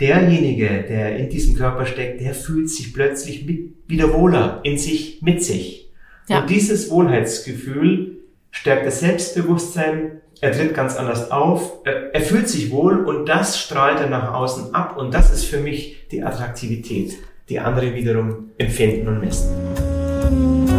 derjenige, 0.00 0.84
der 0.88 1.16
in 1.16 1.28
diesem 1.28 1.56
Körper 1.56 1.86
steckt, 1.86 2.20
der 2.20 2.34
fühlt 2.34 2.70
sich 2.70 2.92
plötzlich 2.92 3.46
mit, 3.46 3.74
wieder 3.86 4.12
wohler 4.12 4.60
in 4.62 4.78
sich, 4.78 5.22
mit 5.22 5.42
sich. 5.42 5.90
Ja. 6.28 6.40
Und 6.40 6.50
dieses 6.50 6.90
Wohlheitsgefühl 6.90 8.18
stärkt 8.50 8.86
das 8.86 9.00
Selbstbewusstsein, 9.00 10.20
er 10.40 10.52
tritt 10.52 10.74
ganz 10.74 10.96
anders 10.96 11.30
auf, 11.30 11.80
er 11.84 12.20
fühlt 12.20 12.48
sich 12.48 12.70
wohl 12.70 13.04
und 13.06 13.26
das 13.26 13.58
strahlt 13.58 14.00
er 14.00 14.10
nach 14.10 14.34
außen 14.34 14.74
ab 14.74 14.98
und 14.98 15.14
das 15.14 15.32
ist 15.32 15.44
für 15.44 15.60
mich 15.60 16.08
die 16.10 16.22
Attraktivität, 16.22 17.14
die 17.48 17.58
andere 17.58 17.94
wiederum 17.94 18.50
empfinden 18.58 19.08
und 19.08 19.20
messen. 19.20 20.75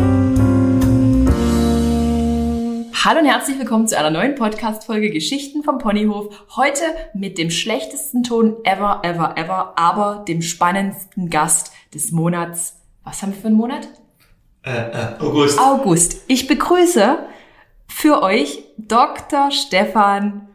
Hallo 3.03 3.19
und 3.19 3.27
herzlich 3.27 3.59
willkommen 3.59 3.87
zu 3.87 3.95
einer 3.95 4.09
neuen 4.09 4.33
Podcast-Folge 4.33 5.11
Geschichten 5.11 5.61
vom 5.61 5.77
Ponyhof. 5.77 6.35
Heute 6.55 6.81
mit 7.13 7.37
dem 7.37 7.51
schlechtesten 7.51 8.23
Ton 8.23 8.57
ever, 8.63 9.01
ever, 9.03 9.37
ever, 9.37 9.77
aber 9.77 10.25
dem 10.27 10.41
spannendsten 10.41 11.29
Gast 11.29 11.71
des 11.93 12.11
Monats. 12.11 12.81
Was 13.03 13.21
haben 13.21 13.33
wir 13.33 13.39
für 13.39 13.47
einen 13.47 13.55
Monat? 13.55 13.87
Äh, 14.63 14.71
äh, 14.71 15.19
August. 15.19 15.59
August. 15.59 16.23
Ich 16.27 16.47
begrüße 16.47 17.19
für 17.87 18.23
euch 18.23 18.63
Dr. 18.77 19.51
Stefan 19.51 20.49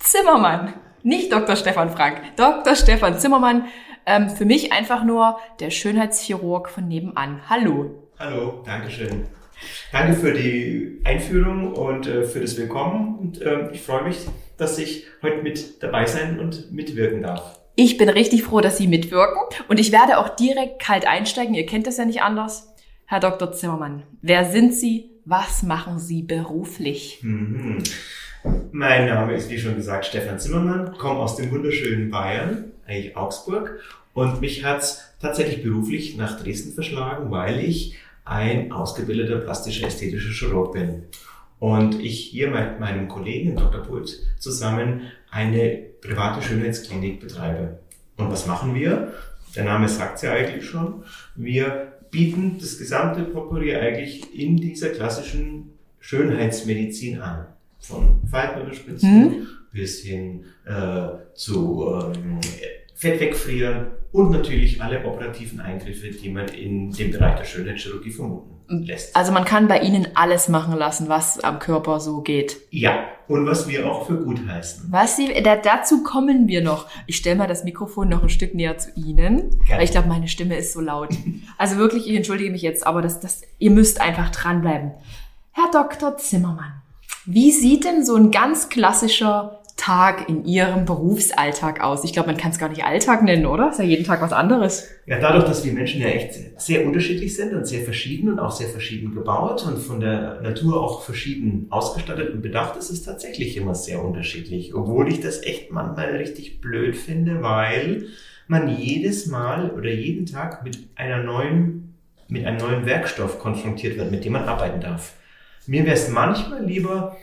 Zimmermann. 0.00 0.74
Nicht 1.04 1.32
Dr. 1.32 1.54
Stefan 1.54 1.90
Frank, 1.90 2.20
Dr. 2.34 2.74
Stefan 2.74 3.20
Zimmermann. 3.20 3.66
Ähm, 4.04 4.30
für 4.30 4.46
mich 4.46 4.72
einfach 4.72 5.04
nur 5.04 5.38
der 5.60 5.70
Schönheitschirurg 5.70 6.70
von 6.70 6.88
nebenan. 6.88 7.42
Hallo. 7.48 8.10
Hallo, 8.18 8.64
Dankeschön. 8.66 9.28
Danke 9.92 10.14
für 10.14 10.32
die 10.32 11.00
Einführung 11.04 11.72
und 11.74 12.06
äh, 12.06 12.24
für 12.24 12.40
das 12.40 12.56
Willkommen. 12.56 13.18
Und 13.18 13.42
äh, 13.42 13.70
ich 13.72 13.80
freue 13.80 14.04
mich, 14.04 14.18
dass 14.56 14.78
ich 14.78 15.06
heute 15.22 15.42
mit 15.42 15.82
dabei 15.82 16.06
sein 16.06 16.38
und 16.40 16.72
mitwirken 16.72 17.22
darf. 17.22 17.58
Ich 17.74 17.96
bin 17.96 18.08
richtig 18.08 18.42
froh, 18.42 18.60
dass 18.60 18.76
Sie 18.76 18.88
mitwirken. 18.88 19.38
Und 19.68 19.78
ich 19.78 19.92
werde 19.92 20.18
auch 20.18 20.30
direkt 20.30 20.80
kalt 20.80 21.06
einsteigen. 21.06 21.54
Ihr 21.54 21.66
kennt 21.66 21.86
das 21.86 21.96
ja 21.96 22.04
nicht 22.04 22.22
anders. 22.22 22.74
Herr 23.06 23.20
Dr. 23.20 23.52
Zimmermann, 23.52 24.02
wer 24.20 24.50
sind 24.50 24.74
Sie? 24.74 25.10
Was 25.24 25.62
machen 25.62 25.98
Sie 25.98 26.22
beruflich? 26.22 27.20
Mhm. 27.22 27.82
Mein 28.72 29.06
Name 29.06 29.34
ist, 29.34 29.50
wie 29.50 29.58
schon 29.58 29.76
gesagt, 29.76 30.06
Stefan 30.06 30.38
Zimmermann, 30.38 30.96
komme 30.98 31.20
aus 31.20 31.36
dem 31.36 31.50
wunderschönen 31.50 32.10
Bayern, 32.10 32.72
eigentlich 32.86 33.16
Augsburg. 33.16 33.80
Und 34.12 34.40
mich 34.40 34.64
hat's 34.64 35.04
tatsächlich 35.20 35.62
beruflich 35.62 36.16
nach 36.16 36.42
Dresden 36.42 36.72
verschlagen, 36.74 37.30
weil 37.30 37.60
ich 37.60 37.96
ein 38.28 38.72
ausgebildeter 38.72 39.38
plastischer 39.38 39.86
ästhetischer 39.86 40.30
Chirurg 40.30 40.72
bin. 40.72 41.04
Und 41.58 42.00
ich 42.00 42.26
hier 42.26 42.50
mit 42.50 42.78
meinem 42.78 43.08
Kollegen, 43.08 43.56
Dr. 43.56 43.82
Pult, 43.82 44.10
zusammen 44.38 45.02
eine 45.30 45.86
private 46.00 46.42
Schönheitsklinik 46.42 47.20
betreibe. 47.20 47.80
Und 48.16 48.30
was 48.30 48.46
machen 48.46 48.74
wir? 48.74 49.12
Der 49.56 49.64
Name 49.64 49.88
sagt 49.88 50.22
ja 50.22 50.32
eigentlich 50.32 50.66
schon. 50.66 51.02
Wir 51.34 51.92
bieten 52.10 52.58
das 52.60 52.78
gesamte 52.78 53.22
Potpourri 53.24 53.74
eigentlich 53.74 54.38
in 54.38 54.56
dieser 54.56 54.90
klassischen 54.90 55.70
Schönheitsmedizin 55.98 57.20
an. 57.20 57.46
Von 57.80 58.20
Faltenunterspitzen 58.30 59.20
mhm. 59.20 59.46
bis 59.72 60.00
hin 60.00 60.44
äh, 60.64 61.08
zu 61.34 62.12
ähm, 62.14 62.40
Fett 62.94 63.20
wegfrieren 63.20 63.86
und 64.12 64.30
natürlich 64.30 64.82
alle 64.82 65.04
operativen 65.04 65.60
Eingriffe, 65.60 66.10
die 66.10 66.30
man 66.30 66.48
in 66.48 66.90
dem 66.92 67.10
Bereich 67.10 67.36
der 67.36 67.44
Schönheitschirurgie 67.44 68.10
vermuten 68.10 68.58
lässt. 68.68 69.14
Also 69.14 69.32
man 69.32 69.44
kann 69.44 69.68
bei 69.68 69.80
Ihnen 69.80 70.08
alles 70.14 70.48
machen 70.48 70.76
lassen, 70.76 71.08
was 71.08 71.40
am 71.40 71.58
Körper 71.58 72.00
so 72.00 72.20
geht. 72.20 72.56
Ja, 72.70 73.04
und 73.28 73.46
was 73.46 73.68
wir 73.68 73.90
auch 73.90 74.06
für 74.06 74.16
gut 74.16 74.40
heißen. 74.46 74.86
Was 74.90 75.16
Sie, 75.16 75.28
da, 75.42 75.56
dazu 75.56 76.02
kommen 76.02 76.48
wir 76.48 76.62
noch. 76.62 76.86
Ich 77.06 77.16
stelle 77.16 77.36
mal 77.36 77.46
das 77.46 77.64
Mikrofon 77.64 78.08
noch 78.08 78.22
ein 78.22 78.30
Stück 78.30 78.54
näher 78.54 78.78
zu 78.78 78.90
Ihnen, 78.96 79.50
Gerne. 79.50 79.62
weil 79.68 79.84
ich 79.84 79.90
glaube, 79.90 80.08
meine 80.08 80.28
Stimme 80.28 80.56
ist 80.56 80.72
so 80.72 80.80
laut. 80.80 81.10
also 81.58 81.76
wirklich, 81.76 82.08
ich 82.08 82.16
entschuldige 82.16 82.50
mich 82.50 82.62
jetzt, 82.62 82.86
aber 82.86 83.02
das, 83.02 83.20
das, 83.20 83.42
ihr 83.58 83.70
müsst 83.70 84.00
einfach 84.00 84.30
dranbleiben. 84.30 84.92
Herr 85.52 85.70
Dr. 85.72 86.16
Zimmermann, 86.16 86.82
wie 87.26 87.50
sieht 87.50 87.84
denn 87.84 88.04
so 88.04 88.16
ein 88.16 88.30
ganz 88.30 88.68
klassischer 88.70 89.57
Tag 89.78 90.28
in 90.28 90.44
Ihrem 90.44 90.84
Berufsalltag 90.84 91.80
aus? 91.80 92.04
Ich 92.04 92.12
glaube, 92.12 92.28
man 92.28 92.36
kann 92.36 92.50
es 92.50 92.58
gar 92.58 92.68
nicht 92.68 92.84
Alltag 92.84 93.22
nennen, 93.22 93.46
oder? 93.46 93.70
Ist 93.70 93.78
ja 93.78 93.84
jeden 93.84 94.04
Tag 94.04 94.20
was 94.20 94.32
anderes. 94.32 94.88
Ja, 95.06 95.18
dadurch, 95.18 95.44
dass 95.44 95.64
wir 95.64 95.72
Menschen 95.72 96.02
ja 96.02 96.08
echt 96.08 96.60
sehr 96.60 96.84
unterschiedlich 96.84 97.34
sind 97.34 97.54
und 97.54 97.66
sehr 97.66 97.80
verschieden 97.80 98.28
und 98.28 98.40
auch 98.40 98.50
sehr 98.50 98.68
verschieden 98.68 99.14
gebaut 99.14 99.64
und 99.66 99.78
von 99.78 100.00
der 100.00 100.42
Natur 100.42 100.82
auch 100.82 101.02
verschieden 101.02 101.68
ausgestattet 101.70 102.34
und 102.34 102.42
bedacht, 102.42 102.76
ist 102.76 102.90
es 102.90 103.04
tatsächlich 103.04 103.56
immer 103.56 103.74
sehr 103.74 104.04
unterschiedlich. 104.04 104.74
Obwohl 104.74 105.08
ich 105.08 105.20
das 105.20 105.42
echt 105.42 105.70
manchmal 105.70 106.16
richtig 106.16 106.60
blöd 106.60 106.96
finde, 106.96 107.42
weil 107.42 108.08
man 108.48 108.68
jedes 108.68 109.26
Mal 109.26 109.70
oder 109.70 109.90
jeden 109.90 110.26
Tag 110.26 110.64
mit 110.64 110.78
einer 110.96 111.22
neuen, 111.22 111.94
mit 112.28 112.44
einem 112.44 112.58
neuen 112.58 112.84
Werkstoff 112.84 113.38
konfrontiert 113.38 113.96
wird, 113.96 114.10
mit 114.10 114.24
dem 114.24 114.32
man 114.32 114.44
arbeiten 114.44 114.80
darf. 114.80 115.14
Mir 115.66 115.84
wäre 115.84 115.94
es 115.94 116.10
manchmal 116.10 116.64
lieber, 116.64 117.16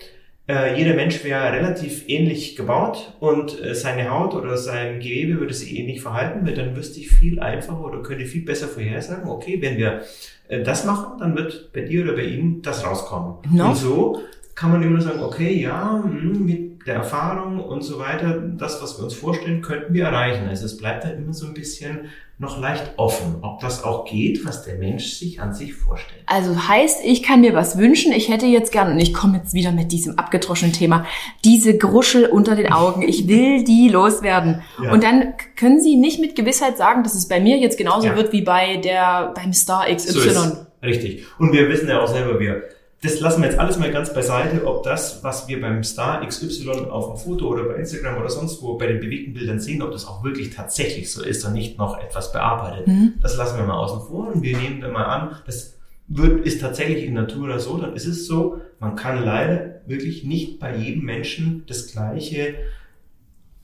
äh, 0.48 0.78
jeder 0.78 0.94
Mensch 0.94 1.24
wäre 1.24 1.52
relativ 1.52 2.08
ähnlich 2.08 2.56
gebaut 2.56 3.14
und 3.20 3.64
äh, 3.64 3.74
seine 3.74 4.12
Haut 4.12 4.36
oder 4.36 4.58
sein 4.58 5.00
Gewebe 5.00 5.40
würde 5.40 5.54
sich 5.54 5.76
ähnlich 5.78 6.02
verhalten, 6.02 6.46
weil 6.46 6.54
dann 6.54 6.76
wüsste 6.76 7.00
ich 7.00 7.10
viel 7.10 7.40
einfacher 7.40 7.84
oder 7.84 8.04
könnte 8.04 8.26
viel 8.26 8.46
besser 8.46 8.68
vorhersagen, 8.68 9.28
okay, 9.28 9.60
wenn 9.62 9.78
wir 9.78 10.04
äh, 10.48 10.62
das 10.62 10.86
machen, 10.86 11.20
dann 11.20 11.36
wird 11.36 11.72
bei 11.74 11.82
dir 11.82 12.04
oder 12.04 12.14
bei 12.14 12.26
ihm 12.26 12.62
das 12.62 12.86
rauskommen. 12.86 13.38
No. 13.52 13.70
Und 13.70 13.76
so 13.76 14.22
kann 14.54 14.72
man 14.72 14.84
immer 14.84 15.02
sagen, 15.02 15.22
okay, 15.22 15.60
ja, 15.60 16.04
hm, 16.04 16.46
mit 16.46 16.75
der 16.85 16.96
Erfahrung 16.96 17.59
und 17.59 17.81
so 17.81 18.00
weiter, 18.00 18.44
das, 18.57 18.81
was 18.81 18.97
wir 19.00 19.06
uns 19.06 19.16
vorstellen, 19.16 19.62
könnten 19.62 19.94
wir 19.94 20.06
erreichen. 20.06 20.47
Also 20.47 20.66
es 20.66 20.78
bleibt 20.78 21.03
halt 21.03 21.18
immer 21.18 21.34
so 21.34 21.47
ein 21.47 21.56
bisschen 21.56 22.09
noch 22.38 22.59
leicht 22.59 22.91
offen, 22.97 23.38
ob 23.41 23.62
das 23.62 23.84
auch 23.84 24.06
geht, 24.06 24.46
was 24.46 24.63
der 24.63 24.75
Mensch 24.75 25.13
sich 25.13 25.40
an 25.40 25.53
sich 25.53 25.73
vorstellt. 25.73 26.22
Also 26.25 26.68
heißt, 26.68 27.00
ich 27.06 27.23
kann 27.23 27.41
mir 27.41 27.53
was 27.53 27.78
wünschen, 27.78 28.12
ich 28.12 28.29
hätte 28.29 28.46
jetzt 28.46 28.73
gern, 28.73 28.91
und 28.91 29.00
ich 29.00 29.13
komme 29.13 29.38
jetzt 29.38 29.53
wieder 29.53 29.72
mit 29.72 29.94
diesem 29.94 30.19
abgedroschenen 30.19 30.73
Thema, 30.73 31.06
diese 31.46 31.78
Gruschel 31.78 32.25
unter 32.25 32.56
den 32.56 32.72
Augen, 32.72 33.03
ich 33.03 33.28
will 33.28 33.63
die 33.63 33.88
loswerden. 33.88 34.62
Ja. 34.84 34.91
Und 34.91 35.02
dann 35.03 35.34
können 35.56 35.81
Sie 35.81 35.96
nicht 35.96 36.19
mit 36.19 36.35
Gewissheit 36.35 36.78
sagen, 36.78 37.03
dass 37.03 37.16
es 37.16 37.29
bei 37.29 37.40
mir 37.40 37.57
jetzt 37.57 37.78
genauso 37.78 38.07
ja. 38.07 38.16
wird 38.17 38.34
wie 38.34 38.41
bei 38.41 38.78
der, 38.78 39.31
beim 39.34 39.53
Star 39.53 39.85
XY. 39.88 40.29
So 40.29 40.57
Richtig. 40.84 41.25
Und 41.40 41.53
wir 41.53 41.69
wissen 41.69 41.88
ja 41.88 42.02
auch 42.02 42.07
selber, 42.07 42.38
wir 42.40 42.63
das 43.06 43.20
lassen 43.20 43.42
wir 43.42 43.50
jetzt 43.50 43.60
alles 43.60 43.78
mal 43.78 43.92
ganz 43.92 44.14
beiseite, 44.14 44.66
ob 44.66 44.84
das, 44.84 45.24
was 45.24 45.48
wir 45.48 45.62
beim 45.62 45.84
Star 45.84 46.26
XY 46.26 46.88
auf 46.90 47.08
dem 47.08 47.18
Foto 47.18 47.48
oder 47.48 47.64
bei 47.64 47.76
Instagram 47.76 48.18
oder 48.18 48.30
sonst 48.30 48.62
wo 48.62 48.78
bei 48.78 48.88
den 48.88 49.00
bewegten 49.00 49.34
Bildern 49.34 49.60
sehen, 49.60 49.82
ob 49.82 49.92
das 49.92 50.08
auch 50.08 50.24
wirklich 50.24 50.54
tatsächlich 50.54 51.12
so 51.12 51.24
ist 51.24 51.46
und 51.46 51.54
nicht 51.54 51.78
noch 51.78 52.00
etwas 52.00 52.32
bearbeitet. 52.32 52.88
Mhm. 52.88 53.14
Das 53.22 53.38
lassen 53.38 53.58
wir 53.58 53.66
mal 53.66 53.78
außen 53.78 54.02
vor 54.08 54.34
und 54.34 54.42
wir 54.42 54.58
nehmen 54.58 54.82
dann 54.82 54.92
mal 54.92 55.06
an, 55.06 55.36
das 55.46 55.76
wird, 56.08 56.46
ist 56.46 56.62
tatsächlich 56.62 57.06
in 57.06 57.14
Natura 57.14 57.60
so, 57.60 57.78
dann 57.78 57.96
ist 57.96 58.06
es 58.06 58.28
so, 58.28 58.62
man 58.80 58.96
kann 58.96 59.24
leider 59.24 59.82
wirklich 59.88 60.24
nicht 60.24 60.60
bei 60.60 60.76
jedem 60.76 61.04
Menschen 61.04 61.64
das 61.68 61.88
gleiche 61.92 62.56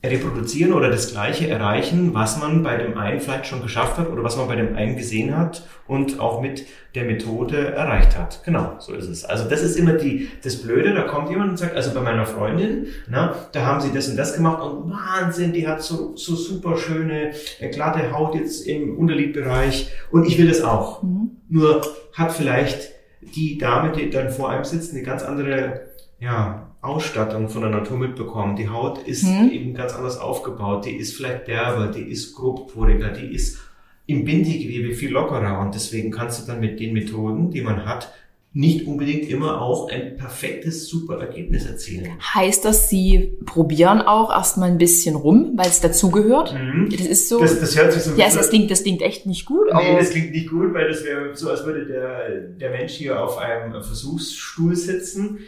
reproduzieren 0.04 0.72
oder 0.72 0.90
das 0.90 1.12
Gleiche 1.12 1.48
erreichen, 1.48 2.12
was 2.12 2.38
man 2.40 2.62
bei 2.62 2.76
dem 2.76 2.98
einen 2.98 3.20
vielleicht 3.20 3.46
schon 3.46 3.62
geschafft 3.62 3.98
hat 3.98 4.10
oder 4.10 4.24
was 4.24 4.36
man 4.36 4.48
bei 4.48 4.56
dem 4.56 4.74
einen 4.74 4.96
gesehen 4.96 5.36
hat 5.36 5.64
und 5.86 6.18
auch 6.18 6.40
mit 6.40 6.66
der 6.94 7.04
Methode 7.04 7.72
erreicht 7.72 8.18
hat. 8.18 8.42
Genau, 8.44 8.74
so 8.80 8.94
ist 8.94 9.08
es. 9.08 9.24
Also 9.24 9.48
das 9.48 9.62
ist 9.62 9.76
immer 9.76 9.92
die, 9.92 10.28
das 10.42 10.56
Blöde, 10.56 10.92
da 10.92 11.02
kommt 11.02 11.30
jemand 11.30 11.50
und 11.50 11.56
sagt, 11.56 11.76
also 11.76 11.94
bei 11.94 12.00
meiner 12.00 12.26
Freundin, 12.26 12.88
na, 13.08 13.34
da 13.52 13.64
haben 13.64 13.80
sie 13.80 13.92
das 13.92 14.08
und 14.08 14.16
das 14.16 14.34
gemacht 14.34 14.62
und 14.62 14.90
Wahnsinn, 14.90 15.52
die 15.52 15.68
hat 15.68 15.82
so, 15.82 16.16
so 16.16 16.34
super 16.34 16.76
schöne, 16.76 17.32
äh, 17.60 17.68
glatte 17.70 18.12
Haut 18.12 18.34
jetzt 18.34 18.66
im 18.66 18.98
Unterlidbereich 18.98 19.92
und 20.10 20.26
ich 20.26 20.36
will 20.36 20.48
das 20.48 20.62
auch. 20.62 21.02
Mhm. 21.02 21.30
Nur 21.48 21.80
hat 22.12 22.32
vielleicht 22.32 22.90
die 23.20 23.56
Dame, 23.56 23.92
die 23.92 24.10
dann 24.10 24.30
vor 24.30 24.50
einem 24.50 24.64
sitzt, 24.64 24.92
eine 24.92 25.02
ganz 25.02 25.22
andere, 25.22 25.82
ja, 26.18 26.71
Ausstattung 26.82 27.48
von 27.48 27.62
der 27.62 27.70
Natur 27.70 27.96
mitbekommen. 27.96 28.56
Die 28.56 28.68
Haut 28.68 28.98
ist 29.06 29.24
hm. 29.24 29.50
eben 29.50 29.72
ganz 29.74 29.94
anders 29.94 30.18
aufgebaut. 30.18 30.84
Die 30.84 30.96
ist 30.96 31.16
vielleicht 31.16 31.46
derber, 31.46 31.86
die 31.86 32.02
ist 32.02 32.34
grobporiger, 32.34 33.10
die 33.10 33.32
ist 33.32 33.58
im 34.06 34.24
Bindegewebe 34.24 34.92
viel 34.92 35.12
lockerer. 35.12 35.60
Und 35.60 35.74
deswegen 35.76 36.10
kannst 36.10 36.42
du 36.42 36.46
dann 36.50 36.60
mit 36.60 36.80
den 36.80 36.92
Methoden, 36.92 37.52
die 37.52 37.62
man 37.62 37.86
hat, 37.86 38.12
nicht 38.54 38.86
unbedingt 38.86 39.30
immer 39.30 39.62
auch 39.62 39.88
ein 39.88 40.16
perfektes, 40.16 40.86
super 40.86 41.18
Ergebnis 41.18 41.64
erzielen. 41.64 42.18
Heißt 42.34 42.66
das, 42.66 42.90
Sie 42.90 43.38
probieren 43.46 44.02
auch 44.02 44.30
erstmal 44.30 44.70
ein 44.70 44.76
bisschen 44.76 45.14
rum, 45.14 45.52
weil 45.56 45.68
es 45.68 45.80
dazugehört? 45.80 46.52
Mhm. 46.52 46.90
Das 46.90 47.06
ist 47.06 47.28
so. 47.30 47.38
Das, 47.40 47.60
das 47.60 47.78
hört 47.78 47.92
sich 47.94 48.02
so 48.02 48.14
Ja, 48.14 48.26
das 48.26 48.50
klingt, 48.50 48.70
das 48.70 48.82
klingt 48.82 49.00
echt 49.00 49.24
nicht 49.24 49.46
gut. 49.46 49.68
Nee, 49.72 49.96
das 49.96 50.10
klingt 50.10 50.32
nicht 50.32 50.50
gut, 50.50 50.74
weil 50.74 50.88
das 50.88 51.02
wäre 51.02 51.34
so, 51.34 51.48
als 51.48 51.64
würde 51.64 51.86
der, 51.86 52.40
der 52.40 52.70
Mensch 52.70 52.92
hier 52.92 53.22
auf 53.22 53.38
einem 53.38 53.72
Versuchsstuhl 53.72 54.76
sitzen 54.76 55.38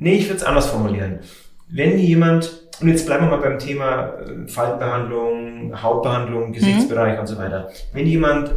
Nee, 0.00 0.14
ich 0.14 0.28
würde 0.28 0.38
es 0.38 0.44
anders 0.44 0.66
formulieren. 0.66 1.20
Wenn 1.68 1.98
jemand, 1.98 2.68
und 2.80 2.88
jetzt 2.88 3.06
bleiben 3.06 3.26
wir 3.26 3.36
mal 3.36 3.42
beim 3.42 3.58
Thema 3.58 4.14
äh, 4.14 4.48
Faltbehandlung, 4.48 5.80
Hautbehandlung, 5.80 6.52
Gesichtsbereich 6.52 7.14
mhm. 7.14 7.20
und 7.20 7.26
so 7.26 7.38
weiter. 7.38 7.68
Wenn 7.92 8.06
jemand 8.06 8.54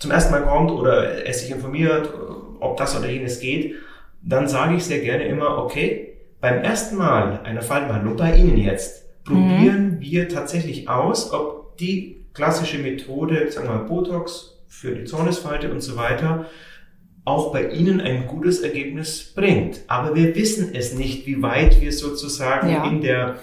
zum 0.00 0.10
ersten 0.10 0.32
Mal 0.32 0.42
kommt 0.42 0.70
oder 0.70 1.26
es 1.26 1.40
sich 1.40 1.50
informiert, 1.50 2.12
ob 2.60 2.76
das 2.76 2.98
oder 2.98 3.08
jenes 3.08 3.40
geht, 3.40 3.76
dann 4.22 4.48
sage 4.48 4.74
ich 4.74 4.84
sehr 4.84 5.00
gerne 5.00 5.24
immer, 5.24 5.58
okay, 5.58 6.16
beim 6.40 6.62
ersten 6.62 6.96
Mal 6.96 7.40
einer 7.44 7.62
Faltbehandlung 7.62 8.16
bei 8.16 8.36
Ihnen 8.36 8.58
jetzt, 8.58 9.24
probieren 9.24 9.92
mhm. 9.92 10.00
wir 10.00 10.28
tatsächlich 10.28 10.88
aus, 10.88 11.32
ob 11.32 11.76
die 11.78 12.26
klassische 12.34 12.78
Methode, 12.78 13.50
sagen 13.50 13.68
wir 13.68 13.76
mal 13.76 13.84
Botox 13.84 14.58
für 14.66 14.94
die 14.94 15.04
Zornesfalte 15.04 15.70
und 15.70 15.80
so 15.80 15.96
weiter, 15.96 16.46
auch 17.24 17.52
bei 17.52 17.70
Ihnen 17.70 18.00
ein 18.00 18.26
gutes 18.26 18.60
Ergebnis 18.60 19.32
bringt. 19.34 19.80
Aber 19.86 20.14
wir 20.14 20.34
wissen 20.34 20.74
es 20.74 20.94
nicht, 20.94 21.26
wie 21.26 21.42
weit 21.42 21.80
wir 21.80 21.92
sozusagen 21.92 22.70
ja. 22.70 22.84
in 22.84 23.00
der 23.00 23.36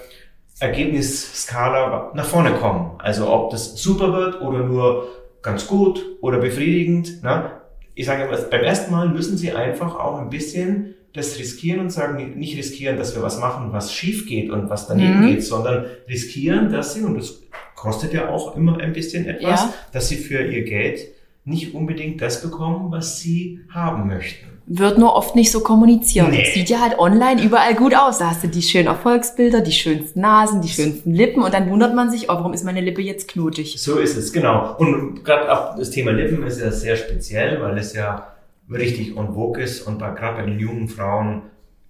Ergebnisskala 0.60 2.12
nach 2.14 2.26
vorne 2.26 2.52
kommen. 2.52 2.92
Also 3.00 3.32
ob 3.32 3.50
das 3.50 3.82
super 3.82 4.14
wird 4.14 4.42
oder 4.42 4.60
nur 4.60 5.08
ganz 5.42 5.66
gut 5.66 6.06
oder 6.22 6.38
befriedigend. 6.38 7.24
Ne? 7.24 7.52
Ich 7.96 8.06
sage 8.06 8.24
immer, 8.24 8.38
beim 8.38 8.62
ersten 8.62 8.92
Mal 8.92 9.10
müssen 9.10 9.38
Sie 9.38 9.52
einfach 9.52 9.96
auch 9.96 10.20
ein 10.20 10.30
bisschen 10.30 10.96
das 11.14 11.40
riskieren 11.40 11.82
und 11.82 11.90
sagen, 11.90 12.40
nicht 12.40 12.58
riskieren, 12.58 12.98
dass 12.98 13.16
wir 13.16 13.24
was 13.24 13.40
machen, 13.40 13.74
was 13.74 13.92
schief 13.92 14.28
geht 14.28 14.50
und 14.50 14.70
was 14.70 14.88
daneben 14.88 15.22
mhm. 15.22 15.28
geht, 15.28 15.44
sondern 15.44 15.86
riskieren, 16.08 16.72
dass 16.72 16.94
Sie, 16.94 17.02
und 17.02 17.16
das 17.16 17.42
kostet 17.76 18.14
ja 18.14 18.30
auch 18.30 18.56
immer 18.56 18.80
ein 18.80 18.94
bisschen 18.94 19.26
etwas, 19.26 19.62
ja. 19.62 19.74
dass 19.92 20.08
Sie 20.08 20.16
für 20.16 20.42
Ihr 20.44 20.64
Geld 20.64 21.08
nicht 21.44 21.74
unbedingt 21.74 22.22
das 22.22 22.42
bekommen, 22.42 22.92
was 22.92 23.20
Sie 23.20 23.62
haben 23.70 24.08
möchten 24.08 24.52
wird 24.78 24.98
nur 24.98 25.16
oft 25.16 25.36
nicht 25.36 25.52
so 25.52 25.62
kommuniziert. 25.62 26.30
Nee. 26.30 26.50
Sieht 26.54 26.70
ja 26.70 26.80
halt 26.80 26.98
online 26.98 27.44
überall 27.44 27.76
gut 27.76 27.96
aus. 27.96 28.20
Da 28.20 28.30
hast 28.30 28.44
du 28.44 28.48
die 28.48 28.62
schönen 28.62 28.88
Erfolgsbilder, 28.88 29.62
die 29.62 29.72
schönsten 29.72 30.22
Nasen, 30.22 30.62
die 30.62 30.70
schönsten 30.70 31.12
Lippen 31.12 31.44
und 31.44 31.54
dann 31.54 31.70
wundert 31.70 31.94
man 31.94 32.10
sich, 32.10 32.30
oh, 32.30 32.36
warum 32.36 32.54
ist 32.54 32.64
meine 32.64 32.82
Lippe 32.82 33.02
jetzt 33.02 33.28
knutig? 33.28 33.76
So 33.80 33.98
ist 33.98 34.16
es, 34.16 34.32
genau. 34.32 34.76
Und 34.78 35.26
gerade 35.26 35.52
auch 35.52 35.76
das 35.76 35.90
Thema 35.90 36.12
Lippen 36.12 36.44
ist 36.44 36.62
ja 36.62 36.72
sehr 36.72 36.96
speziell, 36.96 37.62
weil 37.62 37.78
es 37.78 37.94
ja 37.94 38.28
richtig 38.72 39.18
on 39.18 39.34
vogue 39.34 39.62
ist 39.62 39.82
und 39.82 40.00
gerade 40.00 40.38
bei 40.38 40.46
den 40.46 40.60
jungen 40.60 40.88
Frauen 40.88 41.42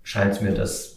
scheint 0.02 0.34
es 0.34 0.42
mir 0.42 0.52
das 0.52 0.91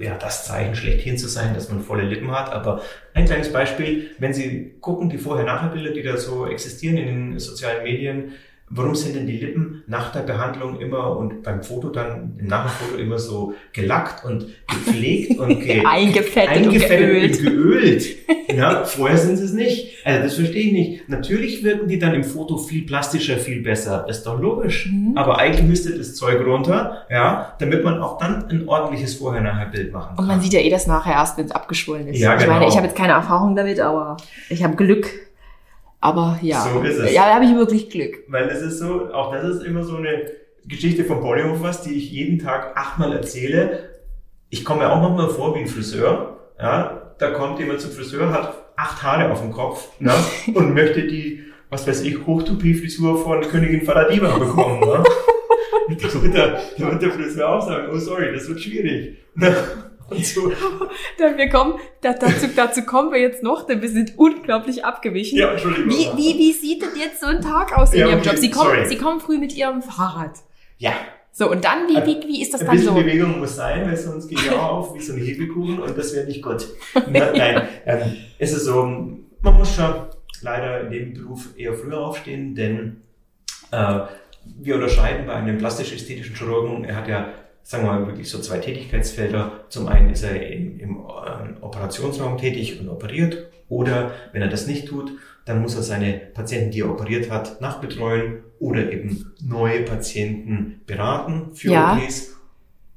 ja, 0.00 0.16
das 0.16 0.46
Zeichen 0.46 0.74
schlechthin 0.74 1.18
zu 1.18 1.28
sein, 1.28 1.54
dass 1.54 1.68
man 1.68 1.82
volle 1.82 2.02
Lippen 2.02 2.30
hat. 2.30 2.50
Aber 2.50 2.82
ein 3.14 3.26
kleines 3.26 3.52
Beispiel, 3.52 4.10
wenn 4.18 4.32
Sie 4.32 4.74
gucken, 4.80 5.10
die 5.10 5.18
Vorher-Nachher-Bilder, 5.18 5.92
die 5.92 6.02
da 6.02 6.16
so 6.16 6.46
existieren 6.46 6.96
in 6.96 7.06
den 7.06 7.38
sozialen 7.38 7.84
Medien, 7.84 8.32
Warum 8.70 8.94
sind 8.94 9.16
denn 9.16 9.26
die 9.26 9.38
Lippen 9.38 9.82
nach 9.86 10.12
der 10.12 10.20
Behandlung 10.20 10.78
immer 10.78 11.16
und 11.16 11.42
beim 11.42 11.62
Foto 11.62 11.88
dann, 11.88 12.36
im 12.38 12.46
Nachfoto 12.46 12.98
immer 12.98 13.18
so 13.18 13.54
gelackt 13.72 14.24
und 14.24 14.46
gepflegt 14.66 15.38
und 15.38 15.60
ge 15.60 15.84
eingefettet, 15.86 16.48
eingefettet 16.48 17.38
und 17.38 17.44
geölt? 17.44 18.16
ja, 18.54 18.84
vorher 18.84 19.16
sind 19.16 19.36
sie 19.36 19.44
es 19.44 19.52
nicht. 19.52 19.94
Also 20.04 20.22
das 20.22 20.34
verstehe 20.34 20.66
ich 20.66 20.72
nicht. 20.72 21.08
Natürlich 21.08 21.64
wirken 21.64 21.88
die 21.88 21.98
dann 21.98 22.14
im 22.14 22.24
Foto 22.24 22.58
viel 22.58 22.84
plastischer, 22.84 23.38
viel 23.38 23.62
besser. 23.62 24.06
ist 24.08 24.24
doch 24.24 24.38
logisch. 24.38 24.90
Mhm. 24.92 25.16
Aber 25.16 25.38
eigentlich 25.38 25.66
müsste 25.66 25.96
das 25.96 26.14
Zeug 26.14 26.44
runter, 26.46 27.06
ja, 27.10 27.54
damit 27.58 27.84
man 27.84 28.02
auch 28.02 28.18
dann 28.18 28.48
ein 28.48 28.68
ordentliches 28.68 29.14
Vorher-Nachher-Bild 29.14 29.92
machen 29.92 30.16
kann. 30.16 30.18
Und 30.18 30.26
man 30.26 30.40
sieht 30.40 30.52
ja 30.52 30.60
eh 30.60 30.70
das 30.70 30.86
nachher 30.86 31.14
erst, 31.14 31.38
wenn 31.38 31.46
es 31.46 31.52
abgeschwollen 31.52 32.08
ist. 32.08 32.18
Ja, 32.18 32.34
genau. 32.34 32.42
Ich 32.42 32.48
meine, 32.48 32.68
ich 32.68 32.76
habe 32.76 32.86
jetzt 32.86 32.96
keine 32.96 33.14
Erfahrung 33.14 33.56
damit, 33.56 33.80
aber 33.80 34.18
ich 34.50 34.62
habe 34.62 34.76
Glück 34.76 35.27
aber 36.00 36.38
ja, 36.42 36.68
so 36.72 36.80
ist 36.80 36.98
es. 36.98 37.12
ja, 37.12 37.26
da 37.26 37.34
habe 37.34 37.44
ich 37.44 37.54
wirklich 37.54 37.90
Glück. 37.90 38.24
Weil 38.28 38.48
es 38.48 38.62
ist 38.62 38.78
so, 38.78 39.12
auch 39.12 39.32
das 39.32 39.44
ist 39.44 39.64
immer 39.64 39.82
so 39.84 39.96
eine 39.96 40.30
Geschichte 40.66 41.04
von 41.04 41.20
Polyhofers, 41.20 41.82
die 41.82 41.94
ich 41.94 42.10
jeden 42.12 42.38
Tag 42.38 42.76
achtmal 42.76 43.12
erzähle. 43.12 43.90
Ich 44.50 44.64
komme 44.64 44.80
mir 44.80 44.92
auch 44.92 45.00
manchmal 45.00 45.30
vor 45.30 45.54
wie 45.54 45.60
ein 45.60 45.66
Friseur. 45.66 46.38
Ja, 46.60 47.14
da 47.18 47.30
kommt 47.30 47.58
jemand 47.58 47.80
zum 47.80 47.90
Friseur, 47.90 48.32
hat 48.32 48.54
acht 48.76 49.02
Haare 49.02 49.30
auf 49.32 49.40
dem 49.40 49.52
Kopf 49.52 49.88
ne, 49.98 50.12
und 50.54 50.74
möchte 50.74 51.06
die, 51.06 51.44
was 51.68 51.86
weiß 51.86 52.02
ich, 52.02 52.26
Hochtopie-Frisur 52.26 53.22
von 53.22 53.40
Königin 53.42 53.82
Faradima 53.82 54.38
bekommen. 54.38 54.80
Ne? 54.80 55.04
da, 56.00 56.22
wird 56.22 56.34
der, 56.34 56.60
da 56.78 56.90
wird 56.90 57.02
der 57.02 57.10
Friseur 57.10 57.48
auch 57.48 57.66
sagen, 57.66 57.88
oh 57.92 57.98
sorry, 57.98 58.32
das 58.32 58.48
wird 58.48 58.60
schwierig. 58.60 59.18
Und 60.10 60.24
so. 60.24 60.50
wir 61.18 61.48
kommen, 61.48 61.78
dazu, 62.00 62.26
dazu 62.56 62.82
kommen 62.82 63.12
wir 63.12 63.20
jetzt 63.20 63.42
noch, 63.42 63.66
denn 63.66 63.82
wir 63.82 63.90
sind 63.90 64.18
unglaublich 64.18 64.84
abgewichen. 64.84 65.38
Ja, 65.38 65.52
Entschuldigung. 65.52 65.90
Wie, 65.90 66.06
wie, 66.16 66.38
wie 66.38 66.52
sieht 66.52 66.82
denn 66.82 66.96
jetzt 66.98 67.20
so 67.20 67.26
ein 67.26 67.40
Tag 67.40 67.76
aus 67.76 67.92
in 67.92 68.00
ja, 68.00 68.08
Ihrem 68.08 68.20
okay, 68.20 68.30
Job? 68.30 68.38
Sie 68.38 68.50
kommen, 68.50 68.88
Sie 68.88 68.96
kommen 68.96 69.20
früh 69.20 69.38
mit 69.38 69.54
Ihrem 69.54 69.82
Fahrrad. 69.82 70.38
Ja. 70.78 70.92
So, 71.32 71.50
und 71.50 71.64
dann, 71.64 71.86
wie, 71.88 71.94
wie, 72.04 72.26
wie 72.26 72.42
ist 72.42 72.52
das 72.52 72.64
dann 72.64 72.76
so? 72.78 72.90
Ein 72.90 72.94
bisschen 72.96 73.06
Bewegung 73.06 73.38
muss 73.38 73.54
sein, 73.54 73.86
weil 73.86 73.96
sonst 73.96 74.28
geht 74.28 74.44
ja 74.44 74.58
auf 74.58 74.94
wie 74.94 75.00
so 75.00 75.12
ein 75.12 75.20
Hebelkuchen 75.20 75.78
und 75.78 75.96
das 75.96 76.14
wäre 76.14 76.26
nicht 76.26 76.42
gut. 76.42 76.66
Nein, 77.10 77.68
ähm, 77.86 78.16
es 78.38 78.52
ist 78.52 78.64
so, 78.64 78.82
man 78.82 79.54
muss 79.56 79.74
schon 79.74 79.94
leider 80.42 80.80
in 80.80 80.90
dem 80.90 81.14
Beruf 81.14 81.50
eher 81.56 81.74
früher 81.74 81.98
aufstehen, 81.98 82.54
denn 82.54 83.02
äh, 83.70 84.00
wir 84.44 84.74
unterscheiden 84.76 85.26
bei 85.26 85.34
einem 85.34 85.58
plastisch-ästhetischen 85.58 86.34
Chirurgen, 86.34 86.84
er 86.84 86.96
hat 86.96 87.08
ja 87.08 87.28
sagen 87.68 87.84
wir 87.84 87.92
mal, 87.92 88.06
wirklich 88.06 88.30
so 88.30 88.38
zwei 88.38 88.56
Tätigkeitsfelder. 88.60 89.64
Zum 89.68 89.88
einen 89.88 90.08
ist 90.08 90.22
er 90.22 90.50
im, 90.50 90.80
im 90.80 90.96
äh, 90.96 91.60
Operationsraum 91.60 92.38
tätig 92.38 92.80
und 92.80 92.88
operiert. 92.88 93.50
Oder 93.68 94.12
wenn 94.32 94.40
er 94.40 94.48
das 94.48 94.66
nicht 94.66 94.88
tut, 94.88 95.12
dann 95.44 95.60
muss 95.60 95.74
er 95.74 95.82
seine 95.82 96.14
Patienten, 96.14 96.70
die 96.70 96.80
er 96.80 96.90
operiert 96.90 97.30
hat, 97.30 97.60
nachbetreuen 97.60 98.38
oder 98.58 98.90
eben 98.90 99.34
neue 99.44 99.82
Patienten 99.82 100.80
beraten 100.86 101.54
für 101.54 101.72
ja. 101.72 101.94
OPs. 101.94 102.36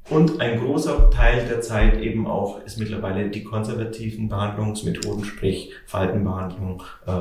Und 0.10 0.40
ein 0.40 0.62
großer 0.62 1.10
Teil 1.10 1.46
der 1.50 1.60
Zeit 1.60 2.00
eben 2.00 2.26
auch 2.26 2.64
ist 2.64 2.80
mittlerweile 2.80 3.30
die 3.30 3.44
konservativen 3.44 4.30
Behandlungsmethoden, 4.30 5.26
sprich 5.26 5.74
Faltenbehandlung 5.86 6.82
äh, 7.08 7.12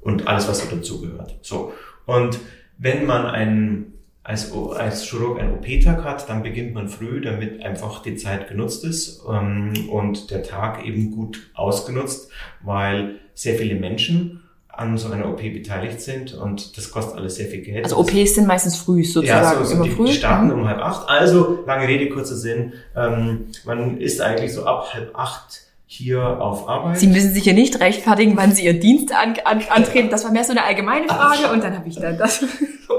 und 0.00 0.26
alles, 0.26 0.48
was 0.48 0.68
dazugehört. 0.68 1.36
So. 1.42 1.72
Und 2.04 2.40
wenn 2.78 3.06
man 3.06 3.26
einen 3.26 3.95
als, 4.26 4.52
als 4.52 5.04
Chirurg 5.04 5.38
einen 5.38 5.54
OP-Tag 5.54 6.02
hat, 6.02 6.28
dann 6.28 6.42
beginnt 6.42 6.74
man 6.74 6.88
früh, 6.88 7.20
damit 7.20 7.62
einfach 7.62 8.02
die 8.02 8.16
Zeit 8.16 8.48
genutzt 8.48 8.84
ist 8.84 9.22
ähm, 9.30 9.88
und 9.88 10.32
der 10.32 10.42
Tag 10.42 10.84
eben 10.84 11.12
gut 11.12 11.50
ausgenutzt, 11.54 12.30
weil 12.64 13.20
sehr 13.34 13.54
viele 13.54 13.76
Menschen 13.76 14.42
an 14.68 14.98
so 14.98 15.12
einer 15.12 15.28
OP 15.28 15.40
beteiligt 15.40 16.00
sind 16.00 16.34
und 16.34 16.76
das 16.76 16.90
kostet 16.90 17.16
alles 17.16 17.36
sehr 17.36 17.46
viel 17.46 17.60
Geld. 17.60 17.84
Also 17.84 17.98
OPs 17.98 18.34
sind 18.34 18.48
meistens 18.48 18.76
früh 18.76 19.04
sozusagen, 19.04 19.44
ja, 19.44 19.54
so, 19.58 19.64
so 19.64 19.74
immer 19.74 19.84
die, 19.84 19.90
früh. 19.90 20.06
Die 20.06 20.12
starten 20.14 20.48
mhm. 20.48 20.54
um 20.54 20.68
halb 20.68 20.80
acht. 20.80 21.08
Also, 21.08 21.62
lange 21.64 21.86
Rede, 21.86 22.08
kurzer 22.08 22.36
Sinn, 22.36 22.72
ähm, 22.96 23.46
man 23.64 23.98
ist 24.00 24.20
eigentlich 24.20 24.52
so 24.52 24.64
ab 24.64 24.92
halb 24.92 25.16
acht 25.16 25.62
hier 25.86 26.40
auf 26.40 26.68
Arbeit. 26.68 26.98
Sie 26.98 27.06
müssen 27.06 27.32
sich 27.32 27.44
hier 27.44 27.54
nicht 27.54 27.78
rechtfertigen, 27.78 28.36
wann 28.36 28.50
Sie 28.52 28.64
Ihren 28.64 28.80
Dienst 28.80 29.14
an, 29.14 29.36
an, 29.44 29.62
antreten. 29.70 30.10
Das 30.10 30.24
war 30.24 30.32
mehr 30.32 30.42
so 30.42 30.50
eine 30.50 30.64
allgemeine 30.64 31.06
Frage 31.08 31.52
und 31.52 31.62
dann 31.62 31.76
habe 31.78 31.88
ich 31.88 31.94
dann 31.94 32.18
das. 32.18 32.44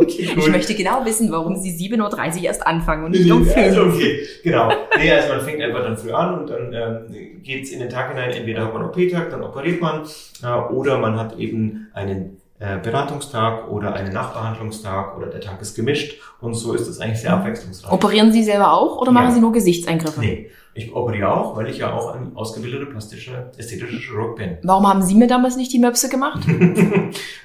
Cool. 0.08 0.40
Ich 0.40 0.50
möchte 0.50 0.76
genau 0.76 1.06
wissen, 1.06 1.32
warum 1.32 1.56
Sie 1.56 1.72
7.30 1.72 2.38
Uhr 2.38 2.44
erst 2.44 2.66
anfangen 2.66 3.06
und 3.06 3.12
nicht 3.12 3.32
um 3.32 3.46
5 3.46 3.58
also 3.58 3.84
okay, 3.84 4.20
genau. 4.44 4.72
Nee, 4.98 5.12
also 5.12 5.30
man 5.30 5.42
fängt 5.42 5.62
einfach 5.62 5.84
dann 5.84 5.98
früh 5.98 6.12
an 6.12 6.40
und 6.40 6.50
dann 6.50 6.74
ähm, 6.74 7.44
geht 7.44 7.72
in 7.72 7.80
den 7.80 7.90
Tag 7.90 8.10
hinein. 8.10 8.32
Entweder 8.32 8.66
hat 8.66 8.74
man 8.74 8.84
OP-Tag, 8.84 9.30
dann 9.30 9.44
operiert 9.44 9.82
man 9.82 10.04
äh, 10.44 10.74
oder 10.74 10.98
man 10.98 11.20
hat 11.20 11.38
eben 11.38 11.88
einen 11.94 12.38
äh, 12.60 12.80
Beratungstag 12.80 13.70
oder 13.70 13.94
einen 13.94 14.14
Nachbehandlungstag 14.14 15.16
oder 15.16 15.28
der 15.28 15.42
Tag 15.42 15.62
ist 15.62 15.76
gemischt 15.76 16.20
und 16.42 16.56
so 16.56 16.74
ist 16.74 16.88
es 16.88 17.00
eigentlich 17.00 17.22
sehr 17.22 17.34
abwechslungsreich. 17.34 17.92
Operieren 17.92 18.32
Sie 18.32 18.44
selber 18.44 18.74
auch 18.74 19.00
oder 19.00 19.12
machen 19.12 19.28
ja. 19.28 19.34
Sie 19.34 19.42
nur 19.42 19.52
Gesichtseingriffe? 19.52 20.20
Nee, 20.20 20.50
ich 20.78 20.94
operiere 20.94 21.34
auch, 21.34 21.58
weil 21.58 21.70
ich 21.70 21.80
ja 21.80 21.92
auch 21.92 22.16
ein 22.16 22.32
ausgebildeter 22.36 22.86
plastischer, 22.86 23.52
ästhetischer 23.58 23.98
Chirurg 23.98 24.36
bin. 24.36 24.58
Warum 24.64 24.88
haben 24.88 25.02
Sie 25.02 25.16
mir 25.16 25.28
damals 25.28 25.58
nicht 25.58 25.74
die 25.74 25.80
Möpse 25.80 26.08
gemacht? 26.08 26.46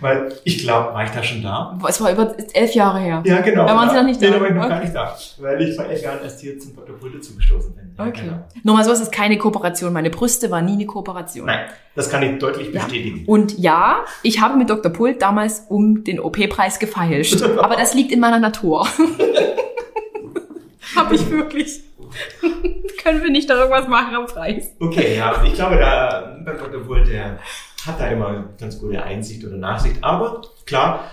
weil 0.00 0.32
ich 0.44 0.58
glaube, 0.58 0.92
war 0.92 1.04
ich 1.04 1.10
da 1.10 1.22
schon 1.22 1.42
da? 1.42 1.78
Es 1.88 2.00
war 2.00 2.12
über 2.12 2.34
elf 2.52 2.74
Jahre 2.74 3.00
her. 3.00 3.22
Ja, 3.24 3.40
genau. 3.40 3.66
Da 3.66 3.74
waren 3.74 3.88
Sie 3.88 3.96
noch 3.96 4.04
nicht 4.04 4.22
da? 4.22 4.26
Nee, 4.26 4.34
da 4.34 4.40
war 4.40 4.48
ich 4.48 4.54
noch 4.54 4.64
okay. 4.64 4.70
gar 4.70 4.80
nicht 4.80 4.94
da. 4.94 5.16
Weil 5.38 5.62
ich 5.62 5.74
vor 5.74 5.86
elf 5.86 6.02
Jahren 6.02 6.18
erst 6.22 6.40
hier 6.40 6.58
zum 6.58 6.76
Dr. 6.76 6.94
Pulte 6.96 7.20
zugestoßen 7.20 7.74
bin. 7.74 7.94
Ja, 7.98 8.06
okay. 8.06 8.22
Genau. 8.24 8.44
Nochmal 8.62 8.84
so, 8.84 8.92
es 8.92 9.00
ist 9.00 9.12
keine 9.12 9.38
Kooperation. 9.38 9.92
Meine 9.92 10.10
Brüste 10.10 10.50
waren 10.50 10.66
nie 10.66 10.72
eine 10.72 10.86
Kooperation. 10.86 11.46
Nein, 11.46 11.66
das 11.94 12.10
kann 12.10 12.22
ich 12.22 12.38
deutlich 12.38 12.70
bestätigen. 12.70 13.20
Ja. 13.20 13.24
Und 13.26 13.58
ja, 13.58 14.04
ich 14.22 14.40
habe 14.40 14.58
mit 14.58 14.70
Dr. 14.70 14.92
Pult 14.92 15.22
damals 15.22 15.66
um 15.68 16.04
den 16.04 16.20
OP-Preis 16.20 16.78
gefeilscht. 16.78 17.42
Aber 17.58 17.76
das 17.76 17.94
liegt 17.94 18.12
in 18.12 18.20
meiner 18.20 18.38
Natur. 18.38 18.86
habe 20.96 21.14
ich 21.14 21.30
wirklich. 21.30 21.82
Können 23.02 23.22
wir 23.22 23.30
nicht 23.30 23.48
da 23.48 23.54
irgendwas 23.54 23.88
machen 23.88 24.14
am 24.14 24.26
Preis? 24.26 24.74
Okay, 24.80 25.16
ja, 25.16 25.42
ich 25.44 25.54
glaube, 25.54 25.76
da, 25.76 26.38
beim 26.44 26.58
Dr. 26.58 26.86
Wohl, 26.86 27.04
der 27.04 27.38
hat 27.86 28.00
da 28.00 28.08
immer 28.08 28.50
ganz 28.58 28.78
gute 28.78 29.02
Einsicht 29.02 29.44
oder 29.44 29.56
Nachsicht. 29.56 29.96
Aber 30.02 30.42
klar, 30.66 31.10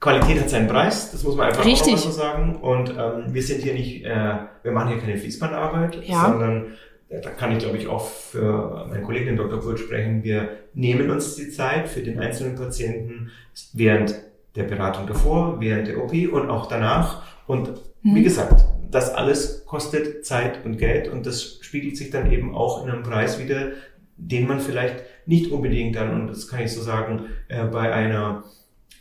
Qualität 0.00 0.40
hat 0.40 0.50
seinen 0.50 0.66
Preis, 0.66 1.12
das 1.12 1.22
muss 1.22 1.36
man 1.36 1.46
einfach 1.46 1.64
Richtig. 1.64 1.94
auch 1.94 1.98
so 1.98 2.10
sagen. 2.10 2.56
Und 2.56 2.90
ähm, 2.90 3.32
wir 3.32 3.42
sind 3.42 3.62
hier 3.62 3.74
nicht, 3.74 4.04
äh, 4.04 4.34
wir 4.62 4.72
machen 4.72 4.88
hier 4.88 4.98
keine 4.98 5.16
Fließbandarbeit, 5.16 6.02
ja. 6.04 6.26
sondern 6.26 6.72
äh, 7.08 7.20
da 7.20 7.30
kann 7.30 7.52
ich, 7.52 7.58
glaube 7.58 7.76
ich, 7.76 7.86
auch 7.86 8.04
für 8.04 8.86
meinen 8.88 9.04
Kollegen, 9.04 9.26
den 9.26 9.36
Dr. 9.36 9.64
Wohl, 9.64 9.78
sprechen. 9.78 10.24
Wir 10.24 10.48
nehmen 10.74 11.10
uns 11.10 11.36
die 11.36 11.50
Zeit 11.50 11.88
für 11.88 12.00
den 12.00 12.18
einzelnen 12.18 12.56
Patienten 12.56 13.30
während 13.74 14.14
der 14.56 14.64
Beratung 14.64 15.06
davor, 15.06 15.60
während 15.60 15.86
der 15.86 16.02
OP 16.02 16.12
und 16.32 16.50
auch 16.50 16.66
danach. 16.66 17.22
Und 17.46 17.68
hm. 17.68 18.14
wie 18.14 18.24
gesagt, 18.24 18.64
das 18.92 19.12
alles 19.12 19.64
kostet 19.66 20.24
Zeit 20.24 20.64
und 20.64 20.78
Geld 20.78 21.08
und 21.08 21.26
das 21.26 21.58
spiegelt 21.62 21.96
sich 21.96 22.10
dann 22.10 22.30
eben 22.30 22.54
auch 22.54 22.84
in 22.84 22.90
einem 22.90 23.02
Preis 23.02 23.38
wieder, 23.38 23.72
den 24.16 24.46
man 24.46 24.60
vielleicht 24.60 24.96
nicht 25.26 25.50
unbedingt 25.50 25.96
dann, 25.96 26.10
und 26.12 26.28
das 26.28 26.46
kann 26.46 26.60
ich 26.60 26.72
so 26.72 26.82
sagen, 26.82 27.26
äh, 27.48 27.64
bei 27.64 27.92
einer 27.92 28.44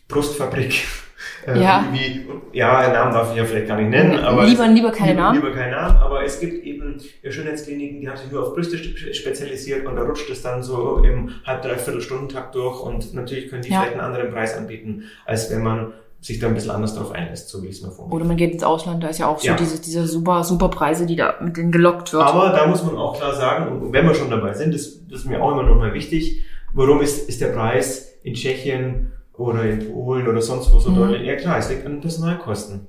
Brustfabrik. 0.07 0.73
Äh, 1.45 1.59
ja. 1.59 1.87
Wie, 1.91 2.25
ja, 2.51 2.91
Namen 2.91 3.13
darf 3.13 3.31
ich 3.31 3.37
ja 3.37 3.45
vielleicht 3.45 3.67
gar 3.67 3.77
nicht 3.77 3.89
nennen, 3.89 4.17
aber. 4.19 4.45
Lieber, 4.45 4.67
lieber 4.67 4.91
keine 4.91 5.11
lieber, 5.11 5.21
Namen. 5.21 5.39
Lieber 5.39 5.53
keine 5.53 5.71
Namen, 5.71 5.97
aber 5.97 6.23
es 6.23 6.39
gibt 6.39 6.63
eben 6.63 6.97
Schönheitskliniken, 7.27 8.01
die 8.01 8.09
haben 8.09 8.17
sich 8.17 8.31
nur 8.31 8.43
auf 8.43 8.53
Brüste 8.53 8.77
spezialisiert 8.77 9.85
und 9.85 9.95
da 9.95 10.03
rutscht 10.03 10.29
es 10.29 10.41
dann 10.41 10.61
so 10.61 11.03
im 11.03 11.31
halb, 11.45 11.61
dreiviertel 11.63 12.01
Stundentakt 12.01 12.55
durch 12.55 12.81
und 12.81 13.13
natürlich 13.13 13.49
können 13.49 13.61
die 13.61 13.69
ja. 13.69 13.81
vielleicht 13.81 13.93
einen 13.93 14.01
anderen 14.01 14.31
Preis 14.31 14.55
anbieten, 14.55 15.05
als 15.25 15.51
wenn 15.51 15.63
man 15.63 15.93
sich 16.21 16.37
da 16.37 16.47
ein 16.47 16.53
bisschen 16.53 16.69
anders 16.71 16.95
drauf 16.95 17.11
einlässt, 17.11 17.49
so 17.49 17.63
wie 17.63 17.67
ich 17.67 17.77
es 17.77 17.81
mir 17.81 17.89
vorstelle. 17.89 18.15
Oder 18.15 18.25
man 18.25 18.37
geht 18.37 18.51
ins 18.51 18.63
Ausland, 18.63 19.03
da 19.03 19.07
ist 19.07 19.17
ja 19.17 19.27
auch 19.27 19.39
so 19.39 19.47
ja. 19.47 19.55
diese, 19.55 19.81
diese 19.81 20.05
super, 20.05 20.43
super 20.43 20.69
Preise, 20.69 21.07
die 21.07 21.15
da 21.15 21.35
mit 21.41 21.57
denen 21.57 21.71
gelockt 21.71 22.13
wird. 22.13 22.23
Aber 22.23 22.49
da 22.51 22.67
muss 22.67 22.83
man 22.83 22.95
auch 22.95 23.17
klar 23.17 23.35
sagen, 23.35 23.81
und 23.81 23.91
wenn 23.91 24.05
wir 24.05 24.13
schon 24.13 24.29
dabei 24.29 24.53
sind, 24.53 24.73
das, 24.73 24.99
das 25.09 25.21
ist 25.21 25.25
mir 25.25 25.41
auch 25.41 25.51
immer 25.51 25.63
noch 25.63 25.75
mal 25.75 25.95
wichtig, 25.95 26.43
warum 26.73 27.01
ist, 27.01 27.27
ist 27.27 27.41
der 27.41 27.47
Preis 27.47 28.13
in 28.21 28.35
Tschechien 28.35 29.13
oder 29.33 29.63
in 29.63 29.91
Polen 29.91 30.27
oder 30.27 30.43
sonst 30.43 30.71
wo 30.71 30.79
so 30.79 30.91
mhm. 30.91 30.95
deutlich? 30.95 31.23
Ja 31.23 31.35
klar, 31.37 31.57
es 31.57 31.69
liegt 31.69 31.87
an 31.87 32.01
Personalkosten. 32.01 32.87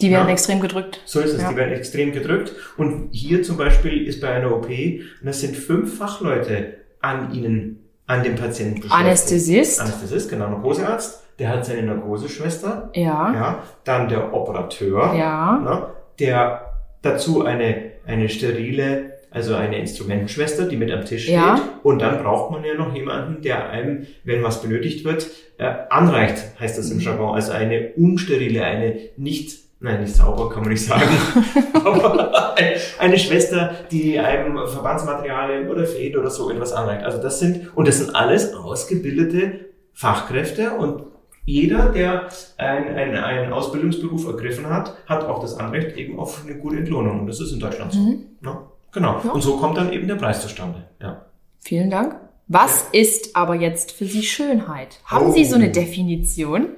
Die 0.00 0.10
werden 0.10 0.26
ja. 0.26 0.32
extrem 0.32 0.60
gedrückt. 0.60 1.00
So 1.04 1.20
ist 1.20 1.34
es, 1.34 1.40
ja. 1.40 1.50
die 1.50 1.56
werden 1.56 1.72
extrem 1.72 2.10
gedrückt. 2.10 2.52
Und 2.76 3.10
hier 3.12 3.44
zum 3.44 3.56
Beispiel 3.56 4.08
ist 4.08 4.20
bei 4.20 4.30
einer 4.30 4.52
OP, 4.52 4.66
und 4.66 5.04
das 5.22 5.40
sind 5.40 5.56
fünf 5.56 5.98
Fachleute 5.98 6.78
an 7.00 7.32
ihnen, 7.32 7.78
an 8.08 8.24
dem 8.24 8.34
Patienten 8.34 8.80
beschäftigt. 8.80 9.00
Anästhesist. 9.00 9.80
Anästhesist, 9.80 10.28
genau, 10.28 10.48
Narkosearzt 10.48 11.21
der 11.42 11.50
hat 11.50 11.66
seine 11.66 11.82
Narkoseschwester. 11.82 12.90
Ja. 12.94 13.32
ja. 13.34 13.62
Dann 13.82 14.08
der 14.08 14.32
Operateur. 14.32 15.12
Ja. 15.16 15.58
Ne, 15.58 15.86
der 16.20 16.72
dazu 17.02 17.44
eine, 17.44 17.90
eine 18.06 18.28
sterile, 18.28 19.14
also 19.32 19.56
eine 19.56 19.76
Instrumentenschwester, 19.78 20.68
die 20.68 20.76
mit 20.76 20.92
am 20.92 21.04
Tisch 21.04 21.24
steht. 21.24 21.34
Ja. 21.34 21.60
Und 21.82 22.00
dann 22.00 22.22
braucht 22.22 22.52
man 22.52 22.62
ja 22.62 22.74
noch 22.74 22.94
jemanden, 22.94 23.42
der 23.42 23.70
einem, 23.70 24.06
wenn 24.22 24.40
was 24.44 24.62
benötigt 24.62 25.04
wird, 25.04 25.26
äh, 25.58 25.74
anreicht, 25.90 26.60
heißt 26.60 26.78
das 26.78 26.92
im 26.92 26.98
mhm. 26.98 27.02
Jargon. 27.02 27.34
Also 27.34 27.50
eine 27.50 27.90
unsterile, 27.96 28.62
eine 28.64 29.00
nicht 29.16 29.62
Nein, 29.84 30.02
nicht 30.02 30.14
sauber 30.14 30.48
kann 30.48 30.60
man 30.60 30.70
nicht 30.70 30.86
sagen. 30.86 31.08
Aber 31.74 32.54
eine 33.00 33.18
Schwester, 33.18 33.74
die 33.90 34.16
einem 34.16 34.56
Verbandsmaterialien 34.68 35.68
oder 35.68 35.86
Fäden 35.86 36.20
oder 36.20 36.30
so 36.30 36.52
etwas 36.52 36.72
anreicht. 36.72 37.04
Also 37.04 37.20
das 37.20 37.40
sind, 37.40 37.76
und 37.76 37.88
das 37.88 37.98
sind 37.98 38.14
alles 38.14 38.54
ausgebildete 38.54 39.72
Fachkräfte 39.92 40.70
und 40.72 41.02
jeder, 41.44 41.88
der 41.88 42.28
einen 42.56 43.16
ein 43.16 43.52
Ausbildungsberuf 43.52 44.26
ergriffen 44.26 44.66
hat, 44.68 44.96
hat 45.06 45.24
auch 45.24 45.40
das 45.40 45.58
Anrecht 45.58 45.96
eben 45.96 46.18
auf 46.18 46.44
eine 46.44 46.56
gute 46.56 46.76
Entlohnung. 46.76 47.20
Und 47.20 47.26
das 47.26 47.40
ist 47.40 47.52
in 47.52 47.58
Deutschland 47.60 47.92
so. 47.92 48.00
Mhm. 48.00 48.26
Ja, 48.44 48.62
genau. 48.92 49.20
Ja. 49.24 49.30
Und 49.32 49.42
so 49.42 49.56
kommt 49.56 49.76
dann 49.76 49.92
eben 49.92 50.06
der 50.06 50.14
Preis 50.14 50.40
zustande. 50.40 50.84
Ja. 51.00 51.26
Vielen 51.58 51.90
Dank. 51.90 52.16
Was 52.46 52.86
ja. 52.92 53.00
ist 53.00 53.34
aber 53.34 53.54
jetzt 53.54 53.92
für 53.92 54.04
Sie 54.04 54.22
Schönheit? 54.22 55.00
Haben 55.04 55.26
oh. 55.26 55.32
Sie 55.32 55.44
so 55.44 55.56
eine 55.56 55.70
Definition? 55.70 56.68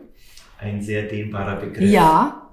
Ein 0.59 0.81
sehr 0.81 1.03
dehnbarer 1.03 1.57
Begriff. 1.57 1.91
Ja. 1.91 2.49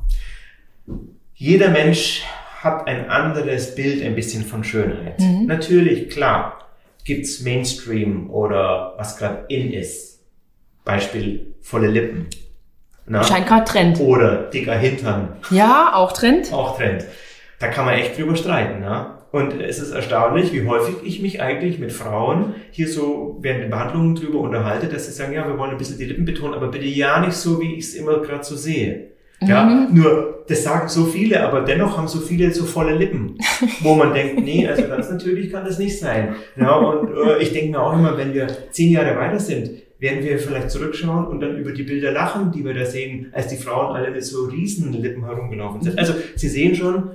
Jeder 1.36 1.70
Mensch 1.70 2.24
hat 2.60 2.88
ein 2.88 3.10
anderes 3.10 3.74
Bild 3.74 4.04
ein 4.04 4.16
bisschen 4.16 4.44
von 4.44 4.64
Schönheit. 4.64 5.20
Mhm. 5.20 5.46
Natürlich, 5.46 6.10
klar, 6.10 6.60
gibt's 7.06 7.42
Mainstream 7.42 8.30
oder 8.30 8.96
was 8.98 9.18
gerade 9.18 9.46
in 9.48 9.72
ist 9.72 10.12
Beispiel 10.84 11.51
volle 11.62 11.88
Lippen. 11.88 12.28
Na? 13.08 13.24
Scheint 13.24 13.48
gerade 13.48 13.66
Trend. 13.66 14.00
Oder 14.00 14.50
dicker 14.54 14.74
Hintern. 14.74 15.38
Ja, 15.50 15.92
auch 15.94 16.12
Trend. 16.14 16.52
Auch 16.54 16.78
Trend. 16.78 17.06
Da 17.60 17.68
kann 17.68 17.86
man 17.86 17.96
echt 17.96 18.18
drüber 18.18 18.36
streiten. 18.36 18.80
Ne? 18.80 19.08
Und 19.32 19.62
es 19.62 19.80
ist 19.80 19.92
erstaunlich, 19.92 20.52
wie 20.52 20.68
häufig 20.68 20.96
ich 21.04 21.22
mich 21.22 21.42
eigentlich 21.42 21.80
mit 21.80 21.92
Frauen 21.92 22.56
hier 22.72 22.88
so 22.88 23.38
während 23.42 23.64
den 23.64 23.70
Behandlungen 23.70 24.16
drüber 24.16 24.40
unterhalte, 24.40 24.88
dass 24.88 25.06
sie 25.06 25.14
sagen, 25.14 25.34
ja, 25.34 25.48
wir 25.48 25.58
wollen 25.58 25.72
ein 25.72 25.78
bisschen 25.78 25.98
die 25.98 26.06
Lippen 26.06 26.26
betonen, 26.26 26.54
aber 26.54 26.68
bitte 26.68 26.86
ja 26.86 27.20
nicht 27.22 27.34
so, 27.34 27.62
wie 27.62 27.76
ich 27.76 27.86
es 27.86 27.96
immer 27.96 28.20
gerade 28.20 28.44
so 28.44 28.56
sehe. 28.56 29.12
Ja, 29.44 29.64
mhm. 29.64 29.96
nur 29.96 30.44
das 30.48 30.64
sagen 30.64 30.88
so 30.88 31.06
viele, 31.06 31.44
aber 31.44 31.62
dennoch 31.62 31.98
haben 31.98 32.08
so 32.08 32.20
viele 32.20 32.54
so 32.54 32.66
volle 32.66 32.96
Lippen, 32.96 33.38
wo 33.80 33.96
man 33.96 34.14
denkt, 34.14 34.44
nee, 34.44 34.68
also 34.68 34.88
ganz 34.88 35.10
natürlich 35.10 35.52
kann 35.52 35.66
das 35.66 35.80
nicht 35.80 35.98
sein. 35.98 36.36
Ja, 36.56 36.76
und 36.76 37.10
äh, 37.10 37.42
ich 37.42 37.52
denke 37.52 37.72
mir 37.72 37.82
auch 37.82 37.94
immer, 37.94 38.18
wenn 38.18 38.34
wir 38.34 38.48
zehn 38.72 38.92
Jahre 38.92 39.18
weiter 39.18 39.40
sind, 39.40 39.72
werden 40.02 40.24
wir 40.24 40.40
vielleicht 40.40 40.72
zurückschauen 40.72 41.28
und 41.28 41.42
dann 41.42 41.58
über 41.58 41.72
die 41.72 41.84
Bilder 41.84 42.12
lachen, 42.12 42.52
die 42.52 42.66
wir 42.66 42.74
da 42.74 42.86
sehen, 42.86 43.28
als 43.34 43.48
die 43.48 43.56
Frauen 43.56 43.96
alle 43.96 44.10
mit 44.10 44.26
so 44.26 44.46
riesen 44.46 44.92
Lippen 44.94 45.24
herumgelaufen 45.24 45.82
sind. 45.82 46.00
Also 46.00 46.14
Sie 46.36 46.50
sehen 46.50 46.76
schon, 46.76 47.12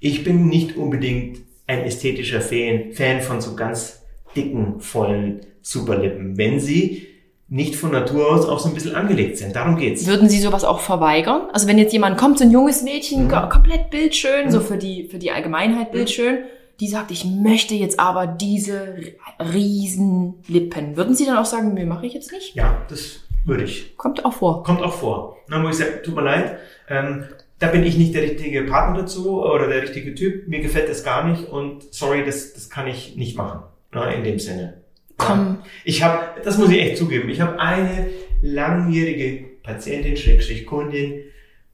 ich 0.00 0.22
bin 0.22 0.46
nicht 0.46 0.76
unbedingt 0.76 1.38
ein 1.66 1.80
ästhetischer 1.80 2.42
Fan, 2.42 2.92
Fan 2.92 3.22
von 3.22 3.40
so 3.40 3.56
ganz 3.56 4.02
dicken, 4.36 4.80
vollen 4.80 5.40
Superlippen. 5.62 6.36
Wenn 6.36 6.60
sie 6.60 7.06
nicht 7.48 7.74
von 7.76 7.92
Natur 7.92 8.30
aus 8.30 8.46
auch 8.46 8.58
so 8.58 8.68
ein 8.68 8.74
bisschen 8.74 8.96
angelegt 8.96 9.38
sind. 9.38 9.54
Darum 9.54 9.76
geht's. 9.76 10.04
Würden 10.06 10.28
Sie 10.28 10.40
sowas 10.40 10.64
auch 10.64 10.80
verweigern? 10.80 11.42
Also 11.52 11.68
wenn 11.68 11.78
jetzt 11.78 11.92
jemand 11.92 12.18
kommt, 12.18 12.38
so 12.38 12.44
ein 12.44 12.50
junges 12.50 12.82
Mädchen, 12.82 13.26
mhm. 13.26 13.48
komplett 13.48 13.88
bildschön, 13.88 14.46
mhm. 14.46 14.50
so 14.50 14.60
für 14.60 14.76
die, 14.76 15.04
für 15.04 15.18
die 15.18 15.30
Allgemeinheit 15.30 15.92
bildschön, 15.92 16.40
mhm 16.40 16.55
die 16.80 16.88
sagt, 16.88 17.10
ich 17.10 17.24
möchte 17.24 17.74
jetzt 17.74 17.98
aber 17.98 18.26
diese 18.26 18.96
riesen 19.40 20.34
Lippen. 20.46 20.96
Würden 20.96 21.14
Sie 21.14 21.24
dann 21.24 21.38
auch 21.38 21.46
sagen, 21.46 21.74
mir 21.74 21.86
mache 21.86 22.06
ich 22.06 22.14
jetzt 22.14 22.32
nicht? 22.32 22.54
Ja, 22.54 22.82
das 22.88 23.20
würde 23.44 23.64
ich. 23.64 23.96
Kommt 23.96 24.24
auch 24.24 24.34
vor. 24.34 24.62
Kommt 24.62 24.82
auch 24.82 24.92
vor. 24.92 25.38
Dann 25.48 25.62
muss 25.62 25.78
ich 25.78 25.86
sagen, 25.86 25.98
tut 26.04 26.14
mir 26.14 26.22
leid, 26.22 26.58
ähm, 26.88 27.24
da 27.58 27.68
bin 27.68 27.84
ich 27.84 27.96
nicht 27.96 28.14
der 28.14 28.22
richtige 28.22 28.64
Partner 28.64 29.00
dazu 29.00 29.42
oder 29.42 29.68
der 29.68 29.82
richtige 29.82 30.14
Typ. 30.14 30.48
Mir 30.48 30.60
gefällt 30.60 30.90
das 30.90 31.04
gar 31.04 31.26
nicht 31.26 31.48
und 31.48 31.94
sorry, 31.94 32.24
das, 32.24 32.52
das 32.52 32.68
kann 32.68 32.86
ich 32.86 33.16
nicht 33.16 33.36
machen. 33.36 33.60
Na, 33.92 34.10
in 34.10 34.24
dem 34.24 34.38
Sinne. 34.38 34.82
Komm. 35.16 35.58
Ich 35.84 36.02
habe, 36.02 36.40
das 36.44 36.58
muss 36.58 36.70
ich 36.70 36.78
echt 36.78 36.98
zugeben, 36.98 37.30
ich 37.30 37.40
habe 37.40 37.58
eine 37.58 38.08
langjährige 38.42 39.46
Patientin, 39.62 40.16
Schrägstrich 40.16 40.66
Kundin, 40.66 41.22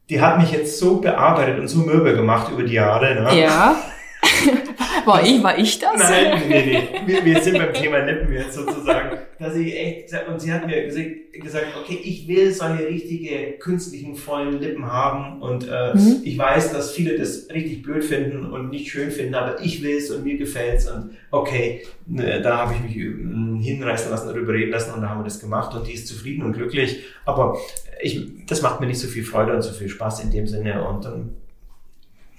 die 0.09 0.21
hat 0.21 0.39
mich 0.39 0.53
jetzt 0.53 0.79
so 0.79 1.01
bearbeitet 1.01 1.59
und 1.59 1.69
so 1.69 1.81
mürbe 1.81 2.15
gemacht 2.15 2.53
über 2.53 2.63
die 2.63 2.75
Jahre. 2.75 3.23
Ne? 3.23 3.41
Ja. 3.41 3.77
war 5.05 5.25
ich, 5.25 5.43
war 5.43 5.59
ich 5.59 5.79
das? 5.79 5.99
Nein, 5.99 6.43
nee, 6.49 6.65
nee. 6.65 6.89
Wir, 7.07 7.25
wir 7.25 7.43
sind 7.43 7.59
beim 7.59 7.73
Thema 7.73 7.99
Lippen 7.99 8.33
jetzt 8.33 8.55
sozusagen. 8.55 9.19
Dass 9.39 9.57
ich 9.57 9.77
echt 9.77 10.13
und 10.29 10.41
sie 10.41 10.53
hat 10.53 10.67
mir 10.67 10.87
gesagt, 10.87 11.67
okay, 11.83 11.99
ich 12.03 12.29
will 12.29 12.53
solche 12.53 12.87
richtige 12.87 13.53
künstlichen 13.59 14.15
vollen 14.15 14.61
Lippen 14.61 14.87
haben 14.87 15.43
und 15.43 15.67
äh, 15.69 15.95
mhm. 15.95 16.21
ich 16.23 16.39
weiß, 16.39 16.73
dass 16.73 16.93
viele 16.93 17.19
das 17.19 17.49
richtig 17.53 17.83
blöd 17.83 18.05
finden 18.05 18.47
und 18.47 18.71
nicht 18.71 18.91
schön 18.91 19.11
finden, 19.11 19.35
aber 19.35 19.61
ich 19.61 19.83
will 19.83 19.97
es 19.97 20.11
und 20.11 20.25
mir 20.25 20.37
gefällt's 20.37 20.89
und 20.89 21.17
okay, 21.31 21.83
ne, 22.07 22.41
da 22.41 22.59
habe 22.59 22.75
ich 22.75 22.81
mich 22.83 22.95
hm, 22.95 23.59
hinreißen 23.61 24.11
lassen, 24.11 24.29
darüber 24.29 24.53
reden 24.53 24.71
lassen 24.71 24.95
und 24.95 25.03
da 25.03 25.09
haben 25.09 25.21
wir 25.21 25.25
das 25.25 25.41
gemacht 25.41 25.75
und 25.75 25.87
die 25.87 25.93
ist 25.93 26.07
zufrieden 26.07 26.45
und 26.45 26.53
glücklich, 26.53 27.03
aber 27.25 27.59
ich, 28.01 28.21
das 28.47 28.63
macht 28.63 28.81
mir 28.81 28.87
nicht 28.87 29.01
so 29.01 29.09
viel 29.09 29.25
Freude 29.25 29.55
und 29.55 29.63
so 29.63 29.73
viel 29.73 29.89
Spaß 29.89 30.23
in 30.25 30.31
dem 30.31 30.47
Sinne 30.47 30.87
und 30.87 31.05
dann 31.05 31.31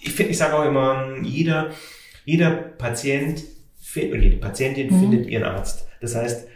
ich 0.04 0.12
finde, 0.12 0.32
ich 0.32 0.38
sage 0.38 0.56
auch 0.56 0.66
immer, 0.66 1.16
jeder, 1.24 1.70
jeder 2.26 2.52
Patient 2.52 3.44
oder 3.96 4.18
jede 4.18 4.38
Patientin 4.38 4.94
mhm. 4.94 5.00
findet 5.00 5.28
ihren 5.28 5.44
Arzt. 5.44 5.88
Das 6.02 6.16
heißt, 6.16 6.48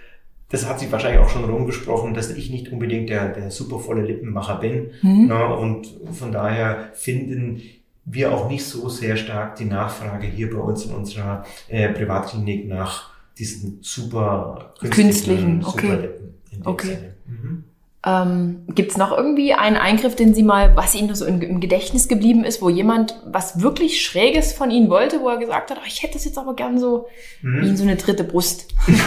das 0.50 0.68
hat 0.68 0.80
sich 0.80 0.92
wahrscheinlich 0.92 1.20
auch 1.20 1.30
schon 1.30 1.44
rumgesprochen, 1.44 2.14
dass 2.14 2.32
ich 2.32 2.50
nicht 2.50 2.72
unbedingt 2.72 3.10
der, 3.10 3.30
der 3.30 3.52
supervolle 3.52 4.02
Lippenmacher 4.04 4.56
bin. 4.56 4.92
Mhm. 5.02 5.28
Na, 5.28 5.46
und 5.46 5.88
von 6.14 6.32
daher 6.32 6.90
finden 6.94 7.62
wir 8.06 8.34
auch 8.34 8.50
nicht 8.50 8.64
so 8.64 8.88
sehr 8.88 9.18
stark 9.18 9.58
die 9.58 9.66
Nachfrage 9.66 10.28
hier 10.28 10.50
bei 10.50 10.60
uns 10.60 10.86
in 10.86 10.96
unserer 10.96 11.46
äh, 11.68 11.90
Privatklinik 11.90 12.68
nach 12.68 13.12
diesen 13.38 13.80
super 13.82 14.74
künstlichen, 14.80 15.64
okay. 15.64 15.82
Super 15.82 16.02
Lippen. 16.02 16.34
okay. 16.64 16.98
Mhm. 17.26 17.64
Ähm, 18.08 18.64
Gibt 18.74 18.92
es 18.92 18.98
noch 18.98 19.16
irgendwie 19.16 19.54
einen 19.54 19.76
Eingriff, 19.76 20.16
den 20.16 20.34
Sie 20.34 20.44
mal, 20.44 20.78
was 20.78 20.96
Ihnen 20.96 21.14
so 21.14 21.26
im, 21.26 21.42
im, 21.42 21.60
Gedächtnis 21.60 22.08
geblieben 22.08 22.46
ist, 22.46 22.62
wo 22.62 22.70
jemand 22.70 23.20
was 23.26 23.62
wirklich 23.62 24.02
Schräges 24.02 24.54
von 24.54 24.72
Ihnen 24.72 24.90
wollte, 24.90 25.20
wo 25.20 25.28
er 25.28 25.38
gesagt 25.38 25.72
hat, 25.72 25.80
oh, 25.82 25.86
ich 25.86 26.04
hätte 26.04 26.14
das 26.14 26.24
jetzt 26.24 26.38
aber 26.38 26.56
gern 26.56 26.80
so 26.80 27.08
mhm. 27.42 27.62
wie 27.62 27.70
in 27.70 27.78
so 27.78 27.84
eine 27.84 27.98
dritte 27.98 28.24
Brust. 28.24 28.68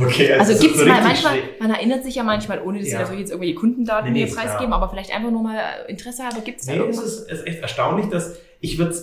Okay, 0.00 0.32
also, 0.32 0.52
also 0.52 0.62
gibt 0.62 0.74
es 0.74 0.80
so 0.80 0.86
mal 0.86 1.02
manchmal, 1.02 1.34
schräg. 1.34 1.60
man 1.60 1.70
erinnert 1.70 2.04
sich 2.04 2.16
ja 2.16 2.22
manchmal, 2.22 2.60
ohne 2.62 2.78
dass 2.78 2.88
ja. 2.88 2.92
Sie 2.92 2.98
natürlich 2.98 3.20
jetzt 3.20 3.30
irgendwelche 3.30 3.54
Kundendaten 3.54 4.12
nee, 4.12 4.24
nee, 4.24 4.30
preisgeben, 4.30 4.72
aber 4.72 4.88
vielleicht 4.88 5.12
einfach 5.12 5.30
nur 5.30 5.42
mal 5.42 5.60
Interesse 5.86 6.24
habe, 6.24 6.40
gibt 6.40 6.60
es 6.60 6.66
nee, 6.66 6.74
da 6.74 6.80
irgendwas? 6.80 7.04
Es 7.04 7.18
ist, 7.20 7.30
ist 7.30 7.46
echt 7.46 7.62
erstaunlich, 7.62 8.08
dass 8.08 8.38
ich 8.60 8.78
würde 8.78 8.94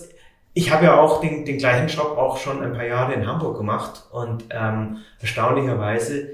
ich 0.52 0.70
habe 0.70 0.86
ja 0.86 0.98
auch 0.98 1.20
den, 1.20 1.44
den 1.44 1.58
gleichen 1.58 1.88
Job 1.88 2.16
auch 2.16 2.38
schon 2.38 2.62
ein 2.62 2.72
paar 2.72 2.86
Jahre 2.86 3.12
in 3.12 3.26
Hamburg 3.26 3.58
gemacht 3.58 4.04
und 4.10 4.44
ähm, 4.50 4.98
erstaunlicherweise 5.20 6.28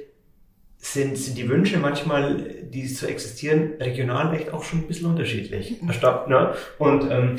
sind, 0.83 1.17
sind 1.17 1.39
die 1.39 1.49
Wünsche 1.49 1.79
manchmal, 1.79 2.45
die 2.65 2.89
so 2.89 3.07
existieren, 3.07 3.75
regional 3.79 4.35
echt 4.35 4.53
auch 4.53 4.65
schon 4.65 4.81
ein 4.81 4.89
bisschen 4.89 5.07
unterschiedlich. 5.07 5.81
Mhm. 5.81 5.89
Ne? 6.29 6.55
Und 6.79 7.09
ähm, 7.09 7.37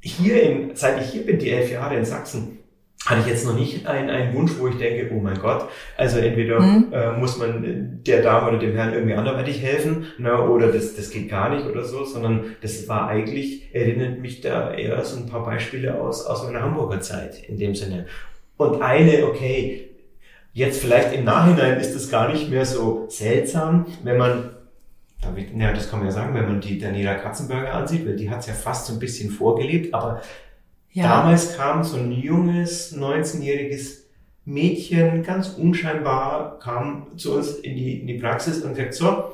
hier, 0.00 0.42
in, 0.42 0.74
seit 0.74 1.00
ich 1.00 1.10
hier 1.12 1.24
bin, 1.24 1.38
die 1.38 1.50
elf 1.50 1.70
Jahre 1.70 1.96
in 1.96 2.04
Sachsen, 2.04 2.58
hatte 3.06 3.20
ich 3.20 3.28
jetzt 3.28 3.46
noch 3.46 3.56
nicht 3.56 3.86
einen, 3.86 4.10
einen 4.10 4.34
Wunsch, 4.34 4.52
wo 4.58 4.66
ich 4.66 4.76
denke, 4.76 5.12
oh 5.14 5.20
mein 5.20 5.38
Gott, 5.38 5.68
also 5.96 6.18
entweder 6.18 6.60
mhm. 6.60 6.92
äh, 6.92 7.12
muss 7.12 7.38
man 7.38 8.00
der 8.04 8.22
Dame 8.22 8.48
oder 8.48 8.58
dem 8.58 8.74
Herrn 8.74 8.92
irgendwie 8.92 9.14
anderweitig 9.14 9.62
helfen, 9.62 10.06
ne, 10.18 10.40
oder 10.40 10.68
das, 10.68 10.96
das 10.96 11.10
geht 11.10 11.28
gar 11.28 11.54
nicht 11.54 11.66
oder 11.66 11.84
so, 11.84 12.04
sondern 12.04 12.56
das 12.60 12.88
war 12.88 13.08
eigentlich, 13.08 13.72
erinnert 13.72 14.18
mich 14.18 14.40
da 14.40 14.74
eher 14.74 15.04
so 15.04 15.16
ein 15.16 15.26
paar 15.26 15.44
Beispiele 15.44 16.00
aus, 16.00 16.26
aus 16.26 16.44
meiner 16.44 16.62
Hamburger 16.62 17.00
Zeit 17.00 17.42
in 17.48 17.58
dem 17.58 17.74
Sinne. 17.74 18.06
Und 18.56 18.82
eine, 18.82 19.26
okay, 19.26 19.91
Jetzt 20.52 20.80
vielleicht 20.80 21.14
im 21.14 21.24
Nachhinein 21.24 21.80
ist 21.80 21.94
es 21.94 22.10
gar 22.10 22.30
nicht 22.30 22.50
mehr 22.50 22.66
so 22.66 23.06
seltsam, 23.08 23.86
wenn 24.02 24.18
man 24.18 24.50
ja, 25.56 25.72
das 25.72 25.88
kann 25.88 26.00
man 26.00 26.08
ja 26.08 26.12
sagen, 26.12 26.34
wenn 26.34 26.48
man 26.48 26.60
die 26.60 26.78
Daniela 26.78 27.14
Katzenberger 27.14 27.74
ansieht, 27.74 28.04
weil 28.06 28.16
die 28.16 28.28
hat 28.28 28.40
es 28.40 28.46
ja 28.46 28.54
fast 28.54 28.86
so 28.86 28.94
ein 28.94 28.98
bisschen 28.98 29.30
vorgelebt, 29.30 29.94
aber 29.94 30.20
ja. 30.90 31.04
damals 31.04 31.56
kam 31.56 31.84
so 31.84 31.96
ein 31.96 32.10
junges, 32.10 32.96
19-jähriges 32.96 34.02
Mädchen, 34.44 35.22
ganz 35.22 35.50
unscheinbar, 35.50 36.58
kam 36.58 37.16
zu 37.16 37.36
uns 37.36 37.52
in 37.52 37.76
die, 37.76 38.00
in 38.00 38.06
die 38.08 38.18
Praxis 38.18 38.62
und 38.62 38.76
sagt 38.76 38.94
so, 38.94 39.32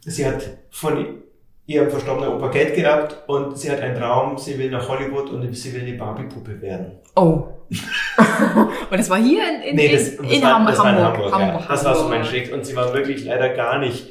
sie 0.00 0.26
hat 0.26 0.58
von 0.70 1.22
ihrem 1.68 1.90
verstorbenen 1.90 2.30
Opa 2.30 2.48
Geld 2.48 2.74
gehabt 2.74 3.24
und 3.26 3.58
sie 3.58 3.70
hat 3.70 3.80
einen 3.80 3.94
Traum, 3.94 4.38
sie 4.38 4.58
will 4.58 4.70
nach 4.70 4.88
Hollywood 4.88 5.28
und 5.28 5.54
sie 5.54 5.74
will 5.74 5.82
eine 5.82 5.92
Barbie-Puppe 5.92 6.62
werden. 6.62 6.92
Oh. 7.14 7.44
und 8.90 8.98
das 8.98 9.10
war 9.10 9.18
hier 9.18 9.42
in, 9.46 9.62
in, 9.62 9.76
nee, 9.76 9.92
das, 9.92 10.16
das 10.16 10.26
in 10.32 10.42
war, 10.42 10.54
Hamburg. 10.54 10.74
Das 10.74 10.78
war 10.78 10.90
in 10.90 11.04
Hamburg, 11.04 11.32
Hamburg, 11.32 11.60
ja. 11.60 11.66
Das 11.68 11.84
war 11.84 11.94
so 11.94 12.08
mein 12.08 12.24
Schritt 12.24 12.50
und 12.50 12.64
sie 12.64 12.74
war 12.74 12.94
wirklich 12.94 13.22
leider 13.26 13.50
gar 13.50 13.78
nicht 13.78 14.08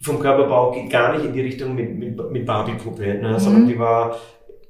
vom 0.00 0.20
Körperbau 0.20 0.76
gar 0.88 1.16
nicht 1.16 1.24
in 1.24 1.32
die 1.32 1.40
Richtung 1.40 1.74
mit, 1.74 1.98
mit, 1.98 2.30
mit 2.30 2.46
Barbie-Puppe, 2.46 3.14
ne, 3.14 3.30
mhm. 3.30 3.38
sondern 3.40 3.66
die 3.66 3.78
war 3.78 4.16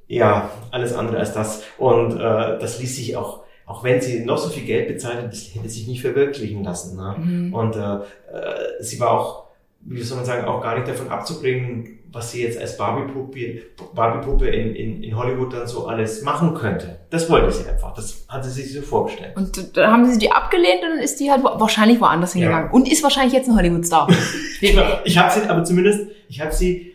ja 0.08 0.48
alles 0.70 0.94
andere 0.94 1.18
als 1.18 1.34
das. 1.34 1.62
Und 1.76 2.14
äh, 2.14 2.58
das 2.58 2.80
ließ 2.80 2.96
sich 2.96 3.18
auch, 3.18 3.42
auch 3.66 3.84
wenn 3.84 4.00
sie 4.00 4.24
noch 4.24 4.38
so 4.38 4.48
viel 4.48 4.64
Geld 4.64 4.88
bezahlt 4.88 5.18
hat, 5.18 5.30
das 5.30 5.54
hätte 5.54 5.68
sich 5.68 5.86
nicht 5.86 6.00
verwirklichen 6.00 6.64
lassen. 6.64 6.96
Ne? 6.96 7.16
Mhm. 7.18 7.54
Und 7.54 7.76
äh, 7.76 7.96
äh 7.96 8.80
sie 8.80 8.98
war 8.98 9.10
auch, 9.10 9.44
wie 9.80 10.00
soll 10.00 10.16
man 10.16 10.24
sagen, 10.24 10.46
auch 10.46 10.62
gar 10.62 10.74
nicht 10.76 10.88
davon 10.88 11.10
abzubringen, 11.10 11.98
was 12.14 12.30
sie 12.30 12.44
jetzt 12.44 12.58
als 12.58 12.76
Barbie-Puppe 12.76 13.62
Barbie 13.92 14.46
in, 14.46 14.74
in, 14.76 15.02
in 15.02 15.16
Hollywood 15.16 15.52
dann 15.52 15.66
so 15.66 15.86
alles 15.86 16.22
machen 16.22 16.54
könnte. 16.54 17.00
Das 17.10 17.28
wollte 17.28 17.50
sie 17.50 17.68
einfach. 17.68 17.92
Das 17.92 18.24
hat 18.28 18.44
sie 18.44 18.50
sich 18.50 18.72
so 18.72 18.82
vorgestellt. 18.82 19.36
Und 19.36 19.76
dann 19.76 19.90
haben 19.90 20.06
sie 20.06 20.18
die 20.18 20.30
abgelehnt 20.30 20.82
und 20.84 20.90
dann 20.90 20.98
ist 21.00 21.18
die 21.18 21.30
halt 21.30 21.42
wahrscheinlich 21.42 22.00
woanders 22.00 22.32
hingegangen. 22.32 22.68
Ja. 22.68 22.72
Und 22.72 22.90
ist 22.90 23.02
wahrscheinlich 23.02 23.34
jetzt 23.34 23.48
ein 23.48 23.56
Hollywood-Star. 23.56 24.08
ich 24.60 25.18
habe 25.18 25.40
sie, 25.40 25.48
aber 25.48 25.64
zumindest, 25.64 26.06
ich 26.28 26.40
habe 26.40 26.52
sie 26.52 26.94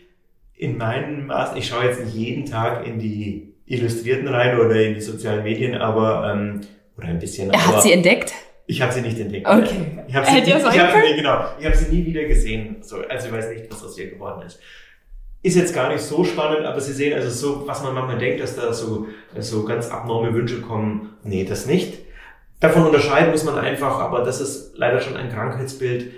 in 0.56 0.78
meinen 0.78 1.26
Maßen, 1.26 1.56
ich 1.58 1.68
schaue 1.68 1.84
jetzt 1.84 2.02
nicht 2.02 2.14
jeden 2.14 2.46
Tag 2.46 2.86
in 2.86 2.98
die 2.98 3.54
Illustrierten 3.66 4.26
rein 4.26 4.58
oder 4.58 4.74
in 4.82 4.94
die 4.94 5.00
sozialen 5.00 5.44
Medien, 5.44 5.74
aber, 5.74 6.32
ähm, 6.32 6.62
oder 6.96 7.08
ein 7.08 7.18
bisschen. 7.18 7.50
Er 7.50 7.66
hat 7.66 7.82
sie 7.82 7.92
entdeckt? 7.92 8.32
Ich 8.66 8.80
habe 8.80 8.92
sie 8.92 9.02
nicht 9.02 9.18
entdeckt. 9.18 9.46
Okay. 9.46 10.02
Ich 10.08 10.14
habe 10.14 10.26
sie, 10.26 10.32
nie, 10.32 10.40
ich 10.42 10.54
hab, 10.54 10.94
nee, 10.96 11.16
genau, 11.16 11.44
ich 11.58 11.66
hab 11.66 11.74
sie 11.74 11.94
nie 11.94 12.06
wieder 12.06 12.24
gesehen. 12.24 12.76
So, 12.80 12.98
also 13.08 13.26
ich 13.26 13.32
weiß 13.32 13.50
nicht, 13.50 13.64
was 13.70 13.84
aus 13.84 13.98
ihr 13.98 14.10
geworden 14.10 14.46
ist. 14.46 14.60
Ist 15.42 15.56
jetzt 15.56 15.74
gar 15.74 15.88
nicht 15.88 16.02
so 16.02 16.22
spannend, 16.24 16.66
aber 16.66 16.80
Sie 16.80 16.92
sehen 16.92 17.14
also 17.14 17.30
so, 17.30 17.66
was 17.66 17.82
man 17.82 17.94
manchmal 17.94 18.18
denkt, 18.18 18.42
dass 18.42 18.56
da 18.56 18.72
so, 18.74 19.06
so 19.38 19.64
ganz 19.64 19.90
abnorme 19.90 20.34
Wünsche 20.34 20.60
kommen. 20.60 21.16
Nee, 21.22 21.44
das 21.44 21.66
nicht. 21.66 22.00
Davon 22.60 22.84
unterscheiden 22.84 23.30
muss 23.30 23.44
man 23.44 23.56
einfach, 23.56 24.00
aber 24.00 24.22
das 24.22 24.40
ist 24.42 24.76
leider 24.76 25.00
schon 25.00 25.16
ein 25.16 25.30
Krankheitsbild, 25.30 26.12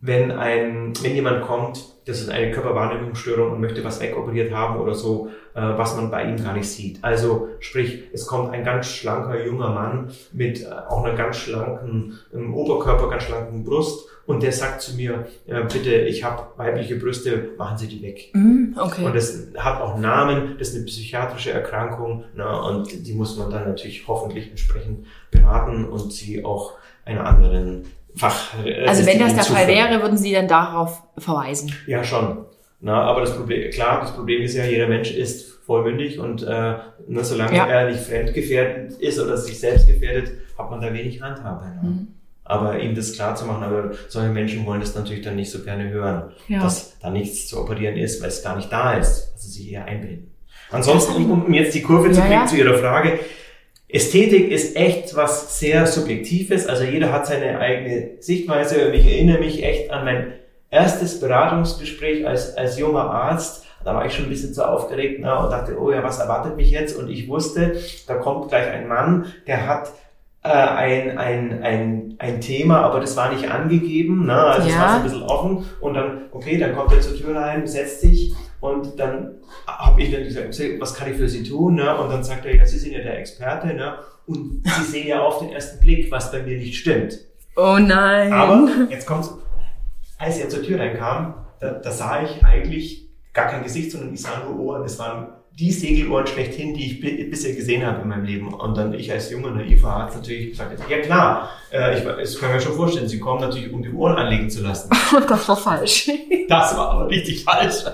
wenn 0.00 0.30
ein, 0.30 0.94
wenn 1.02 1.14
jemand 1.14 1.42
kommt, 1.42 1.84
das 2.06 2.20
ist 2.20 2.30
eine 2.30 2.50
Körperwahrnehmungsstörung 2.50 3.52
und 3.52 3.60
möchte 3.60 3.84
was 3.84 4.00
wegoperiert 4.00 4.52
haben 4.52 4.80
oder 4.80 4.94
so, 4.94 5.28
äh, 5.54 5.60
was 5.60 5.94
man 5.94 6.10
bei 6.10 6.24
ihm 6.24 6.42
gar 6.42 6.54
nicht 6.54 6.68
sieht. 6.68 7.04
Also 7.04 7.48
sprich, 7.60 8.04
es 8.12 8.26
kommt 8.26 8.52
ein 8.52 8.64
ganz 8.64 8.86
schlanker 8.86 9.44
junger 9.44 9.70
Mann 9.70 10.10
mit 10.32 10.62
äh, 10.62 10.68
auch 10.88 11.04
einer 11.04 11.14
ganz 11.14 11.36
schlanken 11.36 12.18
ähm, 12.34 12.54
Oberkörper, 12.54 13.10
ganz 13.10 13.24
schlanken 13.24 13.62
Brust 13.64 14.08
und 14.24 14.42
der 14.42 14.52
sagt 14.52 14.80
zu 14.80 14.96
mir, 14.96 15.26
äh, 15.46 15.62
bitte, 15.64 15.92
ich 15.92 16.24
habe 16.24 16.44
weibliche 16.56 16.96
Brüste, 16.96 17.50
machen 17.58 17.76
Sie 17.76 17.88
die 17.88 18.02
weg. 18.02 18.30
Mm, 18.32 18.78
okay. 18.78 19.04
Und 19.04 19.14
das 19.14 19.48
hat 19.58 19.80
auch 19.82 19.98
Namen, 19.98 20.56
das 20.58 20.68
ist 20.68 20.76
eine 20.76 20.84
psychiatrische 20.86 21.50
Erkrankung 21.50 22.24
na, 22.34 22.60
und 22.60 23.06
die 23.06 23.12
muss 23.12 23.36
man 23.36 23.50
dann 23.50 23.68
natürlich 23.68 24.08
hoffentlich 24.08 24.48
entsprechend 24.48 25.06
beraten 25.30 25.84
und 25.84 26.12
sie 26.12 26.44
auch 26.44 26.74
einer 27.04 27.26
anderen 27.26 27.84
Fach. 28.16 28.64
Äh, 28.64 28.86
also 28.86 29.06
wenn 29.06 29.18
das 29.18 29.34
der 29.34 29.44
Fall 29.44 29.66
wäre, 29.68 30.02
würden 30.02 30.18
Sie 30.18 30.32
dann 30.32 30.48
darauf 30.48 31.02
verweisen? 31.18 31.72
Ja, 31.86 32.04
schon. 32.04 32.44
Na, 32.80 33.02
aber 33.02 33.20
das 33.20 33.36
Problem, 33.36 33.70
klar, 33.70 34.00
das 34.00 34.14
Problem 34.14 34.42
ist 34.42 34.54
ja, 34.54 34.64
jeder 34.64 34.88
Mensch 34.88 35.10
ist 35.10 35.50
vollmündig 35.66 36.18
und 36.18 36.42
äh, 36.42 36.74
ne, 37.06 37.24
solange 37.24 37.56
ja. 37.56 37.66
er 37.66 37.90
nicht 37.90 38.00
fremdgefährdet 38.00 38.92
ist 38.94 39.20
oder 39.20 39.36
sich 39.36 39.60
selbst 39.60 39.86
gefährdet, 39.86 40.32
hat 40.58 40.70
man 40.70 40.80
da 40.80 40.92
wenig 40.92 41.20
Handhabe. 41.20 41.66
Ne? 41.66 41.88
Mhm. 41.88 42.08
Aber 42.44 42.80
ihm 42.80 42.94
das 42.94 43.12
klar 43.12 43.36
zu 43.36 43.44
machen, 43.44 43.62
aber 43.62 43.92
solche 44.08 44.30
Menschen 44.30 44.66
wollen 44.66 44.80
das 44.80 44.94
natürlich 44.94 45.22
dann 45.22 45.36
nicht 45.36 45.50
so 45.50 45.62
gerne 45.62 45.88
hören, 45.90 46.32
ja. 46.48 46.60
dass 46.60 46.98
da 46.98 47.10
nichts 47.10 47.46
zu 47.46 47.60
operieren 47.60 47.96
ist, 47.96 48.20
weil 48.20 48.28
es 48.28 48.42
gar 48.42 48.56
nicht 48.56 48.72
da 48.72 48.94
ist, 48.94 49.30
was 49.34 49.42
sie 49.44 49.50
sich 49.50 49.72
eher 49.72 49.84
einbilden. 49.84 50.32
Ansonsten, 50.70 51.30
um 51.30 51.52
jetzt 51.52 51.74
die 51.74 51.82
Kurve 51.82 52.10
zu 52.10 52.20
kriegen 52.20 52.32
ja. 52.32 52.46
zu 52.46 52.56
Ihrer 52.56 52.78
Frage, 52.78 53.18
Ästhetik 53.92 54.50
ist 54.50 54.76
echt 54.76 55.16
was 55.16 55.58
sehr 55.58 55.86
Subjektives, 55.86 56.66
also 56.66 56.84
jeder 56.84 57.12
hat 57.12 57.26
seine 57.26 57.58
eigene 57.58 58.10
Sichtweise 58.20 58.88
und 58.88 58.94
ich 58.94 59.04
erinnere 59.04 59.38
mich 59.38 59.64
echt 59.64 59.90
an 59.90 60.04
mein 60.04 60.32
erstes 60.70 61.18
Beratungsgespräch 61.20 62.26
als, 62.26 62.56
als 62.56 62.78
junger 62.78 63.10
Arzt. 63.10 63.66
Da 63.84 63.94
war 63.94 64.04
ich 64.06 64.14
schon 64.14 64.26
ein 64.26 64.30
bisschen 64.30 64.54
zu 64.54 64.68
aufgeregt 64.68 65.20
na, 65.20 65.42
und 65.42 65.50
dachte, 65.50 65.80
oh 65.80 65.90
ja, 65.90 66.04
was 66.04 66.18
erwartet 66.18 66.56
mich 66.56 66.70
jetzt? 66.70 66.96
Und 66.96 67.08
ich 67.08 67.28
wusste, 67.28 67.80
da 68.06 68.14
kommt 68.16 68.48
gleich 68.48 68.68
ein 68.68 68.86
Mann, 68.86 69.26
der 69.46 69.66
hat 69.66 69.90
äh, 70.42 70.48
ein, 70.48 71.18
ein, 71.18 71.62
ein, 71.62 72.14
ein 72.18 72.40
Thema, 72.40 72.82
aber 72.82 73.00
das 73.00 73.16
war 73.16 73.32
nicht 73.32 73.50
angegeben, 73.50 74.26
ne? 74.26 74.34
also 74.34 74.68
es 74.68 74.78
war 74.78 74.90
so 74.90 74.96
ein 74.96 75.02
bisschen 75.02 75.22
offen. 75.22 75.64
Und 75.80 75.94
dann, 75.94 76.22
okay, 76.32 76.58
dann 76.58 76.76
kommt 76.76 76.92
er 76.92 77.00
zur 77.00 77.16
Tür 77.16 77.34
rein, 77.34 77.66
setzt 77.66 78.02
sich 78.02 78.34
und 78.60 78.98
dann 78.98 79.36
habe 79.66 80.02
ich 80.02 80.12
dann 80.12 80.24
gesagt, 80.24 80.48
was 80.78 80.94
kann 80.94 81.10
ich 81.10 81.16
für 81.16 81.28
Sie 81.28 81.42
tun? 81.42 81.76
Ne? 81.76 81.96
Und 81.96 82.10
dann 82.10 82.22
sagt 82.22 82.44
er, 82.44 82.54
ja, 82.54 82.66
Sie 82.66 82.78
sind 82.78 82.92
ja 82.92 83.00
der 83.00 83.18
Experte 83.18 83.68
ne? 83.68 83.98
und 84.26 84.62
Sie 84.64 84.84
sehen 84.84 85.08
ja 85.08 85.22
auf 85.22 85.38
den 85.38 85.50
ersten 85.50 85.80
Blick, 85.80 86.10
was 86.10 86.30
bei 86.30 86.42
mir 86.42 86.58
nicht 86.58 86.76
stimmt. 86.76 87.18
Oh 87.56 87.78
nein. 87.78 88.32
Aber 88.32 88.68
jetzt 88.90 89.06
kommt's, 89.06 89.32
als 90.18 90.38
er 90.38 90.48
zur 90.48 90.62
Tür 90.62 90.78
reinkam, 90.78 91.34
da, 91.60 91.72
da 91.72 91.90
sah 91.90 92.22
ich 92.22 92.44
eigentlich 92.44 93.08
gar 93.32 93.48
kein 93.48 93.62
Gesicht, 93.62 93.92
sondern 93.92 94.12
ich 94.12 94.22
sah 94.22 94.42
nur 94.44 94.58
Ohren. 94.58 94.84
Es 94.84 94.98
waren 94.98 95.28
die 95.58 95.72
Segelohren 95.72 96.26
schlechthin, 96.26 96.74
die 96.74 96.86
ich 96.86 97.30
bisher 97.30 97.54
gesehen 97.54 97.84
habe 97.84 98.02
in 98.02 98.08
meinem 98.08 98.24
Leben. 98.24 98.54
Und 98.54 98.76
dann 98.76 98.94
ich 98.94 99.12
als 99.12 99.30
junger 99.30 99.50
naiver 99.50 99.88
Arzt 99.88 100.16
natürlich 100.16 100.50
gesagt, 100.50 100.78
ja 100.88 100.98
klar, 101.00 101.50
äh, 101.70 101.98
ich, 101.98 102.04
das 102.04 102.38
kann 102.38 102.52
mir 102.52 102.60
schon 102.60 102.74
vorstellen, 102.74 103.08
Sie 103.08 103.18
kommen 103.18 103.40
natürlich, 103.40 103.72
um 103.72 103.82
die 103.82 103.92
Ohren 103.92 104.16
anlegen 104.16 104.48
zu 104.48 104.62
lassen. 104.62 104.90
das 105.28 105.48
war 105.48 105.56
falsch. 105.56 106.10
Das 106.48 106.76
war 106.76 106.90
aber 106.90 107.08
richtig 107.08 107.44
falsch. 107.44 107.84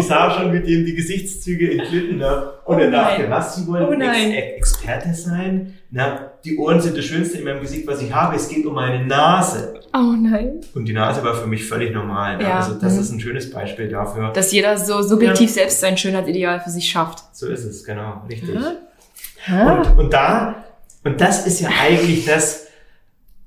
Ich 0.00 0.06
sah 0.06 0.30
schon 0.30 0.52
mit 0.52 0.66
ihm 0.66 0.84
die 0.84 0.94
Gesichtszüge 0.94 1.72
entglitten 1.72 2.18
ne? 2.18 2.50
und 2.64 2.76
oh 2.76 2.78
er 2.78 2.90
dachte, 2.90 3.30
was, 3.30 3.56
Sie 3.56 3.66
wollen 3.66 3.86
oh 3.86 4.04
Ex 4.04 4.56
Experte 4.56 5.14
sein? 5.14 5.74
Na, 5.90 6.32
die 6.44 6.56
Ohren 6.58 6.80
sind 6.80 6.96
das 6.96 7.04
Schönste 7.04 7.38
in 7.38 7.44
meinem 7.44 7.60
Gesicht, 7.60 7.86
was 7.86 8.02
ich 8.02 8.12
habe. 8.12 8.36
Es 8.36 8.48
geht 8.48 8.66
um 8.66 8.74
meine 8.74 9.04
Nase. 9.06 9.80
Oh 9.94 10.14
nein. 10.16 10.60
Und 10.74 10.84
die 10.86 10.92
Nase 10.92 11.24
war 11.24 11.34
für 11.34 11.46
mich 11.46 11.64
völlig 11.64 11.94
normal. 11.94 12.36
Ne? 12.36 12.44
Ja. 12.44 12.58
Also 12.58 12.74
das 12.74 12.94
mhm. 12.94 13.00
ist 13.00 13.12
ein 13.12 13.20
schönes 13.20 13.50
Beispiel 13.50 13.88
dafür. 13.88 14.32
Dass 14.32 14.52
jeder 14.52 14.76
so 14.76 15.02
subjektiv 15.02 15.48
ja. 15.48 15.54
selbst 15.54 15.80
sein 15.80 15.96
Schönheitsideal 15.96 16.60
für 16.60 16.70
sich 16.70 16.88
schafft. 16.88 17.24
So 17.32 17.48
ist 17.48 17.64
es, 17.64 17.84
genau, 17.84 18.22
richtig. 18.28 18.56
Und, 19.48 19.98
und 19.98 20.12
da, 20.12 20.64
und 21.04 21.20
das 21.20 21.46
ist 21.46 21.60
ja 21.60 21.70
eigentlich 21.80 22.26
das, 22.26 22.66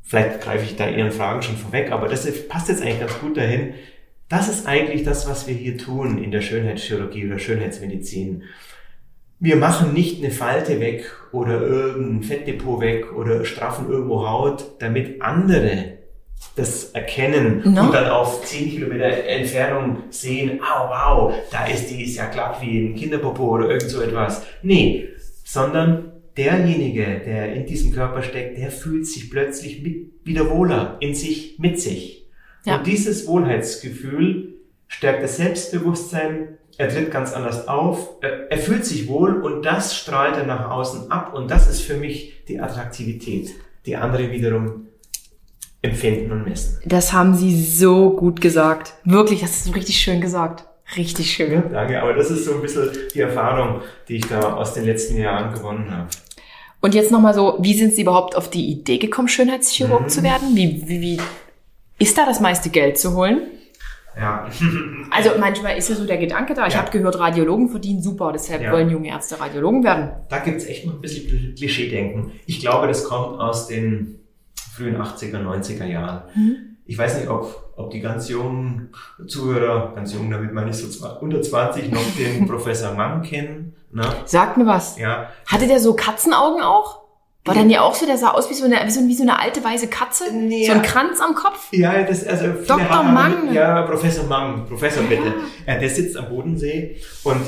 vielleicht 0.04 0.42
greife 0.42 0.64
ich 0.64 0.76
da 0.76 0.88
Ihren 0.88 1.12
Fragen 1.12 1.42
schon 1.42 1.58
vorweg, 1.58 1.92
aber 1.92 2.08
das 2.08 2.26
passt 2.48 2.70
jetzt 2.70 2.82
eigentlich 2.82 3.02
ganz 3.02 3.20
gut 3.20 3.38
dahin. 3.38 3.74
Das 4.30 4.48
ist 4.48 4.68
eigentlich 4.68 5.04
das, 5.04 5.28
was 5.28 5.48
wir 5.48 5.56
hier 5.56 5.78
tun 5.78 6.24
in 6.24 6.30
der 6.30 6.42
Schönheitschirurgie 6.42 7.26
oder 7.26 7.40
Schönheitsmedizin. 7.40 8.44
Wir 9.40 9.56
machen 9.56 9.94
nicht 9.94 10.24
eine 10.24 10.32
Falte 10.32 10.80
weg 10.80 11.06
oder 11.32 11.62
irgendein 11.62 12.24
Fettdepot 12.24 12.80
weg 12.82 13.14
oder 13.14 13.44
straffen 13.44 13.90
irgendwo 13.90 14.28
Haut, 14.28 14.76
damit 14.80 15.22
andere 15.22 15.98
das 16.56 16.92
erkennen 16.92 17.62
no. 17.66 17.82
und 17.82 17.94
dann 17.94 18.10
auf 18.10 18.46
10 18.46 18.70
Kilometer 18.70 19.06
Entfernung 19.06 20.04
sehen, 20.10 20.60
oh 20.62 20.90
wow, 20.90 21.34
da 21.52 21.66
ist 21.66 21.88
die, 21.88 22.04
ist 22.04 22.18
ja 22.18 22.30
glatt 22.30 22.62
wie 22.62 22.88
ein 22.88 22.96
Kinderpopo 22.96 23.56
oder 23.56 23.70
irgend 23.70 23.90
so 23.90 24.02
etwas. 24.02 24.46
Nee, 24.62 25.10
sondern 25.44 26.12
derjenige, 26.38 27.22
der 27.26 27.54
in 27.54 27.66
diesem 27.66 27.94
Körper 27.94 28.22
steckt, 28.22 28.58
der 28.58 28.72
fühlt 28.72 29.08
sich 29.08 29.30
plötzlich 29.30 29.82
mit, 29.82 30.12
wieder 30.24 30.50
wohler 30.50 30.98
in 31.00 31.16
sich, 31.16 31.58
mit 31.60 31.80
sich. 31.80 32.19
Ja. 32.70 32.78
Und 32.78 32.88
dieses 32.88 33.28
Wohlheitsgefühl 33.28 34.54
stärkt 34.88 35.24
das 35.24 35.38
Selbstbewusstsein, 35.38 36.58
er 36.78 36.88
tritt 36.88 37.12
ganz 37.12 37.34
anders 37.34 37.68
auf, 37.68 38.10
er, 38.22 38.58
fühlt 38.58 38.86
sich 38.86 39.08
wohl 39.08 39.42
und 39.42 39.66
das 39.66 39.98
strahlt 39.98 40.38
er 40.38 40.46
nach 40.46 40.70
außen 40.70 41.12
ab 41.12 41.34
und 41.34 41.52
das 41.52 41.68
ist 41.68 41.82
für 41.82 41.96
mich 41.96 42.46
die 42.48 42.62
Attraktivität, 42.62 43.50
die 43.86 43.98
andere 43.98 44.32
wiederum 44.32 44.88
empfinden 45.82 46.32
und 46.32 46.46
messen. 46.46 46.80
Das 46.86 47.12
haben 47.12 47.36
Sie 47.36 47.64
so 47.64 48.12
gut 48.12 48.40
gesagt. 48.40 48.94
Wirklich, 49.04 49.42
das 49.42 49.52
ist 49.52 49.66
so 49.66 49.72
richtig 49.72 50.00
schön 50.00 50.22
gesagt. 50.22 50.66
Richtig 50.96 51.32
schön. 51.32 51.52
Ja, 51.52 51.62
danke, 51.62 52.02
aber 52.02 52.14
das 52.14 52.32
ist 52.32 52.46
so 52.46 52.56
ein 52.56 52.62
bisschen 52.62 52.90
die 53.14 53.20
Erfahrung, 53.20 53.82
die 54.08 54.18
ich 54.18 54.28
da 54.28 54.54
aus 54.54 54.74
den 54.74 54.86
letzten 54.86 55.18
Jahren 55.18 55.54
gewonnen 55.54 55.90
habe. 55.92 56.08
Und 56.82 56.96
jetzt 56.96 57.12
nochmal 57.12 57.34
so, 57.34 57.58
wie 57.60 57.74
sind 57.74 57.94
Sie 57.94 58.04
überhaupt 58.04 58.36
auf 58.36 58.50
die 58.50 58.68
Idee 58.68 58.98
gekommen, 59.00 59.28
Schönheitschirurg 59.28 60.04
mhm. 60.04 60.10
zu 60.10 60.24
werden? 60.24 60.56
Wie, 60.56 60.82
wie, 60.88 61.02
wie 61.02 61.18
ist 62.00 62.18
da 62.18 62.26
das 62.26 62.40
meiste 62.40 62.70
Geld 62.70 62.98
zu 62.98 63.16
holen? 63.16 63.42
Ja. 64.18 64.50
also 65.12 65.32
manchmal 65.40 65.78
ist 65.78 65.90
ja 65.90 65.96
so 65.96 66.06
der 66.06 66.18
Gedanke 66.18 66.54
da. 66.54 66.68
Ich 66.68 66.74
ja. 66.74 66.80
habe 66.80 66.92
gehört, 66.92 67.20
Radiologen 67.20 67.70
verdienen 67.70 68.02
super, 68.02 68.32
deshalb 68.34 68.62
ja. 68.62 68.72
wollen 68.72 68.90
junge 68.90 69.10
Ärzte 69.10 69.40
Radiologen 69.40 69.84
werden. 69.84 70.12
Da 70.30 70.40
gibt's 70.40 70.66
echt 70.66 70.86
noch 70.86 70.96
ein 70.96 71.02
bisschen 71.02 71.56
Klischee-Denken. 71.56 72.32
Ich 72.46 72.60
glaube, 72.60 72.88
das 72.88 73.04
kommt 73.04 73.40
aus 73.40 73.68
den 73.68 74.20
frühen 74.74 74.98
80er, 74.98 75.42
90er 75.44 75.86
Jahren. 75.86 76.24
Mhm. 76.36 76.56
ich 76.86 76.98
weiß 76.98 77.20
nicht, 77.20 77.30
ob, 77.30 77.74
ob 77.76 77.92
die 77.92 78.00
ganz 78.00 78.30
jungen 78.30 78.90
Zuhörer, 79.28 79.94
ganz 79.96 80.14
jung, 80.14 80.30
damit 80.32 80.54
meine 80.54 80.72
ich 80.72 80.78
so 80.78 81.08
unter 81.22 81.42
20, 81.42 81.92
noch 81.92 82.02
den 82.18 82.48
Professor 82.48 82.94
Mann 82.94 83.22
kennen. 83.22 83.76
Ne? 83.92 84.06
Sagt 84.26 84.58
mir 84.58 84.66
was. 84.66 84.98
Ja. 84.98 85.30
Hatte 85.46 85.68
der 85.68 85.80
so 85.80 85.94
Katzenaugen 85.96 86.62
auch? 86.62 86.99
War 87.50 87.56
dann 87.56 87.70
ja 87.70 87.82
auch 87.82 87.96
so, 87.96 88.06
der 88.06 88.18
sah 88.18 88.32
aus 88.32 88.50
wie 88.50 88.54
so 88.54 88.66
eine, 88.66 88.76
wie 88.86 88.92
so, 88.92 89.02
wie 89.02 89.14
so 89.14 89.24
eine 89.24 89.40
alte 89.40 89.64
weiße 89.64 89.88
Katze? 89.88 90.26
Nee, 90.34 90.66
so 90.66 90.74
ein 90.74 90.82
Kranz 90.82 91.20
am 91.20 91.36
Kopf? 91.36 91.70
Ja, 91.72 92.04
das, 92.04 92.26
also. 92.26 92.48
Dr. 92.68 93.04
Mang. 93.04 93.54
Ja, 93.54 93.82
Professor 93.84 94.26
Mang, 94.26 94.66
Professor 94.68 95.04
bitte. 95.04 95.34
Ja. 95.66 95.74
ja. 95.74 95.80
der 95.80 95.90
sitzt 95.90 96.16
am 96.16 96.30
Bodensee 96.30 96.98
und 97.24 97.42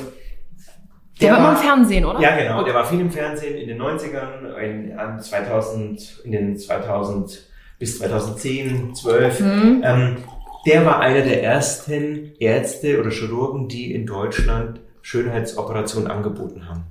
der, 1.21 1.29
der 1.29 1.31
war 1.31 1.39
immer 1.39 1.59
im 1.59 1.65
Fernsehen, 1.65 2.05
oder? 2.05 2.19
Ja, 2.19 2.35
genau. 2.35 2.63
Der 2.63 2.73
war 2.73 2.85
viel 2.85 2.99
im 2.99 3.11
Fernsehen 3.11 3.55
in 3.55 3.67
den 3.67 3.79
90ern, 3.79 4.57
in, 4.57 5.19
2000, 5.19 6.21
in 6.25 6.31
den 6.31 6.57
2000 6.57 7.47
bis 7.77 7.99
2010, 7.99 8.95
12. 8.95 9.39
Mhm. 9.39 9.81
Ähm, 9.83 10.17
der 10.65 10.85
war 10.85 10.99
einer 10.99 11.21
der 11.21 11.43
ersten 11.43 12.33
Ärzte 12.39 12.99
oder 12.99 13.11
Chirurgen, 13.11 13.67
die 13.67 13.93
in 13.93 14.05
Deutschland 14.05 14.79
Schönheitsoperationen 15.01 16.09
angeboten 16.09 16.67
haben. 16.67 16.85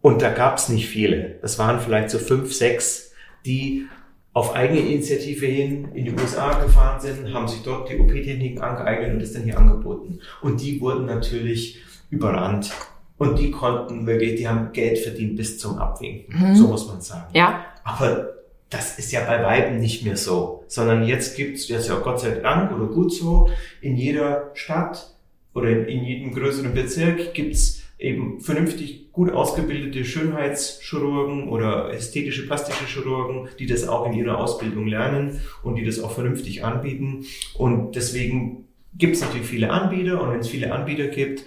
Und 0.00 0.22
da 0.22 0.30
gab 0.30 0.58
es 0.58 0.68
nicht 0.68 0.88
viele. 0.88 1.38
Das 1.42 1.58
waren 1.58 1.80
vielleicht 1.80 2.10
so 2.10 2.18
fünf, 2.18 2.52
sechs, 2.52 3.12
die 3.44 3.86
auf 4.32 4.54
eigene 4.54 4.80
Initiative 4.80 5.46
hin 5.46 5.88
in 5.94 6.04
die 6.04 6.12
USA 6.12 6.62
gefahren 6.62 7.00
sind, 7.00 7.34
haben 7.34 7.48
sich 7.48 7.62
dort 7.62 7.88
die 7.90 7.98
OP-Techniken 7.98 8.60
angeeignet 8.60 9.12
und 9.14 9.20
das 9.20 9.32
dann 9.32 9.42
hier 9.42 9.58
angeboten. 9.58 10.20
Und 10.42 10.60
die 10.60 10.80
wurden 10.80 11.06
natürlich 11.06 11.82
überrannt. 12.10 12.70
Und 13.16 13.40
die 13.40 13.50
konnten 13.50 14.06
wirklich, 14.06 14.36
die 14.36 14.46
haben 14.46 14.72
Geld 14.72 14.98
verdient 14.98 15.36
bis 15.36 15.58
zum 15.58 15.78
Abwinken. 15.78 16.50
Mhm. 16.50 16.54
So 16.54 16.68
muss 16.68 16.86
man 16.86 17.00
sagen. 17.00 17.26
Ja. 17.34 17.64
Aber 17.82 18.34
das 18.70 18.98
ist 18.98 19.10
ja 19.10 19.24
bei 19.24 19.42
Weiben 19.42 19.80
nicht 19.80 20.04
mehr 20.04 20.16
so, 20.16 20.62
sondern 20.68 21.04
jetzt 21.04 21.36
gibt's 21.36 21.68
jetzt 21.68 21.88
ja 21.88 21.98
Gott 21.98 22.20
sei 22.20 22.30
Dank 22.30 22.70
oder 22.70 22.86
gut 22.86 23.12
so, 23.12 23.50
in 23.80 23.96
jeder 23.96 24.50
Stadt 24.54 25.14
oder 25.54 25.70
in, 25.70 25.86
in 25.86 26.04
jedem 26.04 26.32
größeren 26.32 26.74
Bezirk 26.74 27.34
gibt's 27.34 27.77
eben 27.98 28.40
vernünftig 28.40 29.12
gut 29.12 29.32
ausgebildete 29.32 30.04
Schönheitschirurgen 30.04 31.48
oder 31.48 31.92
ästhetische 31.92 32.46
plastische 32.46 32.86
Chirurgen, 32.86 33.48
die 33.58 33.66
das 33.66 33.88
auch 33.88 34.06
in 34.06 34.12
ihrer 34.12 34.38
Ausbildung 34.38 34.86
lernen 34.86 35.40
und 35.62 35.74
die 35.74 35.84
das 35.84 35.98
auch 35.98 36.12
vernünftig 36.12 36.64
anbieten. 36.64 37.24
Und 37.54 37.96
deswegen 37.96 38.68
gibt 38.94 39.16
es 39.16 39.22
natürlich 39.22 39.48
viele 39.48 39.70
Anbieter 39.70 40.22
und 40.22 40.30
wenn 40.30 40.40
es 40.40 40.48
viele 40.48 40.72
Anbieter 40.72 41.08
gibt, 41.08 41.44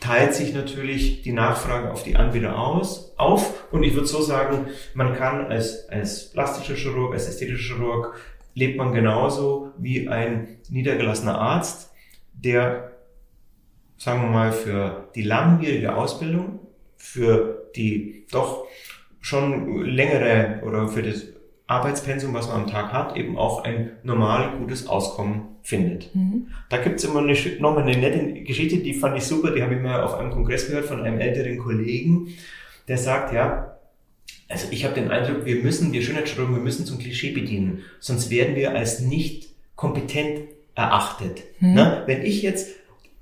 teilt 0.00 0.34
sich 0.34 0.54
natürlich 0.54 1.22
die 1.22 1.32
Nachfrage 1.32 1.90
auf 1.90 2.02
die 2.02 2.16
Anbieter 2.16 2.58
aus, 2.58 3.12
auf. 3.18 3.70
Und 3.72 3.82
ich 3.82 3.94
würde 3.94 4.06
so 4.06 4.22
sagen, 4.22 4.66
man 4.94 5.14
kann 5.14 5.46
als, 5.46 5.88
als 5.88 6.30
plastischer 6.30 6.76
Chirurg, 6.76 7.12
als 7.12 7.28
ästhetischer 7.28 7.74
Chirurg, 7.74 8.14
lebt 8.54 8.76
man 8.76 8.92
genauso 8.92 9.72
wie 9.76 10.08
ein 10.08 10.58
niedergelassener 10.70 11.38
Arzt, 11.38 11.92
der 12.32 12.92
sagen 13.98 14.22
wir 14.22 14.30
mal, 14.30 14.52
für 14.52 15.08
die 15.14 15.22
langwierige 15.22 15.94
Ausbildung, 15.94 16.60
für 16.96 17.68
die 17.76 18.24
doch 18.30 18.64
schon 19.20 19.84
längere 19.84 20.62
oder 20.64 20.88
für 20.88 21.02
das 21.02 21.26
Arbeitspensum, 21.66 22.32
was 22.32 22.48
man 22.48 22.62
am 22.62 22.66
Tag 22.66 22.92
hat, 22.92 23.16
eben 23.16 23.36
auch 23.36 23.64
ein 23.64 23.90
normal 24.02 24.56
gutes 24.58 24.86
Auskommen 24.86 25.42
findet. 25.62 26.14
Mhm. 26.14 26.48
Da 26.70 26.78
gibt's 26.78 27.04
immer 27.04 27.20
eine, 27.20 27.34
nochmal 27.60 27.82
eine 27.82 27.98
nette 27.98 28.42
Geschichte, 28.42 28.78
die 28.78 28.94
fand 28.94 29.18
ich 29.18 29.24
super, 29.24 29.50
die 29.50 29.62
habe 29.62 29.74
ich 29.74 29.82
mal 29.82 30.02
auf 30.02 30.14
einem 30.14 30.30
Kongress 30.30 30.68
gehört 30.68 30.86
von 30.86 31.02
einem 31.02 31.20
älteren 31.20 31.58
Kollegen, 31.58 32.28
der 32.86 32.96
sagt, 32.96 33.34
ja, 33.34 33.76
also 34.48 34.68
ich 34.70 34.84
habe 34.84 34.94
den 34.94 35.10
Eindruck, 35.10 35.44
wir 35.44 35.56
müssen, 35.56 35.92
wir 35.92 36.00
Schönheitschirurgen, 36.00 36.54
wir 36.54 36.62
müssen 36.62 36.86
zum 36.86 36.98
Klischee 36.98 37.32
bedienen, 37.32 37.82
sonst 38.00 38.30
werden 38.30 38.56
wir 38.56 38.74
als 38.74 39.00
nicht 39.00 39.50
kompetent 39.76 40.40
erachtet. 40.74 41.42
Mhm. 41.60 41.74
Na, 41.74 42.04
wenn 42.06 42.24
ich 42.24 42.40
jetzt 42.40 42.77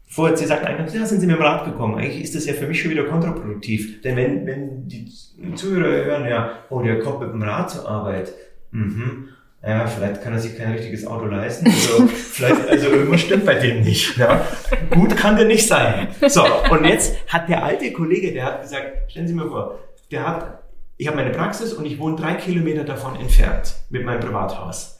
Vorher, 0.08 0.36
Sie 0.36 0.46
sagten 0.46 0.66
eigentlich, 0.66 0.94
ja, 0.94 1.04
sind 1.04 1.20
Sie 1.20 1.26
mit 1.26 1.36
dem 1.36 1.42
Rad 1.42 1.64
gekommen. 1.64 1.96
Eigentlich 1.96 2.22
ist 2.22 2.34
das 2.34 2.46
ja 2.46 2.54
für 2.54 2.66
mich 2.66 2.80
schon 2.80 2.92
wieder 2.92 3.04
kontraproduktiv. 3.04 4.00
Denn 4.02 4.16
wenn, 4.16 4.46
wenn 4.46 4.88
die 4.88 5.10
Zuhörer 5.54 6.04
hören, 6.04 6.28
ja, 6.28 6.60
oh, 6.70 6.80
der 6.80 7.00
kommt 7.00 7.20
mit 7.20 7.32
dem 7.32 7.42
Rad 7.42 7.70
zur 7.70 7.88
Arbeit. 7.88 8.32
Mhm. 8.70 9.28
Ja, 9.66 9.84
vielleicht 9.88 10.22
kann 10.22 10.32
er 10.32 10.38
sich 10.38 10.56
kein 10.56 10.72
richtiges 10.72 11.06
Auto 11.06 11.26
leisten. 11.26 11.66
Also, 11.66 12.06
vielleicht, 12.06 12.68
also 12.68 12.88
irgendwas 12.88 13.22
stimmt 13.22 13.44
bei 13.44 13.54
dem 13.54 13.82
nicht. 13.82 14.16
Ja. 14.16 14.46
Gut 14.90 15.16
kann 15.16 15.36
der 15.36 15.46
nicht 15.46 15.66
sein. 15.66 16.08
So, 16.28 16.44
und 16.70 16.84
jetzt 16.84 17.16
hat 17.26 17.48
der 17.48 17.64
alte 17.64 17.92
Kollege, 17.92 18.32
der 18.32 18.44
hat 18.44 18.62
gesagt, 18.62 19.10
stellen 19.10 19.26
Sie 19.26 19.34
mir 19.34 19.48
vor, 19.48 19.80
der 20.12 20.24
hat, 20.24 20.62
ich 20.98 21.08
habe 21.08 21.16
meine 21.16 21.30
Praxis 21.30 21.72
und 21.72 21.84
ich 21.84 21.98
wohne 21.98 22.14
drei 22.14 22.34
Kilometer 22.34 22.84
davon 22.84 23.16
entfernt 23.16 23.74
mit 23.90 24.04
meinem 24.04 24.20
Privathaus. 24.20 24.95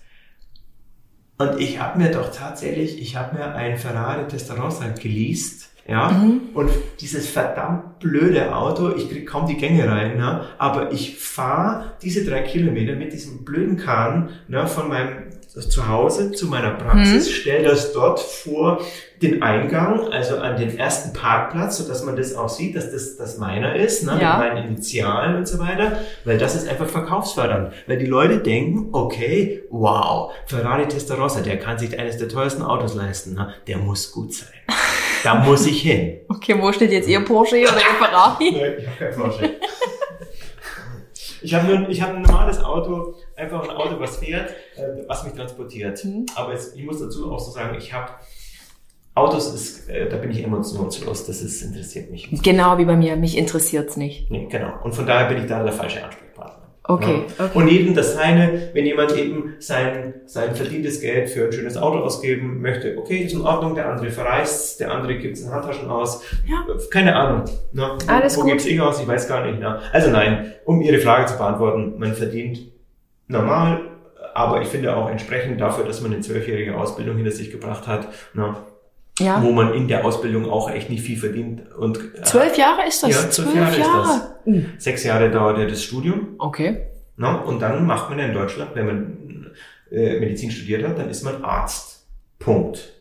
Und 1.39 1.61
ich 1.61 1.79
habe 1.81 1.99
mir 1.99 2.11
doch 2.11 2.33
tatsächlich, 2.33 3.01
ich 3.01 3.17
habe 3.17 3.37
mir 3.37 3.55
ein 3.55 3.77
Ferrari 3.77 4.27
Testarossa 4.27 4.89
geleast, 4.89 5.71
ja, 5.89 6.11
mhm. 6.11 6.41
und 6.55 6.71
dieses 7.01 7.29
verdammt 7.29 8.01
blöde 8.01 8.57
Auto, 8.57 8.93
ich 8.97 9.09
krieg 9.09 9.27
kaum 9.27 9.47
die 9.47 9.57
Gänge 9.57 9.89
rein, 9.89 10.17
ne? 10.17 10.47
aber 10.59 10.91
ich 10.91 11.17
fahre 11.17 11.93
diese 12.03 12.25
drei 12.25 12.43
Kilometer 12.43 12.97
mit 12.97 13.13
diesem 13.13 13.45
blöden 13.45 13.77
Kahn 13.77 14.31
ne, 14.49 14.67
von 14.67 14.89
meinem 14.89 15.31
zu 15.47 15.89
Hause 15.89 16.33
zu 16.33 16.47
meiner 16.49 16.73
Praxis, 16.73 17.29
mhm. 17.29 17.33
stelle 17.33 17.69
das 17.69 17.93
dort 17.93 18.19
vor 18.21 18.81
den 19.23 19.43
Eingang, 19.43 20.13
also 20.13 20.39
an 20.39 20.57
den 20.57 20.77
ersten 20.79 21.13
Parkplatz, 21.13 21.79
so 21.79 21.89
dass 21.89 22.05
man 22.05 22.17
das 22.17 22.35
auch 22.35 22.49
sieht, 22.49 22.77
dass 22.77 22.93
das, 22.93 23.17
das 23.17 23.39
meiner 23.39 23.75
ist, 23.75 24.05
ne, 24.05 24.19
ja. 24.21 24.37
mit 24.37 24.55
meinen 24.55 24.67
Initialen 24.69 25.37
und 25.37 25.49
so 25.49 25.59
weiter, 25.59 26.01
weil 26.25 26.39
das 26.39 26.55
ist 26.55 26.69
einfach 26.69 26.87
verkaufsfördernd, 26.87 27.73
weil 27.87 27.99
die 27.99 28.07
Leute 28.07 28.39
denken, 28.39 28.89
okay, 28.93 29.65
wow, 29.71 30.33
Ferrari 30.47 30.87
Testarossa, 30.89 31.41
der 31.41 31.59
kann 31.59 31.79
sich 31.79 31.99
eines 31.99 32.19
der 32.19 32.29
teuersten 32.29 32.63
Autos 32.63 32.95
leisten, 32.95 33.35
ne, 33.35 33.55
der 33.67 33.79
muss 33.79 34.13
gut 34.13 34.35
sein. 34.35 34.49
Da 35.25 35.35
muss 35.35 35.67
ich 35.67 35.83
hin. 35.83 36.21
Okay, 36.29 36.61
wo 36.61 36.71
steht 36.71 36.93
jetzt 36.93 37.09
Ihr 37.09 37.25
Porsche 37.25 37.57
oder 37.57 37.79
Ihr 37.79 37.99
Ferrari? 37.99 38.53
Nein, 38.53 38.75
ich 38.79 38.87
habe 38.87 38.97
kein 38.99 39.15
Porsche. 39.15 39.51
Ich 41.43 41.55
habe 41.55 41.67
nur, 41.67 41.89
ich 41.89 42.03
habe 42.03 42.15
ein 42.15 42.23
normales 42.23 42.63
Auto, 42.63 43.15
einfach 43.37 43.63
ein 43.63 43.71
Auto, 43.71 43.99
was 44.01 44.17
fährt, 44.19 44.51
äh, 44.77 45.05
was 45.07 45.25
mich 45.25 45.35
transportiert. 45.35 46.05
Mhm. 46.05 46.27
Aber 46.35 46.53
jetzt, 46.53 46.77
ich 46.77 46.85
muss 46.85 47.01
dazu 47.01 47.31
auch 47.31 47.39
so 47.39 47.51
sagen, 47.51 47.77
ich 47.79 47.93
habe 47.93 48.11
Autos 49.17 49.55
ist, 49.55 49.89
äh, 49.89 50.11
da 50.11 50.19
bin 50.19 50.31
ich 50.31 50.45
emotionslos, 50.45 51.27
das 51.27 51.41
ist, 51.41 51.63
interessiert 51.63 52.11
mich. 52.11 52.29
Genau 52.43 52.77
wie 52.77 52.85
bei 52.85 52.97
mir, 52.97 53.17
mich 53.17 53.39
interessiert's 53.39 53.97
nicht. 53.97 54.31
Nee, 54.31 54.47
genau. 54.51 54.75
Und 54.85 54.95
von 54.95 55.07
daher 55.07 55.27
bin 55.27 55.39
ich 55.39 55.49
da 55.49 55.63
der 55.63 55.73
falsche 55.73 56.05
Ansprechpartner. 56.05 56.69
Okay, 56.85 57.25
ja. 57.39 57.47
okay. 57.47 57.59
Und 57.59 57.69
jedem 57.69 57.95
das 57.95 58.15
seine, 58.15 58.69
wenn 58.75 58.85
jemand 58.85 59.17
eben 59.17 59.55
sein, 59.59 60.17
sein 60.27 60.55
verdientes 60.55 61.01
Geld 61.01 61.31
für 61.31 61.47
ein 61.47 61.53
schönes 61.53 61.79
Auto 61.79 62.01
ausgeben 62.01 62.61
möchte, 62.61 62.99
okay, 62.99 63.17
ist 63.17 63.33
in 63.33 63.41
Ordnung, 63.41 63.75
der 63.75 63.89
andere 63.89 64.11
verreist, 64.11 64.81
der 64.81 64.93
andere 64.93 65.17
gibt 65.17 65.39
es 65.39 65.45
in 65.45 65.51
Handtaschen 65.51 65.89
aus. 65.89 66.23
Ja. 66.47 66.67
Keine 66.91 67.17
Ahnung. 67.17 67.45
Ne? 67.73 67.97
Alles 68.07 68.37
wo 68.37 68.43
gut. 68.43 68.51
gibt's 68.51 68.67
eh 68.67 68.79
aus? 68.81 69.01
Ich 69.01 69.09
weiß 69.09 69.29
gar 69.29 69.47
nicht. 69.47 69.59
Ne? 69.59 69.81
Also 69.93 70.11
nein, 70.11 70.53
um 70.67 70.83
Ihre 70.83 70.99
Frage 70.99 71.25
zu 71.25 71.39
beantworten, 71.39 71.95
man 71.97 72.13
verdient 72.13 72.61
normal, 73.29 73.81
aber 74.35 74.61
ich 74.61 74.69
finde 74.69 74.95
auch 74.95 75.09
entsprechend 75.09 75.59
dafür, 75.59 75.87
dass 75.87 76.03
man 76.03 76.13
eine 76.13 76.21
zwölfjährige 76.21 76.77
Ausbildung 76.77 77.17
hinter 77.17 77.33
sich 77.33 77.51
gebracht 77.51 77.87
hat, 77.87 78.09
ne? 78.35 78.55
Ja. 79.19 79.43
wo 79.43 79.53
man 79.53 79.75
in 79.75 79.89
der 79.89 80.05
Ausbildung 80.05 80.49
auch 80.49 80.71
echt 80.71 80.91
nicht 80.91 81.03
viel 81.03 81.17
verdient. 81.17 81.63
Und, 81.77 81.99
äh, 81.99 82.23
zwölf 82.23 82.57
Jahre 82.57 82.87
ist 82.87 83.03
das? 83.03 83.11
Ja, 83.11 83.31
zwölf, 83.31 83.55
Jahre, 83.55 83.79
Jahre, 83.79 84.03
ist 84.03 84.11
das. 84.11 84.31
Uh. 84.47 84.63
Sechs 84.79 85.05
Jahre 85.05 85.31
dauert 85.31 85.59
ja 85.59 85.67
das 85.67 85.83
Studium. 85.83 86.35
Okay. 86.39 86.89
Na, 87.17 87.37
und 87.37 87.61
dann 87.61 87.87
macht 87.87 88.11
man 88.11 88.19
ja 88.19 88.27
in 88.27 88.35
Deutschland, 88.35 88.71
wenn 88.75 88.87
man 88.87 89.51
äh, 89.91 90.21
Medizin 90.21 90.51
studiert 90.51 90.87
hat, 90.87 90.99
dann 90.99 91.09
ist 91.09 91.23
man 91.23 91.43
Arzt. 91.43 92.07
Punkt. 92.39 92.93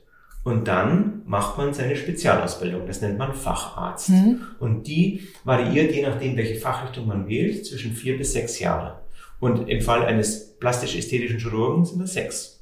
Und 0.43 0.67
dann 0.67 1.23
macht 1.25 1.57
man 1.57 1.73
seine 1.73 1.95
Spezialausbildung. 1.95 2.85
Das 2.85 3.01
nennt 3.01 3.17
man 3.17 3.33
Facharzt. 3.33 4.09
Mhm. 4.09 4.41
Und 4.59 4.85
die 4.85 5.27
variiert, 5.43 5.91
je 5.91 6.03
nachdem, 6.03 6.37
welche 6.37 6.55
Fachrichtung 6.55 7.07
man 7.07 7.27
wählt, 7.27 7.65
zwischen 7.65 7.93
vier 7.93 8.17
bis 8.17 8.33
sechs 8.33 8.59
Jahre. 8.59 8.99
Und 9.39 9.67
im 9.67 9.81
Fall 9.81 10.05
eines 10.05 10.55
plastisch-ästhetischen 10.59 11.39
Chirurgen 11.39 11.83
sind 11.83 12.01
das 12.01 12.13
sechs. 12.13 12.54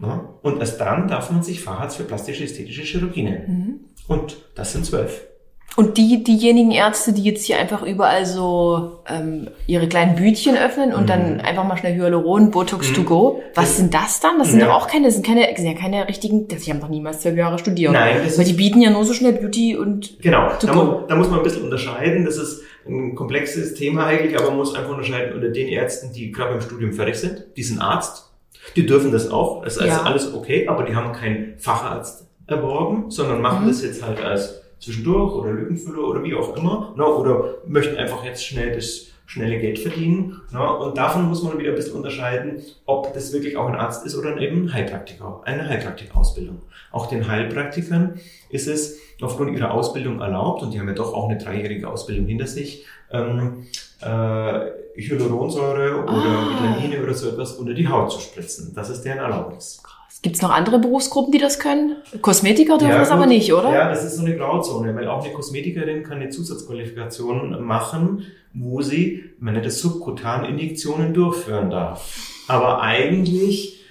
Ja? 0.00 0.34
Und 0.42 0.60
erst 0.60 0.80
dann 0.80 1.08
darf 1.08 1.30
man 1.30 1.42
sich 1.42 1.60
Facharzt 1.60 1.96
für 1.96 2.04
plastische-ästhetische 2.04 2.82
Chirurgie 2.82 3.22
nennen. 3.22 3.46
Mhm. 3.48 4.14
Und 4.14 4.36
das 4.54 4.72
sind 4.72 4.86
zwölf. 4.86 5.28
Und 5.76 5.96
die, 5.96 6.24
diejenigen 6.24 6.72
Ärzte, 6.72 7.12
die 7.12 7.22
jetzt 7.22 7.44
hier 7.44 7.58
einfach 7.58 7.84
überall 7.84 8.26
so 8.26 9.00
ähm, 9.08 9.48
ihre 9.66 9.86
kleinen 9.86 10.16
Bütchen 10.16 10.56
öffnen 10.56 10.92
und 10.92 11.02
mhm. 11.02 11.06
dann 11.06 11.40
einfach 11.40 11.62
mal 11.62 11.76
schnell 11.76 11.94
Hyaluron, 11.94 12.50
Botox 12.50 12.90
mhm. 12.90 12.94
to 12.94 13.02
go, 13.04 13.42
was 13.54 13.76
sind 13.76 13.94
das 13.94 14.18
dann? 14.18 14.38
Das 14.38 14.50
sind 14.50 14.60
ja. 14.60 14.66
doch 14.66 14.74
auch 14.74 14.88
keine, 14.88 15.04
das 15.04 15.14
sind 15.14 15.26
keine, 15.26 15.42
das 15.42 15.58
sind 15.58 15.66
ja 15.66 15.78
keine 15.78 16.08
richtigen, 16.08 16.48
das, 16.48 16.62
die 16.62 16.72
haben 16.72 16.80
doch 16.80 16.88
niemals 16.88 17.20
zwölf 17.20 17.36
Jahre 17.36 17.60
studiert. 17.60 17.92
Nein, 17.92 18.22
das 18.24 18.38
Weil 18.38 18.46
die 18.46 18.54
bieten 18.54 18.80
ja 18.80 18.90
nur 18.90 19.04
so 19.04 19.12
schnell 19.12 19.34
Beauty 19.34 19.76
und 19.76 20.18
Genau, 20.20 20.50
da, 20.60 20.72
mu 20.72 21.06
da 21.06 21.14
muss 21.14 21.30
man 21.30 21.40
ein 21.40 21.44
bisschen 21.44 21.62
unterscheiden. 21.62 22.24
Das 22.24 22.38
ist 22.38 22.62
ein 22.84 23.14
komplexes 23.14 23.74
Thema 23.74 24.06
eigentlich, 24.06 24.36
aber 24.36 24.48
man 24.48 24.56
muss 24.56 24.74
einfach 24.74 24.90
unterscheiden 24.90 25.34
unter 25.34 25.50
den 25.50 25.68
Ärzten, 25.68 26.12
die 26.12 26.32
gerade 26.32 26.54
im 26.54 26.60
Studium 26.60 26.92
fertig 26.92 27.16
sind. 27.16 27.44
Die 27.56 27.62
sind 27.62 27.80
Arzt. 27.80 28.27
Die 28.76 28.86
dürfen 28.86 29.12
das 29.12 29.30
auch. 29.30 29.64
Das 29.64 29.76
ist 29.76 29.86
ja. 29.86 30.02
alles 30.02 30.32
okay, 30.34 30.68
aber 30.68 30.84
die 30.84 30.94
haben 30.94 31.12
keinen 31.12 31.58
Facharzt 31.58 32.26
erworben, 32.46 33.10
sondern 33.10 33.40
machen 33.40 33.64
mhm. 33.64 33.68
das 33.68 33.82
jetzt 33.82 34.02
halt 34.02 34.22
als 34.22 34.62
zwischendurch 34.80 35.34
oder 35.34 35.52
Lückenfüller 35.52 36.06
oder 36.06 36.22
wie 36.22 36.34
auch 36.34 36.56
immer, 36.56 36.94
ne, 36.96 37.04
oder 37.04 37.56
möchten 37.66 37.96
einfach 37.96 38.24
jetzt 38.24 38.44
schnell 38.44 38.74
das 38.74 39.07
schnelle 39.28 39.58
Geld 39.58 39.78
verdienen. 39.78 40.40
Ja, 40.54 40.70
und 40.70 40.96
davon 40.96 41.28
muss 41.28 41.42
man 41.42 41.58
wieder 41.58 41.68
ein 41.70 41.76
bisschen 41.76 41.96
unterscheiden, 41.96 42.62
ob 42.86 43.12
das 43.12 43.30
wirklich 43.30 43.58
auch 43.58 43.68
ein 43.68 43.74
Arzt 43.74 44.06
ist 44.06 44.16
oder 44.16 44.38
eben 44.38 44.64
ein 44.64 44.72
Heilpraktiker, 44.72 45.42
eine 45.44 45.68
Heilpraktikausbildung. 45.68 46.62
Auch 46.90 47.06
den 47.06 47.28
Heilpraktikern 47.28 48.18
ist 48.48 48.66
es 48.66 48.98
aufgrund 49.20 49.54
ihrer 49.54 49.72
Ausbildung 49.72 50.22
erlaubt, 50.22 50.62
und 50.62 50.72
die 50.72 50.80
haben 50.80 50.88
ja 50.88 50.94
doch 50.94 51.12
auch 51.12 51.28
eine 51.28 51.36
dreijährige 51.36 51.90
Ausbildung 51.90 52.26
hinter 52.26 52.46
sich, 52.46 52.86
ähm, 53.12 53.66
äh, 54.00 54.60
Hyaluronsäure 54.96 56.04
oder 56.04 56.12
ah. 56.12 56.48
Vitamine 56.50 57.02
oder 57.02 57.12
so 57.12 57.28
etwas 57.28 57.52
unter 57.52 57.74
die 57.74 57.86
Haut 57.86 58.10
zu 58.10 58.20
spritzen. 58.20 58.72
Das 58.74 58.88
ist 58.88 59.02
deren 59.02 59.18
Erlaubnis. 59.18 59.82
Gibt 60.22 60.36
es 60.36 60.42
noch 60.42 60.50
andere 60.50 60.80
Berufsgruppen, 60.80 61.32
die 61.32 61.38
das 61.38 61.60
können? 61.60 61.96
Kosmetiker 62.22 62.76
dürfen 62.76 62.92
ja, 62.92 62.98
das 62.98 63.10
aber 63.10 63.26
nicht, 63.26 63.52
oder? 63.52 63.72
Ja, 63.72 63.88
das 63.88 64.04
ist 64.04 64.16
so 64.16 64.24
eine 64.24 64.36
Grauzone, 64.36 64.96
weil 64.96 65.06
auch 65.06 65.22
eine 65.22 65.32
Kosmetikerin 65.32 66.02
kann 66.02 66.18
eine 66.18 66.30
Zusatzqualifikation 66.30 67.62
machen, 67.64 68.26
wo 68.58 68.82
sie, 68.82 69.24
man 69.38 69.54
nennt 69.54 69.66
es 69.66 69.80
Subkutan-Injektionen 69.80 71.14
durchführen 71.14 71.70
darf. 71.70 72.44
Aber 72.48 72.82
eigentlich, 72.82 73.84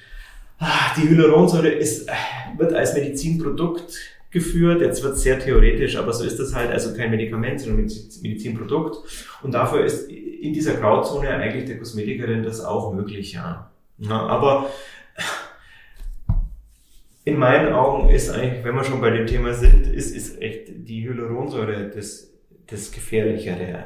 ah, 0.59 0.93
die 0.97 1.09
Hyaluronsäure 1.09 1.69
ist, 1.69 2.09
wird 2.57 2.73
als 2.73 2.93
Medizinprodukt 2.93 3.97
geführt. 4.29 4.81
Jetzt 4.81 5.03
wird 5.03 5.17
sehr 5.17 5.39
theoretisch, 5.39 5.95
aber 5.95 6.13
so 6.13 6.25
ist 6.25 6.39
das 6.39 6.53
halt, 6.53 6.71
also 6.71 6.95
kein 6.95 7.11
Medikament, 7.11 7.61
sondern 7.61 7.89
Medizinprodukt. 8.21 8.97
Und 9.41 9.53
dafür 9.53 9.85
ist 9.85 10.09
in 10.09 10.53
dieser 10.53 10.75
Grauzone 10.75 11.29
eigentlich 11.29 11.65
der 11.65 11.79
Kosmetikerin 11.79 12.43
das 12.43 12.63
auch 12.63 12.93
möglich, 12.93 13.33
ja. 13.33 13.71
ja 13.97 14.19
aber 14.27 14.69
in 17.23 17.37
meinen 17.37 17.73
Augen 17.73 18.09
ist 18.09 18.29
eigentlich, 18.29 18.63
wenn 18.63 18.75
wir 18.75 18.83
schon 18.83 19.01
bei 19.01 19.09
dem 19.09 19.27
Thema 19.27 19.53
sind, 19.53 19.87
ist, 19.87 20.15
ist 20.15 20.41
echt 20.41 20.69
die 20.87 21.05
Hyaluronsäure 21.05 21.89
das, 21.93 22.31
das 22.67 22.91
Gefährlichere 22.91 23.63
äh, 23.63 23.83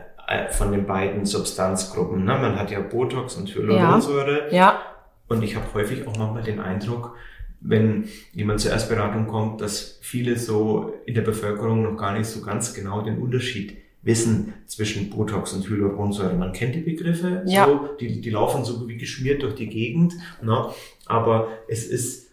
von 0.49 0.71
den 0.71 0.85
beiden 0.85 1.25
Substanzgruppen. 1.25 2.25
Ne? 2.25 2.33
Man 2.33 2.57
hat 2.57 2.71
ja 2.71 2.79
Botox 2.79 3.35
und 3.35 3.53
Hyaluronsäure. 3.53 4.47
Ja. 4.49 4.55
ja. 4.55 4.81
Und 5.27 5.43
ich 5.43 5.55
habe 5.55 5.65
häufig 5.73 6.07
auch 6.07 6.17
manchmal 6.17 6.43
den 6.43 6.59
Eindruck, 6.59 7.15
wenn 7.61 8.09
jemand 8.33 8.59
zur 8.59 8.71
Erstberatung 8.71 9.27
kommt, 9.27 9.61
dass 9.61 9.99
viele 10.01 10.37
so 10.37 10.93
in 11.05 11.13
der 11.13 11.21
Bevölkerung 11.21 11.83
noch 11.83 11.97
gar 11.97 12.17
nicht 12.17 12.27
so 12.27 12.41
ganz 12.41 12.73
genau 12.73 13.01
den 13.01 13.19
Unterschied 13.19 13.77
wissen 14.03 14.53
zwischen 14.65 15.09
Botox 15.09 15.53
und 15.53 15.69
Hyaluronsäure. 15.69 16.33
Man 16.33 16.53
kennt 16.53 16.75
die 16.75 16.81
Begriffe, 16.81 17.43
ja. 17.45 17.65
so, 17.65 17.89
die, 17.99 18.19
die 18.19 18.29
laufen 18.29 18.65
so 18.65 18.87
wie 18.87 18.97
geschmiert 18.97 19.43
durch 19.43 19.55
die 19.55 19.69
Gegend, 19.69 20.13
ne? 20.41 20.69
aber 21.05 21.49
es 21.67 21.85
ist 21.85 22.31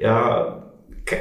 ja, 0.00 0.65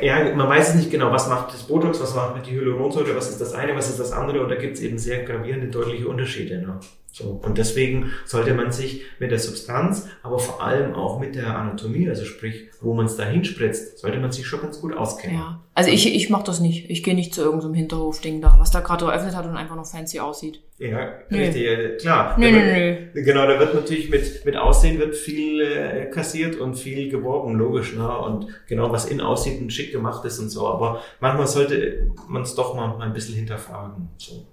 ja, 0.01 0.33
man 0.35 0.49
weiß 0.49 0.69
es 0.69 0.75
nicht 0.75 0.91
genau, 0.91 1.11
was 1.11 1.27
macht 1.27 1.53
das 1.53 1.63
Botox, 1.63 2.01
was 2.01 2.15
macht 2.15 2.45
die 2.45 2.51
Hyaluronsäure, 2.51 3.15
was 3.15 3.29
ist 3.29 3.39
das 3.39 3.53
eine, 3.53 3.75
was 3.75 3.89
ist 3.89 3.99
das 3.99 4.11
andere 4.11 4.41
und 4.41 4.49
da 4.49 4.55
gibt 4.55 4.75
es 4.75 4.81
eben 4.81 4.97
sehr 4.97 5.23
gravierende, 5.23 5.67
deutliche 5.67 6.07
Unterschiede. 6.07 6.59
Ne? 6.59 6.79
So, 7.15 7.39
und 7.45 7.57
deswegen 7.57 8.11
sollte 8.25 8.53
man 8.53 8.73
sich 8.73 9.03
mit 9.19 9.31
der 9.31 9.39
Substanz, 9.39 10.09
aber 10.21 10.37
vor 10.37 10.61
allem 10.61 10.95
auch 10.95 11.17
mit 11.17 11.35
der 11.35 11.57
Anatomie, 11.57 12.09
also 12.09 12.25
sprich, 12.25 12.65
wo 12.81 12.93
man 12.93 13.05
es 13.05 13.15
da 13.15 13.23
hinspritzt, 13.23 13.99
sollte 13.99 14.19
man 14.19 14.33
sich 14.33 14.45
schon 14.45 14.59
ganz 14.59 14.81
gut 14.81 14.93
auskennen. 14.93 15.37
Ja, 15.37 15.63
also 15.73 15.91
ich, 15.91 16.13
ich 16.13 16.29
mache 16.29 16.43
das 16.43 16.59
nicht. 16.59 16.89
Ich 16.89 17.03
gehe 17.03 17.15
nicht 17.15 17.33
zu 17.33 17.39
irgendeinem 17.39 17.71
so 17.71 17.77
Hinterhofding 17.77 18.41
da, 18.41 18.57
was 18.59 18.71
da 18.71 18.81
gerade 18.81 19.05
eröffnet 19.05 19.33
hat 19.33 19.45
und 19.45 19.55
einfach 19.55 19.77
noch 19.77 19.85
fancy 19.85 20.19
aussieht. 20.19 20.59
Ja, 20.77 21.13
nee. 21.29 21.45
richtig, 21.45 22.01
klar. 22.01 22.37
Nö, 22.37 22.51
nö, 22.51 22.59
nö. 22.59 23.23
Genau, 23.23 23.47
da 23.47 23.61
wird 23.61 23.73
natürlich 23.73 24.09
mit, 24.09 24.43
mit 24.43 24.57
Aussehen 24.57 24.99
wird 24.99 25.15
viel 25.15 25.61
äh, 25.61 26.09
kassiert 26.11 26.57
und 26.57 26.75
viel 26.75 27.09
geworben, 27.09 27.55
logisch. 27.55 27.95
Ne? 27.95 28.05
Und 28.05 28.47
genau, 28.67 28.91
was 28.91 29.05
in 29.05 29.21
aussieht 29.21 29.61
und 29.61 29.71
schick 29.71 29.93
gemacht 29.93 30.25
ist 30.25 30.39
und 30.39 30.49
so. 30.49 30.67
Aber 30.67 31.01
manchmal 31.21 31.47
sollte 31.47 32.11
man 32.27 32.41
es 32.41 32.55
doch 32.55 32.75
mal, 32.75 32.89
mal 32.89 33.05
ein 33.05 33.13
bisschen 33.13 33.35
hinterfragen. 33.35 34.09
So. 34.17 34.45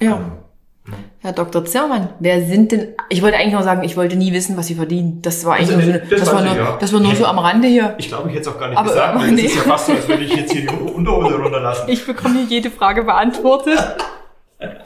Ja. 0.00 0.16
Ähm, 0.16 0.47
Herr 1.20 1.32
Dr. 1.32 1.64
Zermann, 1.64 2.10
wer 2.20 2.44
sind 2.44 2.72
denn, 2.72 2.88
ich 3.08 3.22
wollte 3.22 3.36
eigentlich 3.36 3.52
nur 3.52 3.62
sagen, 3.62 3.82
ich 3.82 3.96
wollte 3.96 4.16
nie 4.16 4.32
wissen, 4.32 4.56
was 4.56 4.68
Sie 4.68 4.74
verdienen. 4.74 5.20
Das 5.22 5.44
war 5.44 5.56
eigentlich 5.56 5.76
also, 5.76 5.90
nur, 5.90 6.00
so, 6.00 6.10
das, 6.10 6.20
das 6.20 6.32
war 6.32 6.42
nur, 6.42 6.56
ja. 6.56 6.76
das 6.80 6.92
war 6.92 7.00
nur 7.00 7.14
so 7.16 7.26
am 7.26 7.38
Rande 7.38 7.68
hier. 7.68 7.94
Ich 7.98 8.08
glaube, 8.08 8.28
ich 8.28 8.36
hätte 8.36 8.48
es 8.48 8.54
auch 8.54 8.58
gar 8.58 8.68
nicht 8.68 8.78
aber, 8.78 8.88
gesagt, 8.88 9.14
aber, 9.16 9.26
nee. 9.26 9.44
es 9.44 9.52
ist 9.52 9.56
ja 9.56 9.62
fast 9.62 9.86
so, 9.86 9.92
als 9.92 10.08
würde 10.08 10.24
ich 10.24 10.34
jetzt 10.34 10.52
hier 10.52 10.66
die 10.66 10.68
Unterhose 10.68 11.36
runterlassen. 11.36 11.88
Ich 11.88 12.06
bekomme 12.06 12.40
hier 12.40 12.44
jede 12.44 12.70
Frage 12.70 13.02
beantwortet. 13.04 13.78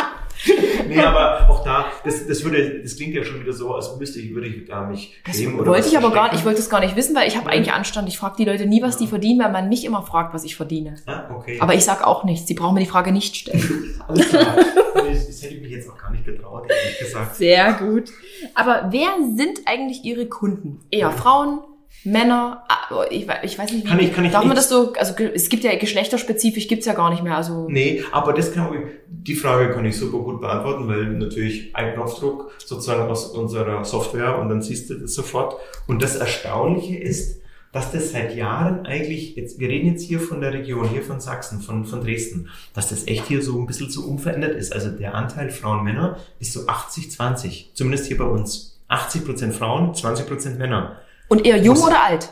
nee, 0.97 1.03
aber 1.03 1.49
auch 1.49 1.65
da, 1.65 1.87
das, 2.05 2.27
das 2.27 2.45
würde, 2.45 2.81
das 2.83 2.97
klingt 2.97 3.15
ja 3.15 3.25
schon 3.25 3.41
wieder 3.41 3.53
so, 3.53 3.75
als 3.75 3.97
müsste 3.99 4.21
ich, 4.21 4.35
würde 4.35 4.49
ich 4.49 4.67
gar 4.67 4.91
nicht 4.91 5.15
das 5.27 5.41
oder 5.47 5.67
wollte 5.67 5.89
ich 5.89 5.97
aber 5.97 6.11
gar 6.11 6.31
nicht, 6.31 6.41
ich 6.41 6.45
wollte 6.45 6.61
es 6.61 6.71
gar 6.71 6.81
nicht 6.81 6.97
wissen, 6.97 7.15
weil 7.15 7.29
ich 7.29 7.37
habe 7.37 7.51
eigentlich 7.51 7.73
Anstand. 7.73 8.09
Ich 8.09 8.19
frage 8.19 8.37
die 8.39 8.45
Leute 8.45 8.67
nie, 8.67 8.83
was 8.83 8.97
die 8.97 9.07
verdienen, 9.07 9.43
weil 9.43 9.53
man 9.53 9.69
mich 9.69 9.85
immer 9.85 10.03
fragt, 10.03 10.35
was 10.35 10.45
ich 10.45 10.57
verdiene. 10.57 10.97
Ah, 11.07 11.31
okay. 11.35 11.59
Aber 11.61 11.75
ich 11.75 11.85
sag 11.85 12.07
auch 12.07 12.25
nichts. 12.25 12.47
Sie 12.47 12.55
brauchen 12.55 12.75
mir 12.75 12.81
die 12.81 12.87
Frage 12.87 13.13
nicht 13.13 13.37
stellen. 13.37 14.01
Alles 14.09 14.29
klar. 14.29 14.57
Das 14.95 15.43
hätte 15.43 15.55
ich 15.55 15.63
mich 15.63 15.71
jetzt 15.71 15.91
auch 15.91 15.99
gar 15.99 16.11
nicht 16.11 16.25
getraut, 16.25 16.69
ehrlich 16.69 16.99
gesagt. 16.99 17.37
Sehr 17.37 17.73
gut. 17.75 18.11
Aber 18.55 18.89
wer 18.91 19.11
sind 19.37 19.61
eigentlich 19.67 20.05
Ihre 20.05 20.27
Kunden? 20.27 20.81
Eher 20.91 21.11
Frauen, 21.11 21.61
Männer, 22.05 22.65
ah, 22.69 23.05
ich, 23.11 23.29
ich 23.43 23.59
weiß 23.59 23.73
nicht, 23.73 23.87
kann 23.87 24.01
ich, 24.01 24.13
kann 24.13 24.25
ich 24.25 24.33
darf 24.33 24.45
man 24.45 24.57
das 24.57 24.69
so, 24.69 24.93
also 24.95 25.15
es 25.35 25.49
gibt 25.49 25.63
ja 25.63 25.75
geschlechterspezifisch, 25.77 26.67
gibt's 26.67 26.87
ja 26.87 26.95
gar 26.95 27.11
nicht 27.11 27.23
mehr. 27.23 27.37
Also 27.37 27.69
nee, 27.69 28.03
aber 28.11 28.33
das 28.33 28.53
kann 28.53 28.75
ich, 28.75 28.81
die 29.09 29.35
Frage 29.35 29.73
kann 29.73 29.85
ich 29.85 29.97
super 29.97 30.19
gut 30.19 30.41
beantworten, 30.41 30.89
weil 30.89 31.05
natürlich 31.07 31.75
ein 31.75 31.95
Knopfdruck 31.95 32.53
sozusagen 32.59 33.09
aus 33.09 33.27
unserer 33.27 33.85
Software 33.85 34.39
und 34.39 34.49
dann 34.49 34.63
siehst 34.63 34.91
du 34.91 34.95
das 34.95 35.15
sofort. 35.15 35.55
Und 35.87 36.03
das 36.03 36.17
Erstaunliche 36.17 36.99
ist, 36.99 37.41
dass 37.73 37.91
das 37.91 38.13
seit 38.13 38.37
Jahren 38.37 38.85
eigentlich, 38.85 39.35
jetzt, 39.37 39.59
wir 39.59 39.69
reden 39.69 39.89
jetzt 39.89 40.03
hier 40.03 40.21
von 40.21 40.41
der 40.41 40.53
Region, 40.53 40.89
hier 40.89 41.03
von 41.03 41.21
Sachsen, 41.21 41.61
von, 41.61 41.87
von 41.87 42.03
Dresden, 42.03 42.49
dass 42.75 42.91
das 42.91 43.07
echt 43.07 43.27
hier 43.27 43.43
so 43.43 43.59
ein 43.59 43.67
bisschen 43.67 43.91
so 43.91 44.03
unverändert 44.03 44.55
ist. 44.57 44.75
Also 44.75 44.91
der 44.91 45.15
Anteil 45.15 45.51
Frauen-Männer 45.51 46.19
ist 46.39 46.53
so 46.53 46.61
80-20, 46.61 47.75
zumindest 47.75 48.09
hier 48.09 48.19
bei 48.19 48.25
uns. 48.25 48.81
80 48.89 49.25
Prozent 49.25 49.55
Frauen, 49.55 49.95
20 49.95 50.27
Prozent 50.27 50.59
Männer. 50.59 50.99
Und 51.33 51.47
eher 51.47 51.57
jung 51.57 51.79
oder 51.79 52.05
alt? 52.05 52.31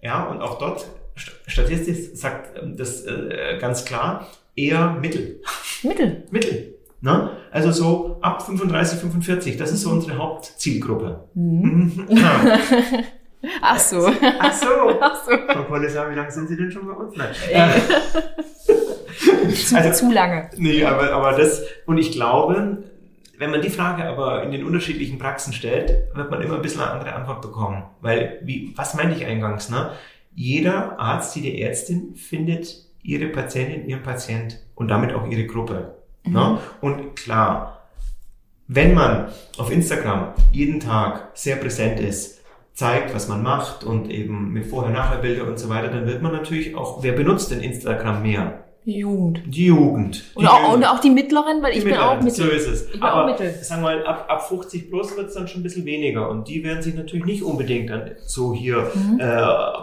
Ja, 0.00 0.24
und 0.24 0.40
auch 0.40 0.58
dort, 0.58 0.84
statistisch 1.46 2.08
sagt 2.14 2.60
ähm, 2.60 2.76
das 2.76 3.06
äh, 3.06 3.56
ganz 3.60 3.84
klar, 3.84 4.26
eher 4.56 4.96
Mittel. 5.00 5.40
Mittel? 5.84 6.24
Mittel. 6.32 6.74
Ne? 7.00 7.30
Also 7.52 7.70
so 7.70 8.18
ab 8.20 8.44
35, 8.44 8.98
45, 8.98 9.56
das 9.58 9.70
ist 9.70 9.82
so 9.82 9.90
unsere 9.90 10.18
Hauptzielgruppe. 10.18 11.20
Mhm. 11.34 12.08
Ja. 12.08 12.40
Ach 13.62 13.78
so. 13.78 14.10
Ach 14.40 14.52
so. 14.52 14.66
Ach 15.00 15.24
so. 15.24 15.30
Frau 15.46 15.62
Kollesar, 15.62 16.10
wie 16.10 16.16
lange 16.16 16.32
sind 16.32 16.48
Sie 16.48 16.56
denn 16.56 16.72
schon 16.72 16.88
bei 16.88 16.94
uns? 16.94 17.14
Nein. 17.16 17.32
zu, 19.54 19.76
also, 19.76 19.92
zu 19.92 20.12
lange. 20.12 20.50
Nee, 20.56 20.84
aber, 20.84 21.12
aber 21.12 21.38
das, 21.38 21.62
und 21.86 21.96
ich 21.96 22.10
glaube, 22.10 22.82
wenn 23.42 23.50
man 23.50 23.60
die 23.60 23.70
Frage 23.70 24.04
aber 24.04 24.44
in 24.44 24.52
den 24.52 24.64
unterschiedlichen 24.64 25.18
Praxen 25.18 25.52
stellt, 25.52 26.14
wird 26.14 26.30
man 26.30 26.40
immer 26.42 26.54
ein 26.54 26.62
bisschen 26.62 26.80
eine 26.80 26.92
andere 26.92 27.12
Antwort 27.12 27.42
bekommen. 27.42 27.82
Weil, 28.00 28.38
wie, 28.44 28.72
was 28.76 28.94
meinte 28.94 29.16
ich 29.16 29.26
eingangs, 29.26 29.68
ne? 29.68 29.90
Jeder 30.32 31.00
Arzt, 31.00 31.34
jede 31.34 31.60
Ärztin 31.60 32.14
findet 32.14 32.86
ihre 33.02 33.26
Patientin, 33.26 33.88
ihren 33.88 34.04
Patient 34.04 34.60
und 34.76 34.86
damit 34.86 35.12
auch 35.12 35.26
ihre 35.26 35.44
Gruppe. 35.44 35.96
Ne? 36.24 36.30
Mhm. 36.30 36.32
Ne? 36.32 36.58
Und 36.80 37.16
klar, 37.16 37.88
wenn 38.68 38.94
man 38.94 39.26
auf 39.58 39.72
Instagram 39.72 40.34
jeden 40.52 40.78
Tag 40.78 41.30
sehr 41.34 41.56
präsent 41.56 41.98
ist, 41.98 42.42
zeigt, 42.74 43.12
was 43.12 43.26
man 43.26 43.42
macht 43.42 43.82
und 43.82 44.08
eben 44.08 44.52
mit 44.52 44.66
Vorher-Nachher-Bilder 44.66 45.48
und 45.48 45.58
so 45.58 45.68
weiter, 45.68 45.88
dann 45.88 46.06
wird 46.06 46.22
man 46.22 46.30
natürlich 46.30 46.76
auch, 46.76 47.02
wer 47.02 47.12
benutzt 47.12 47.50
denn 47.50 47.60
Instagram 47.60 48.22
mehr? 48.22 48.64
Die 48.84 48.98
Jugend. 48.98 49.42
Die 49.46 49.66
Jugend. 49.66 50.24
Die 50.34 50.38
und, 50.38 50.46
auch, 50.48 50.74
und 50.74 50.84
auch 50.84 50.98
die 50.98 51.10
mittleren, 51.10 51.62
weil 51.62 51.72
die 51.72 51.78
ich 51.78 51.84
bin 51.84 51.94
auch 51.94 52.20
mittel. 52.20 52.32
So 52.32 52.48
ist 52.48 52.66
es. 52.66 52.86
Ich 52.86 52.92
bin 52.92 53.02
Aber 53.02 53.22
auch 53.22 53.26
mittel. 53.26 53.54
sagen 53.62 53.82
wir 53.82 53.96
mal, 53.96 54.06
ab, 54.06 54.26
ab 54.28 54.48
50 54.48 54.90
plus 54.90 55.16
wird 55.16 55.28
es 55.28 55.34
dann 55.34 55.46
schon 55.46 55.60
ein 55.60 55.62
bisschen 55.62 55.84
weniger. 55.84 56.28
Und 56.28 56.48
die 56.48 56.64
werden 56.64 56.82
sich 56.82 56.94
natürlich 56.94 57.24
nicht 57.24 57.42
unbedingt 57.44 57.90
dann 57.90 58.10
so 58.26 58.52
hier 58.52 58.90
mhm. 58.94 59.20
äh, 59.20 59.26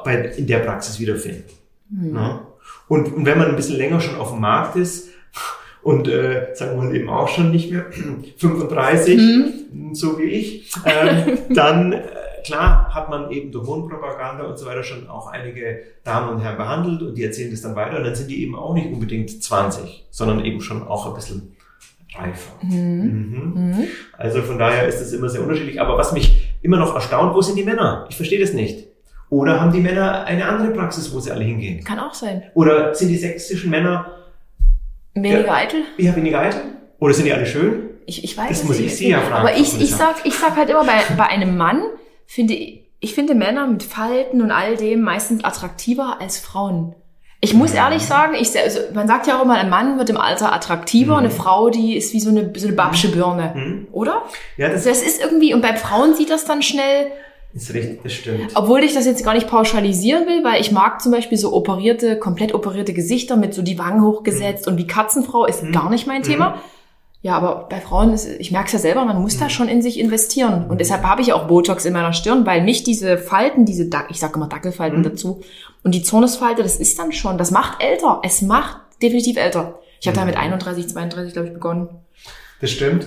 bei, 0.04 0.34
in 0.38 0.48
der 0.48 0.60
Praxis 0.60 1.00
wiederfinden. 1.00 1.46
Mhm. 1.90 2.16
Ja? 2.16 2.48
Und, 2.90 3.14
und 3.14 3.26
wenn 3.26 3.38
man 3.38 3.48
ein 3.48 3.56
bisschen 3.56 3.78
länger 3.78 4.02
schon 4.02 4.16
auf 4.16 4.32
dem 4.32 4.42
Markt 4.42 4.76
ist 4.76 5.10
und 5.82 6.10
äh, 6.10 6.50
sagen 6.54 6.78
wir 6.78 6.84
mal 6.84 6.96
eben 6.96 7.10
auch 7.10 7.30
schon 7.30 7.52
nicht 7.52 7.72
mehr 7.72 7.86
35, 8.38 9.18
mhm. 9.18 9.96
so 9.96 10.20
wie 10.20 10.24
ich, 10.24 10.72
äh, 10.84 11.38
dann 11.50 11.94
äh, 11.94 12.02
klar 12.44 12.94
hat 12.94 13.10
man 13.10 13.32
eben 13.32 13.52
durch 13.52 13.66
Mundpropaganda 13.66 14.46
und 14.46 14.58
so 14.58 14.66
weiter 14.66 14.84
schon 14.84 15.10
auch 15.10 15.28
einige 15.28 15.82
Damen 16.04 16.30
und 16.30 16.42
Herren 16.42 16.58
behandelt 16.58 17.02
und 17.02 17.16
die 17.16 17.24
erzählen 17.24 17.52
das 17.52 17.62
dann 17.62 17.76
weiter 17.76 17.98
und 17.98 18.04
dann 18.04 18.16
sind 18.16 18.30
die 18.30 18.42
eben 18.42 18.56
auch 18.56 18.74
nicht 18.74 18.92
unbedingt 18.92 19.44
20, 19.44 20.08
sondern 20.10 20.44
eben 20.44 20.62
schon 20.62 20.88
auch 20.88 21.08
ein 21.08 21.14
bisschen 21.14 21.56
reifer. 22.16 22.54
Mhm. 22.62 22.72
Mhm. 22.74 23.54
Mhm. 23.54 23.88
Also 24.18 24.42
von 24.42 24.58
daher 24.58 24.88
ist 24.88 25.02
es 25.02 25.14
immer 25.14 25.30
sehr 25.30 25.42
unterschiedlich. 25.42 25.80
Aber 25.80 25.98
was 25.98 26.12
mich 26.12 26.50
immer 26.62 26.78
noch 26.78 26.96
erstaunt, 26.96 27.36
wo 27.36 27.42
sind 27.42 27.56
die 27.56 27.64
Männer? 27.64 28.06
Ich 28.10 28.16
verstehe 28.16 28.40
das 28.40 28.54
nicht. 28.54 28.88
Oder 29.30 29.62
haben 29.62 29.72
die 29.72 29.80
Männer 29.80 30.26
eine 30.26 30.46
andere 30.48 30.72
Praxis, 30.72 31.14
wo 31.14 31.20
sie 31.20 31.32
alle 31.32 31.44
hingehen? 31.44 31.84
Kann 31.84 32.00
auch 32.00 32.14
sein. 32.14 32.44
Oder 32.56 32.96
sind 32.96 33.10
die 33.10 33.18
sächsischen 33.18 33.70
Männer 33.70 34.18
weniger 35.14 35.46
ja, 35.46 35.54
eitel? 35.54 35.84
Ja, 35.98 36.16
weniger 36.16 36.40
eitel. 36.40 36.62
Oder 37.00 37.14
sind 37.14 37.26
die 37.26 37.34
alle 37.34 37.46
schön? 37.46 37.90
Ich, 38.08 38.24
ich 38.24 38.36
weiß 38.36 38.50
Das 38.50 38.64
muss 38.64 38.80
ich 38.80 38.96
Sie 38.96 39.10
ja 39.10 39.20
fragen. 39.20 39.48
Aber 39.48 39.56
ich, 39.56 39.80
ich, 39.80 39.94
sag, 39.94 40.26
ich 40.26 40.34
sag 40.34 40.56
halt 40.56 40.70
immer, 40.70 40.84
bei, 40.84 41.00
bei 41.16 41.26
einem 41.28 41.56
Mann 41.58 41.84
finde 42.32 42.54
ich, 42.54 42.84
ich 43.00 43.16
finde 43.16 43.34
Männer 43.34 43.66
mit 43.66 43.82
Falten 43.82 44.42
und 44.42 44.52
all 44.52 44.76
dem 44.78 45.02
meistens 45.02 45.44
attraktiver 45.44 46.18
als 46.22 46.38
Frauen. 46.38 46.94
Ich 47.42 47.54
muss 47.54 47.74
ehrlich 47.74 48.04
sagen, 48.04 48.36
ich, 48.40 48.58
also 48.60 48.80
man 48.94 49.08
sagt 49.08 49.26
ja 49.26 49.40
auch 49.40 49.44
immer, 49.46 49.56
ein 49.56 49.70
Mann 49.70 49.98
wird 49.98 50.10
im 50.10 50.18
Alter 50.18 50.54
attraktiver, 50.54 51.14
Mhm. 51.14 51.20
eine 51.20 51.32
Frau, 51.32 51.70
die 51.70 51.96
ist 51.98 52.14
wie 52.14 52.20
so 52.20 52.30
eine, 52.30 52.52
so 52.56 52.68
eine 52.68 52.76
babsche 52.76 53.08
Birne, 53.10 53.54
Mhm. 53.56 53.88
oder? 53.94 54.24
Ja, 54.58 54.68
das 54.70 54.84
Das 54.84 55.02
ist 55.02 55.20
irgendwie, 55.22 55.54
und 55.54 55.62
bei 55.62 55.76
Frauen 55.76 56.14
sieht 56.14 56.30
das 56.30 56.46
dann 56.46 56.62
schnell, 56.62 57.08
ist 57.54 57.74
richtig, 57.74 58.04
das 58.04 58.14
stimmt. 58.14 58.52
obwohl 58.56 58.84
ich 58.84 58.94
das 58.94 59.06
jetzt 59.06 59.24
gar 59.24 59.34
nicht 59.34 59.48
pauschalisieren 59.48 60.28
will, 60.28 60.44
weil 60.44 60.62
ich 60.62 60.72
mag 60.72 61.02
zum 61.02 61.12
Beispiel 61.14 61.38
so 61.38 61.52
operierte, 61.54 62.20
komplett 62.20 62.54
operierte 62.54 62.94
Gesichter 62.94 63.38
mit 63.38 63.54
so 63.56 63.62
die 63.64 63.80
Wangen 63.80 64.04
hochgesetzt 64.04 64.68
und 64.68 64.78
wie 64.78 64.86
Katzenfrau 64.86 65.46
ist 65.46 65.64
Mhm. 65.64 65.72
gar 65.72 65.90
nicht 65.90 66.06
mein 66.06 66.22
Thema. 66.24 66.62
Ja, 67.22 67.36
aber 67.36 67.68
bei 67.70 67.82
Frauen 67.82 68.14
ist, 68.14 68.28
ich 68.40 68.52
merke 68.52 68.68
es 68.68 68.72
ja 68.74 68.80
selber, 68.80 69.04
man 69.04 69.22
muss 69.22 69.36
Mhm. 69.36 69.40
da 69.42 69.50
schon 69.50 69.68
in 69.68 69.82
sich 69.82 70.00
investieren. 70.00 70.68
Und 70.70 70.80
deshalb 70.80 71.04
habe 71.04 71.22
ich 71.22 71.34
auch 71.34 71.48
Botox 71.48 71.84
in 71.84 71.92
meiner 71.94 72.14
Stirn, 72.14 72.46
weil 72.46 72.64
mich 72.64 72.84
diese 72.84 73.18
Falten, 73.18 73.66
diese, 73.66 73.88
Dac- 73.90 74.08
ich 74.10 74.20
sage 74.20 74.36
immer 74.36 74.48
Dackelfalten 74.48 75.00
Mhm. 75.00 75.04
dazu, 75.04 75.42
und 75.84 75.94
die 75.94 76.02
Zornesfalte, 76.04 76.64
das 76.64 76.78
ist 76.78 76.98
dann 76.98 77.12
schon, 77.12 77.38
das 77.38 77.52
macht 77.52 77.84
älter. 77.84 78.22
Es 78.24 78.42
macht 78.42 78.78
definitiv 79.02 79.36
älter. 79.38 79.80
Ich 80.00 80.08
habe 80.08 80.16
da 80.18 80.24
mit 80.26 80.38
31, 80.38 80.88
32, 80.88 81.34
glaube 81.34 81.50
ich, 81.50 81.54
begonnen. 81.54 81.90
Das 82.62 82.72
stimmt. 82.72 83.06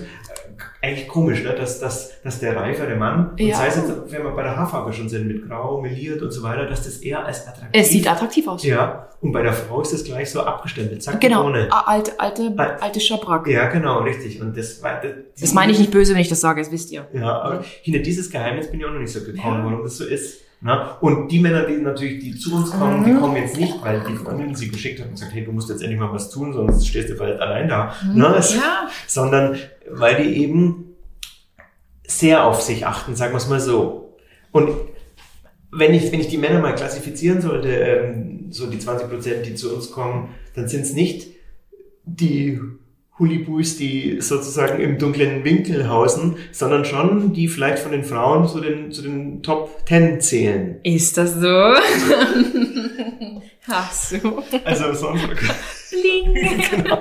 Eigentlich 0.81 1.07
komisch, 1.09 1.43
ne? 1.45 1.55
dass, 1.55 1.79
dass, 1.81 2.21
dass 2.23 2.41
der 2.41 2.57
reifere 2.57 2.97
Mann, 2.97 3.31
und 3.31 3.41
Ja. 3.41 3.57
sei 3.57 3.69
es 3.69 3.77
jetzt, 3.77 3.89
wenn 4.09 4.23
wir 4.25 4.31
bei 4.31 4.43
der 4.43 4.57
Haarfarbe 4.57 4.93
schon 4.93 5.09
sind, 5.09 5.29
mit 5.29 5.49
grau, 5.49 5.81
meliert 5.81 6.21
und 6.23 6.31
so 6.31 6.43
weiter, 6.43 6.67
dass 6.67 6.83
das 6.85 6.97
eher 6.99 7.25
als 7.25 7.47
attraktiv 7.47 7.69
Es 7.81 7.91
sieht 7.91 8.11
attraktiv 8.11 8.49
aus. 8.49 8.65
Ja, 8.65 9.09
und 9.21 9.31
bei 9.33 9.43
der 9.43 9.53
Frau 9.53 9.81
ist 9.81 9.93
das 9.93 10.03
gleich 10.03 10.31
so 10.31 10.41
abgestempelt. 10.43 11.03
Zack, 11.03 11.21
Genau, 11.21 11.47
ohne. 11.47 11.69
a- 11.71 11.85
alte, 11.87 12.19
alte, 12.19 12.53
Al- 12.57 12.77
alte 12.81 12.99
Schabrack. 13.01 13.47
Ja, 13.47 13.69
genau, 13.69 14.01
richtig. 14.01 14.41
Und 14.41 14.57
das 14.57 14.83
war, 14.83 15.01
Das 15.41 15.55
meine 15.55 15.71
ich 15.73 15.79
nicht 15.79 15.91
böse, 15.93 16.15
wenn 16.15 16.21
ich 16.21 16.29
das 16.29 16.41
sage, 16.41 16.61
das 16.61 16.73
wisst 16.73 16.91
ihr. 16.91 17.07
Ja, 17.13 17.41
aber 17.43 17.65
hinter 17.83 18.01
dieses 18.01 18.31
Geheimnis 18.31 18.71
bin 18.71 18.81
ich 18.81 18.87
auch 18.87 18.91
noch 18.91 18.99
nicht 19.01 19.13
so 19.13 19.21
gekommen, 19.21 19.59
Ja. 19.61 19.65
warum 19.65 19.83
das 19.85 19.97
so 19.99 20.05
ist. 20.05 20.41
Na? 20.65 20.97
Und 21.01 21.27
die 21.33 21.41
Männer, 21.41 21.65
die 21.67 21.77
natürlich, 21.79 22.21
die 22.23 22.37
zu 22.37 22.55
uns 22.55 22.71
kommen, 22.71 23.01
Mhm. 23.01 23.05
die 23.05 23.15
kommen 23.21 23.35
jetzt 23.35 23.57
nicht, 23.59 23.75
weil 23.83 24.01
die 24.09 24.15
Freundin 24.15 24.55
sie 24.55 24.69
geschickt 24.69 25.01
hat 25.01 25.07
und 25.09 25.15
gesagt, 25.15 25.33
hey, 25.35 25.45
du 25.45 25.51
musst 25.51 25.69
jetzt 25.69 25.83
endlich 25.83 25.99
mal 25.99 26.13
was 26.13 26.31
tun, 26.31 26.53
sonst 26.53 26.87
stehst 26.87 27.11
du 27.11 27.17
vielleicht 27.17 27.41
allein 27.41 27.69
da. 27.69 27.93
Na, 28.15 28.37
es, 28.37 28.55
Mhm. 28.55 28.61
Ja, 28.63 28.89
Sondern 29.09 29.57
weil 29.91 30.23
die 30.23 30.37
eben 30.43 30.97
sehr 32.05 32.45
auf 32.45 32.61
sich 32.61 32.87
achten, 32.87 33.17
sagen 33.17 33.33
wir 33.33 33.39
es 33.39 33.49
mal 33.49 33.61
so. 33.61 34.17
Und 34.51 34.71
wenn 35.71 35.95
ich, 35.95 36.13
wenn 36.13 36.21
ich 36.21 36.29
die 36.29 36.39
Männer 36.39 36.61
mal 36.61 36.75
klassifizieren 36.75 37.41
sollte, 37.41 37.69
ähm, 37.69 38.47
so 38.51 38.67
die 38.69 38.79
20 38.79 39.09
Prozent, 39.09 39.47
die 39.47 39.55
zu 39.55 39.75
uns 39.75 39.91
kommen, 39.91 40.35
dann 40.55 40.69
sind 40.69 40.83
es 40.83 40.93
nicht 40.93 41.29
die 42.05 42.61
Hulibus, 43.19 43.77
die 43.77 44.21
sozusagen 44.21 44.81
im 44.81 44.99
dunklen 44.99 45.45
Winkel 45.45 45.89
hausen, 45.89 46.37
sondern 46.51 46.85
schon 46.85 47.33
die 47.33 47.49
vielleicht 47.49 47.79
von 47.79 47.93
den 47.93 48.05
Frauen 48.05 48.49
zu 48.49 48.61
den, 48.61 48.91
zu 48.91 49.03
den 49.03 49.43
Top 49.43 49.71
10 49.87 50.21
zählen. 50.21 50.81
ist 50.83 51.17
das 51.17 51.35
so? 51.35 51.47
Ach 53.69 53.93
so. 53.93 54.43
Also 54.65 54.93
so 54.93 55.13
Bling. 55.91 56.35
genau. 56.71 56.99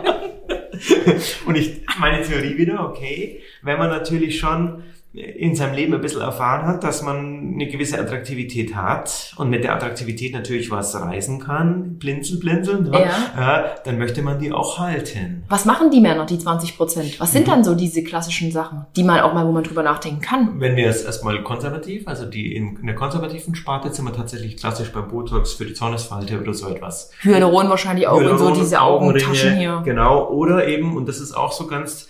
Und 1.46 1.56
ich, 1.56 1.82
meine 2.00 2.24
Theorie 2.24 2.58
wieder, 2.58 2.88
okay, 2.89 3.41
wenn 3.62 3.78
man 3.78 3.89
natürlich 3.89 4.39
schon 4.39 4.84
in 5.13 5.56
seinem 5.58 5.76
Leben 5.76 5.93
ein 5.93 6.00
bisschen 6.00 6.21
erfahren 6.21 6.65
hat, 6.65 6.86
dass 6.86 7.02
man 7.02 7.52
eine 7.56 7.67
gewisse 7.67 8.00
Attraktivität 8.00 8.76
hat 8.76 9.34
und 9.36 9.50
mit 9.50 9.65
der 9.65 9.76
Attraktivität 9.76 10.34
natürlich 10.34 10.71
was 10.71 10.95
reisen 10.95 11.38
kann, 11.39 11.97
blinzel, 11.97 12.39
blinzeln, 12.39 12.89
ne? 12.89 13.10
ja, 13.38 13.65
dann 13.84 13.97
möchte 13.97 14.21
man 14.21 14.39
die 14.39 14.54
auch 14.54 14.80
halten. 14.80 15.43
Was 15.50 15.65
machen 15.65 15.91
die 15.91 16.00
Männer, 16.00 16.26
die 16.26 16.39
20 16.39 16.78
Prozent? 16.78 17.19
Was 17.19 17.32
Mhm. 17.32 17.34
sind 17.39 17.47
dann 17.50 17.63
so 17.65 17.76
diese 17.76 18.04
klassischen 18.06 18.54
Sachen, 18.54 18.86
die 18.95 19.04
man 19.04 19.19
auch 19.19 19.34
mal, 19.34 19.45
wo 19.45 19.52
man 19.52 19.63
drüber 19.65 19.84
nachdenken 19.84 20.21
kann? 20.21 20.62
Wenn 20.62 20.78
wir 20.78 20.86
jetzt 20.86 21.06
erstmal 21.06 21.43
konservativ, 21.43 22.08
also 22.08 22.26
die 22.26 22.56
in, 22.56 22.78
in 22.78 22.86
der 22.86 22.95
konservativen 22.95 23.54
Sparte 23.56 23.93
sind 23.93 24.06
wir 24.06 24.13
tatsächlich 24.13 24.56
klassisch 24.56 24.93
beim 24.93 25.10
Botox 25.10 25.52
für 25.56 25.65
die 25.65 25.74
Zornesfalte 25.74 26.39
oder 26.39 26.54
so 26.54 26.69
etwas. 26.69 27.12
Hyaluron 27.21 27.67
wahrscheinlich 27.69 28.08
auch 28.08 28.15
und 28.15 28.24
so 28.24 28.30
Hyaluron, 28.36 28.54
diese 28.54 28.82
Augentaschen 28.82 29.58
hier. 29.58 29.82
Genau, 29.84 30.30
oder 30.30 30.65
eben, 30.69 30.95
und 30.95 31.10
das 31.10 31.19
ist 31.19 31.34
auch 31.34 31.52
so 31.52 31.67
ganz, 31.67 32.08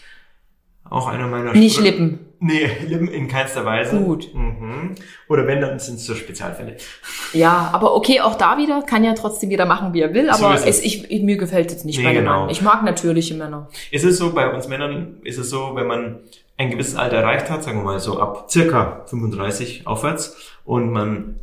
auch 0.87 1.07
einer 1.07 1.25
meiner 1.25 1.53
Nicht 1.53 1.79
Sprü- 1.79 1.83
Lippen. 1.83 2.19
Nee, 2.43 2.63
in 2.89 3.27
keinster 3.27 3.63
Weise. 3.65 3.97
Gut. 3.99 4.33
Mhm. 4.33 4.95
Oder 5.29 5.45
wenn, 5.45 5.61
dann 5.61 5.77
sind 5.77 5.95
es 5.97 6.07
so 6.07 6.15
Spezialfälle. 6.15 6.75
Ja, 7.33 7.69
aber 7.71 7.95
okay, 7.95 8.19
auch 8.19 8.33
da 8.33 8.57
wieder 8.57 8.81
kann 8.81 9.03
ja 9.03 9.13
trotzdem 9.13 9.51
jeder 9.51 9.67
machen, 9.67 9.93
wie 9.93 10.01
er 10.01 10.11
will, 10.15 10.25
So 10.33 10.43
aber 10.45 10.55
ist 10.55 10.61
es. 10.65 10.79
es, 10.79 10.83
ich, 10.83 11.11
ich, 11.11 11.21
mir 11.21 11.37
gefällt 11.37 11.69
jetzt 11.69 11.85
nicht 11.85 11.99
Nee, 11.99 12.03
meine 12.03 12.19
genau. 12.19 12.31
Meinung. 12.31 12.49
Ich 12.49 12.63
mag 12.63 12.83
natürliche 12.83 13.35
Männer. 13.35 13.69
Ist 13.91 14.03
es 14.05 14.17
so, 14.17 14.33
bei 14.33 14.51
uns 14.51 14.67
Männern 14.67 15.17
ist 15.23 15.37
es 15.37 15.51
so, 15.51 15.75
wenn 15.75 15.85
man 15.85 16.17
ein 16.57 16.71
gewisses 16.71 16.95
Alter 16.95 17.17
erreicht 17.17 17.51
hat, 17.51 17.63
sagen 17.63 17.77
wir 17.77 17.83
mal 17.83 17.99
so 17.99 18.19
ab 18.19 18.47
circa 18.49 19.03
35 19.05 19.85
aufwärts, 19.85 20.35
und 20.65 20.91
man 20.91 21.39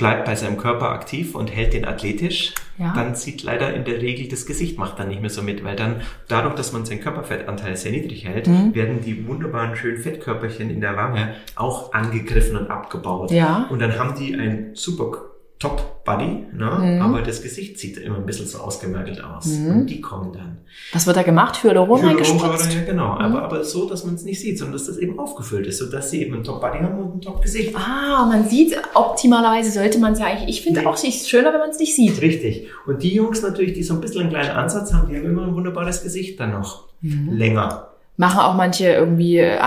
bleibt 0.00 0.24
bei 0.24 0.34
seinem 0.34 0.56
Körper 0.56 0.90
aktiv 0.90 1.34
und 1.34 1.46
hält 1.54 1.72
den 1.74 1.84
athletisch, 1.84 2.52
Ja. 2.78 2.92
dann 2.94 3.14
sieht 3.14 3.42
leider 3.42 3.72
in 3.74 3.84
der 3.84 4.00
Regel 4.02 4.26
das 4.28 4.46
Gesicht 4.46 4.78
macht 4.78 4.98
dann 4.98 5.08
nicht 5.08 5.20
mehr 5.20 5.30
so 5.30 5.42
mit, 5.42 5.62
weil 5.62 5.76
dann 5.76 6.00
dadurch, 6.28 6.54
dass 6.56 6.72
man 6.72 6.84
seinen 6.84 7.00
Körperfettanteil 7.00 7.76
sehr 7.76 7.92
niedrig 7.92 8.24
hält, 8.26 8.48
Mhm. 8.48 8.74
werden 8.74 9.00
die 9.02 9.26
wunderbaren 9.28 9.76
schönen 9.76 9.98
Fettkörperchen 9.98 10.70
in 10.70 10.80
der 10.80 10.96
Wange 10.96 11.34
auch 11.56 11.92
angegriffen 11.92 12.56
und 12.56 12.70
abgebaut. 12.70 13.30
Ja. 13.30 13.66
Und 13.70 13.80
dann 13.80 13.98
haben 13.98 14.14
die 14.18 14.34
ein 14.34 14.70
super 14.74 15.29
Top 15.60 16.04
Body, 16.06 16.46
ne? 16.54 16.70
Mhm. 16.96 17.02
aber 17.02 17.20
das 17.20 17.42
Gesicht 17.42 17.78
sieht 17.78 17.98
immer 17.98 18.16
ein 18.16 18.24
bisschen 18.24 18.46
so 18.46 18.58
ausgemergelt 18.60 19.22
aus. 19.22 19.44
Mhm. 19.44 19.66
Und 19.70 19.86
die 19.90 20.00
kommen 20.00 20.32
dann. 20.32 20.56
Was 20.94 21.06
wird 21.06 21.18
da 21.18 21.22
gemacht? 21.22 21.62
Hyaluron 21.62 22.02
reingespritzt? 22.02 22.72
ja, 22.74 22.80
genau. 22.84 23.16
Mhm. 23.16 23.20
Aber, 23.20 23.42
aber 23.42 23.62
so, 23.64 23.86
dass 23.86 24.06
man 24.06 24.14
es 24.14 24.24
nicht 24.24 24.40
sieht, 24.40 24.58
sondern 24.58 24.72
dass 24.72 24.86
das 24.86 24.96
eben 24.96 25.18
aufgefüllt 25.18 25.66
ist, 25.66 25.76
sodass 25.76 26.10
sie 26.10 26.22
eben 26.22 26.34
ein 26.36 26.44
Top-Body 26.44 26.78
haben 26.78 26.98
und 26.98 27.16
ein 27.16 27.20
Top-Gesicht. 27.20 27.76
Ah, 27.76 28.24
man 28.26 28.48
sieht, 28.48 28.74
optimalerweise 28.94 29.70
sollte 29.70 29.98
man 29.98 30.14
es 30.14 30.18
ja 30.20 30.26
eigentlich, 30.26 30.48
ich 30.48 30.62
finde 30.62 30.80
Nee. 30.80 30.86
auch, 30.86 30.94
es 30.94 31.04
ist 31.04 31.28
schöner, 31.28 31.52
wenn 31.52 31.60
man 31.60 31.70
es 31.70 31.78
nicht 31.78 31.94
sieht. 31.94 32.22
Richtig. 32.22 32.68
Und 32.86 33.02
die 33.02 33.12
Jungs 33.14 33.42
natürlich, 33.42 33.74
die 33.74 33.82
so 33.82 33.92
ein 33.92 34.00
bisschen 34.00 34.22
einen 34.22 34.30
kleinen 34.30 34.50
Ansatz 34.56 34.94
haben, 34.94 35.10
die 35.10 35.16
haben 35.16 35.26
immer 35.26 35.42
ein 35.46 35.54
wunderbares 35.54 36.02
Gesicht 36.02 36.40
dann 36.40 36.52
noch. 36.52 36.88
Mhm. 37.02 37.32
Länger. 37.34 37.89
Machen 38.20 38.40
auch 38.40 38.52
manche 38.52 38.86
irgendwie, 38.86 39.38
äh, 39.38 39.58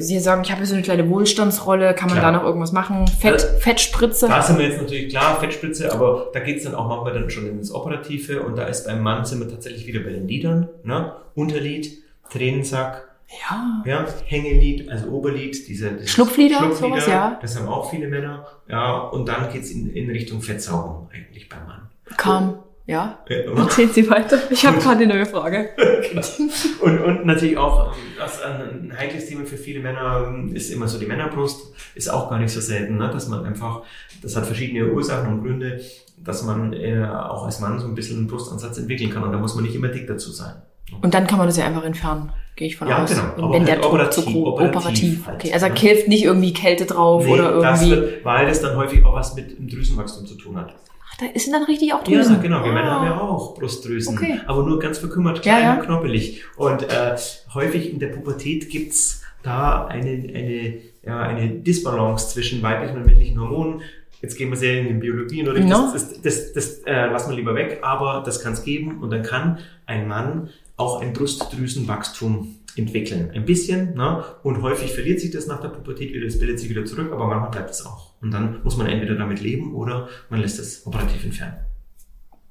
sie 0.00 0.18
sagen, 0.18 0.40
ich 0.42 0.50
habe 0.50 0.60
hier 0.60 0.66
so 0.66 0.72
eine 0.72 0.82
kleine 0.82 1.10
Wohlstandsrolle, 1.10 1.92
kann 1.92 2.08
man 2.08 2.18
Klar. 2.18 2.32
da 2.32 2.38
noch 2.38 2.42
irgendwas 2.42 2.72
machen? 2.72 3.06
Fett, 3.06 3.34
Also, 3.34 3.48
Fettspritze? 3.58 4.28
Da 4.28 4.40
sind 4.40 4.58
wir 4.58 4.66
jetzt 4.66 4.80
natürlich 4.80 5.10
klar, 5.10 5.38
Fettspritze, 5.38 5.92
aber 5.92 6.30
da 6.32 6.40
geht's 6.40 6.64
dann 6.64 6.74
auch 6.74 6.88
manchmal 6.88 7.12
dann 7.12 7.28
schon 7.28 7.46
ins 7.46 7.70
Operative 7.70 8.40
und 8.40 8.56
da 8.56 8.64
ist 8.64 8.86
beim 8.86 9.02
Mann 9.02 9.26
sind 9.26 9.40
wir 9.40 9.48
tatsächlich 9.50 9.86
wieder 9.86 10.00
bei 10.00 10.08
den 10.08 10.26
Lidern, 10.26 10.70
ne? 10.84 11.12
Unterlid, 11.34 11.98
Tränensack, 12.30 13.08
ja. 13.46 13.82
ja, 13.84 14.06
Hängelid, 14.24 14.88
also 14.88 15.08
Oberlid, 15.08 15.68
diese, 15.68 15.90
diese 15.90 16.08
Schlupflider, 16.08 16.72
sowas, 16.72 17.06
ja. 17.06 17.38
Das 17.42 17.58
haben 17.58 17.68
auch 17.68 17.90
viele 17.90 18.08
Männer, 18.08 18.46
ja, 18.70 19.00
und 19.00 19.28
dann 19.28 19.52
geht's 19.52 19.70
in, 19.70 19.92
in 19.92 20.08
Richtung 20.08 20.40
Fettsaugung 20.40 21.10
eigentlich 21.12 21.50
beim 21.50 21.66
Mann. 21.66 21.90
Kam. 22.16 22.58
Ja. 22.88 23.18
Ja? 23.28 23.54
Erzählen 23.56 23.90
Sie 23.92 24.08
weiter. 24.10 24.38
Ich 24.50 24.64
habe 24.66 24.78
gerade 24.82 25.04
eine 25.04 25.14
neue 25.14 25.26
Frage. 25.26 25.68
Und, 26.80 26.98
und 27.00 27.26
natürlich 27.26 27.56
auch, 27.58 27.94
was 28.18 28.40
ein 28.42 28.92
heikles 28.98 29.26
Thema 29.26 29.44
für 29.44 29.56
viele 29.58 29.80
Männer 29.80 30.32
ist 30.54 30.70
immer 30.70 30.88
so 30.88 30.98
die 30.98 31.06
Männerbrust, 31.06 31.72
ist 31.94 32.08
auch 32.08 32.30
gar 32.30 32.38
nicht 32.38 32.52
so 32.52 32.60
selten, 32.60 32.96
ne? 32.96 33.10
dass 33.12 33.28
man 33.28 33.44
einfach, 33.44 33.82
das 34.22 34.34
hat 34.36 34.46
verschiedene 34.46 34.86
Ursachen 34.92 35.32
und 35.32 35.42
Gründe, 35.42 35.80
dass 36.16 36.42
man 36.44 36.72
äh, 36.72 37.04
auch 37.06 37.44
als 37.44 37.60
Mann 37.60 37.78
so 37.78 37.86
ein 37.86 37.94
bisschen 37.94 38.18
einen 38.18 38.26
Brustansatz 38.26 38.78
entwickeln 38.78 39.10
kann 39.10 39.22
und 39.22 39.32
da 39.32 39.38
muss 39.38 39.54
man 39.54 39.64
nicht 39.64 39.74
immer 39.74 39.88
dick 39.88 40.06
dazu 40.06 40.30
sein. 40.32 40.54
Und 41.02 41.12
dann 41.12 41.26
kann 41.26 41.36
man 41.38 41.46
das 41.46 41.58
ja 41.58 41.66
einfach 41.66 41.84
entfernen, 41.84 42.32
gehe 42.56 42.68
ich 42.68 42.76
von 42.76 42.88
Ja, 42.88 43.02
aus. 43.04 43.10
genau. 43.10 43.22
Wenn, 43.36 43.44
Aber 43.44 43.52
wenn 43.54 43.64
der 43.66 43.74
halt 43.74 43.84
Druck 43.84 43.92
operativ, 43.92 44.24
zu 44.24 44.30
groß 44.32 44.48
operativ 44.48 44.76
operativ. 44.76 45.26
halt, 45.26 45.36
okay. 45.44 45.52
Also 45.52 45.66
da 45.66 45.72
ne? 45.74 45.78
hilft 45.80 46.08
nicht 46.08 46.24
irgendwie 46.24 46.52
Kälte 46.54 46.86
drauf 46.86 47.24
Nee, 47.26 47.32
oder 47.32 47.60
das 47.60 47.82
irgendwie. 47.82 48.00
wird, 48.00 48.24
weil 48.24 48.46
das 48.46 48.62
dann 48.62 48.76
häufig 48.76 49.04
auch 49.04 49.12
was 49.14 49.34
mit 49.34 49.58
dem 49.58 49.68
Drüsenwachstum 49.68 50.26
zu 50.26 50.34
tun 50.36 50.56
hat. 50.56 50.74
Da 51.20 51.26
ist 51.34 51.52
dann 51.52 51.64
richtig 51.64 51.92
auch 51.92 52.04
Drüsen. 52.04 52.36
Ja, 52.36 52.40
genau. 52.42 52.64
Wir 52.64 52.72
Männer 52.72 52.92
Ah. 52.92 52.94
haben 53.00 53.06
ja 53.06 53.20
auch 53.20 53.54
Brustdrüsen, 53.54 54.16
Okay. 54.16 54.40
aber 54.46 54.62
nur 54.62 54.78
ganz 54.78 54.98
verkümmert, 54.98 55.38
Ja, 55.38 55.42
klein 55.42 55.62
ja. 55.64 55.74
und 55.78 55.84
knoppelig. 55.86 56.44
Und 56.56 56.82
äh, 56.84 57.16
häufig 57.54 57.92
in 57.92 57.98
der 57.98 58.08
Pubertät 58.08 58.68
gibt's 58.70 59.22
da 59.42 59.86
eine, 59.86 60.10
eine, 60.10 60.78
ja, 61.04 61.20
eine 61.20 61.48
Disbalance 61.50 62.28
zwischen 62.34 62.62
weiblichen 62.62 62.96
und 62.98 63.06
männlichen 63.06 63.40
Hormonen. 63.40 63.80
Jetzt 64.22 64.36
gehen 64.36 64.50
wir 64.50 64.56
sehr 64.56 64.80
in 64.80 64.88
die 64.88 64.94
Biologie 64.94 65.42
oder 65.48 65.58
No. 65.60 65.90
das, 65.92 66.20
das, 66.20 66.22
das, 66.22 66.52
das 66.52 66.78
äh, 66.86 67.06
lassen 67.06 67.30
wir 67.30 67.36
lieber 67.36 67.54
weg, 67.54 67.78
aber 67.82 68.22
das 68.24 68.40
kann 68.42 68.52
es 68.52 68.64
geben 68.64 69.00
und 69.02 69.10
dann 69.10 69.22
kann 69.22 69.58
ein 69.86 70.08
Mann 70.08 70.50
auch 70.76 71.00
ein 71.00 71.12
Brustdrüsenwachstum 71.12 72.56
entwickeln. 72.76 73.30
Ein 73.34 73.44
bisschen, 73.44 73.94
ne? 73.94 74.24
Und 74.42 74.62
häufig 74.62 74.92
verliert 74.92 75.20
sich 75.20 75.30
das 75.32 75.46
nach 75.46 75.60
der 75.60 75.68
Pubertät 75.68 76.12
wieder, 76.12 76.26
es 76.26 76.38
bildet 76.38 76.60
sich 76.60 76.68
wieder 76.70 76.84
zurück, 76.84 77.10
aber 77.12 77.26
manchmal 77.26 77.50
bleibt 77.50 77.70
es 77.70 77.84
auch. 77.84 78.07
Und 78.20 78.30
dann 78.32 78.60
muss 78.64 78.76
man 78.76 78.86
entweder 78.88 79.14
damit 79.14 79.40
leben 79.40 79.74
oder 79.74 80.08
man 80.28 80.40
lässt 80.40 80.58
es 80.58 80.86
operativ 80.86 81.24
entfernen. 81.24 81.56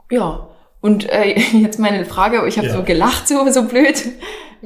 Ja. 0.10 0.48
Und 0.82 1.10
äh, 1.10 1.38
jetzt 1.54 1.80
meine 1.80 2.06
Frage, 2.06 2.46
ich 2.48 2.58
habe 2.58 2.68
Ja. 2.68 2.74
so 2.76 2.84
gelacht, 2.84 3.28
so, 3.28 3.50
so 3.50 3.64
blöd. 3.68 4.02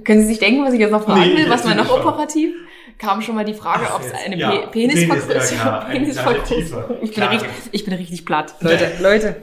Können 0.03 0.21
Sie 0.21 0.27
sich 0.27 0.39
denken, 0.39 0.63
was 0.63 0.73
ich 0.73 0.79
jetzt 0.79 0.91
noch 0.91 1.03
fragen 1.03 1.21
Nee, 1.21 1.37
will? 1.37 1.49
Was 1.49 1.63
man 1.65 1.77
noch 1.77 1.89
operativ? 1.89 2.53
Kam 2.97 3.21
schon 3.21 3.35
mal 3.35 3.45
die 3.45 3.53
Frage, 3.53 3.85
ob 3.95 4.01
es 4.01 4.13
eine 4.13 4.37
Ja, 4.37 4.51
Pe 4.51 4.67
Penisvergrößerung 4.67 5.89
Penis, 5.89 6.15
ja. 6.17 6.33
Tiefe. 6.33 6.97
Ich 7.01 7.13
bin, 7.15 7.23
richtig, 7.23 7.49
ich 7.71 7.85
bin 7.85 7.93
richtig 7.95 8.25
platt. 8.25 8.53
Leute, 8.61 8.91
Leute. 9.01 9.35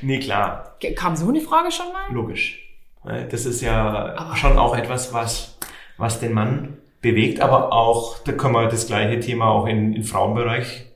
Nee, 0.00 0.18
klar, 0.18 0.76
Kam 0.96 1.14
so 1.16 1.28
eine 1.28 1.40
Frage 1.40 1.70
schon 1.70 1.86
mal? 1.92 2.10
logisch. 2.14 2.58
Weil 3.02 3.28
Das 3.28 3.44
ist 3.44 3.60
ja 3.60 4.14
Aber- 4.16 4.36
schon 4.36 4.58
auch 4.58 4.74
etwas, 4.76 5.12
was, 5.12 5.58
was 5.98 6.20
den 6.20 6.32
Mann 6.32 6.78
bewegt, 7.00 7.40
aber 7.40 7.72
auch, 7.72 8.18
da 8.18 8.32
können 8.32 8.54
wir 8.54 8.68
das 8.68 8.86
gleiche 8.86 9.20
Thema 9.20 9.48
auch 9.50 9.66
in, 9.66 9.92
in 9.94 10.04
Frauenbereich 10.04 10.86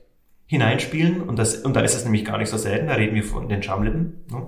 hineinspielen 0.47 1.21
und 1.21 1.39
das 1.39 1.57
und 1.57 1.75
da 1.75 1.81
ist 1.81 1.95
es 1.95 2.03
nämlich 2.03 2.23
gar 2.23 2.37
nicht 2.37 2.49
so 2.49 2.57
selten, 2.57 2.87
da 2.87 2.93
reden 2.93 3.15
wir 3.15 3.23
von 3.23 3.49
den 3.49 3.63
Schamlippen. 3.63 4.25
Ne? 4.29 4.47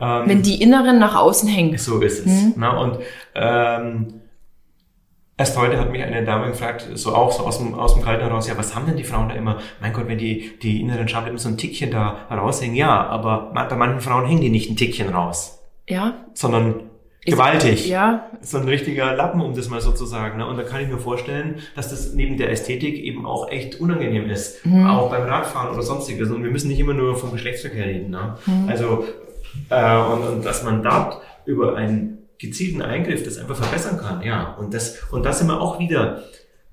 Ähm, 0.00 0.22
Wenn 0.26 0.42
die 0.42 0.60
inneren 0.62 0.98
nach 0.98 1.16
außen 1.16 1.48
hängen. 1.48 1.78
So 1.78 2.00
ist 2.00 2.26
es. 2.26 2.26
Mhm. 2.26 2.60
Ne? 2.60 2.78
Und 2.78 2.98
ähm, 3.34 4.20
Erst 5.40 5.56
heute 5.56 5.78
hat 5.78 5.90
mich 5.90 6.02
eine 6.02 6.22
Dame 6.22 6.48
gefragt, 6.48 6.86
so 6.92 7.14
auch 7.14 7.32
so 7.32 7.46
aus 7.46 7.56
dem, 7.56 7.72
aus 7.72 7.94
dem 7.94 8.02
Kalten 8.02 8.24
heraus, 8.24 8.46
ja, 8.46 8.58
was 8.58 8.74
haben 8.74 8.84
denn 8.84 8.98
die 8.98 9.04
Frauen 9.04 9.30
da 9.30 9.34
immer? 9.34 9.56
Mein 9.80 9.94
Gott, 9.94 10.06
wenn 10.06 10.18
die, 10.18 10.58
die 10.58 10.82
inneren 10.82 11.08
Schamlippen 11.08 11.38
so 11.38 11.48
ein 11.48 11.56
Tickchen 11.56 11.90
da 11.90 12.26
raushängen, 12.30 12.76
ja, 12.76 13.06
aber 13.06 13.50
bei 13.54 13.74
manchen 13.74 14.02
Frauen 14.02 14.26
hängen 14.26 14.42
die 14.42 14.50
nicht 14.50 14.68
ein 14.68 14.76
Tickchen 14.76 15.08
raus. 15.08 15.62
Ja. 15.88 16.26
Sondern 16.34 16.89
gewaltig. 17.24 17.88
Ja. 17.88 18.30
So 18.40 18.58
ein 18.58 18.68
richtiger 18.68 19.14
Lappen, 19.14 19.40
um 19.40 19.54
das 19.54 19.68
mal 19.68 19.80
so 19.80 19.92
zu 19.92 20.06
sagen. 20.06 20.38
Ne? 20.38 20.46
Und 20.46 20.56
da 20.56 20.62
kann 20.62 20.80
ich 20.80 20.88
mir 20.88 20.98
vorstellen, 20.98 21.56
dass 21.76 21.90
das 21.90 22.14
neben 22.14 22.36
der 22.36 22.50
Ästhetik 22.50 22.96
eben 22.96 23.26
auch 23.26 23.50
echt 23.50 23.80
unangenehm 23.80 24.28
ist. 24.30 24.64
Mhm. 24.64 24.86
Auch 24.86 25.10
beim 25.10 25.22
Radfahren 25.22 25.72
oder 25.72 25.82
sonstiges. 25.82 26.30
Und 26.30 26.42
wir 26.42 26.50
müssen 26.50 26.68
nicht 26.68 26.80
immer 26.80 26.94
nur 26.94 27.16
vom 27.16 27.32
Geschlechtsverkehr 27.32 27.86
reden. 27.86 28.10
Ne? 28.10 28.36
Mhm. 28.46 28.68
Also, 28.68 29.04
äh, 29.68 29.96
und, 29.96 30.22
und 30.22 30.44
dass 30.44 30.62
man 30.62 30.82
dort 30.82 31.20
über 31.44 31.76
ein 31.76 32.18
gezielten 32.38 32.80
Eingriff 32.80 33.22
das 33.22 33.38
einfach 33.38 33.56
verbessern 33.56 33.98
kann. 33.98 34.22
Ja, 34.22 34.54
und 34.54 34.72
das, 34.72 34.98
und 35.10 35.24
das 35.24 35.38
sind 35.38 35.48
wir 35.48 35.60
auch 35.60 35.78
wieder 35.78 36.22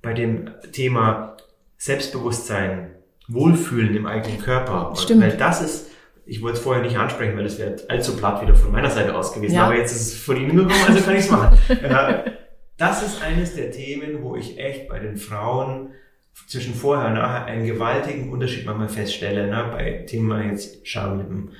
bei 0.02 0.14
dem 0.14 0.50
Thema 0.72 1.36
Selbstbewusstsein, 1.78 2.92
Wohlfühlen 3.28 3.96
im 3.96 4.06
eigenen 4.06 4.40
Körper. 4.40 4.94
Stimmt. 4.96 5.22
Weil 5.22 5.36
das 5.36 5.62
ist, 5.62 5.92
ich 6.28 6.42
wollte 6.42 6.58
es 6.58 6.64
vorher 6.64 6.84
nicht 6.84 6.98
ansprechen, 6.98 7.38
weil 7.38 7.46
das 7.46 7.58
wäre 7.58 7.76
allzu 7.88 8.18
platt 8.18 8.42
wieder 8.42 8.56
von 8.56 8.72
meiner 8.72 8.90
Seite 8.90 9.16
aus 9.16 9.34
gewesen. 9.34 9.56
Ja. 9.56 9.64
Aber 9.64 9.76
jetzt 9.76 9.96
ist 9.96 10.14
es 10.14 10.18
von 10.18 10.36
Ihnen 10.36 10.58
gekommen, 10.58 10.84
also 10.88 11.02
kann 11.02 11.16
ich 11.16 11.22
es 11.22 11.32
machen. 11.32 11.58
das 12.78 13.04
ist 13.04 13.22
eines 13.24 13.56
der 13.56 13.72
Themen, 13.72 14.22
wo 14.22 14.36
ich 14.36 14.60
echt 14.60 14.90
bei 14.90 15.00
den 15.00 15.18
Frauen 15.18 15.94
zwischen 16.48 16.76
vorher 16.76 17.08
und 17.08 17.14
nachher 17.16 17.46
einen 17.46 17.66
gewaltigen 17.66 18.32
Unterschied 18.32 18.66
manchmal 18.66 18.90
feststelle, 18.90 19.48
ne, 19.48 19.70
bei 19.72 20.06
Thema 20.06 20.44
jetzt 20.44 20.88
Schamlippen. 20.88 21.52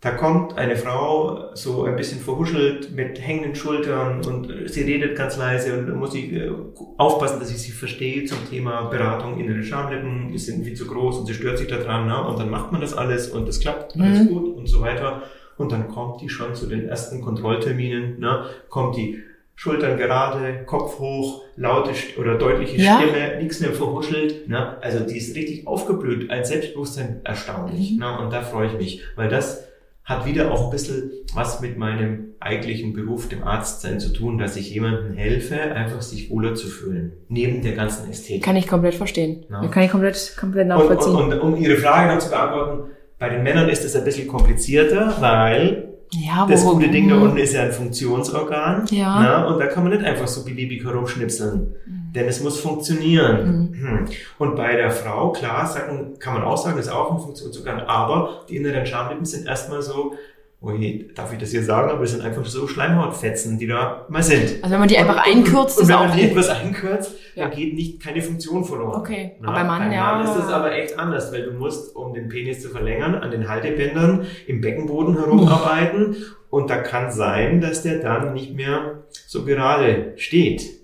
Da 0.00 0.12
kommt 0.12 0.56
eine 0.56 0.76
Frau 0.76 1.52
so 1.54 1.82
ein 1.82 1.96
bisschen 1.96 2.20
verhuschelt 2.20 2.94
mit 2.94 3.20
hängenden 3.20 3.56
Schultern 3.56 4.24
und 4.24 4.68
sie 4.68 4.82
redet 4.82 5.16
ganz 5.16 5.36
leise 5.36 5.76
und 5.76 5.88
da 5.88 5.94
muss 5.94 6.14
ich 6.14 6.32
äh, 6.32 6.52
aufpassen, 6.98 7.40
dass 7.40 7.50
ich 7.50 7.58
sie 7.58 7.72
verstehe 7.72 8.24
zum 8.24 8.38
Thema 8.48 8.82
Beratung 8.82 9.40
innere 9.40 9.64
Schamlippen, 9.64 10.28
die 10.28 10.38
sind 10.38 10.64
viel 10.64 10.74
zu 10.74 10.86
groß 10.86 11.18
und 11.18 11.26
sie 11.26 11.34
stört 11.34 11.58
sich 11.58 11.66
daran 11.66 12.06
ne? 12.06 12.24
und 12.24 12.38
dann 12.38 12.48
macht 12.48 12.70
man 12.70 12.80
das 12.80 12.94
alles 12.94 13.28
und 13.30 13.48
es 13.48 13.58
klappt 13.58 13.98
alles 13.98 14.20
mhm. 14.20 14.28
gut 14.28 14.56
und 14.56 14.68
so 14.68 14.80
weiter 14.82 15.22
und 15.56 15.72
dann 15.72 15.88
kommt 15.88 16.20
die 16.20 16.28
schon 16.28 16.54
zu 16.54 16.68
den 16.68 16.88
ersten 16.88 17.20
Kontrollterminen, 17.20 18.20
ne? 18.20 18.44
kommt 18.68 18.96
die 18.96 19.18
Schultern 19.56 19.98
gerade, 19.98 20.62
Kopf 20.66 21.00
hoch, 21.00 21.42
laute 21.56 21.90
oder 22.20 22.38
deutliche 22.38 22.80
ja. 22.80 23.00
Stimme, 23.00 23.42
nichts 23.42 23.58
mehr 23.58 23.72
verhuschelt. 23.72 24.48
Ne? 24.48 24.80
Also 24.80 25.00
die 25.00 25.18
ist 25.18 25.34
richtig 25.34 25.66
aufgeblüht, 25.66 26.30
ein 26.30 26.44
Selbstbewusstsein 26.44 27.22
erstaunlich. 27.24 27.94
Mhm. 27.94 27.98
Ne? 27.98 28.18
Und 28.20 28.32
da 28.32 28.42
freue 28.42 28.68
ich 28.68 28.74
mich, 28.74 29.02
weil 29.16 29.28
das 29.28 29.67
hat 30.08 30.24
wieder 30.24 30.50
auch 30.50 30.64
ein 30.64 30.70
bisschen 30.70 31.10
was 31.34 31.60
mit 31.60 31.76
meinem 31.76 32.30
eigentlichen 32.40 32.94
Beruf, 32.94 33.28
dem 33.28 33.44
Arztsein 33.44 34.00
zu 34.00 34.10
tun, 34.10 34.38
dass 34.38 34.56
ich 34.56 34.70
jemandem 34.70 35.12
helfe, 35.12 35.60
einfach 35.60 36.00
sich 36.00 36.30
wohler 36.30 36.54
zu 36.54 36.66
fühlen. 36.66 37.12
Neben 37.28 37.60
der 37.62 37.72
ganzen 37.72 38.10
Ästhetik. 38.10 38.42
Kann 38.42 38.56
ich 38.56 38.66
komplett 38.66 38.94
verstehen. 38.94 39.44
Ja. 39.50 39.66
Kann 39.68 39.82
ich 39.82 39.90
komplett, 39.90 40.34
komplett 40.40 40.66
nachvollziehen. 40.66 41.14
Und, 41.14 41.24
und, 41.24 41.40
und 41.40 41.54
um 41.54 41.56
Ihre 41.56 41.76
Frage 41.76 42.14
noch 42.14 42.20
zu 42.20 42.30
beantworten, 42.30 42.90
bei 43.18 43.28
den 43.28 43.42
Männern 43.42 43.68
ist 43.68 43.84
es 43.84 43.94
ein 43.96 44.04
bisschen 44.04 44.28
komplizierter, 44.28 45.14
weil 45.20 45.88
ja, 46.12 46.46
das 46.48 46.64
gute 46.64 46.88
Ding 46.88 47.10
da 47.10 47.16
unten 47.16 47.36
ist 47.36 47.52
ja 47.52 47.64
ein 47.64 47.72
Funktionsorgan. 47.72 48.86
Ja. 48.90 49.42
Ne? 49.42 49.46
Und 49.48 49.58
da 49.58 49.66
kann 49.66 49.84
man 49.84 49.92
nicht 49.92 50.06
einfach 50.06 50.26
so 50.26 50.42
beliebig 50.42 50.84
herumschnipseln. 50.84 51.74
Mhm. 51.86 51.97
Denn 52.18 52.26
es 52.26 52.42
muss 52.42 52.58
funktionieren. 52.58 53.70
Mhm. 53.70 53.86
Hm. 53.86 54.04
Und 54.38 54.56
bei 54.56 54.74
der 54.74 54.90
Frau, 54.90 55.30
klar, 55.30 55.64
sagen, 55.68 56.18
kann 56.18 56.34
man 56.34 56.42
auch 56.42 56.56
sagen, 56.56 56.76
ist 56.76 56.88
auch 56.88 57.12
ein 57.12 57.20
Funktionsorgan. 57.20 57.80
Aber 57.82 58.44
die 58.48 58.56
inneren 58.56 58.84
Schamlippen 58.84 59.24
sind 59.24 59.46
erstmal 59.46 59.82
so, 59.82 60.14
oh 60.60 60.72
je, 60.72 61.10
darf 61.14 61.32
ich 61.32 61.38
das 61.38 61.52
hier 61.52 61.62
sagen, 61.62 61.90
aber 61.90 62.02
es 62.02 62.10
sind 62.10 62.24
einfach 62.24 62.44
so 62.44 62.66
Schleimhautfetzen, 62.66 63.56
die 63.56 63.68
da 63.68 64.04
mal 64.08 64.24
sind. 64.24 64.64
Also 64.64 64.72
wenn 64.72 64.80
man 64.80 64.88
die 64.88 64.98
einfach 64.98 65.24
und, 65.24 65.32
einkürzt, 65.32 65.78
und, 65.78 65.84
und 65.84 65.88
wenn 65.90 66.08
man 66.08 66.16
die 66.16 66.24
etwas 66.24 66.48
einkürzt, 66.48 67.14
ja. 67.36 67.44
dann 67.44 67.56
geht 67.56 67.74
nicht 67.74 68.02
keine 68.02 68.20
Funktion 68.20 68.64
verloren. 68.64 69.00
Okay, 69.00 69.36
Na, 69.40 69.50
aber 69.50 69.62
Mann, 69.62 69.92
ja. 69.92 70.14
Mann 70.14 70.24
ist 70.24 70.34
das 70.34 70.48
aber 70.48 70.72
echt 70.72 70.98
anders, 70.98 71.32
weil 71.32 71.44
du 71.44 71.52
musst, 71.52 71.94
um 71.94 72.14
den 72.14 72.28
Penis 72.28 72.62
zu 72.62 72.70
verlängern, 72.70 73.14
an 73.14 73.30
den 73.30 73.48
Haltebändern 73.48 74.26
im 74.48 74.60
Beckenboden 74.60 75.16
herumarbeiten 75.16 76.16
und 76.50 76.68
da 76.68 76.78
kann 76.78 77.12
sein, 77.12 77.60
dass 77.60 77.82
der 77.82 78.00
dann 78.00 78.32
nicht 78.32 78.56
mehr 78.56 79.04
so 79.28 79.44
gerade 79.44 80.14
steht. 80.16 80.77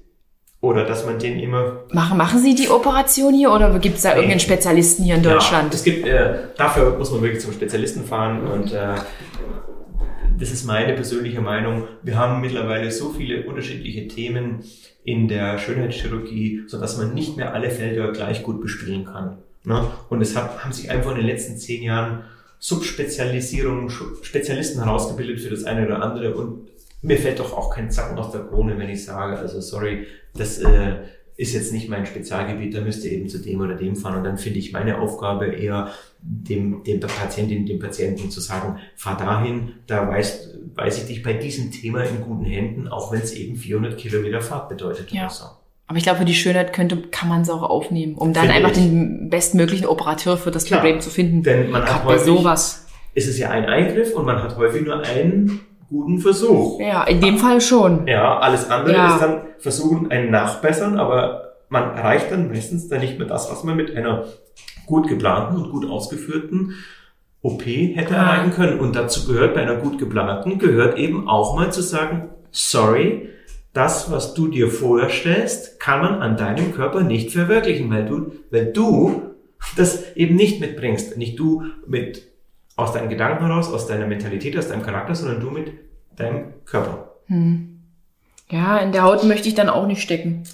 Oder 0.65 0.87
dass 0.87 1.05
man 1.05 1.19
den 1.19 1.39
immer. 1.39 1.81
Machen, 1.93 2.17
machen 2.17 2.41
Sie 2.41 2.55
die 2.55 2.71
Operation 2.71 3.35
hier 3.35 3.53
oder 3.53 3.79
gibt 3.79 3.97
es 3.97 4.03
da 4.03 4.09
nee. 4.09 4.15
irgendeinen 4.15 4.41
Spezialisten 4.41 5.05
hier 5.05 5.17
in 5.17 5.23
Deutschland? 5.23 5.75
Ja, 5.75 5.79
es 5.79 5.85
gibt, 5.85 6.07
äh, 6.07 6.37
dafür 6.57 6.97
muss 6.97 7.11
man 7.11 7.21
wirklich 7.21 7.43
zum 7.43 7.53
Spezialisten 7.53 8.03
fahren 8.03 8.47
und 8.47 8.73
äh, 8.73 8.95
das 10.39 10.53
ist 10.53 10.65
meine 10.65 10.95
persönliche 10.95 11.43
Meinung. 11.43 11.87
Wir 12.03 12.17
haben 12.17 12.41
mittlerweile 12.41 12.91
so 12.91 13.11
viele 13.11 13.45
unterschiedliche 13.45 14.09
Themen 14.09 14.65
in 15.05 15.29
der 15.29 15.59
Schönheitschirurgie, 15.59 16.63
so 16.67 16.81
dass 16.81 16.97
man 16.97 17.13
nicht 17.13 17.37
mehr 17.37 17.53
alle 17.53 17.69
Felder 17.69 18.11
gleich 18.13 18.43
gut 18.43 18.63
bespielen 18.63 19.05
kann. 19.05 19.37
Ne? 19.65 19.87
Und 20.09 20.23
es 20.23 20.35
haben 20.35 20.73
sich 20.73 20.91
einfach 20.91 21.11
in 21.11 21.19
den 21.19 21.27
letzten 21.27 21.59
zehn 21.59 21.83
Jahren 21.83 22.25
Subspezialisierungen, 22.59 23.91
Spezialisten 24.23 24.83
herausgebildet 24.83 25.43
für 25.43 25.51
das 25.51 25.65
eine 25.65 25.85
oder 25.85 26.03
andere 26.03 26.33
und 26.35 26.69
mir 27.03 27.19
fällt 27.19 27.39
doch 27.39 27.53
auch 27.53 27.69
kein 27.69 27.91
Zacken 27.91 28.19
aus 28.19 28.33
der 28.33 28.41
Krone, 28.45 28.79
wenn 28.79 28.89
ich 28.89 29.05
sage, 29.05 29.37
also 29.37 29.61
sorry, 29.61 30.07
das 30.37 30.59
äh, 30.59 30.97
ist 31.37 31.55
jetzt 31.55 31.73
nicht 31.73 31.89
mein 31.89 32.07
Spezialgebiet, 32.07 32.75
da 32.75 32.81
müsst 32.81 33.05
ihr 33.05 33.13
eben 33.13 33.29
zu 33.29 33.39
dem 33.39 33.61
oder 33.61 33.75
dem 33.75 33.97
fahren. 33.97 34.19
Und 34.19 34.25
dann 34.25 34.39
finde 34.39 34.61
ich 34.61 34.73
meine 34.73 34.99
Aufgabe 35.01 35.47
eher, 35.47 35.91
dem, 36.21 36.85
dem 36.85 37.01
Patientin, 37.01 37.67
dem 37.67 37.79
Patienten 37.79 38.31
zu 38.31 38.41
sagen, 38.41 38.79
fahr 38.97 39.17
dahin, 39.17 39.73
da 39.87 40.09
weiß, 40.09 40.59
weiß 40.75 40.99
ich 40.99 41.07
dich 41.07 41.23
bei 41.23 41.35
diesem 41.35 41.71
Thema 41.71 42.03
in 42.03 42.21
guten 42.23 42.45
Händen, 42.45 42.89
auch 42.89 43.13
wenn 43.13 43.21
es 43.21 43.33
eben 43.33 43.57
400 43.57 43.99
Kilometer 43.99 44.41
Fahrt 44.41 44.69
bedeutet 44.69 45.11
ja. 45.13 45.23
oder 45.23 45.31
so. 45.31 45.45
Aber 45.87 45.99
ich 45.99 46.05
glaube, 46.05 46.21
für 46.21 46.25
die 46.25 46.35
Schönheit 46.35 46.73
könnte, 46.73 46.97
kann 47.11 47.29
man 47.29 47.43
es 47.43 47.51
auch 47.51 47.63
aufnehmen, 47.63 48.15
um 48.15 48.33
dann 48.33 48.47
Finde 48.47 48.57
einfach 48.57 48.71
ich. 48.71 48.77
den 48.77 49.29
bestmöglichen 49.29 49.87
Operateur 49.87 50.39
für 50.39 50.51
das 50.51 50.65
Klar, 50.65 50.81
Problem 50.81 51.01
zu 51.01 51.11
finden. 51.11 51.43
Denn 51.43 51.71
man 51.71 51.85
hat 51.85 52.05
häufig, 52.05 52.25
sowas. 52.25 52.87
ist 53.13 53.29
es 53.29 53.39
ja 53.39 53.51
ein 53.51 53.67
Eingriff 53.67 54.15
und 54.15 54.25
man 54.25 54.43
hat 54.43 54.57
häufig 54.57 54.83
nur 54.83 55.03
einen 55.03 55.61
guten 55.95 56.19
Versuch. 56.19 56.81
Ja, 56.81 57.05
in 57.05 57.21
dem 57.21 57.39
Fall 57.39 57.61
schon. 57.61 58.07
Ja, 58.09 58.39
alles 58.39 58.69
andere 58.69 58.95
ja. 58.95 59.15
ist 59.15 59.23
dann 59.23 59.43
versuchen, 59.59 60.11
ein 60.11 60.31
Nachbessern, 60.31 60.99
aber 60.99 61.55
man 61.69 61.97
erreicht 61.97 62.33
dann 62.33 62.49
meistens 62.49 62.89
dann 62.89 63.01
nicht 63.01 63.19
mehr 63.19 63.29
das, 63.29 63.49
was 63.51 63.63
man 63.63 63.77
mit 63.77 63.95
einer 63.95 64.25
gut 64.87 65.09
geplanten 65.09 65.57
und 65.57 65.71
gut 65.71 65.89
ausgeführten 65.89 66.75
OP 67.43 67.65
hätte 67.65 68.17
ah. 68.17 68.23
erreichen 68.23 68.53
können. 68.53 68.81
Und 68.81 68.97
dazu 68.97 69.27
gehört 69.27 69.55
bei 69.55 69.63
einer 69.63 69.77
gut 69.77 69.99
geplanten, 69.99 70.59
gehört 70.59 70.99
eben 70.99 71.29
auch 71.29 71.55
mal 71.55 71.73
zu 71.73 71.81
sagen, 71.81 72.31
sorry, 72.51 73.31
das, 73.73 74.11
was 74.11 74.35
du 74.35 74.49
dir 74.49 74.69
vorstellst, 74.69 75.79
kann 75.79 76.01
man 76.01 76.23
an 76.23 76.37
deinem 76.37 76.75
Körper 76.75 77.03
nicht 77.03 77.31
verwirklichen, 77.31 77.91
weil 77.91 78.05
du, 78.05 78.33
weil 78.51 78.73
du 78.73 79.23
das 79.77 80.17
eben 80.17 80.35
nicht 80.35 80.61
mitbringst. 80.61 81.17
Nicht 81.19 81.39
du 81.39 81.63
mit 81.87 82.35
aus 82.77 82.93
deinen 82.93 83.09
Gedanken 83.09 83.47
heraus, 83.47 83.73
aus 83.73 83.87
deiner 83.87 84.07
Mentalität, 84.07 84.57
aus 84.59 84.69
deinem 84.69 84.83
Charakter, 84.83 85.15
sondern 85.15 85.41
du 85.41 85.51
mit 85.51 85.73
deinem 86.17 86.53
Körper. 86.65 87.13
Hm. 87.27 87.81
Ja, 88.51 88.79
in 88.79 88.93
der 88.93 89.03
Haut 89.03 89.25
möchte 89.25 89.49
ich 89.49 89.55
dann 89.55 89.69
auch 89.69 89.87
nicht 89.87 90.03
stecken. 90.03 90.45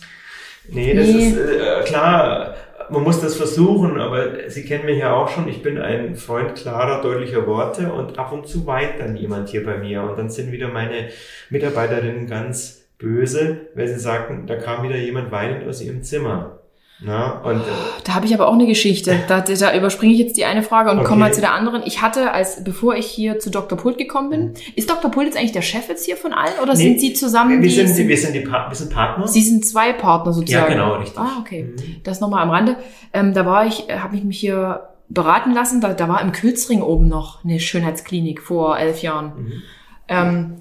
Nee, 0.68 0.94
das 0.94 1.06
nee. 1.06 1.28
ist 1.28 1.36
äh, 1.36 1.82
klar, 1.84 2.54
man 2.90 3.02
muss 3.02 3.20
das 3.20 3.36
versuchen, 3.36 4.00
aber 4.00 4.48
Sie 4.48 4.64
kennen 4.64 4.84
mich 4.84 4.98
ja 4.98 5.14
auch 5.14 5.28
schon, 5.28 5.48
ich 5.48 5.62
bin 5.62 5.78
ein 5.78 6.16
Freund 6.16 6.54
klarer, 6.54 7.02
deutlicher 7.02 7.46
Worte 7.46 7.92
und 7.92 8.18
ab 8.18 8.32
und 8.32 8.46
zu 8.46 8.66
weint 8.66 9.00
dann 9.00 9.16
jemand 9.16 9.48
hier 9.48 9.64
bei 9.64 9.78
mir 9.78 10.02
und 10.02 10.18
dann 10.18 10.30
sind 10.30 10.52
wieder 10.52 10.68
meine 10.68 11.08
Mitarbeiterinnen 11.50 12.26
ganz 12.26 12.80
böse, 12.98 13.68
weil 13.74 13.88
sie 13.88 13.98
sagten, 13.98 14.46
da 14.46 14.56
kam 14.56 14.82
wieder 14.82 14.96
jemand 14.96 15.32
weinend 15.32 15.66
aus 15.66 15.82
ihrem 15.82 16.02
Zimmer. 16.02 16.59
Na, 17.02 17.40
und, 17.40 17.60
äh, 17.60 17.62
da 18.04 18.14
habe 18.14 18.26
ich 18.26 18.34
aber 18.34 18.46
auch 18.46 18.52
eine 18.52 18.66
Geschichte. 18.66 19.20
Da, 19.26 19.40
da 19.40 19.74
überspringe 19.74 20.12
ich 20.12 20.18
jetzt 20.18 20.36
die 20.36 20.44
eine 20.44 20.62
Frage 20.62 20.90
und 20.90 20.98
okay. 20.98 21.06
komme 21.06 21.20
mal 21.20 21.32
zu 21.32 21.40
der 21.40 21.54
anderen. 21.54 21.82
Ich 21.86 22.02
hatte, 22.02 22.32
als 22.32 22.62
bevor 22.62 22.94
ich 22.94 23.06
hier 23.06 23.38
zu 23.38 23.50
Dr. 23.50 23.78
Pult 23.78 23.96
gekommen 23.96 24.28
bin, 24.28 24.40
mhm. 24.48 24.54
ist 24.76 24.90
Dr. 24.90 25.10
Pult 25.10 25.26
jetzt 25.26 25.38
eigentlich 25.38 25.52
der 25.52 25.62
Chef 25.62 25.88
jetzt 25.88 26.04
hier 26.04 26.16
von 26.16 26.34
allen 26.34 26.58
oder 26.62 26.74
nee, 26.74 26.82
sind 26.82 27.00
Sie 27.00 27.14
zusammen? 27.14 27.62
Wir, 27.62 27.70
sind, 27.70 27.96
die, 27.96 28.06
wir, 28.06 28.18
sind 28.18 28.34
die 28.34 28.40
pa 28.40 28.68
wir 28.68 28.76
sind 28.76 28.92
Partner. 28.92 29.26
Sie 29.26 29.40
sind 29.40 29.64
zwei 29.64 29.94
Partner 29.94 30.32
sozusagen. 30.34 30.72
Ja, 30.72 30.78
genau, 30.78 30.96
richtig. 30.96 31.18
Ah, 31.18 31.38
okay. 31.40 31.64
Mhm. 31.64 32.02
Das 32.04 32.20
nochmal 32.20 32.42
am 32.42 32.50
Rande. 32.50 32.76
Ähm, 33.14 33.32
da 33.32 33.46
war 33.46 33.66
ich, 33.66 33.88
äh, 33.88 33.98
habe 33.98 34.16
ich 34.16 34.24
mich 34.24 34.38
hier 34.38 34.88
beraten 35.08 35.54
lassen. 35.54 35.80
Da, 35.80 35.94
da 35.94 36.06
war 36.06 36.20
im 36.20 36.32
Külzring 36.32 36.82
oben 36.82 37.08
noch 37.08 37.42
eine 37.44 37.60
Schönheitsklinik 37.60 38.42
vor 38.42 38.78
elf 38.78 39.00
Jahren. 39.00 39.32
Mhm. 39.36 39.62
Ähm, 40.08 40.56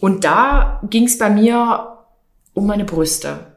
und 0.00 0.24
da 0.24 0.80
ging 0.88 1.04
es 1.04 1.18
bei 1.18 1.30
mir 1.30 1.96
um 2.54 2.66
meine 2.66 2.84
Brüste. 2.84 3.49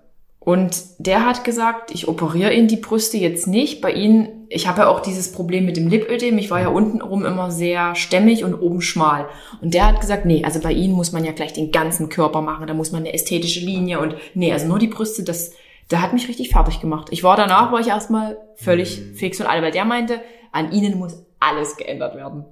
Und 0.45 0.83
der 0.97 1.25
hat 1.25 1.45
gesagt, 1.45 1.91
ich 1.91 2.09
operiere 2.09 2.53
ihn 2.53 2.67
die 2.67 2.75
Brüste 2.75 3.17
jetzt 3.17 3.47
nicht. 3.47 3.79
Bei 3.79 3.93
ihnen, 3.93 4.45
ich 4.49 4.67
habe 4.67 4.81
ja 4.81 4.87
auch 4.89 4.99
dieses 4.99 5.31
Problem 5.31 5.65
mit 5.65 5.77
dem 5.77 5.87
Lipödem. 5.87 6.37
Ich 6.37 6.51
war 6.51 6.59
ja 6.59 6.67
untenrum 6.67 7.23
immer 7.23 7.49
sehr 7.49 7.95
stämmig 7.95 8.43
und 8.43 8.53
oben 8.53 8.81
schmal. 8.81 9.27
Und 9.61 9.73
der 9.73 9.87
hat 9.87 10.01
gesagt, 10.01 10.25
nee, 10.25 10.43
also 10.43 10.59
bei 10.59 10.73
ihnen 10.73 10.95
muss 10.95 11.13
man 11.13 11.23
ja 11.23 11.31
gleich 11.31 11.53
den 11.53 11.71
ganzen 11.71 12.09
Körper 12.09 12.41
machen. 12.41 12.67
Da 12.67 12.73
muss 12.73 12.91
man 12.91 13.03
eine 13.03 13.13
ästhetische 13.13 13.61
Linie 13.61 14.01
und 14.01 14.15
nee, 14.33 14.51
also 14.51 14.67
nur 14.67 14.79
die 14.79 14.87
Brüste, 14.87 15.23
das, 15.23 15.53
der 15.91 16.01
hat 16.01 16.11
mich 16.11 16.27
richtig 16.27 16.49
fertig 16.49 16.81
gemacht. 16.81 17.07
Ich 17.11 17.23
war 17.23 17.37
danach, 17.37 17.71
war 17.71 17.79
ich 17.79 17.87
erstmal 17.87 18.37
völlig 18.55 19.01
fix 19.15 19.39
und 19.39 19.47
alle, 19.47 19.61
weil 19.61 19.71
der 19.71 19.85
meinte, 19.85 20.19
an 20.51 20.73
ihnen 20.73 20.99
muss 20.99 21.23
alles 21.39 21.77
geändert 21.77 22.15
werden. 22.15 22.43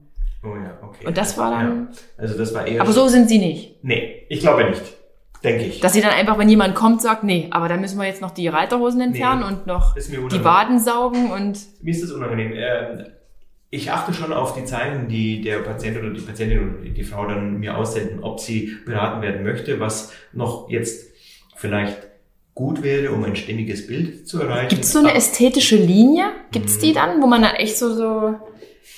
Oh 0.44 0.56
ja, 0.56 0.80
okay. 0.82 1.06
Und 1.06 1.18
das 1.18 1.38
war 1.38 1.52
dann. 1.52 1.90
Ja. 1.92 2.24
Also 2.24 2.38
das 2.38 2.54
war 2.54 2.66
eher. 2.66 2.82
Aber 2.82 2.94
so 2.94 3.10
sind 3.10 3.28
sie 3.28 3.38
nicht. 3.38 3.84
Nee, 3.84 4.26
ich 4.30 4.40
glaube 4.40 4.70
nicht. 4.70 4.82
Denke 5.44 5.66
ich. 5.66 5.80
Dass 5.80 5.94
sie 5.94 6.02
dann 6.02 6.12
einfach, 6.12 6.38
wenn 6.38 6.50
jemand 6.50 6.76
kommt, 6.76 7.02
sagt, 7.02 7.24
nee, 7.24 7.48
aber 7.52 7.68
dann 7.68 7.82
müssen 7.82 8.00
wir 8.00 8.06
jetzt 8.06 8.22
noch 8.22 8.32
die 8.32 8.48
Reiterhosen 8.48 9.02
entfernen 9.02 9.42
nee, 9.42 9.48
und 9.48 9.68
noch 9.68 9.96
die 9.96 10.44
Waden 10.44 10.80
saugen 10.80 11.32
und. 11.32 11.60
Mir 11.82 11.92
ist 11.92 12.04
das 12.04 12.12
unangenehm. 12.12 12.54
Ähm, 12.56 13.06
ich 13.72 13.92
achte 13.92 14.14
schon 14.14 14.34
auf 14.34 14.54
die 14.54 14.66
Zeichen, 14.66 15.08
die 15.08 15.42
der 15.42 15.60
Patient 15.60 15.98
oder 15.98 16.12
die 16.12 16.22
Patientin 16.22 16.60
oder 16.60 16.90
die 16.90 17.04
Frau 17.04 17.26
dann 17.26 17.60
mir 17.60 17.78
aussenden, 17.78 18.22
ob 18.22 18.40
sie 18.40 18.78
beraten 18.86 19.22
werden 19.22 19.44
möchte, 19.44 19.80
was 19.80 20.12
noch 20.34 20.70
jetzt 20.70 21.10
vielleicht 21.56 21.98
gut 22.54 22.84
wäre, 22.84 23.12
um 23.14 23.24
ein 23.24 23.36
stimmiges 23.36 23.88
Bild 23.88 24.28
zu 24.28 24.42
erreichen. 24.42 24.68
Gibt 24.70 24.84
es 24.84 24.92
so 24.92 25.00
eine 25.00 25.14
ästhetische 25.14 25.78
Linie? 25.78 26.26
Gibt 26.52 26.68
es 26.68 26.80
die 26.80 26.90
mhm. 26.90 26.96
dann, 26.96 27.22
wo 27.22 27.28
man 27.28 27.42
dann 27.42 27.56
echt 27.56 27.78
so, 27.78 27.94
so 27.96 28.36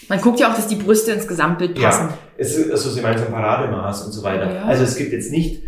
man 0.09 0.21
guckt 0.21 0.39
ja 0.39 0.51
auch, 0.51 0.55
dass 0.55 0.67
die 0.67 0.75
Brüste 0.75 1.11
ins 1.11 1.27
Gesamtbild 1.27 1.79
passen. 1.79 2.09
Ja, 2.09 2.17
es 2.37 2.55
ist, 2.55 2.71
also 2.71 2.89
Sie 2.89 3.01
meinen 3.01 3.17
so 3.17 3.25
ein 3.25 3.31
Parademaß 3.31 4.05
und 4.05 4.11
so 4.11 4.23
weiter. 4.23 4.53
Ja. 4.53 4.63
Also 4.63 4.83
es 4.83 4.95
gibt 4.95 5.13
jetzt 5.13 5.31
nicht, 5.31 5.61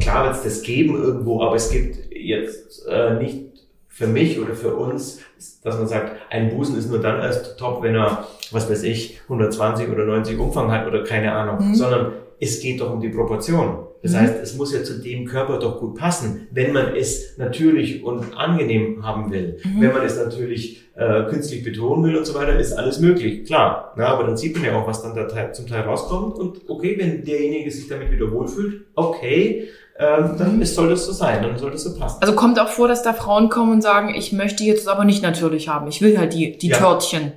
klar 0.00 0.24
wird 0.24 0.36
es 0.36 0.42
das 0.42 0.62
geben 0.62 0.94
irgendwo, 1.00 1.42
aber 1.42 1.56
es 1.56 1.70
gibt 1.70 2.12
jetzt 2.12 2.86
äh, 2.88 3.14
nicht 3.14 3.46
für 3.88 4.06
mich 4.06 4.38
oder 4.38 4.54
für 4.54 4.74
uns, 4.74 5.20
dass 5.62 5.78
man 5.78 5.88
sagt, 5.88 6.12
ein 6.30 6.50
Busen 6.50 6.76
ist 6.78 6.90
nur 6.90 7.00
dann 7.00 7.20
erst 7.22 7.58
top, 7.58 7.82
wenn 7.82 7.94
er, 7.94 8.26
was 8.50 8.70
weiß 8.70 8.82
ich, 8.82 9.20
120 9.22 9.88
oder 9.88 10.04
90 10.04 10.38
Umfang 10.38 10.70
hat 10.70 10.86
oder 10.86 11.02
keine 11.02 11.32
Ahnung, 11.32 11.68
mhm. 11.68 11.74
sondern 11.74 12.12
es 12.38 12.60
geht 12.60 12.80
doch 12.80 12.92
um 12.92 13.00
die 13.00 13.08
Proportion. 13.08 13.86
Das 14.02 14.12
mhm. 14.12 14.16
heißt, 14.18 14.34
es 14.42 14.54
muss 14.56 14.74
ja 14.74 14.84
zu 14.84 15.00
dem 15.00 15.24
Körper 15.24 15.58
doch 15.58 15.80
gut 15.80 15.96
passen, 15.96 16.46
wenn 16.50 16.72
man 16.72 16.94
es 16.94 17.38
natürlich 17.38 18.04
und 18.04 18.36
angenehm 18.36 19.02
haben 19.02 19.30
will. 19.30 19.58
Mhm. 19.64 19.80
Wenn 19.80 19.92
man 19.92 20.04
es 20.04 20.16
natürlich 20.16 20.84
äh, 20.94 21.24
künstlich 21.24 21.64
betonen 21.64 22.04
will 22.04 22.16
und 22.16 22.26
so 22.26 22.34
weiter, 22.34 22.58
ist 22.58 22.72
alles 22.72 23.00
möglich, 23.00 23.46
klar. 23.46 23.94
Na, 23.96 24.08
aber 24.08 24.24
dann 24.24 24.36
sieht 24.36 24.54
man 24.56 24.64
ja 24.66 24.78
auch, 24.78 24.86
was 24.86 25.02
dann 25.02 25.14
da 25.14 25.52
zum 25.52 25.66
Teil 25.66 25.82
rauskommt. 25.82 26.38
Und 26.38 26.68
okay, 26.68 26.96
wenn 26.98 27.24
derjenige 27.24 27.70
sich 27.70 27.88
damit 27.88 28.10
wieder 28.10 28.30
wohlfühlt, 28.30 28.84
okay, 28.94 29.68
ähm, 29.98 30.34
dann 30.38 30.60
ist, 30.60 30.74
soll 30.74 30.90
das 30.90 31.06
so 31.06 31.12
sein, 31.12 31.42
dann 31.42 31.58
soll 31.58 31.70
das 31.70 31.84
so 31.84 31.98
passen. 31.98 32.18
Also 32.20 32.34
kommt 32.34 32.60
auch 32.60 32.68
vor, 32.68 32.88
dass 32.88 33.02
da 33.02 33.12
Frauen 33.12 33.48
kommen 33.48 33.72
und 33.72 33.82
sagen, 33.82 34.14
ich 34.14 34.32
möchte 34.32 34.64
jetzt 34.64 34.88
aber 34.88 35.04
nicht 35.04 35.22
natürlich 35.22 35.68
haben, 35.68 35.88
ich 35.88 36.02
will 36.02 36.18
halt 36.18 36.34
die, 36.34 36.58
die 36.58 36.68
ja. 36.68 36.76
Törtchen. 36.76 37.32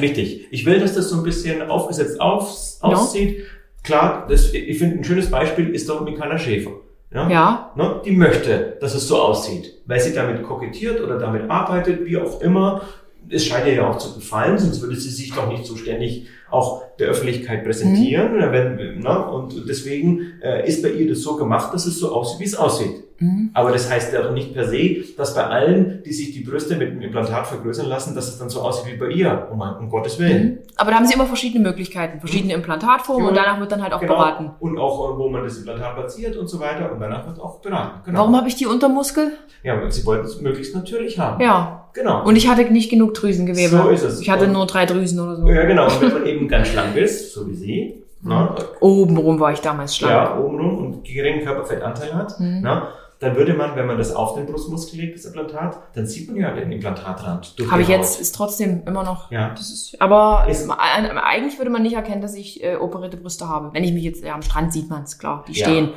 Richtig. 0.00 0.46
Ich 0.50 0.66
will, 0.66 0.80
dass 0.80 0.94
das 0.94 1.08
so 1.08 1.16
ein 1.16 1.22
bisschen 1.22 1.62
aufgesetzt 1.68 2.20
auf, 2.20 2.56
aussieht. 2.80 3.38
Ja. 3.38 3.44
Klar, 3.82 4.26
das, 4.28 4.52
ich 4.52 4.78
finde, 4.78 4.98
ein 4.98 5.04
schönes 5.04 5.30
Beispiel 5.30 5.70
ist 5.70 5.88
doch 5.88 6.04
Michaela 6.04 6.38
Schäfer. 6.38 6.72
Ja. 7.12 7.28
ja. 7.28 7.72
Ne, 7.74 8.00
die 8.04 8.12
möchte, 8.12 8.76
dass 8.80 8.94
es 8.94 9.08
so 9.08 9.20
aussieht, 9.20 9.80
weil 9.86 10.00
sie 10.00 10.12
damit 10.12 10.42
kokettiert 10.42 11.00
oder 11.00 11.18
damit 11.18 11.50
arbeitet, 11.50 12.04
wie 12.04 12.16
auch 12.16 12.40
immer. 12.40 12.82
Es 13.28 13.46
scheint 13.46 13.66
ihr 13.66 13.74
ja 13.74 13.88
auch 13.88 13.98
zu 13.98 14.14
gefallen, 14.14 14.58
sonst 14.58 14.80
würde 14.80 14.96
sie 14.96 15.10
sich 15.10 15.32
doch 15.32 15.48
nicht 15.48 15.64
so 15.64 15.76
ständig 15.76 16.26
auch 16.50 16.82
der 17.00 17.08
Öffentlichkeit 17.08 17.64
präsentieren. 17.64 18.36
Mhm. 18.36 18.52
Wenn, 18.52 18.98
ne, 19.00 19.26
und 19.30 19.68
deswegen 19.68 20.20
äh, 20.42 20.66
ist 20.68 20.82
bei 20.82 20.90
ihr 20.90 21.08
das 21.08 21.22
so 21.22 21.36
gemacht, 21.36 21.74
dass 21.74 21.86
es 21.86 21.98
so 21.98 22.12
aussieht, 22.12 22.40
wie 22.40 22.44
es 22.44 22.54
aussieht. 22.54 23.04
Mhm. 23.20 23.50
Aber 23.52 23.70
das 23.70 23.90
heißt 23.90 24.12
ja 24.14 24.30
nicht 24.30 24.54
per 24.54 24.66
se, 24.66 25.04
dass 25.16 25.34
bei 25.34 25.44
allen, 25.44 26.02
die 26.04 26.12
sich 26.12 26.32
die 26.32 26.40
Brüste 26.40 26.76
mit 26.76 26.90
dem 26.90 27.02
Implantat 27.02 27.46
vergrößern 27.46 27.86
lassen, 27.86 28.14
dass 28.14 28.28
es 28.28 28.38
dann 28.38 28.48
so 28.48 28.60
aussieht 28.62 28.94
wie 28.94 28.96
bei 28.96 29.08
ihr. 29.08 29.48
Um, 29.50 29.60
um 29.60 29.90
Gottes 29.90 30.18
Willen. 30.18 30.42
Mhm. 30.42 30.58
Aber 30.76 30.90
da 30.90 30.96
haben 30.96 31.06
sie 31.06 31.14
immer 31.14 31.26
verschiedene 31.26 31.62
Möglichkeiten, 31.62 32.20
verschiedene 32.20 32.54
mhm. 32.54 32.60
Implantatformen 32.60 33.24
ja. 33.24 33.28
und 33.28 33.36
danach 33.36 33.60
wird 33.60 33.72
dann 33.72 33.82
halt 33.82 33.92
auch 33.92 34.00
genau. 34.00 34.16
beraten. 34.16 34.50
Und 34.58 34.78
auch, 34.78 35.18
wo 35.18 35.28
man 35.28 35.44
das 35.44 35.58
Implantat 35.58 35.96
platziert 35.96 36.36
und 36.36 36.48
so 36.48 36.58
weiter 36.60 36.90
und 36.92 37.00
danach 37.00 37.26
wird 37.26 37.38
auch 37.40 37.60
beraten. 37.60 38.00
Genau. 38.06 38.20
Warum 38.20 38.36
habe 38.36 38.48
ich 38.48 38.56
die 38.56 38.66
Untermuskel? 38.66 39.32
Ja, 39.62 39.80
weil 39.80 39.92
sie 39.92 40.06
wollten 40.06 40.24
es 40.24 40.40
möglichst 40.40 40.74
natürlich 40.74 41.18
haben. 41.18 41.42
Ja. 41.42 41.76
Genau. 41.92 42.24
Und 42.24 42.36
ich 42.36 42.48
hatte 42.48 42.62
nicht 42.72 42.88
genug 42.88 43.14
Drüsengewebe. 43.14 43.76
So 43.76 43.88
ist 43.88 44.04
es. 44.04 44.20
Ich 44.20 44.30
hatte 44.30 44.44
und 44.44 44.52
nur 44.52 44.66
drei 44.66 44.86
Drüsen 44.86 45.18
oder 45.18 45.36
so. 45.36 45.46
Ja, 45.48 45.64
genau. 45.64 45.86
Und 45.86 46.00
wenn 46.00 46.12
man 46.12 46.26
eben 46.26 46.46
ganz 46.46 46.68
schlank 46.90 47.04
ist, 47.04 47.32
so 47.32 47.48
wie 47.48 47.54
sie, 47.54 48.02
na, 48.22 48.54
obenrum 48.80 49.40
war 49.40 49.52
ich 49.52 49.60
damals 49.60 49.96
schlank. 49.96 50.12
Ja, 50.12 50.38
obenrum 50.38 50.78
und 50.78 51.04
geringen 51.04 51.44
Körperfettanteil 51.44 52.14
hat, 52.14 52.38
mhm. 52.38 52.60
na, 52.62 52.92
dann 53.18 53.36
würde 53.36 53.52
man, 53.52 53.76
wenn 53.76 53.86
man 53.86 53.98
das 53.98 54.14
auf 54.14 54.34
den 54.34 54.46
Brustmuskel 54.46 55.00
legt, 55.00 55.18
das 55.18 55.26
Implantat, 55.26 55.78
dann 55.94 56.06
sieht 56.06 56.30
man 56.30 56.40
ja 56.40 56.52
den 56.52 56.72
Implantatrand. 56.72 57.54
Habe 57.70 57.82
ich 57.82 57.88
jetzt, 57.88 58.18
ist 58.18 58.34
trotzdem 58.34 58.82
immer 58.86 59.04
noch. 59.04 59.30
Ja. 59.30 59.50
Das 59.50 59.70
ist, 59.70 60.00
aber 60.00 60.46
ist, 60.48 60.70
eigentlich 60.70 61.58
würde 61.58 61.70
man 61.70 61.82
nicht 61.82 61.94
erkennen, 61.94 62.22
dass 62.22 62.34
ich 62.34 62.64
äh, 62.64 62.76
operierte 62.76 63.18
Brüste 63.18 63.46
habe. 63.46 63.74
Wenn 63.74 63.84
ich 63.84 63.92
mich 63.92 64.04
jetzt, 64.04 64.24
ja, 64.24 64.34
am 64.34 64.40
Strand 64.40 64.72
sieht 64.72 64.88
man 64.88 65.02
es, 65.02 65.18
klar, 65.18 65.44
die 65.46 65.52
ja. 65.52 65.66
stehen. 65.66 65.90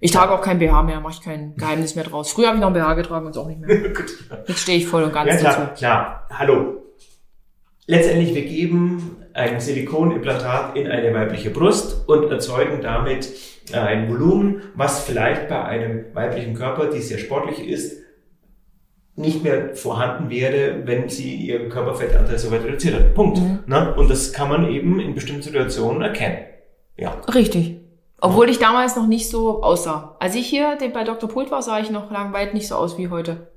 Ich 0.00 0.12
trage 0.12 0.32
auch 0.32 0.40
kein 0.40 0.60
BH 0.60 0.84
mehr, 0.84 1.00
mache 1.00 1.14
ich 1.14 1.20
kein 1.20 1.56
Geheimnis 1.56 1.96
mehr 1.96 2.04
draus. 2.04 2.30
Früher 2.30 2.46
habe 2.46 2.56
ich 2.56 2.60
noch 2.60 2.68
ein 2.68 2.74
BH 2.74 2.94
getragen 2.94 3.26
und 3.26 3.36
auch 3.36 3.48
nicht 3.48 3.58
mehr. 3.58 3.76
Jetzt 4.46 4.60
stehe 4.60 4.78
ich 4.78 4.86
voll 4.86 5.02
und 5.02 5.12
ganz 5.12 5.28
ja, 5.32 5.36
klar, 5.36 5.56
dazu. 5.56 5.78
Klar, 5.78 6.26
hallo. 6.30 6.84
Letztendlich, 7.88 8.32
wir 8.34 8.44
geben 8.44 9.16
ein 9.38 9.60
Silikonimplantat 9.60 10.76
in 10.76 10.88
eine 10.88 11.14
weibliche 11.14 11.50
Brust 11.50 12.08
und 12.08 12.30
erzeugen 12.30 12.80
damit 12.82 13.30
äh, 13.72 13.76
ein 13.76 14.10
Volumen, 14.10 14.62
was 14.74 15.04
vielleicht 15.04 15.48
bei 15.48 15.64
einem 15.64 16.06
weiblichen 16.14 16.54
Körper, 16.54 16.90
die 16.90 17.00
sehr 17.00 17.18
sportlich 17.18 17.66
ist, 17.66 18.02
nicht 19.14 19.42
mehr 19.42 19.74
vorhanden 19.74 20.30
wäre, 20.30 20.86
wenn 20.86 21.08
sie 21.08 21.34
ihren 21.34 21.68
Körperfettanteil 21.68 22.38
so 22.38 22.50
weit 22.50 22.64
reduziert 22.64 22.94
hat. 22.94 23.14
Punkt. 23.14 23.38
Mhm. 23.38 23.60
Na? 23.66 23.92
Und 23.92 24.10
das 24.10 24.32
kann 24.32 24.48
man 24.48 24.68
eben 24.70 25.00
in 25.00 25.14
bestimmten 25.14 25.42
Situationen 25.42 26.02
erkennen. 26.02 26.38
Ja. 26.96 27.20
Richtig. 27.32 27.80
Obwohl 28.20 28.48
ich 28.48 28.58
damals 28.58 28.96
noch 28.96 29.06
nicht 29.06 29.28
so 29.28 29.62
aussah. 29.62 30.16
Als 30.18 30.34
ich 30.34 30.46
hier 30.46 30.76
bei 30.92 31.04
Dr. 31.04 31.28
Pult 31.28 31.50
war, 31.50 31.62
sah 31.62 31.78
ich 31.78 31.90
noch 31.90 32.10
lang 32.10 32.32
weit 32.32 32.54
nicht 32.54 32.66
so 32.66 32.74
aus 32.74 32.98
wie 32.98 33.08
heute. 33.08 33.48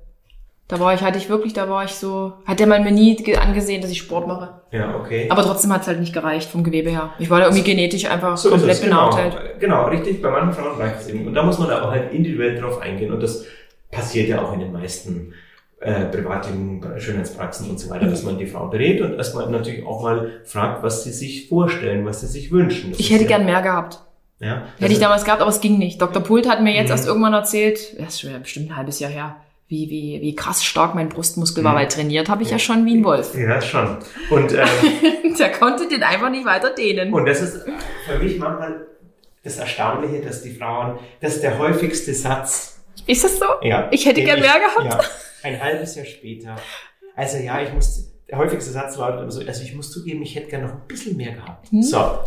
Da 0.68 0.80
war 0.80 0.94
ich, 0.94 1.02
hatte 1.02 1.18
ich 1.18 1.28
wirklich, 1.28 1.52
da 1.52 1.68
war 1.68 1.84
ich 1.84 1.90
so, 1.90 2.34
hat 2.46 2.58
der 2.58 2.66
mal 2.66 2.80
mir 2.80 2.92
nie 2.92 3.16
angesehen, 3.36 3.82
dass 3.82 3.90
ich 3.90 3.98
Sport 3.98 4.26
mache. 4.26 4.62
Ja, 4.70 4.96
okay. 4.96 5.26
Aber 5.28 5.42
trotzdem 5.42 5.72
hat 5.72 5.82
es 5.82 5.88
halt 5.88 6.00
nicht 6.00 6.14
gereicht 6.14 6.48
vom 6.48 6.64
Gewebe 6.64 6.90
her. 6.90 7.12
Ich 7.18 7.28
war 7.28 7.40
da 7.40 7.46
irgendwie 7.46 7.64
genetisch 7.64 8.10
einfach 8.10 8.36
so 8.36 8.50
komplett 8.50 8.80
benachteiligt. 8.80 9.36
Genau, 9.58 9.84
genau, 9.84 9.88
richtig. 9.88 10.22
Bei 10.22 10.30
manchen 10.30 10.54
Frauen 10.54 10.78
reicht 10.78 11.00
es 11.00 11.08
eben. 11.08 11.26
Und 11.26 11.34
da 11.34 11.42
muss 11.42 11.58
man 11.58 11.68
da 11.68 11.82
auch 11.82 11.90
halt 11.90 12.12
individuell 12.12 12.58
drauf 12.58 12.80
eingehen. 12.80 13.12
Und 13.12 13.22
das 13.22 13.44
passiert 13.90 14.28
ja 14.28 14.42
auch 14.42 14.54
in 14.54 14.60
den 14.60 14.72
meisten 14.72 15.34
äh, 15.82 16.06
privaten 16.06 16.80
Schönheitspraxen 16.98 17.68
und 17.68 17.78
so 17.78 17.90
weiter, 17.90 18.06
dass 18.06 18.22
man 18.22 18.38
die 18.38 18.46
Frau 18.46 18.68
berät 18.68 19.00
und 19.00 19.14
erstmal 19.14 19.50
natürlich 19.50 19.84
auch 19.84 20.02
mal 20.02 20.40
fragt, 20.44 20.82
was 20.82 21.04
sie 21.04 21.12
sich 21.12 21.48
vorstellen, 21.48 22.06
was 22.06 22.20
sie 22.20 22.28
sich 22.28 22.52
wünschen. 22.52 22.92
Das 22.92 23.00
ich 23.00 23.10
hätte 23.10 23.24
ja, 23.24 23.28
gern 23.28 23.44
mehr 23.44 23.62
gehabt. 23.62 24.00
Ja, 24.38 24.62
Hätte 24.78 24.92
ich 24.92 24.98
damals 24.98 25.24
gehabt, 25.24 25.40
aber 25.40 25.50
es 25.50 25.60
ging 25.60 25.78
nicht. 25.78 26.00
Dr. 26.00 26.22
Pult 26.22 26.48
hat 26.48 26.62
mir 26.62 26.72
jetzt 26.74 26.88
mhm. 26.88 26.92
erst 26.92 27.06
irgendwann 27.06 27.32
erzählt, 27.32 28.00
das 28.00 28.14
ist 28.14 28.20
schon 28.20 28.42
bestimmt 28.42 28.70
ein 28.70 28.76
halbes 28.76 28.98
Jahr 28.98 29.10
her, 29.10 29.36
wie, 29.72 29.88
wie, 29.88 30.20
wie 30.20 30.36
krass 30.36 30.62
stark 30.62 30.94
mein 30.94 31.08
Brustmuskel 31.08 31.64
war, 31.64 31.72
mhm. 31.72 31.76
weil 31.78 31.88
trainiert 31.88 32.28
habe 32.28 32.42
ich 32.42 32.50
ja 32.50 32.58
schon 32.58 32.84
wie 32.84 32.98
ein 32.98 33.04
Wolf. 33.04 33.34
Ja, 33.34 33.58
schon. 33.60 33.96
Und 34.30 34.52
äh, 34.52 34.66
der 35.38 35.50
konnte 35.52 35.88
den 35.88 36.02
einfach 36.02 36.30
nicht 36.30 36.44
weiter 36.44 36.74
dehnen. 36.74 37.12
Und 37.12 37.24
das 37.24 37.40
ist 37.40 37.64
für 38.06 38.18
mich 38.18 38.38
manchmal 38.38 38.86
das 39.42 39.56
Erstaunliche, 39.56 40.20
dass 40.20 40.42
die 40.42 40.50
Frauen, 40.50 40.98
das 41.20 41.36
ist 41.36 41.42
der 41.42 41.58
häufigste 41.58 42.12
Satz. 42.12 42.84
Ist 43.06 43.24
das 43.24 43.38
so? 43.38 43.46
Ja. 43.62 43.88
Ich 43.90 44.04
hätte 44.04 44.22
gern 44.22 44.40
mehr 44.40 44.60
gehabt. 44.60 44.92
Ja, 44.92 45.00
ein 45.42 45.60
halbes 45.60 45.96
Jahr 45.96 46.04
später. 46.04 46.54
Also 47.16 47.38
ja, 47.38 47.62
ich 47.62 47.72
muss, 47.72 48.12
der 48.28 48.36
häufigste 48.36 48.70
Satz 48.70 48.98
lautet 48.98 49.22
immer 49.22 49.30
so, 49.30 49.40
also 49.40 49.62
ich 49.62 49.74
muss 49.74 49.90
zugeben, 49.90 50.22
ich 50.22 50.36
hätte 50.36 50.50
gern 50.50 50.62
noch 50.62 50.72
ein 50.72 50.86
bisschen 50.86 51.16
mehr 51.16 51.32
gehabt. 51.32 51.70
Hm. 51.70 51.82
So. 51.82 52.18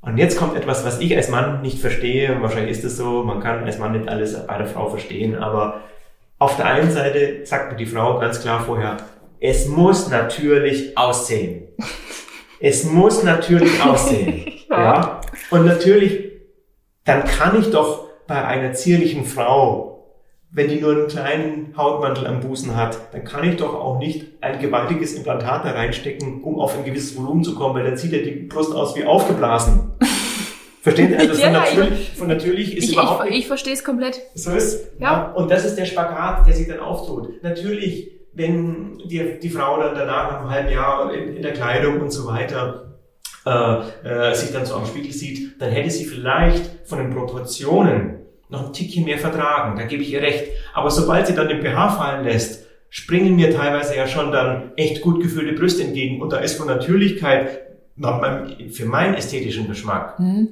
Und 0.00 0.18
jetzt 0.18 0.36
kommt 0.36 0.56
etwas, 0.56 0.84
was 0.84 0.98
ich 0.98 1.14
als 1.14 1.28
Mann 1.28 1.62
nicht 1.62 1.78
verstehe. 1.78 2.42
Wahrscheinlich 2.42 2.72
ist 2.72 2.84
es 2.84 2.96
so, 2.96 3.22
man 3.22 3.38
kann 3.38 3.62
als 3.62 3.78
Mann 3.78 3.92
nicht 3.92 4.08
alles 4.08 4.46
bei 4.46 4.58
der 4.58 4.66
Frau 4.66 4.88
verstehen, 4.88 5.36
aber 5.36 5.82
auf 6.40 6.56
der 6.56 6.66
einen 6.66 6.90
Seite 6.90 7.46
sagt 7.46 7.70
mir 7.70 7.78
die 7.78 7.86
Frau 7.86 8.18
ganz 8.18 8.40
klar 8.40 8.64
vorher, 8.64 8.96
es 9.38 9.68
muss 9.68 10.08
natürlich 10.08 10.98
aussehen. 10.98 11.68
Es 12.58 12.84
muss 12.84 13.22
natürlich 13.22 13.80
aussehen. 13.84 14.46
ja. 14.68 14.78
ja. 14.78 15.20
Und 15.50 15.66
natürlich, 15.66 16.32
dann 17.04 17.24
kann 17.24 17.60
ich 17.60 17.70
doch 17.70 18.08
bei 18.26 18.44
einer 18.44 18.72
zierlichen 18.72 19.24
Frau 19.24 19.90
wenn 20.52 20.68
die 20.68 20.80
nur 20.80 20.92
einen 20.92 21.06
kleinen 21.06 21.74
Hautmantel 21.76 22.26
am 22.26 22.40
Busen 22.40 22.74
hat, 22.74 23.14
dann 23.14 23.24
kann 23.24 23.48
ich 23.48 23.56
doch 23.56 23.72
auch 23.74 23.98
nicht 23.98 24.42
ein 24.42 24.58
gewaltiges 24.58 25.14
Implantat 25.14 25.64
da 25.64 25.70
reinstecken, 25.70 26.42
um 26.42 26.58
auf 26.58 26.76
ein 26.76 26.84
gewisses 26.84 27.16
Volumen 27.16 27.44
zu 27.44 27.54
kommen, 27.54 27.76
weil 27.76 27.84
dann 27.84 27.96
sieht 27.96 28.12
ja 28.12 28.18
die 28.18 28.46
Brust 28.48 28.74
aus 28.74 28.96
wie 28.96 29.04
aufgeblasen. 29.04 29.92
Verstehen 30.82 31.08
Sie? 31.08 31.16
Also 31.16 31.34
von, 31.34 31.40
ja, 31.40 31.50
natürlich, 31.50 32.10
von 32.10 32.28
natürlich 32.28 32.76
ist 32.76 32.84
ich, 32.84 32.92
überhaupt 32.92 33.28
ich, 33.28 33.38
ich 33.38 33.46
verstehe 33.46 33.74
es 33.74 33.84
komplett. 33.84 34.20
So 34.34 34.52
ist. 34.52 34.92
Ja. 34.98 35.12
ja. 35.12 35.32
Und 35.32 35.50
das 35.50 35.64
ist 35.64 35.76
der 35.76 35.84
Spagat, 35.84 36.46
der 36.46 36.54
sich 36.54 36.68
dann 36.68 36.80
auftut. 36.80 37.42
Natürlich, 37.42 38.10
wenn 38.32 38.98
die, 39.04 39.38
die 39.40 39.50
Frau 39.50 39.78
dann 39.78 39.94
danach 39.94 40.30
nach 40.30 40.40
einem 40.40 40.50
halben 40.50 40.70
Jahr 40.70 41.12
in, 41.12 41.36
in 41.36 41.42
der 41.42 41.52
Kleidung 41.52 42.00
und 42.00 42.10
so 42.10 42.26
weiter 42.26 42.98
äh, 43.46 44.28
äh, 44.30 44.34
sich 44.34 44.52
dann 44.52 44.66
so 44.66 44.74
am 44.74 44.86
Spiegel 44.86 45.12
sieht, 45.12 45.60
dann 45.60 45.70
hätte 45.70 45.90
sie 45.90 46.04
vielleicht 46.04 46.86
von 46.88 46.98
den 46.98 47.10
Proportionen 47.10 48.16
noch 48.48 48.66
ein 48.66 48.72
Tickchen 48.72 49.04
mehr 49.04 49.18
vertragen, 49.18 49.78
da 49.78 49.84
gebe 49.84 50.02
ich 50.02 50.12
ihr 50.12 50.20
recht. 50.20 50.48
Aber 50.74 50.90
sobald 50.90 51.26
sie 51.26 51.34
dann 51.34 51.48
den 51.48 51.60
BH 51.60 51.90
fallen 51.90 52.24
lässt, 52.24 52.66
springen 52.90 53.36
mir 53.36 53.54
teilweise 53.54 53.96
ja 53.96 54.06
schon 54.08 54.32
dann 54.32 54.72
echt 54.76 55.00
gut 55.00 55.22
gefüllte 55.22 55.54
Brüste 55.54 55.84
entgegen. 55.84 56.20
Und 56.20 56.32
da 56.32 56.38
ist 56.38 56.56
von 56.56 56.66
Natürlichkeit, 56.66 57.60
für 58.72 58.86
meinen 58.86 59.14
ästhetischen 59.14 59.68
Geschmack, 59.68 60.18
mhm. 60.18 60.48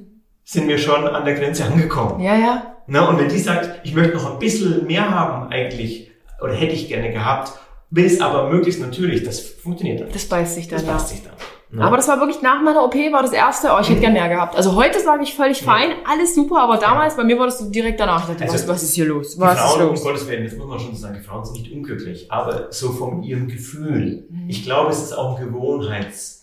Sind 0.49 0.67
wir 0.67 0.79
schon 0.79 1.07
an 1.07 1.25
der 1.25 1.35
Grenze 1.35 1.63
angekommen. 1.63 2.19
Ja, 2.21 2.35
ja. 2.35 2.75
Na, 2.87 3.07
und 3.07 3.19
wenn 3.19 3.29
die 3.29 3.37
sagt, 3.37 3.81
ich 3.83 3.93
möchte 3.93 4.15
noch 4.15 4.33
ein 4.33 4.39
bisschen 4.39 4.87
mehr 4.87 5.07
haben 5.11 5.51
eigentlich, 5.51 6.09
oder 6.41 6.53
hätte 6.53 6.73
ich 6.73 6.87
gerne 6.87 7.11
gehabt, 7.11 7.51
will 7.91 8.05
es 8.05 8.19
aber 8.19 8.49
möglichst 8.49 8.81
natürlich, 8.81 9.23
das 9.23 9.39
funktioniert 9.41 10.01
dann. 10.01 10.11
Das 10.11 10.25
beißt 10.25 10.55
sich 10.55 10.67
dann. 10.67 10.79
Das 10.79 10.87
beißt 10.87 11.09
sich 11.09 11.23
dann. 11.23 11.33
Ja. 11.71 11.85
Aber 11.85 11.97
das 11.97 12.07
war 12.07 12.19
wirklich 12.19 12.41
nach 12.41 12.63
meiner 12.63 12.83
OP 12.83 12.95
war 12.95 13.21
das 13.21 13.31
erste, 13.31 13.67
oh, 13.71 13.79
ich 13.79 13.89
hätte 13.91 13.99
gern 13.99 14.13
mehr 14.13 14.27
gehabt. 14.27 14.55
Also 14.55 14.73
heute 14.73 14.99
sage 14.99 15.21
ich 15.21 15.35
völlig 15.35 15.61
fein, 15.61 15.91
alles 16.03 16.33
super, 16.33 16.61
aber 16.61 16.77
damals, 16.77 17.15
bei 17.15 17.23
mir 17.23 17.37
war 17.37 17.45
das 17.45 17.59
so 17.59 17.69
direkt 17.69 17.99
danach. 17.99 18.21
Ich 18.21 18.35
dachte, 18.35 18.51
Also, 18.51 18.55
was, 18.55 18.67
was 18.67 18.83
ist 18.83 18.95
hier 18.95 19.05
los? 19.05 19.35
Die 19.35 19.39
Was 19.39 19.59
Frauen, 19.59 19.69
ist 19.69 19.83
um 19.83 19.89
los? 19.91 20.03
Gottes 20.03 20.27
Willen, 20.27 20.45
das 20.45 20.55
muss 20.55 20.65
man 20.65 20.79
schon 20.79 20.95
sagen, 20.95 21.17
die 21.19 21.23
Frauen 21.23 21.45
sind 21.45 21.61
nicht 21.61 21.71
unglücklich, 21.71 22.31
aber 22.31 22.69
so 22.71 22.89
von 22.89 23.21
ihrem 23.21 23.47
Gefühl. 23.49 24.27
Ich 24.47 24.63
glaube, 24.63 24.89
es 24.89 24.97
ist 25.03 25.13
auch 25.15 25.37
ein 25.37 25.43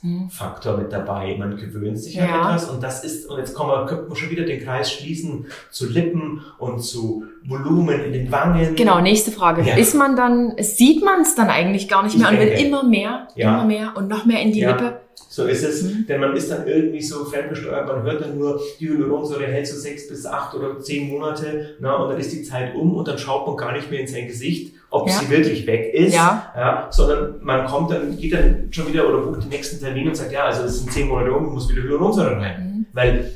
Gewohnheitsfaktor 0.07 0.77
mit 0.77 0.93
dabei. 0.93 1.37
Man 1.39 1.57
gewöhnt 1.57 1.99
sich 1.99 2.21
an 2.21 2.29
Ja. 2.29 2.37
etwas 2.55 2.69
und 2.71 2.83
das 2.83 3.05
ist, 3.05 3.27
und 3.29 3.39
jetzt 3.39 3.55
kommen 3.55 3.71
wir, 3.71 3.87
könnten 3.87 4.09
wir 4.09 4.17
schon 4.17 4.31
wieder 4.31 4.45
den 4.45 4.63
Kreis 4.63 4.91
schließen 4.93 5.47
zu 5.71 5.89
Lippen 5.89 6.43
und 6.59 6.81
zu 6.81 7.25
Volumen 7.47 8.03
in 8.05 8.13
den 8.13 8.31
Wangen. 8.33 8.75
Genau, 8.77 9.01
nächste 9.01 9.31
Frage. 9.31 9.63
Ja. 9.63 9.77
Ist 9.77 9.95
man 9.95 10.17
dann, 10.17 10.55
sieht 10.59 11.05
man 11.05 11.21
es 11.23 11.35
dann 11.35 11.49
eigentlich 11.49 11.89
gar 11.89 12.03
nicht 12.03 12.15
Ich 12.17 12.21
mehr 12.21 12.31
und 12.31 12.39
will 12.39 12.47
denke. 12.49 12.65
immer 12.65 12.83
mehr, 12.85 13.29
Ja. 13.35 13.55
immer 13.55 13.65
mehr 13.67 13.93
und 13.97 14.09
noch 14.09 14.25
mehr 14.27 14.41
in 14.43 14.53
die 14.53 14.61
Ja. 14.61 14.71
Lippe? 14.73 15.01
So 15.29 15.45
ist 15.45 15.65
es, 15.65 15.83
Mhm. 15.83 16.07
denn 16.09 16.21
man 16.21 16.35
ist 16.37 16.51
dann 16.51 16.67
irgendwie 16.67 17.03
so 17.03 17.25
fremdgesteuert, 17.25 17.87
man 17.87 18.03
hört 18.05 18.23
dann 18.23 18.39
nur, 18.39 18.61
die 18.81 18.89
Hyaluronsäure 18.89 19.47
hält 19.47 19.67
so 19.67 19.77
sechs 19.77 20.09
bis 20.09 20.25
acht 20.25 20.55
oder 20.55 20.79
zehn 20.81 21.09
Monate, 21.11 21.77
na, 21.81 21.95
und 21.97 22.11
dann 22.11 22.19
ist 22.21 22.33
die 22.33 22.43
Zeit 22.43 22.75
um 22.75 22.95
und 22.95 23.07
dann 23.09 23.19
schaut 23.19 23.47
man 23.47 23.57
gar 23.57 23.73
nicht 23.73 23.91
mehr 23.91 24.01
in 24.01 24.07
sein 24.07 24.29
Gesicht, 24.29 24.76
ob 24.91 25.09
Ja. 25.09 25.15
sie 25.15 25.29
wirklich 25.31 25.67
weg 25.67 25.93
ist, 25.95 26.15
Ja. 26.15 26.87
sondern 26.91 27.37
man 27.43 27.67
kommt 27.67 27.91
dann, 27.91 28.17
geht 28.17 28.33
dann 28.33 28.69
schon 28.71 28.89
wieder 28.89 29.09
oder 29.09 29.19
bucht 29.27 29.43
den 29.43 29.49
nächsten 29.51 29.81
Termin 29.81 30.09
und 30.09 30.17
sagt, 30.17 30.33
ja, 30.33 30.45
also 30.45 30.65
es 30.65 30.79
sind 30.79 30.93
zehn 30.93 31.09
Monate 31.09 31.33
um, 31.33 31.53
muss 31.53 31.69
wieder 31.69 31.83
Hyaluronsäure 31.83 32.37
rein. 32.41 32.61
Mhm. 32.79 32.87
Weil 32.93 33.31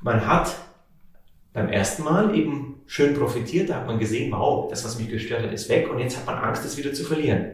man 0.00 0.26
hat 0.26 0.54
beim 1.52 1.68
ersten 1.68 2.04
Mal 2.04 2.34
eben 2.36 2.82
schön 2.86 3.14
profitiert, 3.14 3.68
da 3.70 3.74
hat 3.76 3.86
man 3.86 3.98
gesehen, 3.98 4.32
wow, 4.32 4.68
das, 4.70 4.84
was 4.84 4.98
mich 4.98 5.08
gestört 5.10 5.42
hat, 5.42 5.52
ist 5.52 5.68
weg 5.68 5.90
und 5.90 5.98
jetzt 5.98 6.16
hat 6.16 6.26
man 6.26 6.36
Angst, 6.36 6.64
es 6.64 6.76
wieder 6.76 6.92
zu 6.92 7.04
verlieren. 7.04 7.46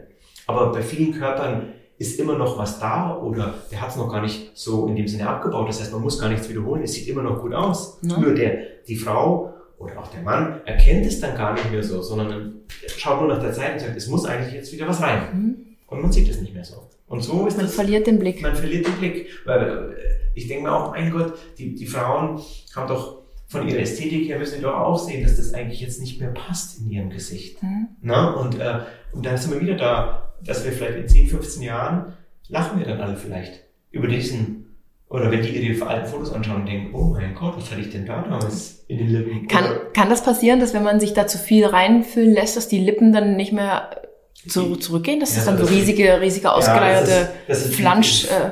Aber 0.47 0.71
bei 0.73 0.83
vielen 0.83 1.13
Körpern 1.19 1.73
ist 1.99 2.21
immer 2.21 2.37
noch 2.37 2.59
was 2.59 2.79
da 2.79 3.17
oder 3.17 3.55
der 3.73 3.81
hat 3.81 3.89
es 3.91 3.97
noch 3.97 4.11
gar 4.13 4.21
nicht 4.21 4.51
so 4.57 4.87
in 4.87 4.97
dem 4.97 5.09
Sinne 5.09 5.29
abgebaut. 5.29 5.69
Das 5.69 5.81
heißt, 5.81 5.93
man 5.93 6.03
muss 6.03 6.21
gar 6.21 6.29
nichts 6.29 6.49
wiederholen. 6.49 6.83
Es 6.83 6.93
sieht 6.93 7.09
immer 7.09 7.23
noch 7.23 7.41
gut 7.41 7.55
aus. 7.55 7.99
Ja. 8.03 8.19
Nur 8.19 8.35
der, 8.35 8.59
die 8.87 8.97
Frau 8.97 9.55
oder 9.79 9.99
auch 9.99 10.09
der 10.09 10.23
Mann 10.23 10.61
erkennt 10.65 11.07
es 11.07 11.21
dann 11.21 11.37
gar 11.37 11.55
nicht 11.55 11.71
mehr 11.71 11.83
so, 11.83 12.03
sondern 12.03 12.55
schaut 12.97 13.21
nur 13.21 13.29
nach 13.29 13.41
der 13.41 13.53
Zeit 13.53 13.75
und 13.75 13.81
sagt, 13.81 13.97
es 13.97 14.09
muss 14.09 14.25
eigentlich 14.25 14.55
jetzt 14.55 14.73
wieder 14.73 14.89
was 14.89 15.03
rein. 15.03 15.23
Mhm. 15.33 15.57
Und 15.87 16.03
man 16.03 16.13
sieht 16.13 16.29
es 16.29 16.41
nicht 16.41 16.55
mehr 16.55 16.65
so. 16.65 16.89
Und 17.07 17.23
so 17.23 17.47
ist 17.47 17.57
Man 17.57 17.67
das 17.67 17.75
verliert 17.75 18.07
den 18.07 18.19
Blick. 18.19 18.43
man 18.43 18.57
verliert 18.57 18.87
den 18.87 18.95
Blick. 18.95 19.29
Weil 19.45 19.95
äh, 19.97 20.29
ich 20.35 20.49
denke 20.49 20.65
mir 20.65 20.73
auch, 20.73 20.91
mein 20.91 21.11
Gott, 21.11 21.35
die, 21.59 21.75
die 21.75 21.87
Frauen 21.87 22.41
haben 22.75 22.89
doch 22.89 23.23
von 23.49 23.69
ihrer 23.69 23.79
Ästhetik 23.79 24.29
her 24.29 24.39
müssen 24.39 24.57
die 24.57 24.63
doch 24.63 24.75
auch 24.75 24.99
sehen, 24.99 25.23
dass 25.23 25.37
das 25.37 25.55
eigentlich 25.55 25.81
jetzt 25.81 26.01
nicht 26.01 26.21
mehr 26.21 26.31
passt 26.31 26.81
in 26.81 26.91
ihrem 26.91 27.11
Gesicht. 27.11 27.63
Mhm. 27.63 27.89
Na? 28.01 28.31
Und, 28.33 28.59
äh, 28.59 28.81
und 29.13 29.25
dann 29.25 29.37
sind 29.37 29.53
wir 29.53 29.61
wieder 29.61 29.77
da, 29.77 30.33
dass 30.45 30.65
wir 30.65 30.73
vielleicht 30.73 30.99
in 30.99 31.09
10, 31.09 31.29
15 31.29 31.63
Jahren 31.63 32.15
lachen 32.49 32.79
wir 32.79 32.87
dann 32.87 33.01
alle 33.01 33.17
vielleicht 33.17 33.63
über 33.91 34.09
diesen, 34.09 34.56
oder 35.09 35.31
wenn 35.31 35.43
die 35.43 35.51
ihre 35.51 35.87
alten 35.87 36.07
Fotos 36.07 36.33
anschauen 36.33 36.63
und 36.63 36.67
denken, 36.67 36.95
oh 36.95 37.05
mein 37.15 37.35
Gott, 37.35 37.57
was 37.57 37.71
hatte 37.71 37.81
ich 37.81 37.91
denn 37.91 38.07
da 38.07 38.23
damals 38.23 38.85
in 38.89 38.99
den 38.99 39.09
Lippen? 39.09 39.47
Kann, 39.49 39.65
Oder- 39.65 39.77
kann 39.93 40.11
das 40.11 40.23
passieren, 40.25 40.59
dass 40.61 40.75
wenn 40.75 40.83
man 40.83 40.99
sich 41.01 41.15
da 41.15 41.27
zu 41.27 41.39
viel 41.39 41.65
reinfüllen 41.67 42.33
lässt, 42.35 42.57
dass 42.57 42.69
die 42.69 42.79
Lippen 42.81 43.13
dann 43.13 43.37
nicht 43.37 43.53
mehr 43.53 44.03
so 44.47 44.75
zurückgehen? 44.77 45.21
Dass 45.21 45.31
Ja, 45.31 45.37
das 45.37 45.45
dann 45.47 45.57
so 45.59 45.63
das 45.65 45.73
riesige, 45.73 46.21
riesige 46.21 46.45
Ja, 46.47 46.53
ausgeleierte 46.55 47.29
das 47.47 47.61
das 47.63 47.67
ist- 47.71 47.77
Flansch, 47.77 48.25
äh, 48.27 48.51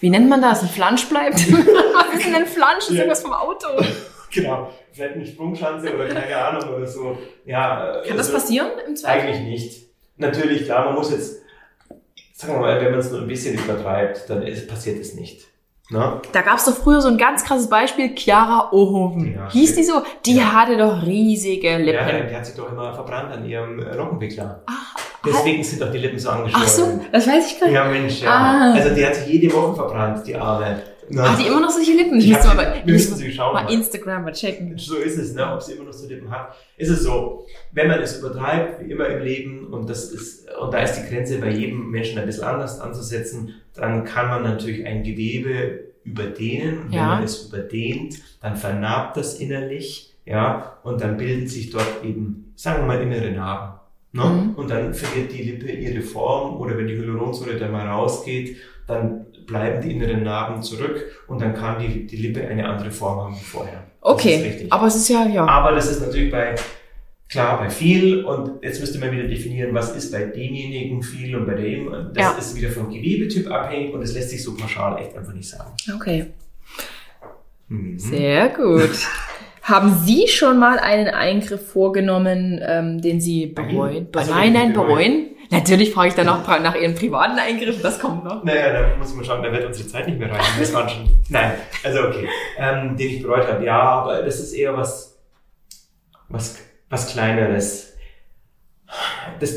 wie 0.00 0.08
nennt 0.10 0.28
man 0.30 0.40
das? 0.40 0.62
Ein 0.62 0.68
Flansch 0.70 1.06
bleibt? 1.08 1.36
Was 1.52 2.14
ist 2.18 2.26
denn 2.26 2.34
ein 2.34 2.46
Flansch? 2.46 2.76
Das 2.78 2.88
ist 2.88 2.94
Ja. 2.94 3.00
irgendwas 3.02 3.22
vom 3.22 3.32
Auto. 3.32 3.66
Genau, 4.32 4.70
vielleicht 4.92 5.14
eine 5.16 5.26
Sprungschanze 5.26 5.92
oder 5.92 6.06
keine 6.06 6.36
Ahnung 6.36 6.76
oder 6.76 6.86
so. 6.86 7.18
Ja, 7.46 8.00
Kann 8.06 8.16
das 8.16 8.28
also- 8.28 8.34
passieren 8.38 8.68
im 8.86 8.94
Zweifel? 8.94 9.28
Eigentlich 9.28 9.40
nicht. 9.40 9.82
Natürlich, 10.18 10.66
klar, 10.66 10.84
man 10.84 10.94
muss 10.94 11.10
jetzt, 11.10 11.42
sagen 12.34 12.52
wir 12.54 12.60
mal, 12.60 12.80
wenn 12.80 12.92
man 12.92 13.00
es 13.00 13.10
nur 13.10 13.22
ein 13.22 13.26
bisschen 13.26 13.58
übertreibt, 13.58 14.30
dann 14.30 14.42
ist, 14.46 14.68
passiert 14.68 15.00
es 15.00 15.14
nicht. 15.14 15.48
Na? 15.92 16.20
Da 16.32 16.42
gab 16.42 16.58
es 16.58 16.64
doch 16.66 16.74
früher 16.76 17.00
so 17.00 17.08
ein 17.08 17.18
ganz 17.18 17.44
krasses 17.44 17.68
Beispiel, 17.68 18.14
Chiara 18.14 18.70
Ohoven. 18.72 19.34
Ja, 19.34 19.50
Hieß 19.50 19.74
die 19.74 19.82
so? 19.82 20.02
Die 20.24 20.36
Ja. 20.36 20.52
hatte 20.52 20.76
doch 20.76 21.02
riesige 21.02 21.68
Ja, 21.72 21.76
Lippen. 21.78 22.28
die 22.30 22.36
hat 22.36 22.46
sich 22.46 22.54
doch 22.54 22.70
immer 22.70 22.92
verbrannt 22.94 23.32
an 23.32 23.44
ihrem 23.44 23.80
äh, 23.80 23.96
Lockenwickler. 23.96 24.62
Ach, 24.66 24.94
Deswegen 25.26 25.62
sind 25.64 25.82
doch 25.82 25.90
die 25.90 25.98
Lippen 25.98 26.18
so 26.18 26.30
angeschwollen. 26.30 26.64
ach 26.64 26.68
so, 26.68 27.00
das 27.12 27.26
weiß 27.26 27.52
ich 27.52 27.60
gar 27.60 27.66
nicht. 27.66 27.74
Ja, 27.74 27.84
Mensch, 27.86 28.22
ja. 28.22 28.30
Ah. 28.30 28.72
Also 28.72 28.94
die 28.94 29.04
hat 29.04 29.14
sich 29.16 29.26
jede 29.26 29.52
Woche 29.54 29.74
verbrannt, 29.74 30.26
die 30.26 30.34
Arme. 30.36 30.80
Na, 31.12 31.32
Hat 31.32 31.40
die 31.40 31.46
immer 31.48 31.60
noch 31.60 31.70
solche 31.70 31.92
Lippen? 31.92 32.18
Ich 32.20 32.28
müsste 32.28 32.46
mal, 32.48 32.56
bei, 32.56 32.82
wir 32.84 32.92
müssen 32.92 33.16
sie 33.16 33.32
schauen. 33.32 33.52
mal 33.54 33.64
mal. 33.64 33.72
Instagram 33.72 34.24
mal 34.24 34.32
checken. 34.32 34.78
So 34.78 34.96
ist 34.96 35.18
es, 35.18 35.34
ne? 35.34 35.52
ob 35.52 35.60
sie 35.62 35.72
immer 35.72 35.84
noch 35.84 35.92
so 35.92 36.06
Lippen 36.08 36.30
hat. 36.30 36.54
Ist 36.76 36.88
es 36.90 37.02
so, 37.02 37.46
wenn 37.72 37.88
man 37.88 38.00
es 38.00 38.18
übertreibt, 38.18 38.84
wie 38.86 38.92
immer 38.92 39.06
im 39.08 39.22
Leben, 39.24 39.66
und 39.72 39.90
das 39.90 40.10
ist, 40.12 40.48
und 40.60 40.72
da 40.72 40.80
ist 40.82 40.94
die 40.94 41.08
Grenze 41.12 41.38
bei 41.38 41.50
jedem 41.50 41.90
Menschen 41.90 42.18
ein 42.18 42.26
bisschen 42.26 42.44
anders 42.44 42.80
anzusetzen, 42.80 43.54
dann 43.74 44.04
kann 44.04 44.28
man 44.28 44.42
natürlich 44.44 44.86
ein 44.86 45.02
Gewebe 45.02 45.80
überdehnen. 46.04 46.78
Und 46.82 46.86
wenn 46.92 46.98
Ja. 46.98 47.06
man 47.16 47.24
es 47.24 47.46
überdehnt, 47.48 48.16
dann 48.40 48.56
vernarbt 48.56 49.16
das 49.16 49.38
innerlich, 49.40 50.14
ja, 50.26 50.78
und 50.84 51.00
dann 51.00 51.16
bilden 51.16 51.46
sich 51.48 51.70
dort 51.70 52.04
eben, 52.04 52.52
sagen 52.56 52.82
wir 52.82 52.86
mal, 52.86 53.02
innere 53.02 53.30
Narben. 53.32 53.80
Ne? 54.12 54.24
Mhm. 54.24 54.54
Und 54.54 54.70
dann 54.70 54.92
verliert 54.94 55.32
die 55.32 55.42
Lippe 55.42 55.70
ihre 55.70 56.02
Form, 56.02 56.60
oder 56.60 56.76
wenn 56.76 56.86
die 56.86 56.96
Hyaluronsäure 56.96 57.58
dann 57.58 57.72
mal 57.72 57.86
rausgeht, 57.86 58.56
dann 58.86 59.26
bleiben 59.50 59.82
die 59.82 59.92
inneren 59.92 60.22
Narben 60.22 60.62
zurück 60.62 61.04
und 61.28 61.42
dann 61.42 61.54
kann 61.54 61.78
die, 61.78 62.06
die 62.06 62.16
Lippe 62.16 62.46
eine 62.46 62.66
andere 62.66 62.90
Form 62.90 63.18
haben 63.20 63.34
wie 63.34 63.44
vorher. 63.44 63.82
Das 64.00 64.10
Okay, 64.12 64.66
aber 64.70 64.86
es 64.86 64.96
ist 64.96 65.08
ja, 65.10 65.26
ja. 65.26 65.44
Aber 65.44 65.72
das 65.72 65.90
ist 65.90 66.00
natürlich 66.00 66.30
bei, 66.30 66.54
klar, 67.28 67.58
bei 67.58 67.68
viel 67.68 68.24
und 68.24 68.62
jetzt 68.62 68.80
müsste 68.80 68.98
man 68.98 69.12
wieder 69.12 69.24
definieren, 69.24 69.74
was 69.74 69.94
ist 69.94 70.10
bei 70.12 70.24
demjenigen 70.24 71.02
viel 71.02 71.36
und 71.36 71.46
bei 71.46 71.54
dem. 71.54 71.90
Das 72.14 72.24
Ja. 72.24 72.30
ist 72.38 72.56
wieder 72.56 72.70
vom 72.70 72.88
Gewebetyp 72.88 73.50
abhängig 73.50 73.92
und 73.92 74.00
es 74.02 74.14
lässt 74.14 74.30
sich 74.30 74.42
so 74.42 74.56
pauschal 74.56 74.98
echt 75.02 75.14
einfach 75.16 75.34
nicht 75.34 75.48
sagen. 75.50 75.72
Okay. 75.94 76.26
Mhm. 77.68 77.98
Sehr 77.98 78.48
gut. 78.48 78.90
Haben 79.62 79.94
Sie 80.04 80.26
schon 80.26 80.58
mal 80.58 80.78
einen 80.78 81.08
Eingriff 81.08 81.70
vorgenommen, 81.70 82.58
ähm, 82.66 83.00
den 83.00 83.20
Sie 83.20 83.46
bereuen? 83.46 84.08
Ach 84.16 84.24
so, 84.24 84.32
nein, 84.34 84.52
nein, 84.54 84.72
bereuen. 84.72 85.26
Natürlich 85.50 85.92
frage 85.92 86.08
ich 86.08 86.14
dann 86.14 86.28
auch 86.28 86.46
nach 86.46 86.76
Ihren 86.76 86.94
privaten 86.94 87.36
Eingriffen, 87.38 87.82
das 87.82 87.98
kommt 87.98 88.24
noch. 88.24 88.44
Naja, 88.44 88.72
da 88.72 88.96
muss 88.96 89.12
man 89.14 89.24
schauen, 89.24 89.42
da 89.42 89.50
wird 89.50 89.66
unsere 89.66 89.88
Zeit 89.88 90.06
nicht 90.06 90.18
mehr 90.18 90.30
rein. 90.30 90.40
Das 90.58 90.72
waren 90.72 90.88
schon. 90.88 91.08
Nein, 91.28 91.54
also 91.82 92.06
okay. 92.06 92.28
Ähm, 92.56 92.96
den 92.96 93.08
ich 93.08 93.22
bereut 93.22 93.48
habe, 93.48 93.64
ja, 93.64 93.80
aber 93.80 94.22
das 94.22 94.38
ist 94.38 94.52
eher 94.52 94.76
was, 94.76 95.18
was, 96.28 96.56
was 96.88 97.12
Kleineres. 97.12 97.96
Das, 99.40 99.56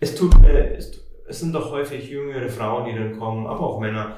es 0.00 0.14
tut, 0.14 0.34
äh, 0.42 0.74
es, 0.76 1.02
es 1.28 1.40
sind 1.40 1.54
doch 1.54 1.70
häufig 1.70 2.08
jüngere 2.08 2.48
Frauen, 2.48 2.86
die 2.86 2.98
dann 2.98 3.18
kommen, 3.18 3.46
aber 3.46 3.60
auch 3.60 3.78
Männer, 3.78 4.16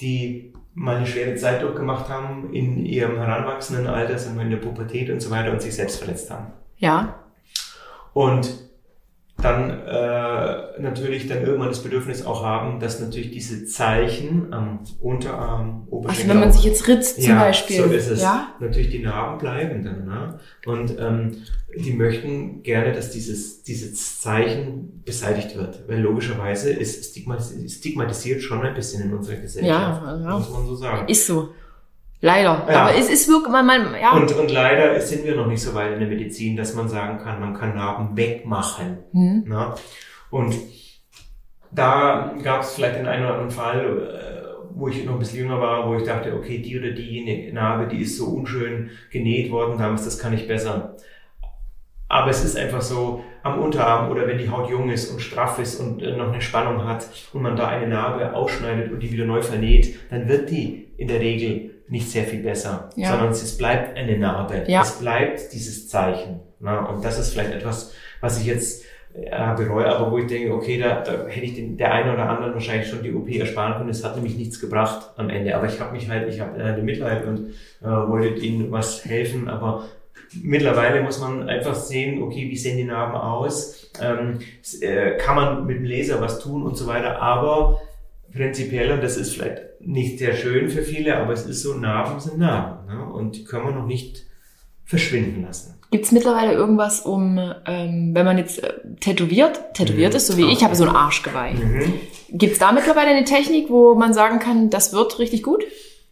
die 0.00 0.54
mal 0.72 0.96
eine 0.96 1.06
schwere 1.06 1.34
Zeit 1.36 1.62
durchgemacht 1.62 2.08
haben 2.08 2.52
in 2.54 2.84
ihrem 2.84 3.16
heranwachsenden 3.16 3.86
Alter, 3.86 4.18
sind 4.18 4.36
wir 4.36 4.42
in 4.42 4.50
der 4.50 4.56
Pubertät 4.58 5.10
und 5.10 5.20
so 5.20 5.30
weiter 5.30 5.52
und 5.52 5.60
sich 5.60 5.74
selbst 5.74 5.98
verletzt 5.98 6.30
haben. 6.30 6.52
Ja. 6.78 7.20
Und 8.14 8.65
dann 9.38 9.70
äh, 9.70 10.80
natürlich 10.80 11.28
dann 11.28 11.42
irgendwann 11.42 11.68
das 11.68 11.82
Bedürfnis 11.82 12.24
auch 12.24 12.42
haben, 12.42 12.80
dass 12.80 13.00
natürlich 13.00 13.30
diese 13.30 13.66
Zeichen 13.66 14.52
am 14.52 14.80
Unterarm, 14.98 15.86
Oberschenkel, 15.90 16.22
Also 16.22 16.28
wenn 16.28 16.40
man 16.40 16.52
sich 16.52 16.64
jetzt 16.64 16.88
ritzt 16.88 17.22
zum 17.22 17.34
ja, 17.34 17.40
Beispiel. 17.40 17.76
so 17.76 17.84
ist 17.84 18.10
es. 18.10 18.22
Ja? 18.22 18.54
Natürlich 18.60 18.88
die 18.90 19.00
Narben 19.00 19.38
bleiben 19.38 19.84
dann. 19.84 20.06
Ne? 20.06 20.40
Und 20.64 20.96
ähm, 20.98 21.42
die 21.76 21.92
möchten 21.92 22.62
gerne, 22.62 22.92
dass 22.92 23.10
dieses, 23.10 23.62
dieses 23.62 24.20
Zeichen 24.22 25.02
beseitigt 25.04 25.54
wird. 25.54 25.86
Weil 25.86 26.00
logischerweise 26.00 26.70
ist 26.70 27.10
stigmatisiert, 27.10 27.70
stigmatisiert 27.70 28.40
schon 28.40 28.62
ein 28.62 28.74
bisschen 28.74 29.02
in 29.02 29.12
unserer 29.12 29.36
Gesellschaft. 29.36 30.02
Ja, 30.02 30.18
ja. 30.18 30.38
Muss 30.38 30.50
man 30.50 30.66
so 30.66 30.76
sagen. 30.76 31.08
Ist 31.08 31.26
so. 31.26 31.50
Leider. 32.20 32.66
Ja. 32.68 32.82
Aber 32.82 32.94
es 32.94 33.10
ist 33.10 33.28
wirklich, 33.28 33.52
man, 33.52 33.66
man, 33.66 33.94
ja. 34.00 34.12
Und, 34.12 34.32
und 34.32 34.50
leider 34.50 34.98
sind 35.00 35.24
wir 35.24 35.36
noch 35.36 35.46
nicht 35.46 35.62
so 35.62 35.74
weit 35.74 35.92
in 35.92 36.00
der 36.00 36.08
Medizin, 36.08 36.56
dass 36.56 36.74
man 36.74 36.88
sagen 36.88 37.18
kann, 37.18 37.40
man 37.40 37.54
kann 37.54 37.76
Narben 37.76 38.16
wegmachen. 38.16 38.98
hm. 39.12 39.44
Na? 39.46 39.74
Und 40.30 40.54
da 41.70 42.34
gab 42.42 42.62
es 42.62 42.74
vielleicht 42.74 42.96
den 42.96 43.06
einen 43.06 43.24
oder 43.24 43.34
anderen 43.34 43.50
Fall, 43.50 43.80
äh, 43.80 44.46
wo 44.74 44.88
ich 44.88 45.04
noch 45.04 45.14
ein 45.14 45.18
bisschen 45.18 45.40
jünger 45.40 45.60
war, 45.60 45.88
wo 45.88 45.94
ich 45.96 46.04
dachte, 46.04 46.34
okay, 46.34 46.58
die 46.58 46.78
oder 46.78 46.90
diejenige 46.90 47.52
Narbe, 47.52 47.86
die 47.86 48.02
ist 48.02 48.16
so 48.16 48.26
unschön 48.26 48.90
genäht 49.10 49.50
worden 49.50 49.78
damals, 49.78 50.04
das 50.04 50.18
kann 50.18 50.34
ich 50.34 50.48
besser. 50.48 50.96
Aber 52.08 52.30
es 52.30 52.44
ist 52.44 52.56
einfach 52.56 52.82
so, 52.82 53.24
am 53.42 53.60
Unterarm 53.60 54.10
oder 54.10 54.26
wenn 54.26 54.38
die 54.38 54.50
Haut 54.50 54.70
jung 54.70 54.90
ist 54.90 55.10
und 55.10 55.20
straff 55.20 55.58
ist 55.58 55.80
und 55.80 56.02
äh, 56.02 56.16
noch 56.16 56.32
eine 56.32 56.40
Spannung 56.40 56.84
hat 56.84 57.08
und 57.32 57.42
man 57.42 57.56
da 57.56 57.68
eine 57.68 57.88
Narbe 57.88 58.34
ausschneidet 58.34 58.92
und 58.92 59.00
die 59.00 59.12
wieder 59.12 59.24
neu 59.24 59.42
vernäht, 59.42 59.98
dann 60.10 60.28
wird 60.28 60.50
die 60.50 60.88
in 60.96 61.08
der 61.08 61.20
Regel 61.20 61.75
nicht 61.88 62.10
sehr 62.10 62.24
viel 62.24 62.42
besser, 62.42 62.90
Ja. 62.96 63.10
sondern 63.10 63.30
es 63.30 63.56
bleibt 63.58 63.96
eine 63.96 64.18
Narbe. 64.18 64.64
Ja. 64.66 64.82
Es 64.82 64.92
bleibt 64.98 65.52
dieses 65.52 65.88
Zeichen. 65.88 66.40
Na? 66.60 66.86
Und 66.86 67.04
das 67.04 67.18
ist 67.18 67.32
vielleicht 67.32 67.52
etwas, 67.52 67.92
was 68.20 68.40
ich 68.40 68.46
jetzt 68.46 68.84
äh, 69.14 69.54
bereue, 69.54 69.86
aber 69.86 70.10
wo 70.10 70.18
ich 70.18 70.26
denke, 70.26 70.52
okay, 70.52 70.78
da, 70.78 71.00
da 71.00 71.26
hätte 71.26 71.46
ich 71.46 71.54
den, 71.54 71.76
der 71.76 71.92
einen 71.92 72.12
oder 72.12 72.28
anderen 72.28 72.54
wahrscheinlich 72.54 72.88
schon 72.88 73.02
die 73.02 73.14
OP 73.14 73.28
ersparen 73.30 73.74
können. 73.78 73.88
Es 73.90 74.04
hat 74.04 74.16
nämlich 74.16 74.36
nichts 74.36 74.60
gebracht 74.60 75.10
am 75.16 75.30
Ende. 75.30 75.56
Aber 75.56 75.66
ich 75.66 75.80
habe 75.80 75.92
mich 75.92 76.08
halt, 76.10 76.28
ich 76.28 76.40
habe 76.40 76.58
äh, 76.60 76.82
Mitleid 76.82 77.24
und 77.24 77.50
äh, 77.82 77.86
wollte 77.86 78.40
ihnen 78.40 78.70
was 78.72 79.04
helfen, 79.04 79.48
aber 79.48 79.84
Mittlerweile 80.42 81.02
muss 81.02 81.20
man 81.20 81.48
einfach 81.48 81.74
sehen, 81.74 82.20
okay, 82.22 82.48
wie 82.50 82.56
sehen 82.56 82.76
die 82.76 82.84
Narben 82.84 83.14
aus? 83.14 83.90
Ähm, 84.02 84.40
äh, 84.80 85.16
kann 85.18 85.36
man 85.36 85.66
mit 85.66 85.76
dem 85.78 85.84
Laser 85.84 86.20
was 86.20 86.40
tun 86.40 86.64
und 86.64 86.76
so 86.76 86.86
weiter. 86.88 87.22
Aber 87.22 87.80
prinzipiell, 88.36 88.92
und 88.92 89.02
das 89.02 89.16
ist 89.16 89.34
vielleicht 89.34 89.62
nicht 89.80 90.18
sehr 90.18 90.34
schön 90.34 90.68
für 90.68 90.82
viele, 90.82 91.16
aber 91.16 91.32
es 91.32 91.46
ist 91.46 91.62
so, 91.62 91.74
Narben 91.74 92.20
sind 92.20 92.38
Narben. 92.38 92.86
Ne? 92.86 93.04
Und 93.04 93.36
die 93.36 93.44
können 93.44 93.66
wir 93.66 93.72
noch 93.72 93.86
nicht 93.86 94.24
verschwinden 94.84 95.42
lassen. 95.42 95.74
Gibt 95.90 96.04
es 96.04 96.12
mittlerweile 96.12 96.52
irgendwas, 96.52 97.00
um, 97.00 97.38
ähm, 97.66 98.10
wenn 98.12 98.24
man 98.24 98.38
jetzt 98.38 98.62
äh, 98.62 98.72
tätowiert, 99.00 99.74
tätowiert 99.74 100.12
mhm. 100.12 100.16
ist, 100.16 100.26
so 100.26 100.36
wie 100.36 100.50
ich, 100.50 100.64
habe 100.64 100.74
so 100.74 100.84
ein 100.84 100.94
Arschgeweih. 100.94 101.54
Mhm. 101.54 101.94
Gibt 102.30 102.54
es 102.54 102.58
da 102.58 102.72
mittlerweile 102.72 103.10
eine 103.10 103.24
Technik, 103.24 103.70
wo 103.70 103.94
man 103.94 104.12
sagen 104.12 104.38
kann, 104.40 104.68
das 104.68 104.92
wird 104.92 105.18
richtig 105.18 105.42
gut? 105.42 105.64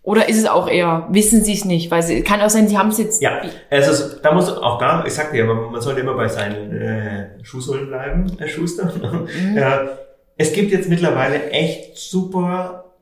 Oder 0.03 0.29
ist 0.29 0.39
es 0.39 0.47
auch 0.47 0.68
eher, 0.68 1.09
wissen 1.11 1.43
Sie 1.43 1.55
es 1.55 1.64
nicht? 1.64 1.91
Weil 1.91 2.03
sie, 2.03 2.22
kann 2.22 2.41
auch 2.43 2.51
sein, 2.51 2.68
Sie 2.68 2.77
haben 2.77 2.91
es 2.91 2.99
jetzt. 2.99 3.22
Ja, 3.22 3.41
also 3.70 4.16
da 4.22 4.33
muss 4.33 4.51
auch 4.51 4.79
da, 4.79 5.03
ich 5.07 5.14
sagte 5.14 5.39
ja, 5.39 5.47
man, 5.47 5.72
man 5.72 5.81
sollte 5.81 6.01
immer 6.01 6.14
bei 6.14 6.29
seinen 6.29 6.77
äh, 6.77 7.43
Schuhsohlen 7.43 7.89
bleiben, 7.89 8.31
Herr 8.39 8.49
Schuster. 8.49 8.93
Mhm. 9.03 9.57
ja, 9.57 9.89
es 10.37 10.53
gibt 10.53 10.72
jetzt 10.72 10.89
mittlerweile 10.89 11.51
echt 11.51 11.97
super 11.97 12.95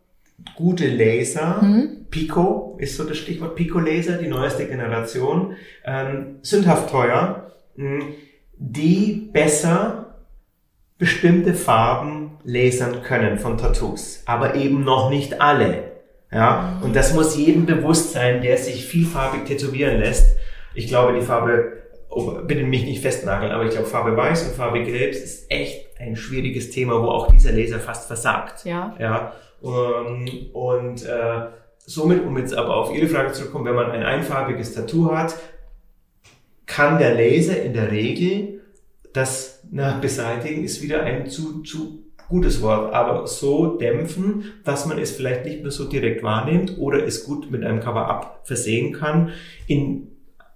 gute 0.54 0.86
Laser. 0.88 1.62
Mhm. 1.62 2.06
Pico 2.10 2.76
ist 2.78 2.96
so 2.96 3.04
das 3.04 3.16
Stichwort 3.16 3.56
Pico 3.56 3.78
Laser, 3.78 4.18
die 4.18 4.28
neueste 4.28 4.66
Generation. 4.66 5.56
Ähm, 5.84 6.38
sündhaft 6.42 6.90
teuer, 6.90 7.52
mh, 7.76 8.04
die 8.58 9.30
besser 9.32 10.02
bestimmte 10.98 11.54
Farben 11.54 12.38
lasern 12.44 13.02
können 13.02 13.38
von 13.38 13.58
Tattoos, 13.58 14.22
aber 14.26 14.54
eben 14.54 14.84
noch 14.84 15.10
nicht 15.10 15.40
alle. 15.40 15.92
Ja, 16.30 16.80
und 16.82 16.96
das 16.96 17.12
muss 17.12 17.36
jedem 17.36 17.66
bewusst 17.66 18.12
sein, 18.12 18.40
der 18.40 18.56
sich 18.56 18.86
vielfarbig 18.86 19.44
tätowieren 19.44 19.98
lässt. 19.98 20.36
Ich 20.74 20.86
glaube, 20.86 21.12
die 21.12 21.20
Farbe, 21.20 21.82
oh, 22.08 22.38
bitte 22.46 22.62
mich 22.62 22.84
nicht 22.84 23.02
festnageln, 23.02 23.52
aber 23.52 23.64
ich 23.64 23.70
glaube, 23.70 23.86
Farbe 23.86 24.16
Weiß 24.16 24.44
und 24.44 24.54
Farbe 24.54 24.82
Gelb 24.82 25.12
ist 25.12 25.50
echt 25.50 25.91
ein 26.03 26.16
schwieriges 26.16 26.70
Thema, 26.70 27.00
wo 27.00 27.09
auch 27.09 27.30
dieser 27.32 27.53
Laser 27.53 27.78
fast 27.78 28.07
versagt. 28.07 28.64
Ja. 28.64 28.94
Ja. 28.98 29.32
Und, 29.61 30.50
und 30.53 31.05
äh, 31.05 31.46
somit, 31.78 32.24
um 32.24 32.36
jetzt 32.36 32.55
aber 32.55 32.76
auf 32.76 32.94
Ihre 32.94 33.07
Frage 33.07 33.32
zurückzukommen, 33.32 33.66
wenn 33.66 33.76
man 33.76 33.90
ein 33.92 34.03
einfarbiges 34.03 34.74
Tattoo 34.74 35.12
hat, 35.12 35.36
kann 36.66 36.98
der 36.98 37.14
Laser 37.14 37.62
in 37.62 37.72
der 37.72 37.92
Regel 37.92 38.61
das 39.12 39.62
na, 39.70 39.98
beseitigen, 39.98 40.64
ist 40.64 40.82
wieder 40.82 41.03
ein 41.03 41.28
zu, 41.28 41.62
zu 41.62 42.05
gutes 42.28 42.62
Wort, 42.62 42.94
aber 42.94 43.26
so 43.26 43.76
dämpfen, 43.76 44.44
dass 44.64 44.86
man 44.86 44.98
es 44.98 45.11
vielleicht 45.11 45.44
nicht 45.44 45.62
mehr 45.62 45.70
so 45.70 45.84
direkt 45.84 46.22
wahrnimmt 46.22 46.78
oder 46.78 47.07
es 47.07 47.24
gut 47.24 47.50
mit 47.50 47.62
einem 47.62 47.80
Cover-up 47.80 48.40
versehen 48.44 48.94
kann. 48.94 49.30
In 49.66 50.09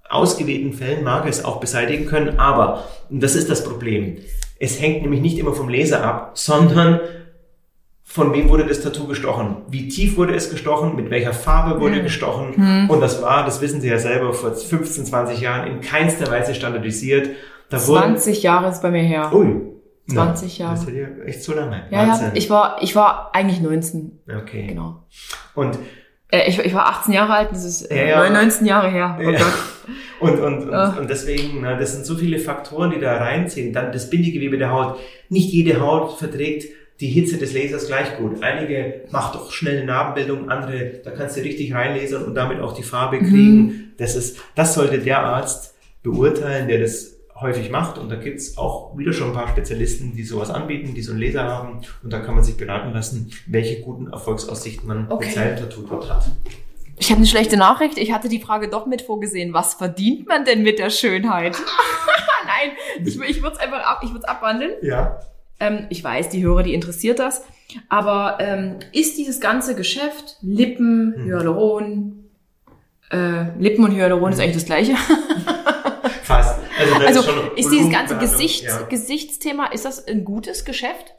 ausgewählten 0.08 0.72
Fällen 0.72 1.04
mag 1.04 1.28
es 1.28 1.44
auch 1.44 1.60
beseitigen 1.60 2.06
können, 2.06 2.38
aber, 2.38 2.88
und 3.10 3.22
das 3.22 3.34
ist 3.34 3.50
das 3.50 3.62
Problem, 3.62 4.18
es 4.58 4.80
hängt 4.80 5.02
nämlich 5.02 5.20
nicht 5.20 5.38
immer 5.38 5.52
vom 5.52 5.68
Laser 5.68 6.02
ab, 6.04 6.32
sondern 6.34 7.00
von 8.02 8.32
wem 8.32 8.48
wurde 8.48 8.64
das 8.64 8.80
Tattoo 8.80 9.06
gestochen? 9.06 9.56
Wie 9.68 9.88
tief 9.88 10.16
wurde 10.16 10.34
es 10.34 10.48
gestochen? 10.48 10.96
Mit 10.96 11.10
welcher 11.10 11.32
Farbe 11.32 11.80
wurde 11.80 11.96
hm. 11.96 12.04
gestochen? 12.04 12.56
Hm. 12.56 12.90
Und 12.90 13.00
das 13.00 13.20
war, 13.20 13.44
das 13.44 13.60
wissen 13.60 13.80
Sie 13.80 13.88
ja 13.88 13.98
selber, 13.98 14.32
vor 14.32 14.52
15, 14.54 15.06
20 15.06 15.40
Jahren 15.40 15.66
in 15.66 15.80
keinster 15.80 16.30
Weise 16.30 16.54
standardisiert. 16.54 17.30
Da 17.68 17.78
20 17.78 18.42
Jahre 18.42 18.70
ist 18.70 18.80
bei 18.80 18.90
mir 18.90 19.02
her. 19.02 19.34
Ui, 19.34 19.60
20 20.08 20.58
Jahre. 20.58 20.74
Das 20.74 20.84
ist 20.84 20.94
ja 20.94 21.24
echt 21.24 21.42
zu 21.42 21.52
lange. 21.52 21.82
Ja, 21.90 22.08
Wahnsinn. 22.08 22.28
ja. 22.28 22.32
Ich 22.34 22.48
war, 22.48 22.78
ich 22.80 22.94
war 22.94 23.34
eigentlich 23.34 23.60
19. 23.60 24.20
Okay. 24.40 24.68
Genau. 24.68 25.02
Und 25.54 25.78
äh, 26.30 26.48
ich, 26.48 26.58
ich 26.58 26.74
war 26.74 26.88
18 26.88 27.12
Jahre 27.12 27.34
alt, 27.34 27.48
das 27.52 27.64
ist 27.64 27.90
äh, 27.90 28.08
ja, 28.08 28.24
ja. 28.24 28.30
19 28.30 28.66
Jahre 28.66 28.90
her. 28.90 29.18
Oh 29.20 29.30
ja. 29.30 29.40
Und, 30.18 30.40
und, 30.40 30.70
und, 30.70 30.98
und 30.98 31.10
deswegen, 31.10 31.60
na, 31.60 31.76
das 31.76 31.92
sind 31.92 32.06
so 32.06 32.16
viele 32.16 32.38
Faktoren, 32.38 32.90
die 32.90 32.98
da 32.98 33.18
reinziehen. 33.18 33.74
Dann 33.74 33.92
das 33.92 34.08
Bindegewebe 34.08 34.56
der 34.56 34.70
Haut. 34.72 34.98
Nicht 35.28 35.52
jede 35.52 35.78
Haut 35.78 36.18
verträgt 36.18 36.72
die 37.00 37.08
Hitze 37.08 37.36
des 37.36 37.52
Lasers 37.52 37.86
gleich 37.86 38.16
gut. 38.16 38.42
Einige 38.42 39.02
macht 39.10 39.34
doch 39.34 39.52
schnelle 39.52 39.84
Narbenbildung, 39.84 40.48
andere, 40.48 41.00
da 41.04 41.10
kannst 41.10 41.36
du 41.36 41.42
richtig 41.42 41.74
reinlasern 41.74 42.24
und 42.24 42.34
damit 42.34 42.60
auch 42.60 42.72
die 42.72 42.82
Farbe 42.82 43.18
kriegen. 43.18 43.58
Mhm. 43.58 43.84
Das 43.98 44.16
ist, 44.16 44.38
das 44.54 44.74
sollte 44.74 44.98
der 44.98 45.18
Arzt 45.18 45.74
beurteilen, 46.02 46.68
der 46.68 46.80
das 46.80 47.15
häufig 47.40 47.70
macht. 47.70 47.98
Und 47.98 48.08
da 48.10 48.16
gibt's 48.16 48.56
auch 48.56 48.96
wieder 48.96 49.12
schon 49.12 49.28
ein 49.28 49.34
paar 49.34 49.48
Spezialisten, 49.48 50.14
die 50.14 50.22
sowas 50.22 50.50
anbieten, 50.50 50.94
die 50.94 51.02
so 51.02 51.12
einen 51.12 51.20
Laser 51.20 51.44
haben. 51.44 51.80
Und 52.02 52.12
da 52.12 52.20
kann 52.20 52.34
man 52.34 52.44
sich 52.44 52.56
beraten 52.56 52.92
lassen, 52.92 53.30
welche 53.46 53.80
guten 53.80 54.08
Erfolgsaussichten 54.08 54.86
man 54.86 55.10
okay. 55.10 55.26
mit 55.26 55.34
seinem 55.34 55.56
Tattoo 55.56 55.82
dort 55.82 56.10
hat. 56.10 56.26
Ich 56.98 57.10
habe 57.10 57.18
eine 57.18 57.26
schlechte 57.26 57.56
Nachricht. 57.56 57.98
Ich 57.98 58.12
hatte 58.12 58.28
die 58.28 58.40
Frage 58.40 58.68
doch 58.68 58.86
mit 58.86 59.02
vorgesehen. 59.02 59.52
Was 59.52 59.74
verdient 59.74 60.26
man 60.26 60.44
denn 60.44 60.62
mit 60.62 60.78
der 60.78 60.90
Schönheit? 60.90 61.56
Nein, 62.46 63.04
ich, 63.04 63.20
ich 63.20 63.42
würde 63.42 63.56
es 63.56 63.60
einfach 63.60 63.84
ab, 63.84 64.00
ich 64.02 64.12
würde 64.12 64.28
abwandeln. 64.28 64.72
Ja. 64.82 65.20
Ähm, 65.60 65.86
ich 65.90 66.02
weiß, 66.02 66.30
die 66.30 66.42
Hörer, 66.42 66.62
die 66.62 66.74
interessiert 66.74 67.18
das. 67.18 67.42
Aber 67.88 68.38
ähm, 68.40 68.76
ist 68.92 69.18
dieses 69.18 69.40
ganze 69.40 69.74
Geschäft 69.74 70.36
Lippen, 70.40 71.14
hm. 71.16 71.24
Hyaluron, 71.24 72.24
äh, 73.10 73.58
Lippen 73.58 73.84
und 73.84 73.94
Hyaluron 73.94 74.28
hm. 74.28 74.32
ist 74.32 74.40
eigentlich 74.40 74.54
das 74.54 74.64
gleiche? 74.66 74.94
Also, 76.78 76.94
also 76.94 77.22
ist, 77.56 77.64
ist 77.64 77.70
dieses 77.70 77.90
ganze 77.90 78.18
Gesicht, 78.18 78.64
ja. 78.64 78.82
Gesichtsthema, 78.82 79.66
ist 79.66 79.84
das 79.84 80.06
ein 80.06 80.24
gutes 80.24 80.64
Geschäft? 80.64 81.14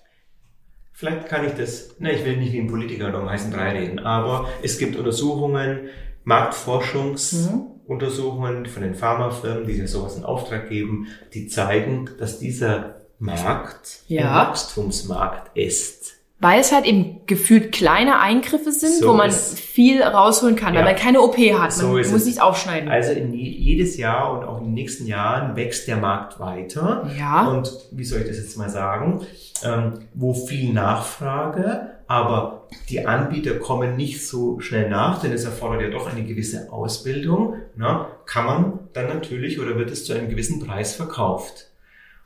Vielleicht 0.93 1.27
kann 1.27 1.45
ich 1.45 1.51
das, 1.53 1.99
ne, 1.99 2.13
ich 2.13 2.23
will 2.25 2.37
nicht 2.37 2.53
wie 2.53 2.59
ein 2.59 2.67
Politiker 2.67 3.09
oder 3.09 3.21
um 3.21 3.29
heißen 3.29 3.51
Brei 3.51 3.71
reden, 3.71 3.99
aber 3.99 4.49
es 4.63 4.79
gibt 4.79 4.95
Untersuchungen, 4.95 5.89
Marktforschungsuntersuchungen 6.23 8.65
von 8.65 8.81
den 8.81 8.95
Pharmafirmen, 8.95 9.67
die 9.67 9.75
sich 9.75 9.91
sowas 9.91 10.17
in 10.17 10.25
Auftrag 10.25 10.69
geben, 10.69 11.09
die 11.33 11.47
zeigen, 11.47 12.09
dass 12.17 12.39
dieser 12.39 13.01
Markt 13.19 13.99
ja. 14.07 14.23
ein 14.23 14.33
Wachstumsmarkt 14.47 15.55
ist. 15.55 16.16
Weil 16.39 16.59
es 16.59 16.71
halt 16.71 16.85
eben 16.85 17.25
gefühlt 17.25 17.71
kleine 17.71 18.19
Eingriffe 18.19 18.71
sind, 18.71 18.93
so 18.93 19.09
wo 19.09 19.13
man 19.13 19.31
viel 19.31 20.03
rausholen 20.03 20.55
kann, 20.55 20.75
ja. 20.75 20.81
weil 20.81 20.93
man 20.93 20.95
keine 20.95 21.21
OP 21.21 21.35
hat. 21.35 21.59
Man 21.59 21.71
so 21.71 21.87
muss 21.87 22.25
nichts 22.25 22.39
aufschneiden. 22.39 22.89
Also 22.89 23.13
in 23.13 23.33
jedes 23.33 23.97
Jahr 23.97 24.37
und 24.37 24.45
auch 24.45 24.59
in 24.59 24.65
den 24.65 24.73
nächsten 24.75 25.07
Jahren 25.07 25.55
wächst 25.55 25.87
der 25.87 25.97
Markt 25.97 26.39
weiter. 26.39 27.09
Ja. 27.17 27.47
Und 27.47 27.71
wie 27.91 28.03
soll 28.03 28.21
ich 28.21 28.27
das 28.27 28.37
jetzt 28.37 28.55
mal 28.55 28.69
sagen? 28.69 29.25
Ähm, 29.63 29.93
wo 30.13 30.35
viel 30.35 30.73
Nachfrage, 30.73 31.97
aber 32.07 32.67
die 32.89 33.05
Anbieter 33.05 33.55
kommen 33.55 33.95
nicht 33.95 34.25
so 34.25 34.59
schnell 34.59 34.89
nach, 34.89 35.21
denn 35.21 35.33
es 35.33 35.43
erfordert 35.43 35.81
ja 35.81 35.89
doch 35.89 36.11
eine 36.11 36.23
gewisse 36.23 36.71
Ausbildung. 36.71 37.55
Na, 37.75 38.07
kann 38.25 38.45
man 38.45 38.79
dann 38.93 39.07
natürlich 39.07 39.59
oder 39.59 39.75
wird 39.75 39.89
es 39.89 40.05
zu 40.05 40.13
einem 40.13 40.29
gewissen 40.29 40.65
Preis 40.65 40.95
verkauft? 40.95 41.71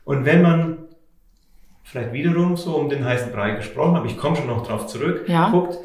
Und 0.04 0.24
wenn 0.24 0.42
man 0.42 0.78
vielleicht 1.82 2.12
wiederum 2.12 2.56
so 2.56 2.76
um 2.76 2.88
den 2.88 3.04
heißen 3.04 3.32
Brei 3.32 3.52
gesprochen, 3.52 3.96
aber 3.96 4.06
ich 4.06 4.16
komme 4.16 4.36
schon 4.36 4.46
noch 4.46 4.66
drauf 4.66 4.86
zurück, 4.86 5.24
ja. 5.28 5.50
guckt, 5.50 5.78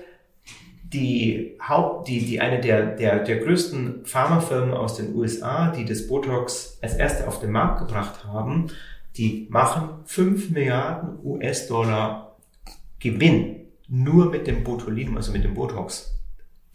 die 0.84 1.58
Haupt, 1.62 2.08
die, 2.08 2.26
die 2.26 2.40
eine 2.40 2.62
der, 2.62 2.96
der, 2.96 3.20
der 3.20 3.38
größten 3.38 4.06
Pharmafirmen 4.06 4.74
aus 4.74 4.96
den 4.96 5.16
USA, 5.16 5.72
die 5.72 5.86
das 5.86 6.08
Botox 6.08 6.80
als 6.82 6.96
erste 6.96 7.28
auf 7.28 7.40
den 7.40 7.52
Markt 7.52 7.80
gebracht 7.80 8.26
haben, 8.26 8.68
die 9.18 9.48
machen 9.50 9.90
5 10.06 10.52
Milliarden 10.52 11.20
US-Dollar 11.24 12.36
Gewinn 13.00 13.68
nur 13.90 14.30
mit 14.30 14.48
dem 14.48 14.64
Botulinum, 14.64 15.18
also 15.18 15.32
mit 15.32 15.44
dem 15.44 15.54
Botox. 15.54 16.14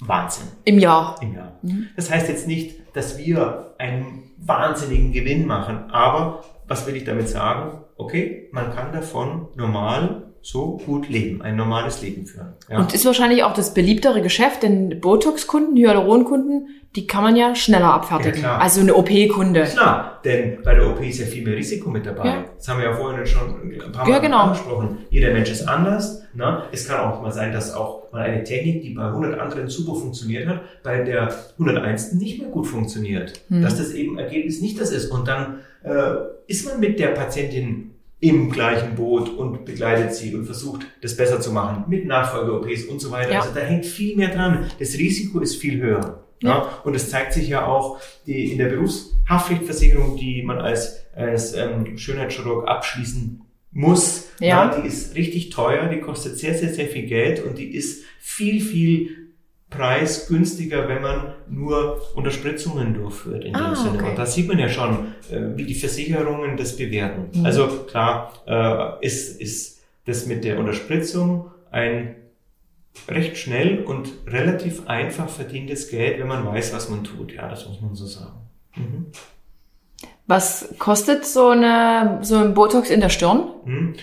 Wahnsinn. 0.01 0.49
Im 0.65 0.79
Jahr. 0.79 1.17
Im 1.23 1.35
Jahr. 1.35 1.59
Mhm. 1.63 1.89
Das 1.95 2.11
heißt 2.11 2.29
jetzt 2.29 2.47
nicht, 2.47 2.81
dass 2.95 3.19
wir 3.19 3.75
einen 3.79 4.25
wahnsinnigen 4.39 5.13
Gewinn 5.13 5.47
machen, 5.47 5.91
aber 5.91 6.45
was 6.67 6.87
will 6.87 6.97
ich 6.97 7.05
damit 7.05 7.29
sagen? 7.29 7.79
Okay, 8.05 8.49
man 8.53 8.75
kann 8.75 8.93
davon 8.93 9.49
normal 9.55 10.33
so 10.43 10.77
gut 10.85 11.09
leben, 11.09 11.41
ein 11.41 11.55
normales 11.55 12.03
Leben 12.03 12.27
führen. 12.27 12.55
Ja. 12.69 12.79
Und 12.79 12.93
ist 12.93 13.07
wahrscheinlich 13.07 13.45
auch 13.45 13.55
das 13.55 13.75
beliebtere 13.75 14.23
Geschäft, 14.23 14.65
denn 14.65 15.01
Botox-Kunden, 15.01 15.77
Hyaluron-Kunden, 15.77 16.69
die 16.97 17.07
kann 17.07 17.23
man 17.23 17.37
ja 17.37 17.55
schneller 17.55 17.95
abfertigen. 17.95 18.43
Ja, 18.43 18.59
also 18.59 18.81
eine 18.81 18.95
OP-Kunde. 18.95 19.63
Klar, 19.65 20.21
denn 20.25 20.59
bei 20.63 20.75
der 20.75 20.91
OP 20.91 21.01
ist 21.01 21.21
ja 21.21 21.27
viel 21.27 21.45
mehr 21.45 21.57
Risiko 21.57 21.89
mit 21.89 22.05
dabei. 22.05 22.27
Ja. 22.27 22.45
Das 22.57 22.69
haben 22.69 22.81
wir 22.81 22.87
ja 22.87 22.93
vorhin 22.93 23.25
schon 23.25 23.73
ein 23.73 23.93
paar 23.93 24.07
Mal 24.07 24.21
genau. 24.21 24.39
angesprochen. 24.39 24.99
Jeder 25.09 25.33
Mensch 25.33 25.51
ist 25.51 25.67
anders. 25.67 26.23
Ne? 26.35 26.65
Es 26.73 26.89
kann 26.89 27.01
auch 27.01 27.23
mal 27.23 27.33
sein, 27.33 27.53
dass 27.53 27.73
auch 27.73 28.13
mal 28.13 28.23
eine 28.23 28.43
Technik, 28.43 28.83
die 28.83 28.91
bei 28.91 29.07
100 29.07 29.39
anderen 29.39 29.69
super 29.69 29.95
funktioniert 29.95 30.49
hat, 30.49 30.61
bei 30.83 31.03
der 31.03 31.33
101. 31.59 32.15
nicht 32.15 32.41
mehr 32.41 32.51
gut 32.51 32.67
funktioniert. 32.67 33.41
Hm. 33.49 33.63
Dass 33.63 33.79
das 33.79 33.93
eben 33.93 34.19
Ergebnis 34.19 34.61
nicht 34.61 34.79
das 34.79 34.91
ist. 34.91 35.11
Und 35.11 35.29
dann 35.29 35.61
äh, 35.85 36.15
ist 36.47 36.67
man 36.67 36.81
mit 36.81 36.99
der 36.99 37.09
Patientin 37.09 37.92
im 38.23 38.53
gleichen 38.53 38.95
Boot 38.95 39.29
und 39.29 39.65
begleitet 39.65 40.15
sie 40.15 40.33
und 40.33 40.45
versucht, 40.45 40.87
das 41.03 41.17
besser 41.17 41.41
zu 41.41 41.51
machen 41.51 41.85
mit 41.89 42.07
Nachfolge-OPs 42.07 42.85
und 42.85 43.01
so 43.01 43.11
weiter. 43.11 43.33
Ja. 43.33 43.41
Also 43.41 43.53
da 43.53 43.61
hängt 43.61 43.85
viel 43.85 44.17
mehr 44.17 44.29
dran. 44.29 44.71
Das 44.79 44.97
Risiko 44.97 45.41
ist 45.41 45.57
viel 45.57 45.81
höher. 45.81 46.23
Ja. 46.41 46.49
ja. 46.49 46.79
Und 46.85 46.95
es 46.95 47.11
zeigt 47.11 47.33
sich 47.33 47.49
ja 47.49 47.67
auch 47.67 48.01
die, 48.25 48.53
in 48.53 48.59
der 48.59 48.67
Berufshaftpflichtversicherung, 48.67 50.17
die 50.17 50.45
man 50.45 50.61
als, 50.61 51.05
als 51.17 51.55
ähm, 51.55 51.99
Schönheitschirurg 51.99 52.69
abschließen 52.69 53.43
muss. 53.73 54.29
Ja. 54.39 54.47
ja. 54.47 54.81
Die 54.81 54.87
ist 54.87 55.17
richtig 55.17 55.51
teuer, 55.51 55.89
die 55.89 56.01
kostet 56.01 56.39
sehr, 56.39 56.55
sehr, 56.55 56.73
sehr 56.73 56.87
viel 56.87 57.07
Geld 57.07 57.43
und 57.43 57.59
die 57.59 57.75
ist 57.75 58.05
viel, 58.21 58.61
viel 58.61 59.22
preisgünstiger, 59.77 60.89
wenn 60.89 61.03
man 61.03 61.35
nur 61.49 62.01
Unterspritzungen 62.15 62.95
durchführt 62.95 63.45
in 63.45 63.55
Ah, 63.57 63.69
dem 63.69 63.75
Sinne. 63.77 63.99
okay. 63.99 64.11
Und 64.11 64.19
da 64.19 64.27
sieht 64.27 64.49
man 64.49 64.59
ja 64.59 64.69
schon, 64.69 65.15
äh, 65.31 65.57
wie 65.57 65.65
die 65.65 65.75
Versicherungen 65.75 66.57
das 66.57 66.77
bewerten. 66.77 67.39
Mhm. 67.39 67.47
Also 67.47 67.67
klar, 67.89 68.33
äh, 68.47 69.05
ist, 69.07 69.41
ist 69.41 69.81
das 70.07 70.27
mit 70.27 70.45
der 70.45 70.59
Unterspritzung 70.59 71.51
ein 71.71 72.17
recht 73.09 73.37
schnell 73.39 73.83
und 73.85 74.11
relativ 74.27 74.87
einfach 74.87 75.29
verdientes 75.29 75.89
Geld, 75.89 76.19
wenn 76.21 76.29
man 76.29 76.45
weiß, 76.47 76.75
was 76.75 76.89
man 76.91 77.05
tut. 77.05 77.33
Ja, 77.33 77.49
das 77.49 77.67
muss 77.67 77.81
man 77.81 77.95
so 77.95 78.07
sagen. 78.07 78.37
Mhm. 78.77 79.07
Was 80.27 80.75
kostet 80.79 81.27
so 81.27 81.49
eine 81.49 82.19
so 82.23 82.37
ein 82.37 82.55
Botox 82.55 82.91
in 82.91 83.01
der 83.01 83.09
Stirn? 83.09 83.45
Mhm. 83.65 83.95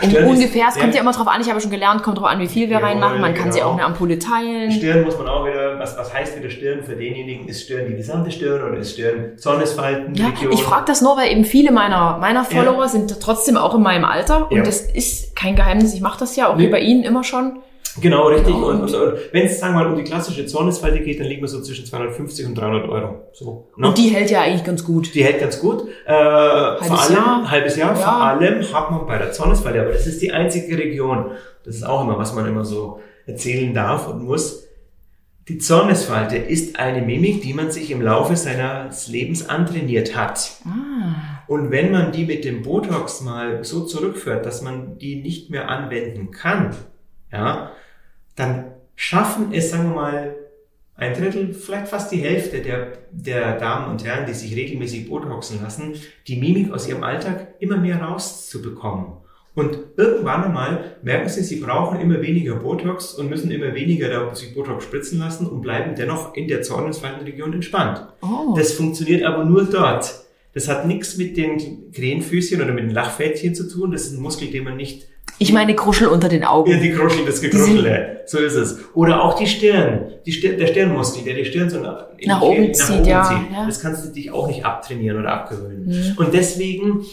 Ist- 0.00 0.16
ungefähr, 0.16 0.66
es 0.68 0.74
kommt 0.74 0.88
ja. 0.88 0.94
ja 0.96 1.00
immer 1.02 1.12
drauf 1.12 1.28
an, 1.28 1.40
ich 1.40 1.48
habe 1.50 1.60
schon 1.60 1.70
gelernt, 1.70 2.02
kommt 2.02 2.18
drauf 2.18 2.26
an, 2.26 2.40
wie 2.40 2.48
viel 2.48 2.68
wir 2.68 2.76
Jawohl, 2.76 2.88
reinmachen. 2.88 3.20
Man 3.20 3.34
kann 3.34 3.52
sie 3.52 3.58
genau. 3.60 3.70
auch 3.70 3.74
eine 3.74 3.84
Ampulle 3.84 4.18
teilen. 4.18 4.72
Stirn 4.72 5.04
muss 5.04 5.16
man 5.16 5.28
auch 5.28 5.46
wieder, 5.46 5.78
was, 5.78 5.96
was 5.96 6.12
heißt 6.12 6.36
wieder 6.38 6.50
Stirn 6.50 6.82
für 6.82 6.96
denjenigen? 6.96 7.46
Ist 7.46 7.62
Stirn 7.64 7.86
die 7.88 7.94
gesamte 7.96 8.30
Stirn 8.30 8.62
oder 8.68 8.78
ist 8.78 8.94
Stirn 8.94 9.36
Zornesfalten? 9.38 10.14
Ja, 10.14 10.26
Region? 10.28 10.52
ich 10.52 10.62
frage 10.62 10.84
das 10.86 11.02
nur, 11.02 11.16
weil 11.16 11.30
eben 11.30 11.44
viele 11.44 11.70
meiner, 11.72 12.18
meiner 12.18 12.44
Follower 12.44 12.88
sind 12.88 13.20
trotzdem 13.20 13.56
auch 13.56 13.74
in 13.74 13.82
meinem 13.82 14.04
Alter 14.04 14.50
und 14.50 14.56
Ja. 14.56 14.62
das 14.64 14.80
ist 14.80 15.36
kein 15.36 15.54
Geheimnis. 15.56 15.94
Ich 15.94 16.00
mache 16.00 16.18
das 16.18 16.34
ja 16.36 16.48
auch 16.48 16.56
Nee. 16.56 16.66
wie 16.66 16.70
bei 16.70 16.80
Ihnen 16.80 17.04
immer 17.04 17.22
schon. 17.22 17.58
Genau, 18.00 18.28
richtig. 18.28 18.54
Genau, 18.54 18.68
Und, 18.68 18.82
und 18.82 18.94
wenn 19.32 19.46
es, 19.46 19.60
sagen 19.60 19.74
wir 19.74 19.84
mal, 19.84 19.90
um 19.90 19.96
die 19.96 20.04
klassische 20.04 20.46
Zornesfalte 20.46 21.00
geht, 21.00 21.20
dann 21.20 21.26
liegen 21.26 21.42
wir 21.42 21.48
so 21.48 21.60
zwischen 21.60 21.84
250 21.84 22.46
und 22.46 22.54
300 22.56 22.88
Euro. 22.88 23.28
So, 23.32 23.68
ne? 23.76 23.88
Und 23.88 23.98
die 23.98 24.08
hält 24.08 24.30
ja 24.30 24.42
eigentlich 24.42 24.64
ganz 24.64 24.84
gut. 24.84 25.14
Die 25.14 25.22
hält 25.24 25.40
ganz 25.40 25.60
gut. 25.60 25.82
Äh, 26.06 26.12
vor 26.12 27.00
allem, 27.00 27.14
Jahr. 27.14 27.50
halbes 27.50 27.76
Jahr, 27.76 27.90
Ja. 27.90 27.96
vor 27.96 28.12
allem 28.22 28.62
hat 28.72 28.90
man 28.90 29.06
bei 29.06 29.18
der 29.18 29.32
Zornesfalte, 29.32 29.80
aber 29.82 29.92
das 29.92 30.06
ist 30.06 30.22
die 30.22 30.32
einzige 30.32 30.78
Region. 30.78 31.32
Das 31.64 31.74
ist 31.74 31.84
auch 31.84 32.02
immer, 32.04 32.18
was 32.18 32.34
man 32.34 32.46
immer 32.46 32.64
so 32.64 33.00
erzählen 33.26 33.72
darf 33.74 34.08
und 34.08 34.24
muss. 34.24 34.66
Die 35.48 35.58
Zornesfalte 35.58 36.36
ist 36.36 36.78
eine 36.78 37.02
Mimik, 37.02 37.42
die 37.42 37.52
man 37.52 37.70
sich 37.70 37.90
im 37.90 38.00
Laufe 38.00 38.36
seines 38.36 39.08
Lebens 39.08 39.48
antrainiert 39.48 40.16
hat. 40.16 40.52
Ah. 40.64 41.42
Und 41.48 41.70
wenn 41.72 41.90
man 41.90 42.12
die 42.12 42.24
mit 42.24 42.44
dem 42.44 42.62
Botox 42.62 43.20
mal 43.22 43.64
so 43.64 43.84
zurückführt, 43.84 44.46
dass 44.46 44.62
man 44.62 44.98
die 44.98 45.16
nicht 45.16 45.50
mehr 45.50 45.68
anwenden 45.68 46.30
kann, 46.30 46.74
ja, 47.32 47.72
dann 48.36 48.72
schaffen 48.94 49.52
es, 49.52 49.70
sagen 49.70 49.90
wir 49.90 49.94
mal, 49.96 50.36
ein 50.94 51.14
Drittel, 51.14 51.52
vielleicht 51.54 51.88
fast 51.88 52.12
die 52.12 52.18
Hälfte 52.18 52.60
der, 52.60 52.92
der 53.10 53.58
Damen 53.58 53.90
und 53.90 54.04
Herren, 54.04 54.26
die 54.26 54.34
sich 54.34 54.54
regelmäßig 54.54 55.08
Botoxen 55.08 55.62
lassen, 55.62 55.94
die 56.28 56.36
Mimik 56.36 56.72
aus 56.72 56.86
ihrem 56.86 57.02
Alltag 57.02 57.54
immer 57.58 57.78
mehr 57.78 58.00
rauszubekommen. 58.00 59.14
Und 59.54 59.78
irgendwann 59.96 60.44
einmal 60.44 60.96
merken 61.02 61.28
sie, 61.28 61.42
sie 61.42 61.60
brauchen 61.60 62.00
immer 62.00 62.22
weniger 62.22 62.56
Botox 62.56 63.12
und 63.14 63.28
müssen 63.28 63.50
immer 63.50 63.74
weniger 63.74 64.34
sich 64.34 64.54
Botox 64.54 64.84
spritzen 64.84 65.18
lassen 65.18 65.46
und 65.46 65.60
bleiben 65.60 65.94
dennoch 65.94 66.34
in 66.34 66.48
der 66.48 66.62
Zornesfaltenregion 66.62 67.52
entspannt. 67.52 68.06
Oh. 68.22 68.54
Das 68.56 68.72
funktioniert 68.72 69.24
aber 69.24 69.44
nur 69.44 69.64
dort. 69.64 70.24
Das 70.54 70.68
hat 70.68 70.86
nichts 70.86 71.18
mit 71.18 71.36
den 71.36 71.92
Krähenfüßchen 71.92 72.62
oder 72.62 72.72
mit 72.72 72.84
den 72.84 72.90
Lachfältchen 72.90 73.54
zu 73.54 73.68
tun. 73.68 73.92
Das 73.92 74.06
ist 74.06 74.14
ein 74.14 74.22
Muskel, 74.22 74.50
den 74.50 74.64
man 74.64 74.76
nicht 74.76 75.08
Ich 75.38 75.52
meine 75.52 75.74
Kruschel 75.74 76.06
unter 76.08 76.28
den 76.28 76.44
Augen. 76.44 76.70
ja, 76.70 76.76
die 76.78 76.92
Kruschel, 76.92 77.24
das 77.26 77.40
Gekruschele. 77.40 78.20
So 78.26 78.38
ist 78.38 78.54
es. 78.54 78.78
Oder 78.94 79.22
auch 79.24 79.34
die 79.34 79.46
Stirn. 79.46 80.12
Die 80.24 80.32
Stirn 80.32 80.56
der 80.58 80.68
Stirnmuskel, 80.68 81.24
der 81.24 81.34
die 81.34 81.44
Stirn 81.44 81.68
so 81.68 81.80
nach, 81.80 82.06
in 82.18 82.28
Nach 82.28 82.40
die- 82.40 82.46
oben 82.46 82.74
zieht, 82.74 83.06
ja, 83.06 83.44
ja. 83.52 83.66
Das 83.66 83.80
kannst 83.80 84.04
du 84.06 84.10
dich 84.12 84.30
auch 84.30 84.46
nicht 84.46 84.64
abtrainieren 84.64 85.18
oder 85.18 85.32
abgewöhnen. 85.32 86.14
Und 86.16 86.32
deswegen 86.32 87.04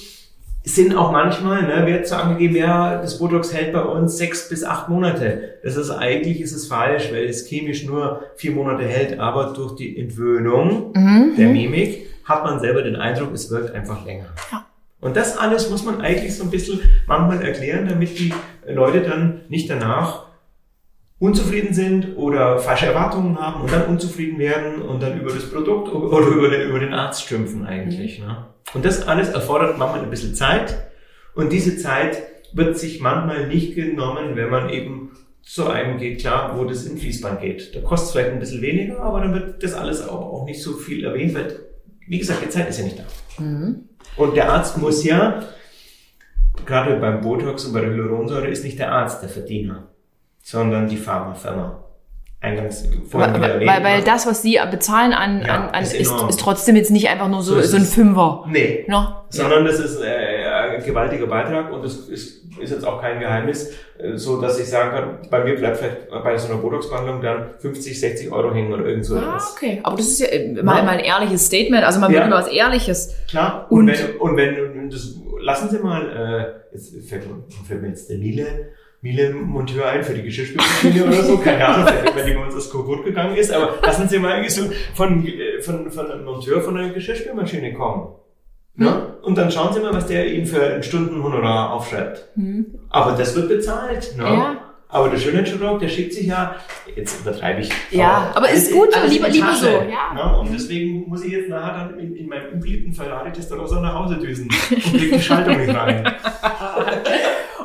sind 0.64 0.96
auch 0.96 1.12
manchmal, 1.12 1.64
ne, 1.64 1.88
wird 1.88 2.06
so 2.08 2.16
angegeben, 2.16 2.56
ja, 2.56 3.02
das 3.02 3.18
Botox 3.18 3.54
hält 3.54 3.74
bei 3.74 3.82
uns 3.82 4.18
sechs 4.18 4.50
bis 4.50 4.64
acht 4.64 4.90
Monate. 4.90 5.56
Das 5.64 5.76
ist 5.78 5.90
eigentlich 5.90 6.42
ist 6.42 6.52
es 6.54 6.68
falsch, 6.68 7.10
weil 7.12 7.24
es 7.26 7.48
chemisch 7.48 7.86
nur 7.86 8.22
vier 8.36 8.52
Monate 8.52 8.84
hält, 8.84 9.20
aber 9.20 9.54
durch 9.56 9.76
die 9.76 9.98
Entwöhnung 9.98 10.92
Mhm. 10.94 11.34
der 11.38 11.48
Mimik 11.50 12.06
hat 12.26 12.44
man 12.44 12.60
selber 12.60 12.84
den 12.84 12.96
Eindruck, 12.98 13.34
es 13.34 13.50
wirkt 13.50 13.74
einfach 13.74 14.06
länger. 14.06 14.26
Ja. 14.52 14.66
Und 15.02 15.16
das 15.16 15.38
alles 15.38 15.70
muss 15.70 15.84
man 15.86 16.02
eigentlich 16.02 16.36
so 16.36 16.44
ein 16.44 16.52
bisschen 16.52 16.82
manchmal 17.08 17.42
erklären, 17.42 17.88
damit 17.88 18.20
die 18.20 18.34
Leute 18.68 19.02
dann 19.02 19.42
nicht 19.48 19.70
danach 19.70 20.26
unzufrieden 21.20 21.74
sind 21.74 22.18
oder 22.18 22.60
falsche 22.60 22.88
Erwartungen 22.88 23.40
haben 23.40 23.62
und 23.62 23.72
dann 23.72 23.88
unzufrieden 23.88 24.40
werden 24.40 24.82
und 24.82 25.04
dann 25.04 25.20
über 25.20 25.34
das 25.34 25.50
Produkt 25.50 25.90
oder 25.94 26.28
über 26.28 26.50
den, 26.50 26.70
über 26.70 26.80
den 26.80 26.94
Arzt 26.94 27.28
schimpfen 27.28 27.66
eigentlich. 27.66 28.20
Ne? 28.20 28.46
Und 28.74 28.86
das 28.86 29.08
alles 29.08 29.30
erfordert 29.30 29.78
manchmal 29.78 30.04
ein 30.04 30.10
bisschen 30.10 30.36
Zeit 30.36 30.90
und 31.34 31.52
diese 31.52 31.78
Zeit 31.78 32.22
wird 32.54 32.78
sich 32.78 33.00
manchmal 33.00 33.48
nicht 33.48 33.76
genommen, 33.76 34.36
wenn 34.36 34.50
man 34.50 34.70
eben 34.70 35.12
zu 35.42 35.68
einem 35.68 35.98
geht, 35.98 36.20
klar, 36.22 36.58
wo 36.58 36.66
das 36.66 36.86
im 36.86 36.98
Fließband 36.98 37.42
geht. 37.42 37.76
Da 37.76 37.82
kostet 37.82 38.08
es 38.08 38.12
vielleicht 38.12 38.32
ein 38.32 38.40
bisschen 38.40 38.62
weniger, 38.62 39.00
aber 39.00 39.22
dann 39.22 39.34
wird 39.34 39.64
das 39.64 39.74
alles 39.74 40.08
auch, 40.08 40.34
auch 40.34 40.46
nicht 40.46 40.62
so 40.62 40.74
viel 40.74 41.04
erwähnt, 41.04 41.34
weil, 41.34 41.60
wie 42.08 42.20
gesagt, 42.20 42.44
die 42.44 42.50
Zeit 42.50 42.70
ist 42.70 42.80
ja 42.80 42.86
nicht 42.86 43.00
da. 43.00 43.42
Mhm. 43.42 43.90
Und 44.16 44.36
der 44.36 44.52
Arzt 44.52 44.78
muss 44.78 45.04
ja, 45.04 45.44
gerade 46.66 46.98
beim 46.98 47.22
Botox 47.22 47.66
und 47.66 47.74
bei 47.74 47.82
der 47.82 47.92
Hyaluronsäure, 47.92 48.48
ist 48.48 48.64
nicht 48.64 48.80
der 48.80 48.92
Arzt 48.92 49.22
der 49.22 49.30
Verdiener, 49.30 49.88
sondern 50.42 50.88
die 50.88 50.98
Pharmafirma. 50.98 51.89
Eingangs 52.42 52.88
vorhin 53.10 53.34
Weil, 53.34 53.40
wieder 53.42 53.42
weil, 53.42 53.52
erwähnt. 53.68 53.84
weil 53.84 53.98
ne? 54.00 54.04
das, 54.06 54.26
was 54.26 54.42
Sie 54.42 54.58
bezahlen 54.72 55.12
an, 55.12 55.42
Ja, 55.46 55.56
an, 55.56 55.70
an 55.72 55.84
ist 55.84 55.94
ist, 55.94 56.10
ist 56.30 56.40
trotzdem 56.40 56.78
jetzt 56.78 56.90
nicht 56.90 57.10
einfach 57.10 57.28
nur 57.28 57.42
so, 57.44 57.56
So 57.56 57.62
so 57.62 57.76
ein. 57.78 57.84
Fünfer. 57.84 58.46
Nee, 58.50 58.86
Ne? 58.88 59.16
sondern 59.30 59.66
das 59.66 59.78
ist 59.80 60.02
äh, 60.02 60.46
ein 60.48 60.82
gewaltiger 60.84 61.28
Beitrag 61.28 61.70
und 61.74 61.84
das 61.84 61.96
ist, 62.08 62.46
ist 62.58 62.72
jetzt 62.72 62.88
auch 62.88 63.02
kein 63.02 63.20
Geheimnis, 63.20 63.74
äh, 63.98 64.16
so 64.16 64.40
dass 64.40 64.58
ich 64.58 64.70
sagen 64.70 64.92
kann, 64.92 65.30
bei 65.30 65.44
mir 65.44 65.56
bleibt 65.56 65.78
vielleicht 65.78 66.10
bei 66.10 66.38
so 66.38 66.52
einer 66.54 66.62
Botox-Behandlung 66.62 67.22
dann 67.22 67.50
50, 67.60 68.00
60 68.00 68.32
Euro 68.32 68.54
hängen 68.54 68.72
oder 68.72 68.86
irgend 68.86 69.06
so 69.06 69.18
Ah, 69.18 69.20
etwas. 69.36 69.52
okay. 69.58 69.82
Aber 69.84 69.98
das 69.98 70.08
ist 70.08 70.20
ja 70.22 70.28
immer, 70.28 70.76
Ja. 70.76 70.80
immer 70.80 70.92
ein 70.92 71.00
ehrliches 71.02 71.46
Statement. 71.46 71.84
Also 71.84 72.00
man 72.00 72.10
Ja. 72.14 72.20
will 72.22 72.28
immer 72.28 72.38
was 72.38 72.48
Ehrliches. 72.48 73.16
Klar, 73.30 73.68
und, 73.70 73.82
Und- 73.82 73.88
wenn, 73.88 74.16
und 74.18 74.38
wenn, 74.38 74.90
das, 74.90 75.14
lassen 75.42 75.70
Sie 75.70 75.80
mal, 75.80 76.62
äh, 76.72 76.74
jetzt 76.74 76.94
fällt, 77.10 77.28
mir- 77.28 77.44
fällt 77.68 77.82
mir 77.82 77.90
jetzt 77.90 78.10
der 78.10 78.18
Miele, 78.18 78.46
Miele 79.02 79.32
Monteur 79.34 79.86
ein 79.88 80.04
für 80.04 80.14
die 80.14 80.24
Geschirrspülmaschine 80.24 81.06
oder 81.06 81.24
so, 81.24 81.38
keine 81.38 81.66
Ahnung, 81.66 81.88
wenn 82.16 82.26
die 82.26 82.34
bei 82.34 82.44
uns 82.44 82.54
das 82.56 82.70
kaputt 82.70 83.06
gegangen 83.06 83.36
ist, 83.38 83.52
aber 83.54 83.76
lassen 83.82 84.10
Sie 84.10 84.20
mal 84.20 84.48
so 84.50 84.64
von, 84.94 85.26
von, 85.62 85.90
von 85.92 86.12
einem 86.12 86.26
Monteur 86.26 86.62
von 86.62 86.78
einer 86.78 86.90
Geschirrspülmaschine 86.94 87.74
kommen. 87.76 88.14
Ne? 88.76 89.18
Und 89.22 89.38
dann 89.38 89.52
schauen 89.52 89.74
Sie 89.74 89.80
mal, 89.80 89.94
was 89.94 90.08
der 90.08 90.28
Ihnen 90.28 90.46
für 90.46 90.62
ein 90.76 90.84
Stundenhonorar 90.84 91.72
aufschreibt. 91.74 92.28
Hm. 92.36 92.66
Aber 92.90 93.14
das 93.18 93.36
wird 93.36 93.48
bezahlt. 93.50 94.16
Ne? 94.18 94.24
Ja. 94.24 94.58
Aber 94.92 95.10
der 95.10 95.18
Schönheitschirurg, 95.18 95.80
der 95.80 95.88
schickt 95.88 96.14
sich 96.14 96.26
ja, 96.28 96.56
jetzt 96.96 97.22
übertreibe 97.22 97.62
ich. 97.62 97.70
Ja, 97.92 98.32
aber 98.34 98.50
ist 98.50 98.72
alles- 98.72 98.74
gut, 98.74 98.90
in 99.06 99.12
lieber- 99.12 99.30
lieber 99.30 99.54
so, 99.54 99.68
ja. 99.68 100.14
Ne? 100.16 100.40
Und 100.40 100.52
deswegen 100.54 101.08
muss 101.08 101.24
ich 101.24 101.32
jetzt 101.32 101.50
nachher 101.50 101.90
dann 101.90 102.00
in, 102.00 102.16
in 102.16 102.28
meinem 102.28 102.54
ungeliebten 102.54 102.92
Ferrari 102.94 103.32
Testarossa 103.32 103.80
nach 103.82 103.94
Hause 103.94 104.18
düsen 104.18 104.46
und 104.72 104.82
krieg 104.84 105.12
die 105.14 105.20
Schaltung 105.22 105.58
nicht 105.58 105.76
rein. 105.76 106.04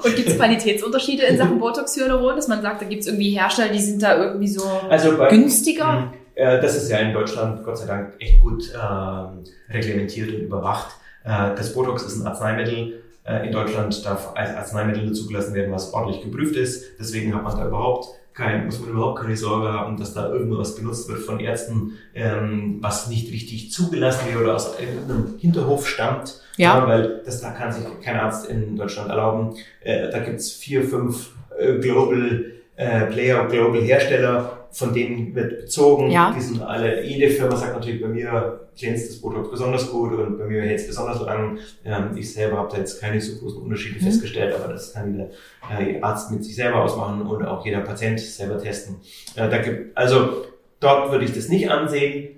Und 0.05 0.17
gibt 0.17 0.29
es 0.29 0.37
Qualitätsunterschiede 0.39 1.25
in 1.25 1.37
Sachen 1.37 1.59
Botox 1.59 1.97
Hyaluron, 1.97 2.37
dass 2.37 2.49
man 2.49 2.63
sagt, 2.63 2.83
da 2.83 2.87
gibt 2.87 3.03
es 3.03 3.07
irgendwie 3.09 3.31
Hersteller, 3.31 3.73
die 3.73 3.81
sind 3.81 4.03
da 4.03 4.17
irgendwie 4.17 4.49
so 4.49 4.63
Also 4.89 5.17
bei, 5.17 5.29
günstiger? 5.31 6.01
Mhm. 6.01 6.09
Äh, 6.35 6.61
Das 6.61 6.77
ist 6.77 6.91
ja 6.91 6.99
in 6.99 7.13
Deutschland 7.13 7.65
Gott 7.65 7.79
sei 7.79 7.87
Dank 7.87 8.15
echt 8.19 8.41
gut 8.41 8.73
ähm, 8.75 9.45
reglementiert 9.71 10.29
und 10.31 10.41
überwacht. 10.41 10.97
Äh, 11.25 11.55
das 11.57 11.73
Botox 11.73 12.03
ist 12.03 12.21
ein 12.21 12.27
Arzneimittel. 12.27 13.03
Äh, 13.25 13.47
in 13.47 13.53
Deutschland 13.53 14.05
darf 14.05 14.33
als 14.35 14.51
Arzneimittel 14.55 15.13
zugelassen 15.13 15.55
werden, 15.55 15.73
was 15.73 15.93
ordentlich 15.95 16.23
geprüft 16.23 16.57
ist. 16.57 16.99
Deswegen 16.99 17.35
hat 17.35 17.43
man 17.43 17.57
da 17.57 17.67
überhaupt 17.67 18.09
kein, 18.35 18.67
muss 18.67 18.81
man 18.81 18.91
überhaupt 18.91 19.21
keine 19.21 19.37
Sorge 19.37 19.73
haben, 19.73 19.97
dass 19.97 20.13
da 20.13 20.29
irgendwas 20.29 20.75
benutzt 20.75 21.09
wird 21.09 21.21
von 21.21 21.39
Ärzten, 21.39 21.93
ähm, 22.15 22.79
was 22.81 23.09
nicht 23.09 23.33
richtig 23.33 23.71
zugelassen 23.71 24.27
wird 24.29 24.43
oder 24.43 24.57
aus 24.57 24.79
irgendeinem 24.79 25.39
Hinterhof 25.39 25.89
stammt. 25.89 26.41
Ja. 26.57 26.87
weil 26.87 27.21
das 27.25 27.41
da 27.41 27.51
kann 27.51 27.73
sich 27.73 27.85
kein 28.01 28.17
Arzt 28.17 28.49
in 28.49 28.77
Deutschland 28.77 29.11
erlauben. 29.11 29.57
Äh, 29.81 30.11
da 30.11 30.21
gibt's 30.21 30.53
vier, 30.53 30.85
fünf 30.85 31.31
äh, 31.59 31.79
Global 31.79 32.45
äh, 32.77 33.07
Player, 33.07 33.47
Global 33.47 33.81
Hersteller, 33.83 34.64
von 34.75 34.93
denen 34.93 35.35
wird 35.35 35.61
bezogen. 35.63 36.11
Ja. 36.11 36.35
Die 36.37 36.41
sind 36.41 36.61
alle, 36.61 37.05
jede 37.05 37.31
Firma 37.31 37.57
sagt 37.57 37.75
natürlich, 37.75 38.03
bei 38.03 38.09
mir 38.09 38.61
glänzt 38.77 39.09
das 39.09 39.21
Botox 39.21 39.49
besonders 39.51 39.89
gut 39.91 40.13
und 40.13 40.37
bei 40.37 40.47
mir 40.47 40.63
hält 40.63 40.81
es 40.81 40.87
besonders 40.89 41.21
lang. 41.21 41.59
Ähm, 41.85 42.17
ich 42.17 42.33
selber 42.33 42.59
habe 42.59 42.73
da 42.73 42.79
jetzt 42.79 43.01
keine 43.01 43.21
so 43.21 43.39
großen 43.39 43.63
Unterschiede 43.63 44.01
Mhm. 44.01 44.05
festgestellt, 44.05 44.55
aber 44.55 44.73
das 44.73 44.93
kann 44.93 45.17
der 45.17 45.31
äh, 45.71 46.01
Arzt 46.03 46.31
mit 46.33 46.45
sich 46.45 46.57
selber 46.57 46.83
ausmachen 46.83 47.27
oder 47.27 47.53
auch 47.53 47.65
jeder 47.65 47.81
Patient 47.81 48.19
selber 48.21 48.59
testen. 48.59 48.97
Äh, 49.37 49.49
da 49.49 49.59
gibt, 49.59 49.97
also 49.97 50.45
dort 50.81 51.13
würde 51.13 51.25
ich 51.25 51.33
das 51.33 51.49
nicht 51.49 51.71
ansehen. 51.71 52.31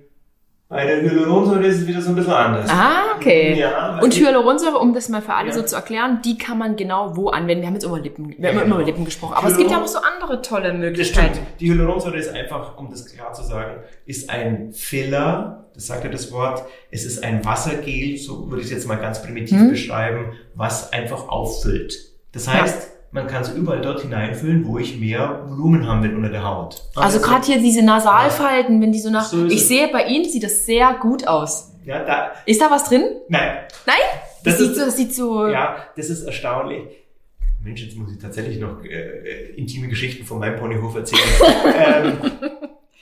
Bei 0.69 0.85
der 0.85 1.01
Hyaluronsäure 1.01 1.65
ist 1.65 1.83
es 1.83 1.87
wieder 1.87 2.03
so 2.03 2.09
ein 2.11 2.17
bisschen 2.17 2.33
anders. 2.33 2.69
Ah, 2.69 3.15
okay. 3.17 3.55
Ja, 3.57 4.01
Und 4.03 4.13
Hyaluronsäure, 4.15 4.79
um 4.79 4.93
das 4.93 5.09
mal 5.09 5.23
für 5.23 5.33
alle 5.33 5.49
Ja. 5.51 5.55
so 5.55 5.63
zu 5.63 5.77
erklären, 5.77 6.21
die 6.25 6.37
kann 6.39 6.59
man 6.59 6.75
genau 6.75 7.17
wo 7.17 7.29
anwenden. 7.29 7.61
Wir 7.63 7.69
haben 7.69 7.75
jetzt 7.75 7.85
über 7.85 8.01
Lippen, 8.01 8.31
wir 8.31 8.37
Ja, 8.39 8.49
haben 8.49 8.55
immer 8.57 8.63
genau. 8.65 8.77
über 8.79 8.85
Lippen 8.87 9.05
gesprochen. 9.05 9.35
Aber 9.35 9.47
es 9.47 9.57
gibt 9.57 9.71
ja 9.71 9.81
auch 9.81 9.87
so 9.87 9.99
andere 10.01 10.43
tolle 10.43 10.71
Das 10.73 10.77
Möglichkeiten. 10.79 11.35
stimmt. 11.35 11.47
Die 11.61 11.71
Hyaluronsäure 11.73 12.17
ist 12.19 12.31
einfach, 12.35 12.77
um 12.79 12.91
das 12.91 13.07
klar 13.07 13.33
zu 13.33 13.45
sagen, 13.45 13.77
ist 14.07 14.29
ein 14.29 14.73
Filler, 14.73 15.67
das 15.73 15.87
sagt 15.87 16.03
ja 16.03 16.11
das 16.11 16.33
Wort. 16.33 16.65
Es 16.91 17.05
ist 17.05 17.23
ein 17.23 17.45
Wassergel, 17.45 18.17
so 18.17 18.49
würde 18.51 18.63
ich 18.63 18.67
es 18.67 18.73
jetzt 18.73 18.89
mal 18.89 18.97
ganz 18.97 19.23
primitiv 19.23 19.61
Mhm. 19.61 19.71
beschreiben, 19.71 20.33
was 20.57 20.93
einfach 20.93 21.29
auffüllt. 21.29 21.95
Das 22.33 22.49
heißt, 22.49 22.91
man 23.17 23.27
kann 23.27 23.43
es 23.43 23.49
überall 23.49 23.81
dort 23.81 24.03
hineinfüllen, 24.03 24.67
wo 24.67 24.79
ich 24.79 25.01
mehr 25.01 25.43
Volumen 25.47 25.87
haben 25.87 26.03
will 26.03 26.15
unter 26.15 26.29
der 26.29 26.45
Haut. 26.45 26.83
Also 26.95 27.19
gerade 27.19 27.47
hier 27.47 27.59
diese 27.59 27.83
Nasalfalten, 27.83 28.81
wenn 28.83 28.93
die 28.93 29.01
so 29.01 29.11
nach... 29.11 29.25
So 29.25 29.47
ich 29.47 29.55
es. 29.55 29.69
sehe, 29.69 29.89
bei 29.89 30.05
Ihnen 30.05 30.27
sieht 30.27 30.45
das 30.45 30.67
sehr 30.67 30.95
gut 31.01 31.27
aus. 31.27 31.73
Ja, 31.87 32.05
da... 32.05 32.33
Ist 32.45 32.61
da 32.61 32.71
was 32.71 32.85
drin? 32.85 33.05
Nein. 33.29 33.57
Nein? 33.87 33.97
Das, 34.45 34.59
das 34.59 34.59
sieht 34.59 34.77
so, 34.77 34.85
das 34.85 34.97
sieht 34.97 35.15
so... 35.15 35.49
Ja, 35.49 35.77
das 35.97 36.11
ist 36.11 36.25
erstaunlich. 36.25 36.83
Mensch, 37.65 37.83
jetzt 37.83 37.97
muss 37.97 38.13
ich 38.13 38.19
tatsächlich 38.19 38.61
noch 38.61 38.85
äh, 38.85 38.89
äh 38.89 39.55
intime 39.57 39.89
Geschichten 39.89 40.27
von 40.27 40.39
meinem 40.39 40.57
Ponyhof 40.57 40.95
erzählen. 40.95 41.23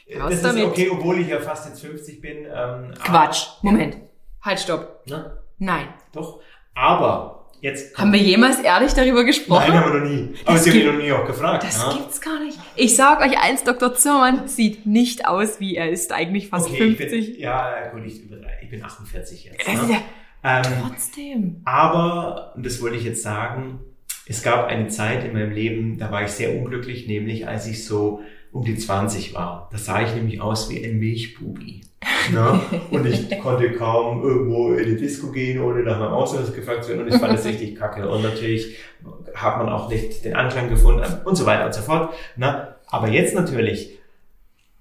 ähm, 0.06 0.20
das 0.20 0.34
ist 0.34 0.44
damit. 0.44 0.64
okay, 0.64 0.88
obwohl 0.90 1.18
ich 1.18 1.28
ja 1.28 1.40
fast 1.40 1.68
jetzt 1.68 1.80
50 1.80 2.20
bin. 2.20 2.46
Ähm, 2.54 2.94
Quatsch. 3.02 3.48
Moment. 3.62 3.96
Halt, 4.40 4.60
stopp. 4.60 5.02
Na? 5.06 5.38
Nein. 5.58 5.88
Doch. 6.12 6.40
Aber 6.74 7.33
jetzt. 7.64 7.96
Haben 7.96 8.12
wir 8.12 8.20
jemals 8.20 8.60
ehrlich 8.60 8.92
darüber 8.92 9.24
gesprochen? 9.24 9.64
Nein, 9.68 9.80
haben 9.80 9.92
wir 9.92 10.00
noch 10.00 10.08
nie. 10.08 10.34
Aber 10.44 10.54
das 10.54 10.64
Sie 10.64 10.70
haben 10.70 10.76
mich 10.76 10.86
noch 10.86 11.02
nie 11.02 11.12
auch 11.12 11.26
gefragt. 11.26 11.64
Das 11.64 11.78
ja? 11.78 11.92
gibt's 11.94 12.20
gar 12.20 12.38
nicht. 12.44 12.58
Ich 12.76 12.94
sag 12.94 13.20
euch 13.20 13.38
eins, 13.42 13.64
Dr. 13.64 13.94
Zimmermann 13.94 14.46
sieht 14.46 14.86
nicht 14.86 15.26
aus, 15.26 15.58
wie 15.60 15.74
er 15.74 15.90
ist 15.90 16.12
eigentlich 16.12 16.48
fast 16.48 16.68
okay, 16.68 16.94
50. 16.94 17.12
Ich 17.12 17.32
bin, 17.32 17.42
ja, 17.42 17.88
gut, 17.88 18.02
ich, 18.04 18.20
ich 18.62 18.70
bin 18.70 18.84
48 18.84 19.44
jetzt. 19.44 19.66
Ne? 19.66 19.74
Ja, 20.44 20.60
ähm, 20.62 20.72
trotzdem. 20.82 21.62
Aber, 21.64 22.52
und 22.54 22.64
das 22.64 22.80
wollte 22.82 22.96
ich 22.96 23.04
jetzt 23.04 23.22
sagen, 23.22 23.80
es 24.26 24.42
gab 24.42 24.66
eine 24.66 24.88
Zeit 24.88 25.24
in 25.24 25.32
meinem 25.32 25.52
Leben, 25.52 25.98
da 25.98 26.10
war 26.10 26.22
ich 26.22 26.30
sehr 26.30 26.54
unglücklich, 26.54 27.06
nämlich 27.06 27.48
als 27.48 27.66
ich 27.66 27.84
so 27.84 28.22
um 28.52 28.64
die 28.64 28.76
20 28.76 29.34
war. 29.34 29.68
Da 29.72 29.78
sah 29.78 30.02
ich 30.02 30.14
nämlich 30.14 30.40
aus 30.40 30.70
wie 30.70 30.84
ein 30.84 30.98
Milchbubi. 30.98 31.80
Ne? 32.32 32.60
Und 32.90 33.06
ich 33.06 33.38
konnte 33.40 33.72
kaum 33.72 34.22
irgendwo 34.22 34.72
in 34.72 34.84
die 34.86 34.96
Disco 34.96 35.30
gehen, 35.30 35.60
ohne 35.60 35.82
nach 35.82 35.98
meinem 35.98 36.12
Ausweis 36.12 36.52
gefragt 36.54 36.84
zu 36.84 36.90
werden. 36.90 37.02
Und 37.02 37.08
ich 37.08 37.20
fand 37.20 37.32
das 37.32 37.44
richtig 37.44 37.76
kacke. 37.76 38.08
Und 38.08 38.22
natürlich 38.22 38.76
hat 39.34 39.58
man 39.58 39.68
auch 39.68 39.88
nicht 39.88 40.24
den 40.24 40.34
Anklang 40.34 40.68
gefunden 40.68 41.04
und 41.24 41.36
so 41.36 41.46
weiter 41.46 41.66
und 41.66 41.74
so 41.74 41.82
fort. 41.82 42.14
Ne? 42.36 42.74
Aber 42.86 43.08
jetzt 43.08 43.34
natürlich, 43.34 43.98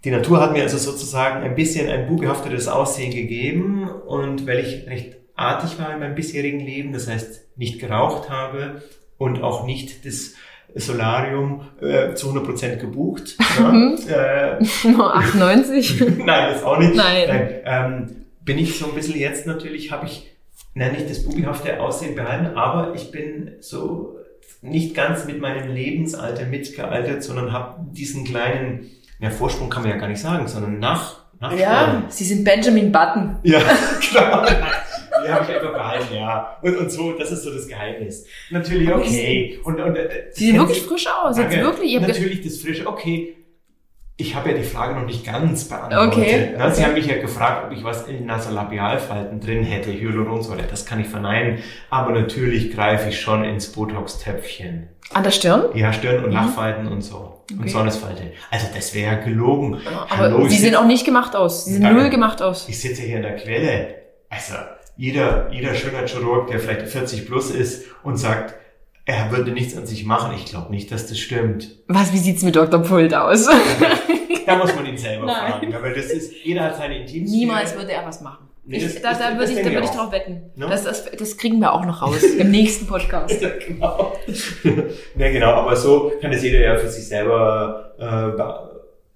die 0.03 0.11
Natur 0.11 0.41
hat 0.41 0.53
mir 0.53 0.63
also 0.63 0.77
sozusagen 0.77 1.43
ein 1.43 1.55
bisschen 1.55 1.89
ein 1.89 2.07
bubihaftetes 2.07 2.67
Aussehen 2.67 3.11
gegeben. 3.11 3.89
Und 3.89 4.47
weil 4.47 4.59
ich 4.59 4.87
recht 4.87 5.17
artig 5.35 5.79
war 5.79 5.93
in 5.93 5.99
meinem 5.99 6.15
bisherigen 6.15 6.59
Leben, 6.59 6.93
das 6.93 7.07
heißt 7.07 7.57
nicht 7.57 7.79
geraucht 7.79 8.29
habe 8.29 8.81
und 9.17 9.41
auch 9.41 9.65
nicht 9.65 10.05
das 10.05 10.35
Solarium 10.75 11.61
äh, 11.81 12.13
zu 12.13 12.31
100% 12.31 12.77
gebucht. 12.77 13.35
Ja? 13.59 14.55
äh, 14.57 14.63
Nur 14.87 15.15
98? 15.15 16.01
Nein, 16.17 16.53
das 16.53 16.63
auch 16.63 16.79
nicht. 16.79 16.95
Nein. 16.95 17.27
Nein 17.27 17.49
ähm, 17.65 18.15
bin 18.41 18.57
ich 18.57 18.77
so 18.77 18.87
ein 18.87 18.95
bisschen 18.95 19.19
jetzt 19.19 19.45
natürlich, 19.45 19.91
habe 19.91 20.05
ich, 20.05 20.31
na 20.73 20.89
nicht 20.89 21.09
das 21.09 21.23
bubihafte 21.23 21.79
Aussehen 21.79 22.15
behalten, 22.15 22.57
aber 22.57 22.93
ich 22.95 23.11
bin 23.11 23.51
so 23.59 24.17
nicht 24.61 24.95
ganz 24.95 25.25
mit 25.25 25.39
meinem 25.39 25.73
Lebensalter 25.73 26.45
mitgealtert, 26.45 27.23
sondern 27.23 27.51
habe 27.51 27.75
diesen 27.91 28.25
kleinen, 28.25 28.89
ja, 29.19 29.29
Vorsprung 29.29 29.69
kann 29.69 29.83
man 29.83 29.91
ja 29.91 29.97
gar 29.97 30.07
nicht 30.07 30.21
sagen, 30.21 30.47
sondern 30.47 30.79
nach, 30.79 31.17
nach 31.39 31.55
Ja, 31.57 32.03
Sie 32.09 32.23
sind 32.23 32.43
Benjamin 32.43 32.91
Button. 32.91 33.37
Ja, 33.43 33.61
klar. 34.01 34.47
die 35.23 35.29
habe 35.29 35.45
ich 35.47 35.55
einfach 35.55 35.73
behalten, 35.73 36.13
ja. 36.13 36.57
Und, 36.61 36.77
und 36.77 36.91
so, 36.91 37.13
das 37.13 37.31
ist 37.31 37.43
so 37.43 37.53
das 37.53 37.67
Geheimnis. 37.67 38.25
Natürlich, 38.49 38.93
okay. 38.93 39.59
Und, 39.63 39.79
und, 39.79 39.95
äh, 39.95 40.27
Sie 40.31 40.47
sehen 40.47 40.57
wirklich 40.57 40.81
frisch 40.83 41.07
aus. 41.07 41.37
Jetzt 41.37 41.55
wirklich. 41.55 41.99
Natürlich 41.99 42.41
das 42.41 42.57
Frische, 42.59 42.87
okay. 42.87 43.37
Ich 44.15 44.35
habe 44.35 44.51
ja 44.51 44.57
die 44.57 44.63
Frage 44.63 44.93
noch 44.93 45.07
nicht 45.07 45.25
ganz 45.25 45.67
beantwortet. 45.67 46.13
Okay. 46.13 46.49
Na, 46.55 46.69
Sie 46.69 46.85
haben 46.85 46.93
mich 46.93 47.07
ja 47.07 47.17
gefragt, 47.19 47.65
ob 47.65 47.75
ich 47.75 47.83
was 47.83 48.07
in 48.07 48.27
Nasolabialfalten 48.27 49.39
drin 49.39 49.63
hätte, 49.63 49.91
Hyaluronsäure. 49.91 50.63
Das 50.69 50.85
kann 50.85 50.99
ich 50.99 51.07
verneinen. 51.07 51.63
Aber 51.89 52.11
natürlich 52.11 52.71
greife 52.71 53.09
ich 53.09 53.19
schon 53.19 53.43
ins 53.43 53.71
Botox-Töpfchen. 53.71 54.89
An 55.13 55.23
der 55.23 55.31
Stirn? 55.31 55.65
Ja, 55.73 55.91
Stirn 55.93 56.23
und 56.23 56.29
mhm. 56.29 56.35
Lachfalten 56.35 56.87
und 56.87 57.01
so. 57.01 57.43
Okay. 57.51 57.61
Und 57.61 57.69
Sonnesfalte. 57.69 58.31
Also 58.51 58.67
das 58.73 58.93
wäre 58.93 59.15
ja 59.15 59.19
gelogen. 59.19 59.79
Aber 59.85 60.17
Hallo, 60.17 60.47
Sie 60.47 60.57
sehen 60.57 60.75
auch 60.75 60.85
nicht 60.85 61.05
gemacht 61.05 61.35
aus. 61.35 61.65
Sie 61.65 61.73
sehen 61.73 61.93
null 61.93 62.09
gemacht 62.09 62.41
aus. 62.41 62.69
Ich 62.69 62.79
sitze 62.79 63.01
hier 63.01 63.17
in 63.17 63.23
der 63.23 63.35
Quelle. 63.35 63.95
Also, 64.29 64.53
jeder, 64.95 65.51
jeder 65.51 65.73
Schönheitschirurg, 65.73 66.47
der 66.47 66.59
vielleicht 66.59 66.87
40 66.87 67.25
plus 67.25 67.51
ist 67.51 67.85
und 68.03 68.17
sagt, 68.17 68.55
er 69.05 69.31
würde 69.31 69.51
nichts 69.51 69.75
an 69.75 69.85
sich 69.85 70.05
machen. 70.05 70.33
Ich 70.35 70.45
glaube 70.45 70.71
nicht, 70.71 70.91
dass 70.91 71.07
das 71.07 71.19
stimmt. 71.19 71.75
Was, 71.87 72.13
wie 72.13 72.17
sieht's 72.17 72.43
mit 72.43 72.55
Dr. 72.55 72.81
Pult 72.81 73.13
aus? 73.13 73.49
da 74.45 74.55
muss 74.55 74.75
man 74.75 74.85
ihn 74.85 74.97
selber 74.97 75.25
Nein. 75.25 75.51
fragen. 75.51 75.75
Aber 75.75 75.89
das 75.89 76.05
ist, 76.05 76.33
jeder 76.43 76.65
hat 76.65 76.77
seine 76.77 76.99
Intimsphäre. 76.99 77.39
Niemals 77.39 77.75
würde 77.75 77.91
er 77.91 78.05
was 78.05 78.21
machen. 78.21 78.47
Nee, 78.65 78.77
ich, 78.77 79.01
da, 79.01 79.13
da 79.13 79.37
würde 79.37 79.51
ich, 79.51 79.61
da 79.61 79.71
würde 79.71 79.83
ich 79.83 79.89
drauf 79.89 80.11
wetten. 80.13 80.51
No? 80.55 80.69
Das, 80.69 80.85
das, 80.85 81.11
das 81.11 81.37
kriegen 81.37 81.59
wir 81.59 81.73
auch 81.73 81.85
noch 81.85 82.01
raus 82.01 82.23
im 82.37 82.49
nächsten 82.49 82.87
Podcast. 82.87 83.41
ja, 83.41 83.49
genau. 83.49 84.13
ja, 85.17 85.31
genau. 85.31 85.51
Aber 85.51 85.75
so 85.75 86.13
kann 86.21 86.31
es 86.31 86.43
jeder 86.43 86.61
ja 86.61 86.77
für 86.77 86.87
sich 86.87 87.05
selber 87.05 87.93
äh, 87.99 88.37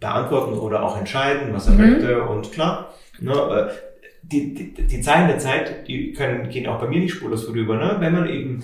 beantworten 0.01 0.57
oder 0.57 0.83
auch 0.83 0.97
entscheiden, 0.97 1.53
was 1.53 1.67
er 1.67 1.73
mhm. 1.73 1.91
möchte. 1.91 2.23
Und 2.23 2.51
klar, 2.51 2.93
ne, 3.21 3.31
äh, 3.31 3.86
die, 4.31 4.53
die, 4.53 4.73
die 4.73 5.01
Zeichen 5.01 5.27
der 5.27 5.39
Zeit, 5.39 5.87
die 5.87 6.13
können, 6.13 6.49
gehen 6.49 6.67
auch 6.67 6.79
bei 6.79 6.87
mir 6.87 6.99
nicht 6.99 7.13
spurlos 7.13 7.45
vorüber, 7.45 7.77
ne? 7.77 7.97
Wenn 7.99 8.13
man 8.13 8.29
eben 8.29 8.63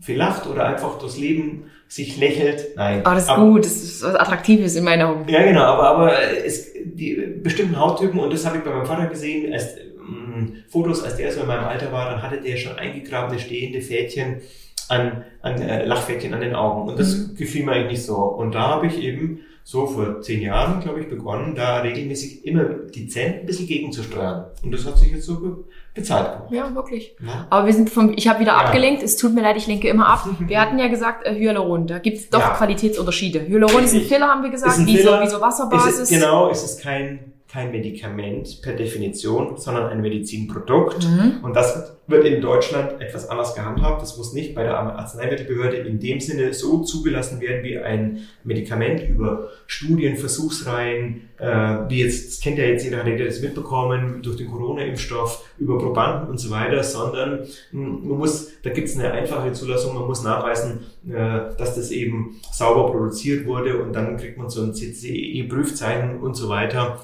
viel 0.00 0.16
lacht 0.16 0.46
oder 0.46 0.66
einfach 0.66 0.98
durchs 0.98 1.18
Leben 1.18 1.64
sich 1.88 2.18
lächelt. 2.18 2.76
Nein. 2.76 3.00
Aber 3.04 3.14
das 3.14 3.24
ist 3.24 3.30
aber, 3.30 3.44
gut, 3.44 3.64
das 3.64 3.82
ist 3.82 4.02
was 4.02 4.14
Attraktives 4.14 4.76
in 4.76 4.84
meiner 4.84 5.08
Augen. 5.08 5.28
Ja, 5.28 5.42
genau, 5.42 5.62
aber, 5.62 5.88
aber 5.88 6.12
es, 6.44 6.72
die 6.74 7.14
bestimmten 7.42 7.78
Hauttypen, 7.78 8.20
und 8.20 8.32
das 8.32 8.44
habe 8.44 8.58
ich 8.58 8.64
bei 8.64 8.70
meinem 8.70 8.86
Vater 8.86 9.06
gesehen, 9.06 9.52
als 9.52 9.76
mh, 9.98 10.36
mm, 10.38 10.56
Fotos, 10.68 11.02
als 11.02 11.16
der 11.16 11.32
so 11.32 11.40
in 11.40 11.46
meinem 11.46 11.64
Alter 11.64 11.92
war, 11.92 12.10
dann 12.10 12.22
hatte 12.22 12.40
der 12.40 12.56
schon 12.56 12.76
eingegrabene 12.76 13.38
stehende 13.38 13.80
Fädchen 13.80 14.40
an, 14.88 15.24
an 15.42 15.60
äh, 15.60 15.84
Lachfädchen 15.84 16.34
an 16.34 16.40
den 16.40 16.54
Augen. 16.54 16.88
Und 16.88 16.98
das 16.98 17.16
mhm. 17.16 17.36
gefiel 17.36 17.64
mir 17.64 17.72
eigentlich 17.72 17.92
nicht 17.92 18.04
so. 18.04 18.16
Und 18.16 18.54
da 18.54 18.68
habe 18.68 18.86
ich 18.86 19.00
eben 19.00 19.40
so 19.68 19.84
vor 19.84 20.20
zehn 20.20 20.42
Jahren, 20.42 20.80
glaube 20.80 21.00
ich, 21.00 21.08
begonnen, 21.08 21.56
da 21.56 21.78
regelmäßig 21.78 22.44
immer 22.44 22.62
dezent 22.62 23.40
ein 23.40 23.46
bisschen 23.46 23.66
gegenzusteuern. 23.66 24.44
Und 24.62 24.70
das 24.70 24.86
hat 24.86 24.96
sich 24.96 25.10
jetzt 25.10 25.26
so 25.26 25.64
bezahlt 25.92 26.34
gemacht. 26.34 26.52
Ja, 26.52 26.72
wirklich. 26.72 27.16
Ja. 27.20 27.48
Aber 27.50 27.66
wir 27.66 27.72
sind 27.72 27.90
vom, 27.90 28.12
ich 28.16 28.28
habe 28.28 28.38
wieder 28.38 28.52
ja. 28.52 28.58
abgelenkt, 28.58 29.02
es 29.02 29.16
tut 29.16 29.34
mir 29.34 29.42
leid, 29.42 29.56
ich 29.56 29.66
lenke 29.66 29.88
immer 29.88 30.06
ab. 30.06 30.24
Wir 30.38 30.60
hatten 30.60 30.78
ja 30.78 30.86
gesagt, 30.86 31.26
äh, 31.26 31.34
Hyaluron, 31.34 31.88
da 31.88 31.98
gibt 31.98 32.18
es 32.18 32.30
doch 32.30 32.38
ja. 32.38 32.50
Qualitätsunterschiede. 32.50 33.44
Hyaluron 33.44 33.82
ist 33.82 33.94
ein 33.94 34.02
Filler, 34.02 34.28
haben 34.28 34.44
wir 34.44 34.50
gesagt, 34.50 34.78
wie 34.86 34.98
so, 34.98 35.10
wie 35.10 35.28
so 35.28 35.40
Wasserbasis. 35.40 35.98
Ist 35.98 36.10
genau, 36.10 36.48
es 36.48 36.62
ist 36.62 36.82
kein 36.82 37.32
kein 37.56 37.72
Medikament 37.72 38.60
per 38.60 38.74
Definition, 38.74 39.56
sondern 39.56 39.86
ein 39.86 40.02
Medizinprodukt. 40.02 41.08
Mhm. 41.08 41.42
Und 41.42 41.56
das 41.56 41.96
wird 42.06 42.26
in 42.26 42.42
Deutschland 42.42 43.00
etwas 43.00 43.30
anders 43.30 43.54
gehandhabt. 43.54 44.02
Das 44.02 44.18
muss 44.18 44.34
nicht 44.34 44.54
bei 44.54 44.62
der 44.62 44.78
Arzneimittelbehörde 44.78 45.78
in 45.78 45.98
dem 45.98 46.20
Sinne 46.20 46.52
so 46.52 46.82
zugelassen 46.82 47.40
werden 47.40 47.64
wie 47.64 47.78
ein 47.78 48.18
Medikament 48.44 49.08
über 49.08 49.48
Studien, 49.66 50.18
Versuchsreihen, 50.18 51.30
äh, 51.38 51.46
wie 51.88 52.02
jetzt, 52.02 52.28
das 52.28 52.40
kennt 52.40 52.58
ja 52.58 52.64
jetzt 52.64 52.84
jeder, 52.84 52.98
hat 52.98 53.06
ja 53.06 53.24
das 53.24 53.40
mitbekommen, 53.40 54.20
durch 54.22 54.36
den 54.36 54.50
Corona-Impfstoff, 54.50 55.42
über 55.58 55.78
Probanden 55.78 56.28
und 56.28 56.36
so 56.36 56.50
weiter, 56.50 56.84
sondern 56.84 57.46
hm, 57.70 58.06
man 58.06 58.18
muss, 58.18 58.50
da 58.64 58.70
gibt 58.70 58.88
es 58.88 58.98
eine 58.98 59.12
einfache 59.12 59.52
Zulassung, 59.52 59.94
man 59.94 60.06
muss 60.06 60.22
nachweisen, 60.22 60.80
äh, 61.08 61.56
dass 61.56 61.74
das 61.74 61.90
eben 61.90 62.36
sauber 62.52 62.92
produziert 62.92 63.46
wurde 63.46 63.82
und 63.82 63.94
dann 63.94 64.18
kriegt 64.18 64.36
man 64.36 64.50
so 64.50 64.62
ein 64.62 64.74
CCE-Prüfzeichen 64.74 66.20
und 66.20 66.34
so 66.34 66.50
weiter 66.50 66.98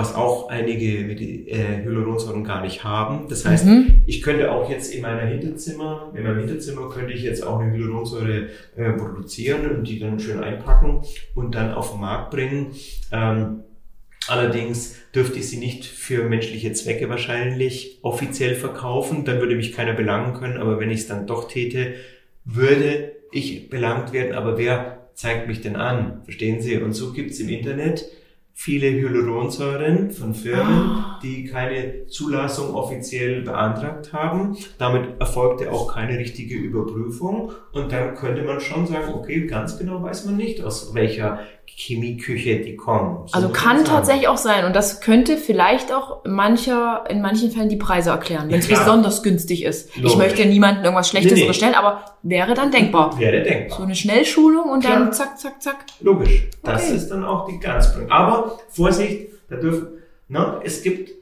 was 0.00 0.14
auch 0.14 0.48
einige 0.48 1.04
mit 1.04 1.20
äh, 1.20 1.84
Hyaluronsäuren 1.84 2.42
gar 2.42 2.62
nicht 2.62 2.84
haben. 2.84 3.28
Das 3.28 3.44
heißt, 3.44 3.66
mhm. 3.66 4.00
ich 4.06 4.22
könnte 4.22 4.50
auch 4.50 4.70
jetzt 4.70 4.94
in 4.94 5.02
meiner 5.02 5.26
Hinterzimmer, 5.26 6.10
in 6.16 6.22
meinem 6.22 6.38
Hinterzimmer 6.38 6.88
könnte 6.88 7.12
ich 7.12 7.22
jetzt 7.22 7.46
auch 7.46 7.60
eine 7.60 7.72
Hyaluronsäure 7.72 8.48
äh, 8.76 8.92
produzieren 8.92 9.70
und 9.70 9.86
die 9.86 9.98
dann 9.98 10.18
schön 10.18 10.42
einpacken 10.42 11.02
und 11.34 11.54
dann 11.54 11.74
auf 11.74 11.92
den 11.92 12.00
Markt 12.00 12.30
bringen. 12.30 12.72
Ähm, 13.12 13.60
allerdings 14.26 14.96
dürfte 15.14 15.38
ich 15.38 15.50
sie 15.50 15.58
nicht 15.58 15.84
für 15.84 16.24
menschliche 16.24 16.72
Zwecke 16.72 17.10
wahrscheinlich 17.10 17.98
offiziell 18.00 18.54
verkaufen. 18.54 19.26
Dann 19.26 19.40
würde 19.40 19.54
mich 19.54 19.72
keiner 19.72 19.92
belangen 19.92 20.32
können. 20.32 20.56
Aber 20.56 20.80
wenn 20.80 20.90
ich 20.90 21.00
es 21.00 21.08
dann 21.08 21.26
doch 21.26 21.46
täte, 21.46 21.94
würde 22.46 23.12
ich 23.32 23.68
belangt 23.68 24.14
werden. 24.14 24.34
Aber 24.34 24.56
wer 24.56 25.10
zeigt 25.12 25.46
mich 25.46 25.60
denn 25.60 25.76
an? 25.76 26.22
Verstehen 26.24 26.62
Sie? 26.62 26.78
Und 26.78 26.94
so 26.94 27.12
gibt 27.12 27.32
es 27.32 27.40
im 27.40 27.50
Internet 27.50 28.06
viele 28.62 28.90
Hyaluronsäuren 28.90 30.10
von 30.10 30.34
Firmen, 30.34 30.90
ah. 30.90 31.18
die 31.22 31.46
keine 31.46 32.06
Zulassung 32.08 32.74
offiziell 32.74 33.40
beantragt 33.40 34.12
haben. 34.12 34.54
Damit 34.76 35.18
erfolgte 35.18 35.72
auch 35.72 35.94
keine 35.94 36.18
richtige 36.18 36.56
Überprüfung. 36.56 37.52
Und 37.72 37.90
dann 37.90 38.14
könnte 38.16 38.42
man 38.42 38.60
schon 38.60 38.86
sagen, 38.86 39.14
okay, 39.14 39.46
ganz 39.46 39.78
genau 39.78 40.02
weiß 40.02 40.26
man 40.26 40.36
nicht, 40.36 40.62
aus 40.62 40.94
welcher 40.94 41.40
Chemieküche 41.76 42.60
die 42.60 42.76
kommen. 42.76 43.26
So 43.26 43.34
also 43.34 43.48
kann 43.48 43.84
tatsächlich 43.84 44.28
auch 44.28 44.36
sein. 44.36 44.64
Und 44.64 44.74
das 44.74 45.00
könnte 45.00 45.36
vielleicht 45.36 45.92
auch 45.92 46.24
mancher, 46.24 47.04
in 47.08 47.22
manchen 47.22 47.50
Fällen 47.50 47.68
die 47.68 47.76
Preise 47.76 48.10
erklären, 48.10 48.50
wenn 48.50 48.60
es 48.60 48.68
besonders 48.68 49.22
günstig 49.22 49.64
ist. 49.64 49.94
Logisch. 49.96 50.12
Ich 50.12 50.18
möchte 50.18 50.46
niemandem 50.46 50.84
irgendwas 50.84 51.08
Schlechtes 51.08 51.32
nee, 51.32 51.38
nee. 51.38 51.42
unterstellen, 51.44 51.74
aber 51.74 52.04
wäre 52.22 52.54
dann 52.54 52.70
denkbar. 52.70 53.18
Wäre 53.18 53.42
denkbar. 53.42 53.78
So 53.78 53.84
eine 53.84 53.94
Schnellschulung 53.94 54.70
und 54.70 54.80
Klar. 54.80 54.98
dann 54.98 55.12
zack, 55.12 55.38
zack, 55.38 55.62
zack. 55.62 55.86
Logisch. 56.00 56.48
Das 56.62 56.86
okay. 56.86 56.96
ist 56.96 57.08
dann 57.08 57.24
auch 57.24 57.48
die 57.48 57.58
ganz 57.58 57.94
Aber 58.08 58.58
Vorsicht, 58.68 59.28
da 59.48 59.56
dürfen, 59.56 59.88
ne, 60.28 60.60
es 60.64 60.82
gibt 60.82 61.12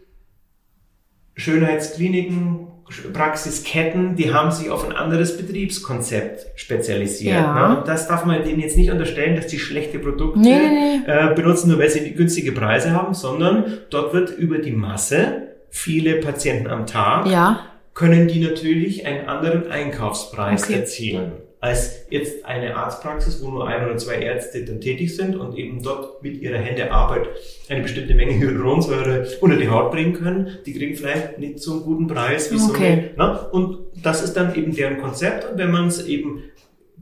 Schönheitskliniken, 1.37 2.67
Praxisketten, 3.12 4.16
die 4.16 4.32
haben 4.32 4.51
sich 4.51 4.70
auf 4.70 4.84
ein 4.89 4.95
anderes 4.95 5.36
Betriebskonzept 5.36 6.59
spezialisiert. 6.59 7.34
Ja. 7.34 7.68
Ne? 7.68 7.82
Das 7.86 8.09
darf 8.09 8.24
man 8.24 8.43
denen 8.45 8.61
jetzt 8.61 8.76
nicht 8.76 8.91
unterstellen, 8.91 9.36
dass 9.36 9.47
die 9.47 9.59
schlechte 9.59 9.99
Produkte 9.99 10.39
nee, 10.39 10.57
nee. 10.57 11.01
Äh, 11.07 11.34
benutzen, 11.34 11.68
nur 11.68 11.78
weil 11.78 11.91
sie 11.91 12.12
günstige 12.12 12.53
Preise 12.53 12.93
haben, 12.93 13.14
sondern 13.14 13.78
dort 13.91 14.14
wird 14.14 14.30
über 14.30 14.59
die 14.59 14.72
Masse 14.72 15.49
viele 15.70 16.16
Patienten 16.16 16.68
am 16.68 16.86
Tag, 16.86 17.26
ja. 17.26 17.61
können 17.95 18.26
die 18.26 18.41
natürlich 18.41 19.07
einen 19.07 19.28
anderen 19.28 19.70
Einkaufspreis 19.70 20.64
okay. 20.64 20.74
erzielen 20.74 21.32
als 21.61 22.07
jetzt 22.11 22.45
eine 22.45 22.77
Arztpraxis, 22.77 23.43
wo 23.43 23.51
nur 23.51 23.67
ein 23.67 23.85
oder 23.85 23.97
zwei 23.97 24.17
Ärzte 24.17 24.65
dann 24.65 24.81
tätig 24.81 25.17
sind 25.17 25.37
und 25.37 25.57
eben 25.57 25.83
dort 25.83 26.23
mit 26.23 26.41
ihrer 26.41 26.59
Hände 26.59 26.93
Arbeit 26.93 27.29
eine 27.69 27.83
bestimmte 27.83 28.15
Menge 28.15 28.39
Hyaluronsäure 28.39 29.27
unter 29.41 29.57
die 29.57 29.69
Haut 29.69 29.91
bringen 29.91 30.13
können. 30.13 30.59
Die 30.67 30.73
kriegen 30.73 30.95
vielleicht 30.95 31.39
nicht 31.39 31.59
so 31.59 31.73
einen 31.73 31.83
guten 31.83 32.07
Preis 32.07 32.53
wie 32.53 32.57
okay. 32.57 33.11
so 33.17 33.23
eine. 33.23 33.33
Ne? 33.33 33.49
Und 33.51 33.79
das 34.03 34.23
ist 34.23 34.35
dann 34.35 34.55
eben 34.55 34.75
deren 34.75 34.99
Konzept. 34.99 35.51
Und 35.51 35.59
wenn 35.59 35.73
man 35.73 35.89
es 35.89 36.07
eben 36.07 36.45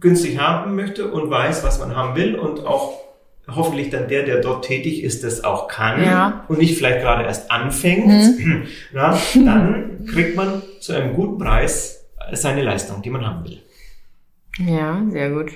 günstig 0.01 0.39
haben 0.39 0.75
möchte 0.75 1.11
und 1.11 1.31
weiß, 1.31 1.63
was 1.63 1.79
man 1.79 1.95
haben 1.95 2.17
will 2.17 2.35
und 2.35 2.67
auch 2.67 3.01
hoffentlich 3.49 3.91
dann 3.91 4.09
der, 4.09 4.25
der 4.25 4.41
dort 4.41 4.65
tätig 4.65 5.03
ist, 5.03 5.23
das 5.23 5.45
auch 5.45 5.69
kann 5.69 6.03
ja. 6.03 6.45
und 6.49 6.59
nicht 6.59 6.77
vielleicht 6.77 7.01
gerade 7.01 7.25
erst 7.25 7.51
anfängt, 7.51 8.07
mhm. 8.09 8.63
na, 8.93 9.19
dann 9.35 10.07
kriegt 10.07 10.35
man 10.35 10.63
zu 10.81 10.95
einem 10.95 11.15
guten 11.15 11.39
Preis 11.39 12.07
seine 12.33 12.63
Leistung, 12.63 13.03
die 13.03 13.11
man 13.11 13.25
haben 13.25 13.45
will. 13.45 13.61
Ja, 14.59 15.05
sehr 15.09 15.31
gut. 15.31 15.53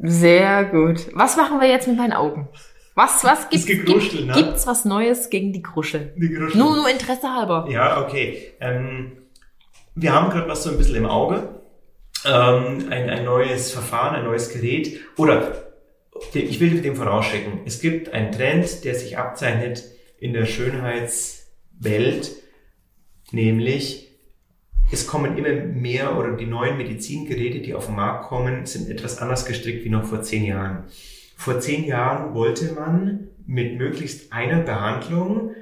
Sehr 0.00 0.64
gut. 0.64 1.08
Was 1.14 1.36
machen 1.36 1.60
wir 1.60 1.68
jetzt 1.68 1.88
mit 1.88 1.96
meinen 1.96 2.12
Augen? 2.12 2.48
Was, 2.94 3.22
was 3.22 3.48
gibt's, 3.48 3.66
gibt, 3.66 4.26
ne? 4.26 4.32
gibt's 4.32 4.66
was 4.66 4.84
Neues 4.84 5.30
gegen 5.30 5.52
die 5.52 5.62
Kruschel? 5.62 6.12
Die 6.16 6.32
Kruschel. 6.32 6.58
Nur, 6.58 6.76
nur 6.76 6.88
Interesse 6.88 7.32
halber. 7.32 7.68
Ja, 7.70 8.02
okay. 8.02 8.54
Ähm, 8.60 9.18
wir 9.94 10.12
haben 10.12 10.30
gerade 10.30 10.48
was 10.48 10.64
so 10.64 10.70
ein 10.70 10.78
bisschen 10.78 10.96
im 10.96 11.06
Auge. 11.06 11.60
Ähm, 12.24 12.86
ein, 12.90 13.08
ein 13.08 13.24
neues 13.24 13.70
Verfahren, 13.70 14.16
ein 14.16 14.24
neues 14.24 14.50
Gerät. 14.50 15.00
Oder 15.16 15.52
ich 16.34 16.58
will 16.58 16.80
dem 16.80 16.96
vorausschicken. 16.96 17.60
Es 17.66 17.80
gibt 17.80 18.12
einen 18.12 18.32
Trend, 18.32 18.84
der 18.84 18.94
sich 18.94 19.16
abzeichnet 19.16 19.84
in 20.18 20.32
der 20.32 20.46
Schönheitswelt, 20.46 22.32
nämlich 23.30 24.07
es 24.90 25.06
kommen 25.06 25.36
immer 25.36 25.50
mehr 25.50 26.16
oder 26.16 26.32
die 26.32 26.46
neuen 26.46 26.76
Medizingeräte, 26.76 27.60
die 27.60 27.74
auf 27.74 27.86
den 27.86 27.96
Markt 27.96 28.26
kommen, 28.26 28.66
sind 28.66 28.88
etwas 28.90 29.18
anders 29.18 29.44
gestrickt 29.44 29.84
wie 29.84 29.90
noch 29.90 30.04
vor 30.04 30.22
zehn 30.22 30.44
Jahren. 30.44 30.84
Vor 31.36 31.60
zehn 31.60 31.84
Jahren 31.84 32.34
wollte 32.34 32.72
man 32.72 33.28
mit 33.46 33.78
möglichst 33.78 34.32
einer 34.32 34.60
Behandlung 34.60 35.54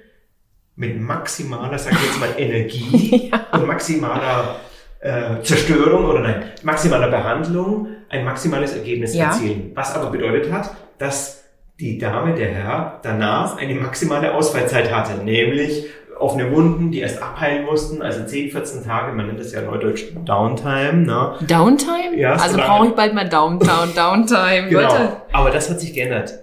mit 0.76 1.00
maximaler, 1.00 1.78
sag 1.78 1.94
ich 1.94 2.02
jetzt 2.02 2.20
mal, 2.20 2.34
Energie 2.36 3.30
ja. 3.32 3.46
und 3.52 3.66
maximaler 3.66 4.60
äh, 5.00 5.40
Zerstörung 5.42 6.04
oder 6.04 6.20
nein, 6.20 6.44
maximaler 6.62 7.08
Behandlung 7.08 7.88
ein 8.08 8.24
maximales 8.24 8.74
Ergebnis 8.74 9.14
ja. 9.14 9.26
erzielen. 9.26 9.72
Was 9.74 9.94
aber 9.94 10.10
bedeutet 10.10 10.52
hat, 10.52 10.76
dass 10.98 11.44
die 11.80 11.98
Dame, 11.98 12.34
der 12.34 12.48
Herr, 12.48 13.00
danach 13.02 13.58
eine 13.58 13.74
maximale 13.74 14.34
Ausfallzeit 14.34 14.92
hatte, 14.92 15.22
nämlich 15.22 15.86
offene 16.18 16.50
Wunden, 16.54 16.90
die 16.90 17.00
erst 17.00 17.22
abheilen 17.22 17.64
mussten, 17.64 18.02
also 18.02 18.24
10, 18.24 18.50
14 18.50 18.84
Tage, 18.84 19.12
man 19.12 19.26
nennt 19.26 19.40
das 19.40 19.52
ja 19.52 19.62
neudeutsch 19.62 20.04
Downtime. 20.24 21.04
Ne? 21.04 21.34
Downtime? 21.46 22.16
Ja, 22.16 22.34
also 22.34 22.56
brauche 22.56 22.88
ich 22.88 22.92
bald 22.92 23.14
mal 23.14 23.28
Downtown, 23.28 23.94
Downtime. 23.94 24.68
genau. 24.68 24.82
Leute. 24.82 25.16
Aber 25.32 25.50
das 25.50 25.70
hat 25.70 25.80
sich 25.80 25.92
geändert. 25.92 26.34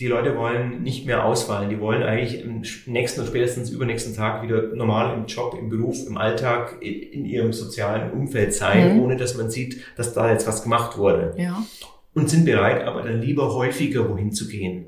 Die 0.00 0.08
Leute 0.08 0.36
wollen 0.36 0.82
nicht 0.82 1.06
mehr 1.06 1.24
ausfallen. 1.24 1.70
Die 1.70 1.78
wollen 1.78 2.02
eigentlich 2.02 2.42
im 2.42 2.62
nächsten 2.86 3.20
und 3.20 3.26
spätestens 3.26 3.70
übernächsten 3.70 4.16
Tag 4.16 4.42
wieder 4.42 4.74
normal 4.74 5.14
im 5.16 5.26
Job, 5.26 5.56
im 5.58 5.68
Beruf, 5.68 6.06
im 6.06 6.16
Alltag, 6.16 6.76
in 6.80 7.24
ihrem 7.24 7.52
sozialen 7.52 8.10
Umfeld 8.10 8.54
sein, 8.54 8.96
mhm. 8.96 9.02
ohne 9.02 9.16
dass 9.16 9.36
man 9.36 9.50
sieht, 9.50 9.80
dass 9.96 10.12
da 10.12 10.30
jetzt 10.30 10.46
was 10.46 10.62
gemacht 10.62 10.98
wurde. 10.98 11.34
Ja. 11.36 11.62
Und 12.14 12.28
sind 12.28 12.44
bereit, 12.44 12.84
aber 12.84 13.02
dann 13.02 13.20
lieber 13.20 13.54
häufiger 13.54 14.08
wohin 14.08 14.32
zu 14.32 14.48
gehen. 14.48 14.86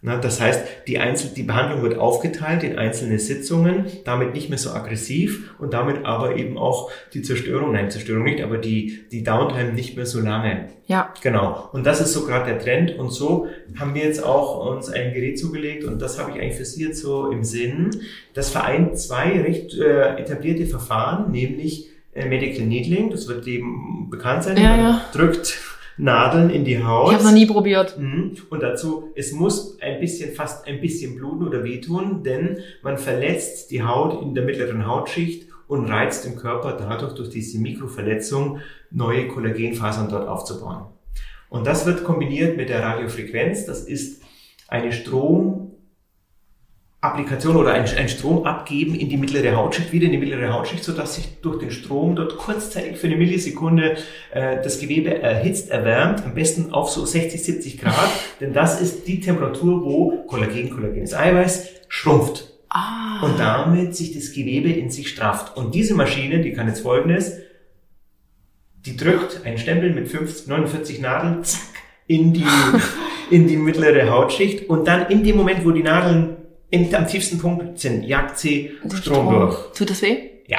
Na, 0.00 0.16
das 0.16 0.40
heißt, 0.40 0.64
die, 0.86 0.98
Einzel 0.98 1.30
die 1.34 1.42
Behandlung 1.42 1.82
wird 1.82 1.98
aufgeteilt 1.98 2.62
in 2.62 2.78
einzelne 2.78 3.18
Sitzungen, 3.18 3.86
damit 4.04 4.32
nicht 4.32 4.48
mehr 4.48 4.58
so 4.58 4.70
aggressiv 4.70 5.54
und 5.58 5.74
damit 5.74 6.04
aber 6.04 6.36
eben 6.36 6.56
auch 6.56 6.92
die 7.14 7.22
Zerstörung, 7.22 7.72
nein, 7.72 7.90
Zerstörung 7.90 8.22
nicht, 8.22 8.40
aber 8.40 8.58
die, 8.58 9.06
die 9.10 9.24
Downtime 9.24 9.72
nicht 9.72 9.96
mehr 9.96 10.06
so 10.06 10.20
lange. 10.20 10.68
Ja. 10.86 11.12
Genau. 11.20 11.68
Und 11.72 11.84
das 11.84 12.00
ist 12.00 12.12
so 12.12 12.26
gerade 12.26 12.46
der 12.46 12.60
Trend. 12.60 12.96
Und 12.96 13.10
so 13.10 13.48
haben 13.76 13.96
wir 13.96 14.04
jetzt 14.04 14.22
auch 14.22 14.72
uns 14.72 14.88
ein 14.88 15.12
Gerät 15.12 15.36
zugelegt 15.36 15.82
und 15.82 16.00
das 16.00 16.16
habe 16.20 16.30
ich 16.30 16.40
eigentlich 16.40 16.56
für 16.56 16.64
Sie 16.64 16.84
jetzt 16.84 17.02
so 17.02 17.32
im 17.32 17.42
Sinn. 17.42 17.90
Das 18.34 18.50
vereint 18.50 18.96
zwei 19.00 19.40
recht 19.40 19.74
äh, 19.74 20.16
etablierte 20.16 20.66
Verfahren, 20.66 21.32
nämlich 21.32 21.88
äh, 22.14 22.24
Medical 22.28 22.64
Needling, 22.64 23.10
das 23.10 23.26
wird 23.26 23.48
eben 23.48 24.08
bekannt 24.10 24.44
sein, 24.44 24.56
ja, 24.58 24.76
ja. 24.76 25.04
drückt 25.12 25.58
Nadeln 25.98 26.50
in 26.50 26.64
die 26.64 26.82
Haut. 26.82 27.08
Ich 27.08 27.14
habe 27.14 27.24
noch 27.24 27.32
nie 27.32 27.46
probiert. 27.46 27.98
Mhm. 27.98 28.36
Und 28.50 28.62
dazu, 28.62 29.10
es 29.14 29.32
muss 29.32 29.78
ein 29.80 30.00
bisschen, 30.00 30.32
fast 30.32 30.66
ein 30.66 30.80
bisschen 30.80 31.16
bluten 31.16 31.46
oder 31.46 31.64
wehtun, 31.64 32.22
denn 32.22 32.58
man 32.82 32.98
verletzt 32.98 33.70
die 33.70 33.82
Haut 33.82 34.22
in 34.22 34.34
der 34.34 34.44
mittleren 34.44 34.86
Hautschicht 34.86 35.48
und 35.66 35.86
reizt 35.86 36.24
den 36.24 36.36
Körper 36.36 36.72
dadurch 36.72 37.14
durch 37.14 37.30
diese 37.30 37.58
Mikroverletzung 37.58 38.60
neue 38.90 39.28
Kollagenfasern 39.28 40.08
dort 40.08 40.28
aufzubauen. 40.28 40.86
Und 41.50 41.66
das 41.66 41.84
wird 41.84 42.04
kombiniert 42.04 42.56
mit 42.56 42.68
der 42.68 42.82
Radiofrequenz. 42.82 43.66
Das 43.66 43.82
ist 43.82 44.22
eine 44.68 44.92
Strom 44.92 45.57
Applikation 47.00 47.56
oder 47.56 47.74
ein, 47.74 47.84
ein 47.84 48.08
Strom 48.08 48.44
abgeben 48.44 48.96
in 48.96 49.08
die 49.08 49.16
mittlere 49.16 49.54
Hautschicht, 49.54 49.92
wieder 49.92 50.06
in 50.06 50.12
die 50.12 50.18
mittlere 50.18 50.52
Hautschicht, 50.52 50.82
so 50.82 50.92
dass 50.92 51.14
sich 51.14 51.40
durch 51.42 51.60
den 51.60 51.70
Strom 51.70 52.16
dort 52.16 52.36
kurzzeitig 52.36 52.96
für 52.96 53.06
eine 53.06 53.16
Millisekunde 53.16 53.98
äh, 54.32 54.60
das 54.62 54.80
Gewebe 54.80 55.22
erhitzt, 55.22 55.70
erwärmt, 55.70 56.24
am 56.24 56.34
besten 56.34 56.72
auf 56.72 56.90
so 56.90 57.06
60, 57.06 57.40
70 57.40 57.80
Grad, 57.80 58.10
denn 58.40 58.52
das 58.52 58.80
ist 58.80 59.06
die 59.06 59.20
Temperatur, 59.20 59.84
wo 59.84 60.24
Kollagen, 60.26 60.70
kollagenes 60.70 61.14
Eiweiß 61.14 61.68
schrumpft. 61.88 62.52
Ah. 62.68 63.24
Und 63.24 63.38
damit 63.38 63.94
sich 63.94 64.12
das 64.12 64.32
Gewebe 64.32 64.70
in 64.70 64.90
sich 64.90 65.08
strafft. 65.08 65.56
Und 65.56 65.74
diese 65.74 65.94
Maschine, 65.94 66.40
die 66.40 66.52
kann 66.52 66.66
jetzt 66.66 66.80
folgendes, 66.80 67.38
die 68.84 68.96
drückt 68.96 69.46
einen 69.46 69.58
Stempel 69.58 69.90
mit 69.94 70.08
50, 70.08 70.48
49 70.48 71.00
Nadeln, 71.00 71.44
zack, 71.44 71.62
in 72.08 72.32
die, 72.32 72.44
in 73.30 73.46
die 73.46 73.56
mittlere 73.56 74.10
Hautschicht 74.10 74.68
und 74.68 74.88
dann 74.88 75.06
in 75.08 75.22
dem 75.22 75.36
Moment, 75.36 75.64
wo 75.64 75.70
die 75.70 75.82
Nadeln 75.82 76.37
in, 76.70 76.94
am 76.94 77.06
tiefsten 77.06 77.38
Punkt 77.38 77.78
sind, 77.78 78.04
jagt 78.04 78.38
sie 78.38 78.72
Strom, 78.94 79.30
durch. 79.30 79.72
Tut 79.72 79.90
das 79.90 80.02
weh? 80.02 80.18
Ja. 80.46 80.58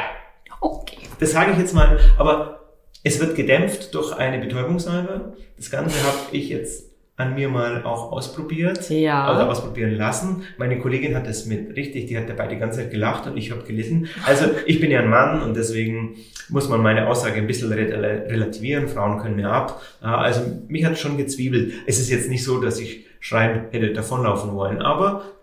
Okay. 0.62 0.98
Das 1.20 1.32
sage 1.32 1.52
ich 1.52 1.58
jetzt 1.58 1.74
mal, 1.74 2.00
aber 2.18 2.60
es 3.04 3.20
wird 3.20 3.36
gedämpft 3.36 3.94
durch 3.94 4.14
eine 4.18 4.40
Betäubungssalbe. 4.40 5.34
Das 5.58 5.70
Ganze 5.70 5.96
habe 6.04 6.18
ich 6.32 6.50
jetzt 6.50 6.90
an 7.16 7.36
mir 7.36 7.50
mal 7.50 7.84
auch 7.84 8.14
ausprobiert 8.14 8.90
ja. 8.90 9.30
oder 9.30 9.50
ausprobieren 9.50 9.94
lassen. 9.96 10.44
Meine 10.58 10.80
Kollegin 10.80 11.16
hat 11.16 11.28
das 11.28 11.46
mit 11.46 11.76
richtig, 11.76 12.08
die 12.08 12.18
hat 12.18 12.30
dabei 12.30 12.48
die 12.48 12.58
ganze 12.58 12.80
Zeit 12.80 12.92
gelacht 12.92 13.28
und 13.28 13.36
ich 13.36 13.52
habe 13.52 13.64
gelitten. 13.64 14.08
Also 14.26 14.46
ich 14.66 14.80
bin 14.80 14.90
ja 14.90 15.02
ein 15.02 15.10
Mann 15.10 15.42
und 15.42 15.56
deswegen 15.56 16.16
muss 16.48 16.70
man 16.70 16.82
meine 16.82 17.08
Aussage 17.08 17.36
ein 17.36 17.48
bisschen 17.48 17.72
relativieren. 17.74 18.88
Frauen 18.88 19.20
können 19.20 19.36
mehr 19.36 19.52
ab. 19.52 19.82
Also 20.00 20.42
mich 20.70 20.86
hat 20.86 20.98
schon 20.98 21.18
gezwiebelt. 21.18 21.74
Es 21.88 22.00
ist 22.00 22.10
jetzt 22.10 22.30
nicht 22.30 22.44
so, 22.44 22.62
dass 22.62 22.80
ich 22.80 23.06
schreien 23.20 23.66
hätte 23.72 23.92
davonlaufen 23.92 24.54
wollen, 24.54 24.82
aber 24.82 25.24
äh, 25.24 25.39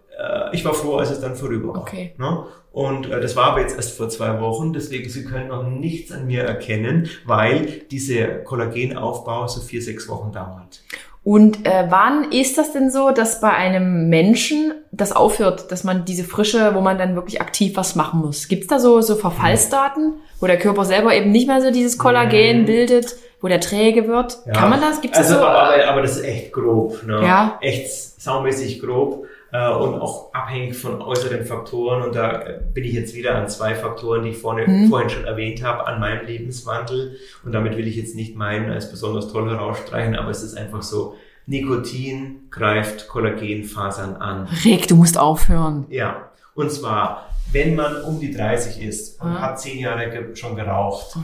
ich 0.52 0.64
war 0.64 0.74
froh, 0.74 0.96
als 0.96 1.10
es 1.10 1.20
dann 1.20 1.36
vorüber 1.36 1.74
war. 1.74 1.82
Okay. 1.82 2.14
Ne? 2.18 2.44
Und 2.72 3.10
äh, 3.10 3.20
das 3.22 3.34
war 3.36 3.52
aber 3.52 3.62
jetzt 3.62 3.76
erst 3.76 3.96
vor 3.96 4.10
zwei 4.10 4.38
Wochen, 4.40 4.74
deswegen 4.74 5.08
Sie 5.08 5.24
können 5.24 5.48
noch 5.48 5.66
nichts 5.66 6.12
an 6.12 6.26
mir 6.26 6.42
erkennen, 6.42 7.08
weil 7.24 7.82
dieser 7.90 8.26
Kollagenaufbau 8.44 9.46
so 9.46 9.62
vier, 9.62 9.80
sechs 9.80 10.08
Wochen 10.08 10.30
dauert. 10.30 10.82
Und 11.24 11.66
äh, 11.66 11.86
wann 11.88 12.30
ist 12.30 12.56
das 12.58 12.72
denn 12.72 12.90
so, 12.90 13.10
dass 13.10 13.40
bei 13.40 13.50
einem 13.50 14.08
Menschen 14.08 14.74
das 14.92 15.10
aufhört, 15.10 15.72
dass 15.72 15.82
man 15.82 16.04
diese 16.04 16.22
Frische, 16.22 16.74
wo 16.74 16.80
man 16.80 16.98
dann 16.98 17.16
wirklich 17.16 17.40
aktiv 17.40 17.76
was 17.76 17.96
machen 17.96 18.20
muss? 18.20 18.46
Gibt's 18.46 18.68
da 18.68 18.78
so, 18.78 19.00
so 19.00 19.16
Verfallsdaten, 19.16 20.20
wo 20.38 20.46
der 20.46 20.58
Körper 20.58 20.84
selber 20.84 21.14
eben 21.14 21.32
nicht 21.32 21.48
mehr 21.48 21.60
so 21.60 21.72
dieses 21.72 21.98
Kollagen 21.98 22.60
mhm. 22.60 22.66
bildet, 22.66 23.16
wo 23.40 23.48
der 23.48 23.60
träge 23.60 24.06
wird? 24.06 24.38
Ja. 24.46 24.52
Kann 24.52 24.70
man 24.70 24.80
das? 24.80 25.00
Gibt's 25.00 25.18
also, 25.18 25.34
das 25.34 25.40
so? 25.40 25.46
Aber, 25.46 25.88
aber 25.88 26.02
das 26.02 26.18
ist 26.18 26.24
echt 26.24 26.52
grob. 26.52 27.02
Ne? 27.04 27.20
Ja. 27.22 27.58
Echt 27.60 27.90
saumäßig 28.20 28.80
grob 28.80 29.26
äh, 29.56 29.70
und 29.70 30.00
auch 30.00 30.34
abhängig 30.34 30.76
von 30.76 31.00
äußeren 31.00 31.44
Faktoren. 31.46 32.02
Und 32.02 32.14
da 32.14 32.44
bin 32.74 32.84
ich 32.84 32.92
jetzt 32.92 33.14
wieder 33.14 33.36
an 33.36 33.48
zwei 33.48 33.74
Faktoren, 33.74 34.24
die 34.24 34.30
ich 34.30 34.38
vorne, 34.38 34.66
mhm. 34.66 34.88
vorhin 34.88 35.08
schon 35.08 35.24
erwähnt 35.24 35.62
habe, 35.62 35.86
an 35.86 36.00
meinem 36.00 36.26
Lebenswandel. 36.26 37.16
Und 37.44 37.52
damit 37.52 37.76
will 37.76 37.86
ich 37.86 37.96
jetzt 37.96 38.14
nicht 38.14 38.36
meinen 38.36 38.70
als 38.70 38.90
besonders 38.90 39.32
toll 39.32 39.48
herausstreichen, 39.50 40.16
aber 40.16 40.30
es 40.30 40.42
ist 40.42 40.56
einfach 40.56 40.82
so, 40.82 41.14
Nikotin 41.46 42.48
greift 42.50 43.08
Kollagenfasern 43.08 44.16
an. 44.16 44.48
Rick, 44.64 44.88
du 44.88 44.96
musst 44.96 45.16
aufhören. 45.16 45.86
Ja. 45.90 46.30
Und 46.54 46.72
zwar, 46.72 47.30
wenn 47.52 47.76
man 47.76 48.02
um 48.02 48.18
die 48.18 48.32
30 48.32 48.82
ist 48.82 49.20
und 49.20 49.28
ah. 49.28 49.40
hat 49.40 49.60
zehn 49.60 49.78
Jahre 49.78 50.34
schon 50.34 50.56
geraucht, 50.56 51.16
oh 51.16 51.20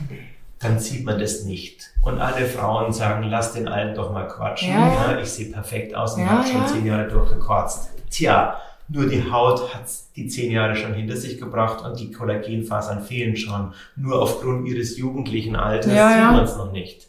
dann 0.60 0.78
sieht 0.78 1.04
man 1.04 1.18
das 1.18 1.42
nicht. 1.42 1.90
Und 2.02 2.20
alle 2.20 2.46
Frauen 2.46 2.92
sagen, 2.92 3.24
lass 3.24 3.52
den 3.52 3.66
Alten 3.66 3.96
doch 3.96 4.12
mal 4.12 4.28
quatschen. 4.28 4.70
Ja, 4.70 5.12
ja. 5.12 5.18
Ich 5.20 5.28
sehe 5.28 5.50
perfekt 5.50 5.92
aus 5.92 6.14
und 6.14 6.20
ja, 6.20 6.28
habe 6.28 6.46
schon 6.46 6.68
zehn 6.68 6.86
Jahre 6.86 7.09
durchgekotzt. 7.09 7.90
Tja, 8.12 8.60
Nur 8.89 9.06
die 9.06 9.30
Haut 9.30 9.74
hat 9.74 9.84
die 10.16 10.28
zehn 10.28 10.52
Jahre 10.52 10.76
schon 10.76 10.93
hinter 10.93 11.16
sich 11.16 11.40
gebracht 11.40 11.84
und 11.84 11.98
die 11.98 12.10
Kollagenfasern 12.10 13.02
fehlen 13.02 13.36
schon. 13.36 13.72
Nur 13.97 14.20
aufgrund 14.20 14.68
ihres 14.68 14.98
jugendlichen 14.98 15.56
Alters 15.56 15.93
Ja, 15.93 16.09
sieht 16.09 16.18
ja. 16.18 16.32
man 16.32 16.44
es 16.44 16.56
noch 16.56 16.72
nicht. 16.72 17.09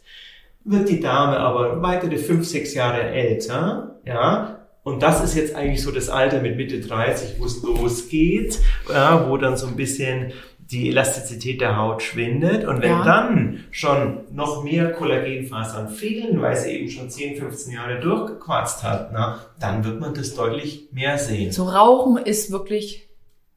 Wird 0.64 0.88
die 0.88 1.00
Dame 1.00 1.38
aber 1.38 1.82
weitere 1.82 2.16
fünf, 2.16 2.46
sechs 2.46 2.72
Jahre 2.72 3.02
älter, 3.02 3.96
ja, 4.06 4.64
und 4.84 5.02
das 5.02 5.24
ist 5.24 5.34
jetzt 5.34 5.54
eigentlich 5.54 5.82
so 5.82 5.90
das 5.90 6.10
Alter 6.10 6.40
mit 6.42 6.56
Mitte 6.56 6.78
30, 6.78 7.40
wo 7.40 7.46
es 7.46 7.62
losgeht, 7.62 8.58
ja, 8.90 9.28
wo 9.28 9.38
dann 9.38 9.56
so 9.56 9.66
ein 9.66 9.76
bisschen 9.76 10.32
die 10.70 10.88
Elastizität 10.88 11.60
der 11.60 11.76
Haut 11.76 12.02
schwindet. 12.02 12.64
Und 12.64 12.80
wenn 12.82 12.90
Ja. 12.90 13.04
dann 13.04 13.64
schon 13.70 14.20
noch 14.32 14.64
mehr 14.64 14.92
Kollagenfasern 14.92 15.88
fehlen, 15.88 16.40
weil 16.40 16.56
sie 16.56 16.70
eben 16.70 16.90
schon 16.90 17.10
10, 17.10 17.36
15 17.36 17.74
Jahre 17.74 18.00
durchgequarzt 18.00 18.82
hat, 18.82 19.10
na, 19.12 19.40
dann 19.60 19.84
wird 19.84 20.00
man 20.00 20.14
das 20.14 20.34
deutlich 20.34 20.88
mehr 20.92 21.18
sehen. 21.18 21.52
So 21.52 21.64
Rauchen 21.64 22.16
ist 22.24 22.50
wirklich 22.50 23.08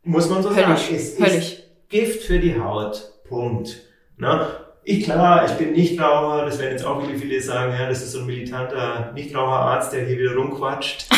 Muss 0.04 0.30
man 0.30 0.44
so 0.44 0.50
Höllisch, 0.50 0.82
sagen. 0.84 0.96
Ist 0.96 1.20
höllisch. 1.20 1.58
Gift 1.90 2.24
für 2.24 2.40
die 2.40 2.60
Haut. 2.60 3.12
Punkt. 3.28 3.78
Na, 4.18 4.48
ich 4.84 5.04
klar, 5.04 5.46
ich 5.46 5.52
bin 5.54 5.74
Nichtraucher, 5.74 6.46
das 6.46 6.60
werden 6.60 6.72
jetzt 6.72 6.86
auch 6.86 7.02
wieder 7.06 7.18
viele 7.20 7.42
sagen, 7.42 7.74
ja, 7.78 7.88
das 7.90 8.02
ist 8.04 8.14
so 8.14 8.20
ein 8.20 8.26
militanter 8.26 9.12
Nichtraucherarzt, 9.14 9.92
der 9.94 10.06
hier 10.06 10.18
wieder 10.18 10.36
rumquatscht. 10.36 11.08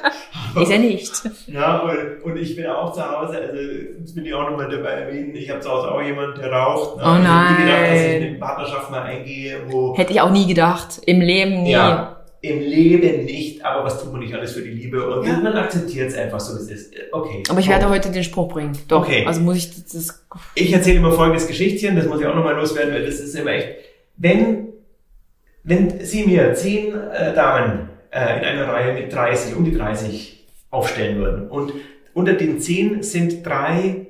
ist 0.64 0.72
er 0.72 0.80
nicht. 0.80 1.12
Ja, 1.48 1.80
und, 1.80 2.24
und 2.24 2.38
ich 2.38 2.56
bin 2.56 2.66
auch 2.68 2.92
zu 2.94 3.02
Hause, 3.02 3.38
also 3.40 3.58
das 4.02 4.16
will 4.16 4.26
ich 4.28 4.34
auch 4.34 4.50
nochmal 4.50 4.70
dabei 4.70 4.90
erwähnen, 4.92 5.36
ich 5.36 5.50
habe 5.50 5.60
zu 5.60 5.70
Hause 5.70 5.92
auch 5.92 6.02
jemanden, 6.02 6.40
der 6.40 6.52
raucht. 6.52 6.98
Ne? 6.98 7.04
Oh 7.06 7.18
Ich 7.22 7.28
hab 7.28 7.52
nie 7.60 7.66
gedacht, 7.66 7.82
dass 7.92 8.00
ich 8.02 8.08
nein. 8.08 8.22
in 8.22 8.28
eine 8.30 8.38
Partnerschaft 8.40 8.92
mal 8.92 9.02
eingehe, 9.04 9.58
wo 9.70 9.98
Hätte 9.98 10.14
ich 10.14 10.22
auch 10.22 10.32
nie 10.32 10.48
gedacht. 10.48 11.02
Im 11.06 11.22
Leben 11.22 11.64
nie. 11.64 11.72
ja, 11.72 12.12
im 12.42 12.60
Leben 12.60 13.26
nicht, 13.26 13.66
aber 13.66 13.86
was 13.86 14.00
tut 14.04 14.12
man 14.12 14.22
nicht 14.22 14.34
alles 14.36 14.52
für 14.54 14.62
die 14.62 14.70
Liebe? 14.70 15.04
Und 15.10 15.26
Ja. 15.26 15.38
man 15.40 15.54
akzeptiert 15.54 16.10
es 16.10 16.16
einfach 16.16 16.40
so, 16.40 16.56
wie 16.58 16.62
es 16.62 16.70
ist. 16.70 16.94
Okay. 17.12 17.42
Aber 17.50 17.60
ich 17.60 17.68
werde 17.68 17.90
heute 17.90 18.12
den 18.12 18.24
Spruch 18.24 18.50
bringen. 18.54 18.78
Doch. 18.88 19.02
Okay. 19.02 19.26
Also 19.26 19.42
muss 19.42 19.58
ich 19.58 19.72
das. 19.92 20.24
Ich 20.54 20.72
erzähle 20.72 20.98
immer 20.98 21.12
folgendes 21.12 21.48
Geschichtchen, 21.48 21.96
das 21.96 22.06
muss 22.06 22.20
ich 22.22 22.28
auch 22.28 22.36
nochmal 22.36 22.56
loswerden, 22.56 22.94
weil 22.94 23.04
das 23.06 23.16
ist 23.20 23.34
immer 23.36 23.52
echt, 23.52 23.70
wenn, 24.18 24.68
wenn 25.64 26.00
Sie 26.02 26.26
mir 26.26 26.54
zehn 26.54 26.94
äh, 26.94 27.34
Damen 27.34 27.90
äh, 28.12 28.38
in 28.38 28.46
einer 28.46 28.68
Reihe 28.68 28.94
mit 28.94 29.12
30, 29.12 29.56
um 29.56 29.66
die 29.66 29.72
30 29.76 30.45
aufstellen 30.70 31.20
würden 31.20 31.48
und 31.50 31.74
unter 32.14 32.34
den 32.34 32.60
zehn 32.60 33.04
sind 33.04 33.46
drei 33.46 34.08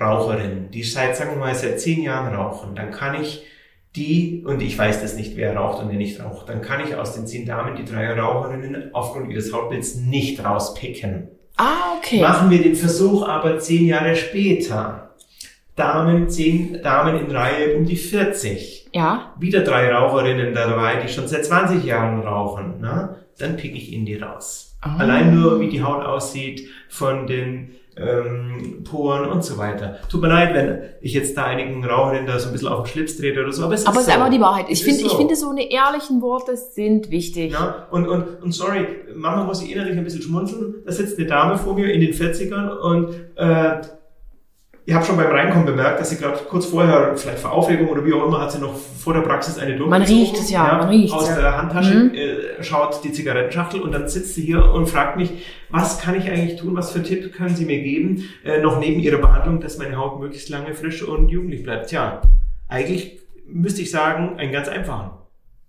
Raucherinnen, 0.00 0.70
die 0.70 0.82
seit, 0.82 1.16
sagen 1.16 1.32
wir 1.32 1.38
mal, 1.38 1.54
seit 1.54 1.80
zehn 1.80 2.02
Jahren 2.02 2.34
rauchen, 2.34 2.74
dann 2.74 2.90
kann 2.90 3.20
ich 3.20 3.44
die, 3.96 4.42
und 4.44 4.60
ich 4.60 4.76
weiß 4.76 5.02
das 5.02 5.14
nicht, 5.14 5.36
wer 5.36 5.54
raucht 5.54 5.82
und 5.82 5.90
wer 5.90 5.96
nicht 5.96 6.20
raucht, 6.20 6.48
dann 6.48 6.62
kann 6.62 6.84
ich 6.84 6.96
aus 6.96 7.14
den 7.14 7.26
zehn 7.26 7.46
Damen 7.46 7.76
die 7.76 7.84
drei 7.84 8.12
Raucherinnen 8.18 8.90
aufgrund 8.92 9.30
ihres 9.30 9.52
Hautbilds 9.52 9.94
nicht 9.94 10.44
rauspicken. 10.44 11.28
Ah, 11.56 11.96
okay. 11.98 12.20
Machen 12.20 12.50
wir 12.50 12.60
den 12.60 12.74
Versuch 12.74 13.26
aber 13.28 13.58
zehn 13.60 13.86
Jahre 13.86 14.16
später. 14.16 15.14
Damen, 15.76 16.28
zehn 16.28 16.80
Damen 16.82 17.24
in 17.24 17.30
Reihe 17.30 17.76
um 17.76 17.84
die 17.84 17.96
40. 17.96 18.90
Ja. 18.92 19.34
Wieder 19.38 19.60
drei 19.60 19.92
Raucherinnen 19.92 20.54
dabei, 20.54 20.96
die 20.96 21.08
schon 21.08 21.28
seit 21.28 21.44
20 21.44 21.84
Jahren 21.84 22.20
rauchen. 22.20 22.74
Na? 22.80 23.16
Dann 23.38 23.56
pick 23.56 23.74
ich 23.74 23.92
ihnen 23.92 24.06
die 24.06 24.16
raus. 24.16 24.73
Ah. 24.84 24.96
Allein 24.98 25.34
nur, 25.34 25.60
wie 25.60 25.68
die 25.68 25.82
Haut 25.82 26.04
aussieht, 26.04 26.68
von 26.88 27.26
den 27.26 27.70
ähm, 27.96 28.82
Poren 28.84 29.30
und 29.30 29.44
so 29.44 29.56
weiter. 29.56 29.98
Tut 30.10 30.20
mir 30.20 30.28
leid, 30.28 30.52
wenn 30.52 30.80
ich 31.00 31.12
jetzt 31.14 31.36
da 31.36 31.44
einigen 31.44 31.84
Raucherinnen 31.84 32.26
da 32.26 32.38
so 32.38 32.48
ein 32.48 32.52
bisschen 32.52 32.68
auf 32.68 32.82
den 32.86 32.90
Schlips 32.92 33.16
trete 33.16 33.40
oder 33.42 33.52
so, 33.52 33.64
aber 33.64 33.74
es 33.74 33.86
Aber 33.86 33.96
es 33.96 34.02
ist 34.02 34.08
ist 34.08 34.14
so. 34.14 34.20
einfach 34.20 34.34
die 34.34 34.40
Wahrheit. 34.40 34.66
Ich 34.68 34.80
Es 34.80 34.84
finde, 34.84 35.00
ist 35.00 35.06
ich 35.06 35.12
so. 35.12 35.18
finde, 35.18 35.36
so 35.36 35.50
eine 35.50 35.70
ehrlichen 35.70 36.20
Worte 36.20 36.56
sind 36.56 37.10
wichtig. 37.10 37.52
Ja, 37.52 37.86
und, 37.92 38.08
und, 38.08 38.42
und 38.42 38.52
sorry, 38.52 38.86
manchmal 39.14 39.44
muss 39.46 39.62
ich 39.62 39.72
innerlich 39.72 39.96
ein 39.96 40.02
bisschen 40.04 40.22
schmunzeln. 40.22 40.74
Da 40.84 40.90
sitzt 40.92 41.18
eine 41.18 41.26
Dame 41.28 41.56
vor 41.56 41.74
mir 41.74 41.92
in 41.92 42.00
den 42.00 42.12
40ern 42.12 42.70
und 42.78 43.14
äh, 43.36 43.80
ihr 44.86 44.94
habt 44.94 45.06
schon 45.06 45.16
beim 45.16 45.28
Reinkommen 45.28 45.66
bemerkt, 45.66 45.98
dass 46.00 46.10
sie 46.10 46.16
gerade 46.16 46.38
kurz 46.48 46.66
vorher, 46.66 47.16
vielleicht 47.16 47.38
vor 47.38 47.52
Aufregung 47.52 47.88
oder 47.88 48.04
wie 48.04 48.12
auch 48.12 48.26
immer, 48.26 48.40
hat 48.42 48.52
sie 48.52 48.58
noch 48.60 48.74
vor 48.76 49.14
der 49.14 49.22
Praxis 49.22 49.58
eine 49.58 49.76
Man 49.76 50.00
durchgezogen. 50.00 50.22
riecht 50.30 50.36
es 50.42 50.50
ja, 50.50 50.76
man 50.78 50.88
riecht 50.88 51.14
Aus 51.14 51.28
ja. 51.28 51.36
der 51.36 51.56
Handtasche 51.56 51.94
Mhm. 51.94 52.14
äh, 52.14 52.62
schaut 52.62 53.02
die 53.04 53.12
Zigarettenschachtel 53.12 53.80
und 53.80 53.92
dann 53.92 54.08
sitzt 54.08 54.34
sie 54.34 54.42
hier 54.42 54.64
und 54.72 54.86
fragt 54.88 55.16
mich, 55.16 55.30
was 55.70 55.98
kann 56.00 56.14
ich 56.14 56.28
eigentlich 56.30 56.60
tun, 56.60 56.76
was 56.76 56.92
für 56.92 57.02
Tipp 57.02 57.32
können 57.34 57.56
Sie 57.56 57.64
mir 57.64 57.80
geben, 57.82 58.24
äh, 58.44 58.60
noch 58.60 58.78
neben 58.78 59.00
Ihrer 59.00 59.18
Behandlung, 59.18 59.60
dass 59.60 59.78
meine 59.78 59.96
Haut 59.96 60.20
möglichst 60.20 60.48
lange 60.50 60.74
frisch 60.74 61.02
und 61.02 61.28
jugendlich 61.28 61.62
bleibt. 61.62 61.88
Tja, 61.88 62.20
eigentlich 62.68 63.18
müsste 63.46 63.82
ich 63.82 63.90
sagen, 63.90 64.38
einen 64.38 64.52
ganz 64.52 64.68
einfachen. 64.68 65.10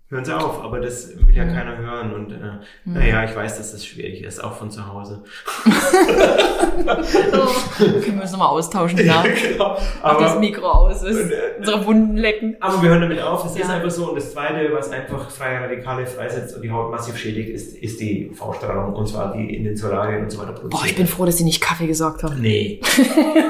Hören 0.08 0.24
Sie 0.24 0.36
auf, 0.36 0.62
aber 0.62 0.78
das 0.78 1.08
will 1.18 1.34
ja 1.36 1.44
Mhm. 1.44 1.52
keiner 1.54 1.78
hören. 1.78 2.14
Und 2.14 2.30
äh, 2.30 2.36
naja, 2.84 3.24
ich 3.24 3.34
weiß, 3.34 3.56
dass 3.58 3.72
das 3.72 3.84
schwierig 3.84 4.22
ist, 4.22 4.38
auch 4.42 4.52
von 4.52 4.70
zu 4.70 4.86
Hause. 4.86 5.24
Können 7.76 8.14
wir 8.16 8.22
uns 8.22 8.32
nochmal 8.32 8.48
austauschen, 8.48 9.04
ja. 9.04 9.22
genau. 9.22 9.72
Ob 10.02 10.18
das 10.18 10.32
Aber, 10.32 10.40
Mikro 10.40 10.66
aus 10.70 11.02
ist. 11.02 11.24
Und, 11.24 11.30
äh, 11.32 11.36
Unsere 11.58 11.86
Wunden 11.86 12.16
lecken. 12.16 12.56
aber 12.60 12.80
wir 12.82 12.90
hören 12.90 13.00
damit 13.02 13.20
auf, 13.20 13.44
es 13.46 13.52
ist 13.52 13.58
Ja. 13.58 13.68
einfach 13.74 13.90
so. 13.90 14.10
Und 14.10 14.14
das 14.16 14.32
Zweite, 14.32 14.70
was 14.72 14.90
einfach 14.90 15.28
freie 15.30 15.60
Radikale 15.60 16.06
freisetzt 16.06 16.54
und 16.54 16.62
die 16.62 16.70
Haut 16.70 16.90
massiv 16.90 17.16
schädigt, 17.16 17.48
ist, 17.50 17.76
ist 17.76 17.98
die 18.00 18.30
V-Strahlung. 18.32 18.94
Und 18.94 19.08
zwar 19.08 19.32
die 19.36 19.54
in 19.56 19.64
den 19.64 19.76
Solarien 19.76 20.22
und 20.24 20.30
so 20.30 20.38
weiter 20.38 20.52
produziert. 20.52 20.80
Boah, 20.82 20.86
ich 20.86 20.96
bin 20.96 21.06
froh, 21.06 21.24
dass 21.24 21.38
Sie 21.38 21.44
nicht 21.44 21.60
Kaffee 21.60 21.86
gesagt 21.88 22.22
haben. 22.22 22.40
Nee. 22.40 22.80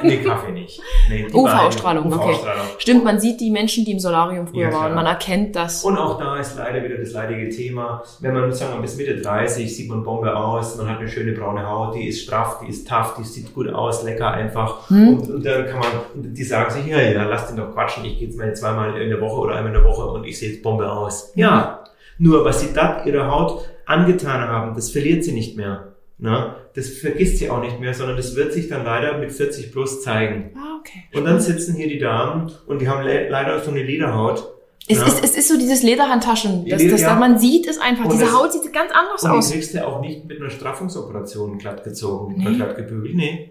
Nee, 0.03 0.19
Kaffee 0.19 0.53
nicht. 0.53 0.81
Nee, 1.11 1.27
UV-Strahlung, 1.33 2.09
beiden. 2.09 2.25
okay. 2.25 2.37
Stimmt, 2.79 3.05
man 3.05 3.21
sieht 3.21 3.41
die 3.41 3.51
Menschen, 3.51 3.85
die 3.85 3.93
im 3.93 3.99
Solarium 3.99 4.47
früher 4.47 4.71
Ja, 4.71 4.73
waren. 4.73 4.95
Man 4.95 5.07
erkennt 5.07 5.55
das. 5.57 5.85
Und 5.85 5.99
auch 5.99 6.19
da 6.19 6.37
ist 6.39 6.46
leider 6.55 6.85
wieder 6.85 6.99
das 6.99 7.13
leidige 7.13 7.49
Thema. 7.49 8.05
Wenn 8.21 8.35
man, 8.35 8.53
sagen 8.53 8.75
wir, 8.75 8.83
bis 8.83 8.97
Mitte 8.97 9.17
30 9.17 9.75
sieht 9.75 9.89
man 9.89 10.05
Bombe 10.05 10.37
aus, 10.37 10.77
man 10.77 10.89
hat 10.89 10.99
eine 10.99 11.09
schöne 11.09 11.33
braune 11.33 11.69
Haut, 11.69 11.95
die 11.97 12.07
ist 12.07 12.23
straff, 12.23 12.61
die 12.61 12.71
ist 12.71 12.89
tough, 12.89 13.17
die 13.19 13.25
sieht 13.25 13.55
gut 13.55 13.69
aus, 13.69 14.05
lecker 14.05 14.31
einfach. 14.31 14.89
Hm. 14.89 15.09
Und, 15.09 15.31
und 15.31 15.45
dann 15.45 15.67
kann 15.67 15.81
man, 15.81 16.33
die 16.33 16.45
sagen 16.45 16.71
sich, 16.73 16.87
ja, 16.87 17.01
ja, 17.01 17.25
lass 17.25 17.49
den 17.49 17.57
doch 17.57 17.73
quatschen, 17.73 18.05
ich 18.05 18.19
gehe 18.19 18.29
jetzt 18.29 18.39
mal 18.39 18.55
zweimal 18.55 19.01
in 19.01 19.11
der 19.11 19.21
Woche 19.21 19.41
oder 19.41 19.57
einmal 19.57 19.75
in 19.75 19.83
der 19.83 19.85
Woche 19.85 20.07
und 20.07 20.25
ich 20.25 20.39
sehe 20.39 20.51
jetzt 20.53 20.63
Bombe 20.63 20.91
aus. 20.91 21.33
Ja, 21.35 21.85
nur 22.19 22.45
was 22.45 22.61
sie 22.61 22.73
da 22.73 23.05
ihrer 23.05 23.31
Haut 23.31 23.69
angetan 23.85 24.41
haben, 24.41 24.75
das 24.75 24.91
verliert 24.91 25.25
sie 25.25 25.33
nicht 25.33 25.57
mehr. 25.57 25.93
Na, 26.19 26.57
das 26.75 26.89
vergisst 26.89 27.39
sie 27.39 27.51
auch 27.51 27.61
nicht 27.61 27.79
mehr, 27.79 27.93
sondern 27.93 28.17
das 28.17 28.37
wird 28.37 28.53
sich 28.53 28.69
dann 28.69 28.85
leider 28.85 29.19
mit 29.19 29.33
40 29.33 29.71
plus 29.71 30.03
zeigen. 30.03 30.53
Ah, 30.57 30.79
okay. 30.81 31.05
Und 31.15 31.27
dann 31.27 31.41
sitzen 31.41 31.75
hier 31.75 31.89
die 31.89 31.99
Damen 31.99 32.51
und 32.67 32.81
die 32.81 32.89
haben 32.89 33.05
le 33.05 33.29
leider 33.29 33.61
so 33.61 33.71
eine 33.71 33.83
Lederhaut. 33.83 34.56
Es, 34.89 34.99
Ja. 34.99 35.07
ist, 35.07 35.25
es 35.25 35.37
ist 35.37 35.49
so 35.49 35.59
dieses 35.59 35.83
Lederhandtaschen. 35.83 36.65
Das, 36.69 36.81
Leder- 36.81 36.93
das, 36.93 37.01
ja. 37.03 37.15
Man 37.17 37.39
sieht 37.39 37.67
es 37.67 37.79
einfach. 37.81 38.05
Und 38.05 38.13
Diese 38.13 38.27
das- 38.27 38.35
Haut 38.35 38.53
sieht 38.53 38.73
ganz 38.73 38.93
anders 38.93 39.23
Und 39.25 39.33
die 39.33 39.39
aus. 39.39 39.51
kriegst 39.51 39.75
du 39.75 39.87
auch 39.87 40.01
nicht 40.01 40.25
mit 40.27 40.41
einer 40.41 40.51
Straffungsoperation 40.51 41.59
glatt 41.59 41.83
gezogen 41.85 42.35
Nee. 42.37 42.47
oder 42.47 42.55
glatt 42.55 42.77
gebügelt. 42.77 43.15
Nee. 43.17 43.51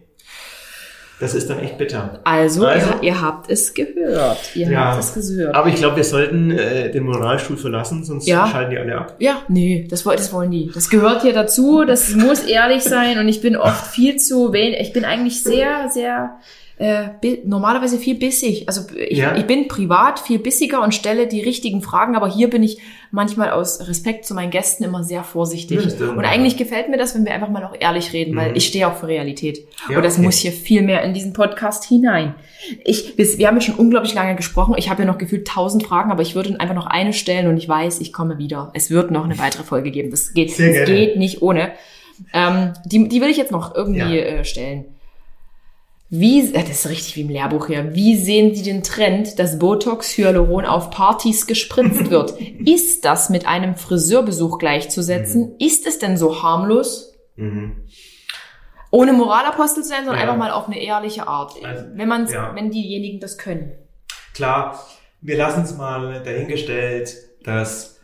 Das 1.17 1.33
ist 1.33 1.49
dann 1.49 1.59
echt 1.59 1.77
bitter. 1.77 2.19
Also, 2.25 2.65
Also? 2.65 2.87
Ihr, 3.01 3.03
ihr 3.03 3.21
habt 3.21 3.49
es 3.49 3.73
gehört. 3.73 4.37
Ihr 4.53 4.69
Ja. 4.69 4.91
habt 4.91 4.99
es 5.01 5.13
gehört. 5.13 5.55
Aber 5.55 5.69
ich 5.69 5.75
glaube, 5.75 5.95
wir 5.95 6.03
sollten 6.03 6.51
äh, 6.51 6.91
den 6.91 7.03
Moralstuhl 7.03 7.55
verlassen, 7.55 8.03
sonst 8.03 8.27
Ja. 8.27 8.45
schalten 8.47 8.71
die 8.71 8.77
alle 8.77 8.97
ab. 8.97 9.15
Ja, 9.19 9.41
nee, 9.47 9.87
das, 9.89 10.03
das 10.03 10.33
wollen 10.33 10.51
die. 10.51 10.71
Das 10.73 10.89
gehört 10.89 11.21
hier 11.21 11.31
dazu, 11.31 11.85
das 11.85 12.13
muss 12.15 12.43
ehrlich 12.43 12.83
sein 12.83 13.17
und 13.17 13.29
ich 13.29 13.39
bin 13.41 13.55
oft 13.55 13.87
viel 13.87 14.17
zu 14.17 14.51
wenig, 14.51 14.79
ich 14.81 14.91
bin 14.91 15.05
eigentlich 15.05 15.41
sehr, 15.41 15.89
sehr, 15.89 16.37
äh, 16.77 17.07
normalerweise 17.45 17.97
viel 17.97 18.15
bissig. 18.15 18.67
Also 18.67 18.81
ich, 18.95 19.17
Ja. 19.17 19.35
ich 19.37 19.45
bin 19.47 19.67
privat 19.69 20.19
viel 20.19 20.39
bissiger 20.39 20.81
und 20.83 20.93
stelle 20.93 21.25
die 21.27 21.41
richtigen 21.41 21.81
Fragen, 21.81 22.15
aber 22.15 22.27
hier 22.27 22.49
bin 22.49 22.63
ich 22.63 22.79
manchmal 23.11 23.51
aus 23.51 23.87
Respekt 23.87 24.25
zu 24.25 24.33
meinen 24.33 24.51
Gästen 24.51 24.83
immer 24.83 25.01
sehr 25.03 25.23
vorsichtig. 25.23 25.79
Ja, 25.99 26.09
und 26.09 26.25
eigentlich 26.25 26.57
gefällt 26.57 26.89
mir 26.89 26.97
das, 26.97 27.15
wenn 27.15 27.23
wir 27.23 27.33
einfach 27.33 27.47
mal 27.49 27.63
auch 27.63 27.75
ehrlich 27.79 28.11
reden, 28.11 28.35
weil 28.35 28.49
Mhm. 28.49 28.55
ich 28.57 28.67
stehe 28.67 28.87
auch 28.89 28.95
für 28.95 29.07
Realität. 29.07 29.65
Ja, 29.89 29.97
und 29.97 30.03
das 30.03 30.15
okay. 30.15 30.23
muss 30.25 30.37
hier 30.39 30.51
viel 30.51 30.81
mehr 30.81 31.01
in 31.03 31.13
diesen 31.13 31.31
Podcast 31.31 31.85
hinein. 31.85 32.35
Ich, 32.83 33.17
wir, 33.17 33.25
wir 33.37 33.47
haben 33.47 33.55
jetzt 33.55 33.65
schon 33.67 33.75
unglaublich 33.75 34.13
lange 34.13 34.35
gesprochen. 34.35 34.75
Ich 34.77 34.89
habe 34.89 35.03
ja 35.03 35.07
noch 35.07 35.17
gefühlt 35.17 35.47
tausend 35.47 35.83
Fragen, 35.83 36.11
aber 36.11 36.23
ich 36.23 36.35
würde 36.35 36.59
einfach 36.59 36.75
noch 36.75 36.87
eine 36.87 37.13
stellen 37.13 37.47
und 37.47 37.55
ich 37.55 37.69
weiß, 37.69 38.01
ich 38.01 38.11
komme 38.11 38.37
wieder. 38.37 38.71
Es 38.73 38.89
wird 38.89 39.11
noch 39.11 39.23
eine 39.23 39.39
weitere 39.39 39.63
Folge 39.63 39.91
geben. 39.91 40.11
Das 40.11 40.33
geht, 40.33 40.49
das 40.49 40.57
geht 40.85 41.15
nicht 41.15 41.41
ohne. 41.41 41.71
Ähm, 42.33 42.73
die, 42.85 43.07
die 43.07 43.21
will 43.21 43.29
ich 43.29 43.37
jetzt 43.37 43.51
noch 43.51 43.75
irgendwie 43.75 43.99
Ja. 43.99 44.07
äh, 44.39 44.45
stellen. 44.45 44.85
Wie, 46.09 46.51
das 46.51 46.69
ist 46.69 46.89
richtig 46.89 47.15
wie 47.15 47.21
im 47.21 47.29
Lehrbuch 47.29 47.67
hier. 47.67 47.95
Wie 47.95 48.15
sehen 48.15 48.53
Sie 48.53 48.61
den 48.61 48.83
Trend, 48.83 49.39
dass 49.39 49.57
Botox 49.57 50.15
Hyaluron 50.17 50.65
auf 50.65 50.91
Partys 50.91 51.47
gespritzt 51.47 52.09
wird? 52.11 52.39
ist 52.65 53.05
das 53.05 53.29
mit 53.29 53.47
einem 53.47 53.75
Friseurbesuch 53.75 54.59
gleichzusetzen? 54.59 55.55
Ist 55.59 55.87
es 55.87 55.97
denn 55.97 56.15
so 56.15 56.43
harmlos? 56.43 57.13
Mhm. 57.35 57.87
Ohne 58.91 59.13
Moralapostel 59.13 59.83
zu 59.83 59.89
sein, 59.89 60.05
sondern 60.05 60.17
Ja. 60.17 60.21
einfach 60.21 60.37
mal 60.37 60.51
auf 60.51 60.67
eine 60.67 60.79
ehrliche 60.79 61.27
Art. 61.27 61.53
Also, 61.63 61.85
wenn 61.95 62.07
man, 62.07 62.27
ja. 62.27 62.53
wenn 62.55 62.69
diejenigen 62.69 63.19
das 63.19 63.37
können. 63.37 63.71
Klar, 64.33 64.79
wir 65.21 65.37
lassen 65.37 65.63
es 65.63 65.75
mal 65.75 66.21
dahingestellt, 66.23 67.15
dass 67.43 67.94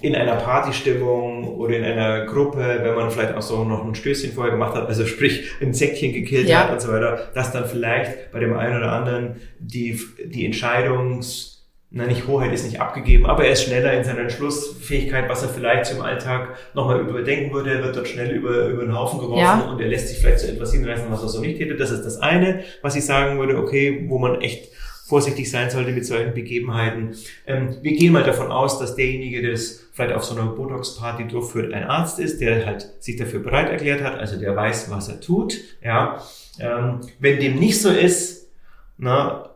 in 0.00 0.14
einer 0.16 0.36
Partystimmung 0.36 1.56
oder 1.56 1.76
in 1.76 1.84
einer 1.84 2.24
Gruppe, 2.24 2.80
wenn 2.82 2.94
man 2.94 3.10
vielleicht 3.10 3.34
auch 3.34 3.42
so 3.42 3.64
noch 3.64 3.84
ein 3.84 3.94
Stößchen 3.94 4.32
vorher 4.32 4.52
gemacht 4.52 4.74
hat, 4.74 4.88
also 4.88 5.06
sprich 5.06 5.50
ein 5.60 5.74
Säckchen 5.74 6.12
gekillt 6.12 6.48
Ja. 6.48 6.64
hat 6.64 6.72
und 6.72 6.80
so 6.80 6.90
weiter, 6.90 7.30
dass 7.34 7.52
dann 7.52 7.66
vielleicht 7.66 8.32
bei 8.32 8.40
dem 8.40 8.56
einen 8.56 8.78
oder 8.78 8.92
anderen 8.92 9.36
die, 9.58 10.00
die 10.24 10.46
Entscheidungs 10.46 11.52
na 11.94 12.06
nicht 12.06 12.26
Hoheit 12.26 12.54
ist 12.54 12.64
nicht 12.64 12.80
abgegeben, 12.80 13.26
aber 13.26 13.44
er 13.44 13.52
ist 13.52 13.64
schneller 13.64 13.92
in 13.92 14.02
seiner 14.02 14.20
Entschlussfähigkeit, 14.20 15.28
was 15.28 15.42
er 15.42 15.50
vielleicht 15.50 15.84
zum 15.84 16.00
Alltag 16.00 16.56
nochmal 16.72 17.00
überdenken 17.00 17.52
würde. 17.52 17.70
Er 17.70 17.82
wird 17.82 17.94
dort 17.94 18.08
schnell 18.08 18.30
über, 18.30 18.68
über 18.68 18.82
den 18.82 18.98
Haufen 18.98 19.18
geworfen 19.18 19.42
ja. 19.42 19.70
und 19.70 19.78
er 19.78 19.88
lässt 19.88 20.08
sich 20.08 20.18
vielleicht 20.18 20.38
zu 20.38 20.50
etwas 20.50 20.72
hinreißen, 20.72 21.04
was 21.10 21.22
er 21.22 21.28
so 21.28 21.40
nicht 21.42 21.60
hätte. 21.60 21.76
Das 21.76 21.90
ist 21.90 22.04
das 22.04 22.18
eine, 22.20 22.64
was 22.80 22.96
ich 22.96 23.04
sagen 23.04 23.38
würde, 23.38 23.58
okay, 23.58 24.06
wo 24.08 24.18
man 24.18 24.40
echt 24.40 24.72
vorsichtig 25.04 25.50
sein 25.50 25.68
sollte 25.68 25.92
mit 25.92 26.06
solchen 26.06 26.32
Begebenheiten. 26.32 27.14
Ähm, 27.46 27.76
wir 27.82 27.92
gehen 27.92 28.12
mal 28.12 28.22
davon 28.22 28.50
aus, 28.52 28.78
dass 28.78 28.94
derjenige, 28.94 29.42
der 29.42 29.52
das 29.52 29.88
vielleicht 29.92 30.14
auf 30.14 30.24
so 30.24 30.34
einer 30.34 30.50
Botox-Party 30.50 31.28
durchführt, 31.28 31.72
ein 31.72 31.84
Arzt 31.84 32.18
ist, 32.18 32.40
der 32.40 32.64
halt 32.64 32.88
sich 33.00 33.16
dafür 33.16 33.40
bereit 33.40 33.70
erklärt 33.70 34.02
hat, 34.02 34.18
also 34.18 34.38
der 34.38 34.54
weiß, 34.54 34.90
was 34.90 35.08
er 35.08 35.20
tut. 35.20 35.54
Ja, 35.82 36.22
ähm, 36.60 37.00
wenn 37.18 37.40
dem 37.40 37.58
nicht 37.58 37.80
so 37.80 37.90
ist, 37.90 38.48
na, 38.96 39.50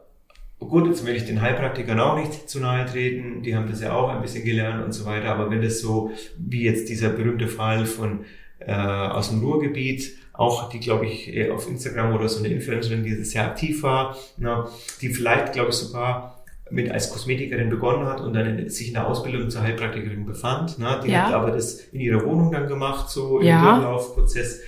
gut, 0.59 0.87
jetzt 0.89 1.07
will 1.07 1.15
ich 1.15 1.27
den 1.27 1.41
Heilpraktikern 1.41 2.01
auch 2.01 2.19
nicht 2.19 2.49
zu 2.49 2.61
nahe 2.61 2.85
treten, 2.87 3.43
die 3.43 3.55
haben 3.55 3.69
das 3.71 3.81
ja 3.81 3.93
auch 3.93 4.09
ein 4.09 4.23
bisschen 4.23 4.45
gelernt 4.45 4.85
und 4.85 4.93
so 4.93 5.05
weiter, 5.05 5.29
aber 5.29 5.51
wenn 5.51 5.63
das 5.63 5.81
so, 5.81 6.11
wie 6.39 6.65
jetzt 6.65 6.89
dieser 6.89 7.11
berühmte 7.11 7.47
Fall 7.47 7.87
von 7.87 8.25
äh, 8.59 8.73
aus 8.73 9.31
dem 9.31 9.41
Ruhrgebiet, 9.41 10.17
auch 10.37 10.69
die, 10.69 10.81
glaube 10.81 11.07
ich, 11.07 11.51
auf 11.51 11.69
Instagram 11.69 12.15
oder 12.15 12.29
so 12.29 12.39
eine 12.39 12.53
Influencerin, 12.53 13.03
die 13.03 13.15
sehr 13.25 13.45
aktiv 13.45 13.83
war, 13.83 14.17
na, 14.37 14.69
die 15.01 15.09
vielleicht, 15.09 15.53
glaube 15.53 15.71
ich, 15.71 15.77
sogar 15.77 16.45
mit 16.71 16.91
als 16.91 17.11
Kosmetikerin 17.11 17.71
begonnen 17.71 18.07
hat 18.07 18.21
und 18.21 18.33
dann 18.35 18.59
in, 18.59 18.69
sich 18.69 18.89
in 18.89 18.95
der 18.95 19.07
Ausbildung 19.07 19.51
zur 19.51 19.63
Heilpraktikerin 19.63 20.27
befand. 20.27 20.77
Na, 20.79 21.01
die 21.01 21.11
ja. 21.11 21.27
hat 21.27 21.35
aber 21.35 21.53
das 21.53 21.81
in 21.93 22.01
ihrer 22.01 22.25
Wohnung 22.25 22.51
dann 22.51 22.67
gemacht, 22.67 23.09
so 23.09 23.41
im 23.41 23.47
ja. 23.47 23.75
Durchlaufprozess. 23.75 24.61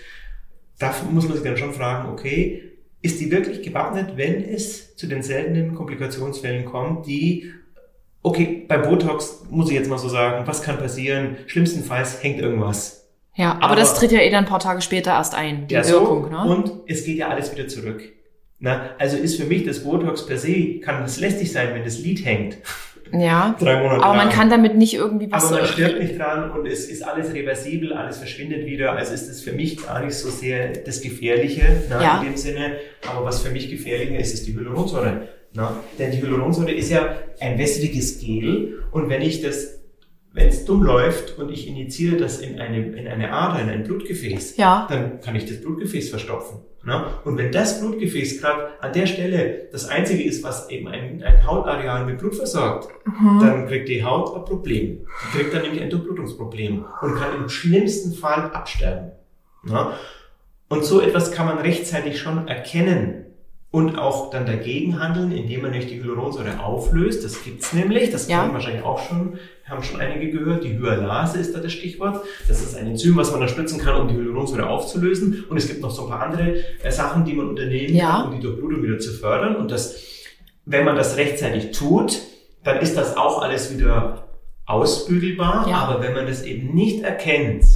Da 0.78 0.94
muss 1.10 1.24
man 1.24 1.36
sich 1.36 1.44
dann 1.44 1.56
schon 1.56 1.72
fragen, 1.72 2.08
okay, 2.10 2.62
ist 3.02 3.20
die 3.20 3.30
wirklich 3.30 3.62
gewappnet, 3.62 4.16
wenn 4.16 4.42
es 4.42 4.96
zu 4.96 5.06
den 5.06 5.22
seltenen 5.22 5.74
Komplikationsfällen 5.74 6.64
kommt, 6.64 7.06
die, 7.06 7.52
okay, 8.22 8.64
bei 8.68 8.78
Botox 8.78 9.44
muss 9.50 9.68
ich 9.68 9.74
jetzt 9.74 9.90
mal 9.90 9.98
so 9.98 10.08
sagen, 10.08 10.46
was 10.46 10.62
kann 10.62 10.78
passieren? 10.78 11.36
Schlimmstenfalls 11.46 12.22
hängt 12.22 12.40
irgendwas. 12.40 12.97
Ja, 13.38 13.52
aber, 13.52 13.66
aber 13.66 13.76
das 13.76 13.94
tritt 13.94 14.10
ja 14.10 14.20
eh 14.20 14.30
dann 14.30 14.44
ein 14.44 14.50
paar 14.50 14.58
Tage 14.58 14.82
später 14.82 15.12
erst 15.12 15.34
ein, 15.34 15.68
die 15.68 15.74
ja, 15.74 15.88
Wirkung, 15.88 16.24
so, 16.24 16.30
ne? 16.30 16.44
Und 16.44 16.72
es 16.88 17.04
geht 17.04 17.18
ja 17.18 17.28
alles 17.28 17.54
wieder 17.54 17.68
zurück. 17.68 18.02
Na, 18.58 18.90
also 18.98 19.16
ist 19.16 19.40
für 19.40 19.46
mich 19.46 19.64
das 19.64 19.84
Botox 19.84 20.26
per 20.26 20.36
se, 20.36 20.80
kann 20.80 21.00
das 21.02 21.20
lästig 21.20 21.52
sein, 21.52 21.68
wenn 21.72 21.84
das 21.84 22.00
Lied 22.00 22.24
hängt. 22.24 22.58
Ja. 23.12 23.54
Drei 23.60 23.80
Monate 23.80 24.02
aber 24.02 24.16
lang. 24.16 24.26
man 24.26 24.34
kann 24.34 24.50
damit 24.50 24.76
nicht 24.76 24.94
irgendwie 24.94 25.30
was. 25.30 25.46
Aber 25.46 25.60
man 25.60 25.66
stirbt 25.66 26.00
nicht 26.00 26.18
dran 26.18 26.50
und 26.50 26.66
es 26.66 26.88
ist 26.88 27.02
alles 27.02 27.32
reversibel, 27.32 27.92
alles 27.92 28.18
verschwindet 28.18 28.66
wieder. 28.66 28.92
Also 28.92 29.14
ist 29.14 29.28
es 29.28 29.40
für 29.40 29.52
mich 29.52 29.82
gar 29.86 30.04
nicht 30.04 30.14
so 30.14 30.28
sehr 30.28 30.72
das 30.72 31.00
Gefährliche 31.00 31.84
na, 31.88 32.02
ja. 32.02 32.18
in 32.18 32.26
dem 32.26 32.36
Sinne. 32.36 32.72
Aber 33.08 33.24
was 33.24 33.40
für 33.40 33.50
mich 33.50 33.70
gefährlicher 33.70 34.18
ist, 34.18 34.34
ist 34.34 34.48
die 34.48 34.54
Hyaluronsäure. 34.54 35.28
Na? 35.54 35.76
Denn 35.98 36.10
die 36.10 36.20
Hyaluronsäure 36.20 36.72
ist 36.72 36.90
ja 36.90 37.14
ein 37.40 37.56
wässriges 37.56 38.18
Gel 38.18 38.82
und 38.90 39.08
wenn 39.08 39.22
ich 39.22 39.40
das 39.40 39.77
wenn 40.38 40.48
es 40.48 40.64
dumm 40.64 40.84
läuft 40.84 41.36
und 41.36 41.50
ich 41.50 41.66
injiziere 41.66 42.16
das 42.16 42.38
in 42.38 42.60
eine, 42.60 42.92
in 42.92 43.08
eine 43.08 43.32
Ader, 43.32 43.60
in 43.60 43.68
ein 43.68 43.82
Blutgefäß, 43.82 44.56
ja. 44.56 44.86
dann 44.88 45.20
kann 45.20 45.34
ich 45.34 45.46
das 45.46 45.60
Blutgefäß 45.60 46.10
verstopfen. 46.10 46.60
Ne? 46.84 47.06
Und 47.24 47.36
wenn 47.36 47.50
das 47.50 47.80
Blutgefäß 47.80 48.40
gerade 48.40 48.68
an 48.80 48.92
der 48.92 49.06
Stelle 49.06 49.68
das 49.72 49.88
einzige 49.88 50.22
ist, 50.22 50.44
was 50.44 50.70
eben 50.70 50.86
ein, 50.86 51.24
ein 51.24 51.44
Hautareal 51.44 52.06
mit 52.06 52.18
Blut 52.18 52.36
versorgt, 52.36 52.88
mhm. 53.04 53.40
dann 53.40 53.66
kriegt 53.66 53.88
die 53.88 54.04
Haut 54.04 54.34
ein 54.36 54.44
Problem. 54.44 55.06
Die 55.24 55.38
kriegt 55.38 55.52
dann 55.52 55.62
nämlich 55.62 55.82
ein 55.82 55.90
Durchblutungsproblem 55.90 56.84
und 57.02 57.14
kann 57.16 57.34
im 57.34 57.48
schlimmsten 57.48 58.14
Fall 58.14 58.52
absterben. 58.52 59.10
Ne? 59.64 59.88
Und 60.68 60.84
so 60.84 61.00
etwas 61.00 61.32
kann 61.32 61.46
man 61.46 61.58
rechtzeitig 61.58 62.20
schon 62.20 62.46
erkennen 62.46 63.24
und 63.70 63.98
auch 63.98 64.30
dann 64.30 64.46
dagegen 64.46 64.98
handeln, 64.98 65.30
indem 65.30 65.62
man 65.62 65.72
nicht 65.72 65.90
die 65.90 66.02
Hyaluronsäure 66.02 66.60
auflöst. 66.60 67.22
Das 67.22 67.44
gibt's 67.44 67.74
nämlich, 67.74 68.10
das 68.10 68.26
ja. 68.26 68.40
kennen 68.40 68.54
wahrscheinlich 68.54 68.82
auch 68.82 68.98
schon, 68.98 69.38
haben 69.66 69.82
schon 69.82 70.00
einige 70.00 70.30
gehört. 70.30 70.64
Die 70.64 70.78
Hyalase 70.78 71.38
ist 71.38 71.54
da 71.54 71.60
das 71.60 71.72
Stichwort. 71.72 72.24
Das 72.48 72.62
ist 72.62 72.74
ein 72.76 72.86
Enzym, 72.86 73.16
was 73.16 73.30
man 73.30 73.40
unterstützen 73.40 73.78
kann, 73.78 74.00
um 74.00 74.08
die 74.08 74.14
Hyaluronsäure 74.14 74.66
aufzulösen. 74.66 75.44
Und 75.50 75.58
es 75.58 75.68
gibt 75.68 75.82
noch 75.82 75.90
so 75.90 76.04
ein 76.04 76.08
paar 76.08 76.22
andere 76.22 76.56
äh, 76.82 76.90
Sachen, 76.90 77.26
die 77.26 77.34
man 77.34 77.48
unternehmen 77.48 77.94
ja. 77.94 78.22
kann, 78.22 78.28
um 78.28 78.36
die 78.36 78.40
Durchblutung 78.40 78.82
wieder 78.82 78.98
zu 78.98 79.12
fördern. 79.12 79.56
Und 79.56 79.70
das, 79.70 79.96
wenn 80.64 80.86
man 80.86 80.96
das 80.96 81.18
rechtzeitig 81.18 81.72
tut, 81.72 82.22
dann 82.64 82.78
ist 82.78 82.96
das 82.96 83.18
auch 83.18 83.42
alles 83.42 83.76
wieder 83.76 84.28
ausbügelbar. 84.64 85.68
Ja. 85.68 85.76
Aber 85.76 86.02
wenn 86.02 86.14
man 86.14 86.26
das 86.26 86.42
eben 86.42 86.74
nicht 86.74 87.02
erkennt, 87.02 87.66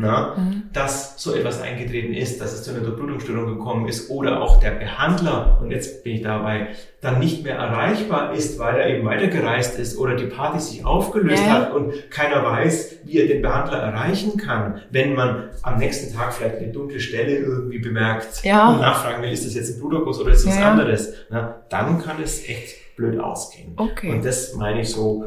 na, 0.00 0.34
mhm. 0.36 0.62
dass 0.72 1.22
so 1.22 1.34
etwas 1.34 1.60
eingetreten 1.60 2.14
ist, 2.14 2.40
dass 2.40 2.52
es 2.52 2.62
zu 2.62 2.70
einer 2.70 2.80
Durchblutungsstörung 2.80 3.58
gekommen 3.58 3.88
ist 3.88 4.10
oder 4.10 4.40
auch 4.40 4.60
der 4.60 4.72
Behandler, 4.72 5.58
und 5.60 5.70
jetzt 5.70 6.02
bin 6.02 6.16
ich 6.16 6.22
dabei, 6.22 6.68
dann 7.00 7.18
nicht 7.18 7.44
mehr 7.44 7.56
erreichbar 7.56 8.34
ist, 8.34 8.58
weil 8.58 8.76
er 8.78 8.88
eben 8.88 9.06
weitergereist 9.06 9.78
ist 9.78 9.98
oder 9.98 10.16
die 10.16 10.26
Party 10.26 10.60
sich 10.60 10.84
aufgelöst 10.84 11.42
ja. 11.46 11.52
hat 11.52 11.72
und 11.72 12.10
keiner 12.10 12.44
weiß, 12.44 12.96
wie 13.04 13.18
er 13.18 13.26
den 13.26 13.42
Behandler 13.42 13.78
erreichen 13.78 14.36
kann, 14.36 14.80
wenn 14.90 15.14
man 15.14 15.50
am 15.62 15.78
nächsten 15.78 16.14
Tag 16.14 16.32
vielleicht 16.32 16.56
eine 16.56 16.72
dunkle 16.72 17.00
Stelle 17.00 17.36
irgendwie 17.36 17.78
bemerkt 17.78 18.44
ja. 18.44 18.70
und 18.70 18.80
nachfragen 18.80 19.22
will, 19.22 19.32
ist 19.32 19.46
das 19.46 19.54
jetzt 19.54 19.76
ein 19.76 19.80
Bluterguss 19.80 20.20
oder 20.20 20.32
ist 20.32 20.46
das 20.46 20.58
ja. 20.58 20.70
anderes, 20.70 21.14
na, 21.30 21.62
dann 21.68 22.00
kann 22.02 22.22
es 22.22 22.48
echt 22.48 22.96
blöd 22.96 23.18
ausgehen. 23.18 23.72
Okay. 23.76 24.10
Und 24.10 24.24
das 24.24 24.54
meine 24.54 24.82
ich 24.82 24.90
so 24.90 25.24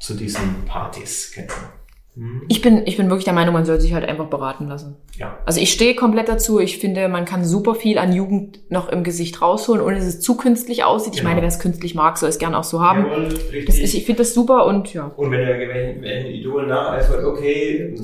zu 0.00 0.14
diesen 0.14 0.64
Partys. 0.66 1.32
Genau. 1.34 1.52
Mhm. 2.14 2.42
Ich 2.48 2.60
bin, 2.60 2.86
ich 2.86 2.96
bin 2.96 3.08
wirklich 3.08 3.24
der 3.24 3.32
Meinung, 3.32 3.54
man 3.54 3.64
soll 3.64 3.80
sich 3.80 3.94
halt 3.94 4.04
einfach 4.06 4.26
beraten 4.26 4.68
lassen. 4.68 4.96
Ja. 5.16 5.38
Also 5.46 5.60
ich 5.60 5.72
stehe 5.72 5.94
komplett 5.94 6.28
dazu. 6.28 6.60
Ich 6.60 6.78
finde, 6.78 7.08
man 7.08 7.24
kann 7.24 7.44
super 7.44 7.74
viel 7.74 7.98
an 7.98 8.12
Jugend 8.12 8.60
noch 8.70 8.90
im 8.90 9.02
Gesicht 9.02 9.40
rausholen, 9.40 9.82
ohne 9.82 9.96
dass 9.96 10.04
es 10.04 10.20
zu 10.20 10.36
künstlich 10.36 10.84
aussieht. 10.84 11.14
Ich 11.14 11.20
genau. 11.20 11.30
meine, 11.30 11.40
wer 11.40 11.48
es 11.48 11.58
künstlich 11.58 11.94
mag, 11.94 12.18
soll 12.18 12.28
es 12.28 12.38
gern 12.38 12.54
auch 12.54 12.64
so 12.64 12.82
haben. 12.82 13.06
Jawohl, 13.06 13.64
das 13.66 13.78
ist, 13.78 13.94
ich 13.94 14.04
finde 14.04 14.22
das 14.22 14.34
super 14.34 14.66
und 14.66 14.92
ja. 14.92 15.10
Und 15.16 15.30
wenn 15.30 15.40
wenn, 15.40 16.02
wenn 16.02 16.26
Idol 16.26 16.66
nacheifert, 16.66 17.24
okay, 17.24 17.94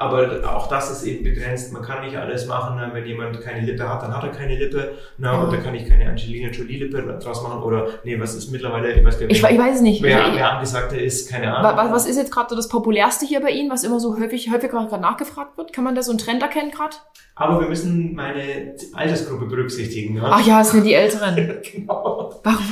aber 0.00 0.40
auch 0.56 0.66
das 0.66 0.90
ist 0.90 1.02
eben 1.02 1.22
begrenzt. 1.22 1.74
Man 1.74 1.82
kann 1.82 2.02
nicht 2.02 2.16
alles 2.16 2.46
machen. 2.46 2.76
Ne? 2.76 2.88
Wenn 2.94 3.04
jemand 3.04 3.38
keine 3.42 3.60
Lippe 3.66 3.86
hat, 3.86 4.02
dann 4.02 4.16
hat 4.16 4.24
er 4.24 4.30
keine 4.30 4.56
Lippe. 4.56 4.92
Na, 5.18 5.34
ja. 5.34 5.40
Und 5.42 5.52
da 5.52 5.58
kann 5.58 5.74
ich 5.74 5.86
keine 5.86 6.08
Angelina 6.08 6.48
Jolie-Lippe 6.48 7.18
draus 7.22 7.42
machen. 7.42 7.62
Oder 7.62 7.86
nee, 8.02 8.18
was 8.18 8.34
ist 8.34 8.50
mittlerweile, 8.50 8.94
ich 8.94 9.04
weiß 9.04 9.18
gar 9.18 9.26
nicht. 9.26 9.44
Ich, 9.44 9.50
ich 9.50 9.58
weiß 9.58 9.76
es 9.76 9.82
nicht. 9.82 10.02
Wer, 10.02 10.32
wer 10.34 10.52
angesagte 10.52 10.96
ist, 10.96 11.30
keine 11.30 11.54
Ahnung. 11.54 11.76
Was, 11.76 11.92
was 11.92 12.06
ist 12.06 12.16
jetzt 12.16 12.32
gerade 12.32 12.48
so 12.48 12.56
das 12.56 12.68
Populärste 12.68 13.26
hier 13.26 13.42
bei 13.42 13.50
Ihnen, 13.50 13.70
was 13.70 13.84
immer 13.84 14.00
so 14.00 14.18
häufig, 14.18 14.50
häufig 14.50 14.70
gerade 14.70 14.98
nachgefragt 14.98 15.58
wird? 15.58 15.74
Kann 15.74 15.84
man 15.84 15.94
da 15.94 16.02
so 16.02 16.12
einen 16.12 16.18
Trend 16.18 16.40
erkennen 16.40 16.70
gerade? 16.70 16.96
Aber 17.34 17.60
wir 17.60 17.68
müssen 17.68 18.14
meine 18.14 18.74
Altersgruppe 18.94 19.44
berücksichtigen. 19.44 20.16
Ja? 20.16 20.22
Ach 20.30 20.46
ja, 20.46 20.62
es 20.62 20.70
sind 20.70 20.84
die 20.84 20.94
Älteren. 20.94 21.36
genau. 21.74 22.40
Warum? 22.42 22.64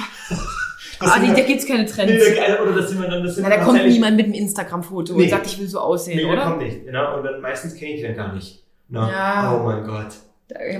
Das 1.00 1.10
ah, 1.10 1.18
die, 1.20 1.28
da 1.28 1.40
gibt's 1.42 1.66
keine 1.66 1.86
Trends. 1.86 2.12
Nee, 2.12 2.60
oder 2.60 2.72
das 2.72 2.90
sind 2.90 3.00
wir 3.00 3.08
dann, 3.08 3.22
das 3.22 3.36
sind 3.36 3.44
Na, 3.48 3.56
da 3.56 3.64
kommt 3.64 3.84
niemand 3.86 4.16
mit 4.16 4.26
einem 4.26 4.34
Instagram-Foto 4.34 5.14
nee. 5.14 5.24
und 5.24 5.30
sagt, 5.30 5.46
ich 5.46 5.58
will 5.60 5.68
so 5.68 5.78
aussehen, 5.78 6.16
nee, 6.16 6.24
oder? 6.24 6.36
Nee, 6.36 6.42
kommt 6.42 6.62
nicht. 6.62 6.84
Genau. 6.86 7.16
Und 7.18 7.24
dann 7.24 7.40
meistens 7.40 7.74
kenne 7.74 7.92
ich 7.92 8.00
den 8.00 8.16
gar 8.16 8.32
nicht. 8.32 8.64
No. 8.88 9.00
Ja. 9.02 9.56
Oh 9.56 9.64
mein 9.64 9.84
Gott. 9.84 10.14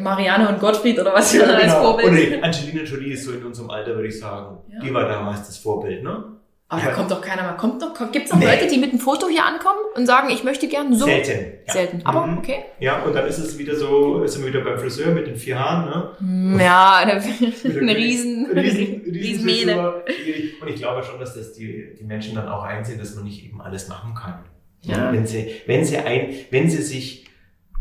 Marianne 0.00 0.48
und 0.48 0.60
Gottfried 0.60 0.98
oder 0.98 1.12
was 1.12 1.32
ja, 1.34 1.40
genau. 1.46 1.54
als 1.58 1.74
Vorbild. 1.74 2.08
Und 2.08 2.14
nee, 2.14 2.40
Angelina 2.40 2.82
Jolie 2.82 3.12
ist 3.12 3.24
so 3.24 3.32
in 3.32 3.44
unserem 3.44 3.70
Alter, 3.70 3.94
würde 3.94 4.08
ich 4.08 4.18
sagen. 4.18 4.58
Ja. 4.72 4.80
Die 4.80 4.92
war 4.94 5.06
damals 5.06 5.46
das 5.46 5.58
Vorbild, 5.58 6.02
ne? 6.02 6.24
Aber 6.70 6.82
da 6.82 6.90
kommt 6.90 7.10
doch 7.10 7.22
keiner 7.22 7.44
mal. 7.44 7.54
Kommt 7.54 7.80
doch, 7.80 7.94
kommt, 7.94 8.12
gibt's 8.12 8.30
noch 8.30 8.38
nee. 8.38 8.44
Leute, 8.44 8.66
die 8.66 8.76
mit 8.76 8.90
einem 8.90 9.00
Foto 9.00 9.26
hier 9.26 9.42
ankommen 9.42 9.78
und 9.96 10.06
sagen, 10.06 10.28
ich 10.28 10.44
möchte 10.44 10.68
gern 10.68 10.92
so? 10.94 11.06
Selten. 11.06 11.58
Ja. 11.66 11.72
Selten. 11.72 12.02
Aber 12.04 12.26
mhm. 12.26 12.38
okay. 12.38 12.64
Ja, 12.78 13.02
und 13.04 13.14
dann 13.14 13.26
ist 13.26 13.38
es 13.38 13.56
wieder 13.56 13.74
so, 13.74 14.26
sind 14.26 14.42
wir 14.44 14.52
wieder 14.52 14.62
beim 14.62 14.78
Friseur 14.78 15.12
mit 15.12 15.26
den 15.26 15.36
vier 15.36 15.58
Haaren, 15.58 15.86
ne? 15.86 16.10
Mm, 16.20 16.60
ja, 16.60 16.96
eine, 17.02 17.12
eine 17.12 17.96
riesen, 17.96 18.50
riesen, 18.52 19.02
riesen 19.06 19.44
Mähne. 19.46 20.04
Und 20.60 20.68
ich 20.68 20.76
glaube 20.76 21.02
schon, 21.02 21.18
dass 21.18 21.34
das 21.34 21.54
die, 21.54 21.94
die 21.98 22.04
Menschen 22.04 22.34
dann 22.34 22.48
auch 22.48 22.64
einsehen, 22.64 22.98
dass 22.98 23.14
man 23.14 23.24
nicht 23.24 23.46
eben 23.46 23.62
alles 23.62 23.88
machen 23.88 24.14
kann. 24.14 24.44
Ja. 24.82 25.10
Wenn 25.10 25.26
sie, 25.26 25.50
wenn 25.64 25.86
sie 25.86 25.96
ein, 25.96 26.34
wenn 26.50 26.68
sie 26.68 26.82
sich 26.82 27.26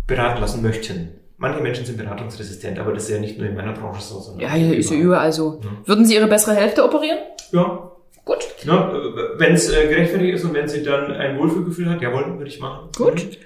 beraten 0.07 0.39
lassen 0.39 0.61
möchten. 0.61 1.09
Manche 1.39 1.61
Menschen 1.61 1.85
sind 1.85 1.97
beratungsresistent, 1.97 2.79
aber 2.79 2.93
das 2.93 3.03
ist 3.03 3.09
ja 3.09 3.19
nicht 3.19 3.37
nur 3.37 3.47
in 3.47 3.55
meiner 3.55 3.73
Branche 3.73 4.01
so, 4.01 4.19
sondern. 4.19 4.49
Ja, 4.49 4.55
hier 4.55 4.75
ist 4.75 4.89
ja 4.89 4.97
überall 4.97 5.31
so. 5.31 5.59
Ja. 5.61 5.69
Würden 5.85 6.05
Sie 6.05 6.15
Ihre 6.15 6.27
bessere 6.27 6.55
Hälfte 6.55 6.83
operieren? 6.83 7.19
Ja, 7.51 7.86
Gut. 8.27 8.45
Ja, 8.65 8.93
wenn 9.37 9.53
es 9.53 9.69
äh, 9.69 9.87
gerechtfertigt 9.87 10.35
ist 10.35 10.43
und 10.43 10.53
wenn 10.53 10.67
sie 10.67 10.83
dann 10.83 11.11
ein 11.11 11.39
Wohlfühlgefühl 11.39 11.89
hat, 11.89 12.01
jawohl, 12.01 12.37
würde 12.37 12.49
ich 12.49 12.59
machen. 12.59 12.89
Gut. 12.97 13.23
Mhm. 13.23 13.37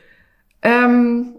Ähm, 0.63 1.35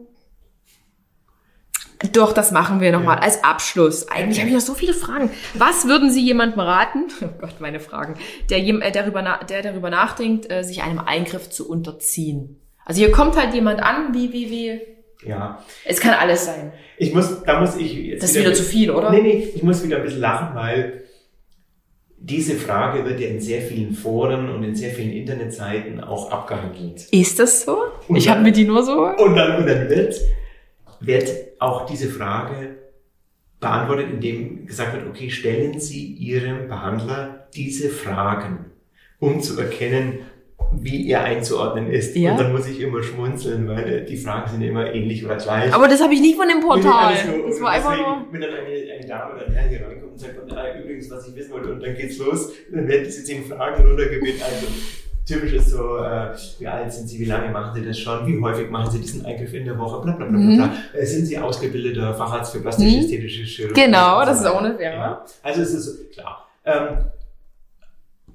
doch, 2.12 2.32
das 2.32 2.52
machen 2.52 2.80
wir 2.80 2.92
nochmal 2.92 3.16
ja. 3.16 3.22
als 3.22 3.42
Abschluss. 3.42 4.08
Eigentlich 4.08 4.38
habe 4.38 4.48
ich 4.48 4.54
noch 4.54 4.60
so 4.60 4.74
viele 4.74 4.94
Fragen. 4.94 5.30
Was 5.54 5.86
würden 5.86 6.10
Sie 6.10 6.24
jemandem 6.24 6.60
raten? 6.60 7.08
Oh 7.22 7.40
Gott, 7.40 7.60
meine 7.60 7.80
Fragen. 7.80 8.14
Der, 8.50 8.58
äh, 8.58 8.92
darüber, 8.92 9.22
der 9.48 9.62
darüber 9.62 9.90
nachdenkt, 9.90 10.50
äh, 10.50 10.62
sich 10.62 10.82
einem 10.82 11.00
Eingriff 11.00 11.50
zu 11.50 11.68
unterziehen. 11.68 12.60
Also 12.84 13.00
hier 13.00 13.10
kommt 13.10 13.36
halt 13.36 13.54
jemand 13.54 13.82
an, 13.82 14.14
wie, 14.14 14.32
wie, 14.32 14.50
wie. 14.50 14.80
Ja. 15.26 15.64
Es 15.84 16.00
kann 16.00 16.14
alles 16.14 16.46
sein. 16.46 16.72
Ich 16.96 17.12
muss, 17.12 17.42
da 17.44 17.60
muss 17.60 17.76
ich 17.76 17.92
jetzt. 17.94 18.22
Das 18.22 18.30
ist 18.30 18.36
wieder, 18.36 18.46
wieder 18.46 18.54
zu 18.54 18.62
viel, 18.62 18.90
oder? 18.90 19.10
Nee, 19.10 19.22
nee, 19.22 19.52
ich 19.54 19.62
muss 19.64 19.82
wieder 19.84 19.96
ein 19.96 20.02
bisschen 20.04 20.20
lachen, 20.20 20.54
weil 20.54 21.01
diese 22.24 22.54
Frage 22.54 23.04
wird 23.04 23.18
ja 23.18 23.28
in 23.28 23.40
sehr 23.40 23.62
vielen 23.62 23.94
Foren 23.94 24.48
und 24.48 24.62
in 24.62 24.76
sehr 24.76 24.90
vielen 24.90 25.10
Internetseiten 25.10 26.00
auch 26.00 26.30
abgehandelt. 26.30 27.08
Ist 27.10 27.38
das 27.38 27.62
so? 27.62 27.78
Und 28.06 28.16
ich 28.16 28.28
habe 28.28 28.42
mir 28.42 28.52
die 28.52 28.64
nur 28.64 28.84
so. 28.84 29.06
Und 29.06 29.34
dann, 29.34 29.56
und 29.56 29.66
dann 29.66 29.88
wird, 29.88 30.20
wird 31.00 31.28
auch 31.58 31.84
diese 31.84 32.08
Frage 32.08 32.76
beantwortet, 33.58 34.06
indem 34.12 34.66
gesagt 34.66 34.94
wird, 34.94 35.08
okay, 35.08 35.30
stellen 35.30 35.80
Sie 35.80 36.12
Ihrem 36.14 36.68
Behandler 36.68 37.48
diese 37.54 37.90
Fragen, 37.90 38.66
um 39.18 39.40
zu 39.40 39.58
erkennen, 39.58 40.20
wie 40.80 41.08
er 41.10 41.24
einzuordnen 41.24 41.90
ist. 41.90 42.14
Ja. 42.16 42.32
Und 42.32 42.40
dann 42.40 42.52
muss 42.52 42.66
ich 42.66 42.80
immer 42.80 43.02
schmunzeln, 43.02 43.68
weil 43.68 43.88
äh, 43.92 44.04
die 44.04 44.16
Fragen 44.16 44.50
sind 44.50 44.62
immer 44.62 44.92
ähnlich 44.92 45.24
oder 45.24 45.36
gleich. 45.36 45.72
Aber 45.72 45.88
das 45.88 46.02
habe 46.02 46.14
ich 46.14 46.20
nicht 46.20 46.36
von 46.36 46.48
dem 46.48 46.60
Portal. 46.60 47.14
Alles 47.14 47.20
Das 47.48 47.60
war 47.60 47.70
einfach 47.70 47.90
deswegen, 47.90 48.08
nur. 48.08 48.26
Wenn 48.32 48.40
dann 48.40 48.50
eine, 48.50 48.92
eine 48.98 49.06
Dame 49.06 49.34
oder 49.34 49.46
ein 49.46 49.52
Herr 49.52 49.68
hier 49.68 49.86
reinkommt 49.86 50.12
und 50.12 50.18
sagt, 50.20 50.34
ah, 50.52 50.78
übrigens, 50.80 51.10
was 51.10 51.28
ich 51.28 51.36
wissen 51.36 51.52
wollte, 51.52 51.72
und 51.72 51.80
dann 51.82 51.94
geht's 51.94 52.18
los, 52.18 52.52
dann 52.72 52.88
werden 52.88 53.04
diese 53.04 53.24
zehn 53.24 53.44
Fragen 53.44 53.86
runtergebetet. 53.86 54.42
Also, 54.42 54.66
typisch 55.26 55.52
ist 55.52 55.70
so, 55.70 55.98
äh, 55.98 56.30
wie 56.58 56.66
alt 56.66 56.92
sind 56.92 57.08
Sie, 57.08 57.18
wie 57.20 57.24
lange 57.26 57.50
machen 57.52 57.74
Sie 57.80 57.86
das 57.86 57.98
schon, 57.98 58.26
wie 58.26 58.40
häufig 58.42 58.68
machen 58.70 58.90
Sie 58.90 58.98
diesen 59.00 59.24
Eingriff 59.24 59.52
in 59.54 59.64
der 59.64 59.78
Woche, 59.78 60.02
bla 60.02 60.12
bla 60.14 60.26
bla 60.26 60.36
bla. 60.38 60.54
bla. 60.56 61.00
Äh, 61.00 61.06
sind 61.06 61.26
Sie 61.26 61.38
ausgebildeter 61.38 62.12
Facharzt 62.14 62.52
für 62.52 62.60
plastische 62.60 62.96
Mhm. 62.96 63.02
ästhetische 63.04 63.42
Chirurgie? 63.44 63.80
Genau, 63.84 64.24
das 64.24 64.38
so 64.40 64.44
ist 64.46 64.50
auch 64.50 64.58
eine 64.62 64.76
Firma. 64.76 64.96
Ja. 64.96 65.24
Also 65.42 65.62
es 65.62 65.74
ist 65.74 66.12
klar. 66.12 66.48
Ähm, 66.64 66.88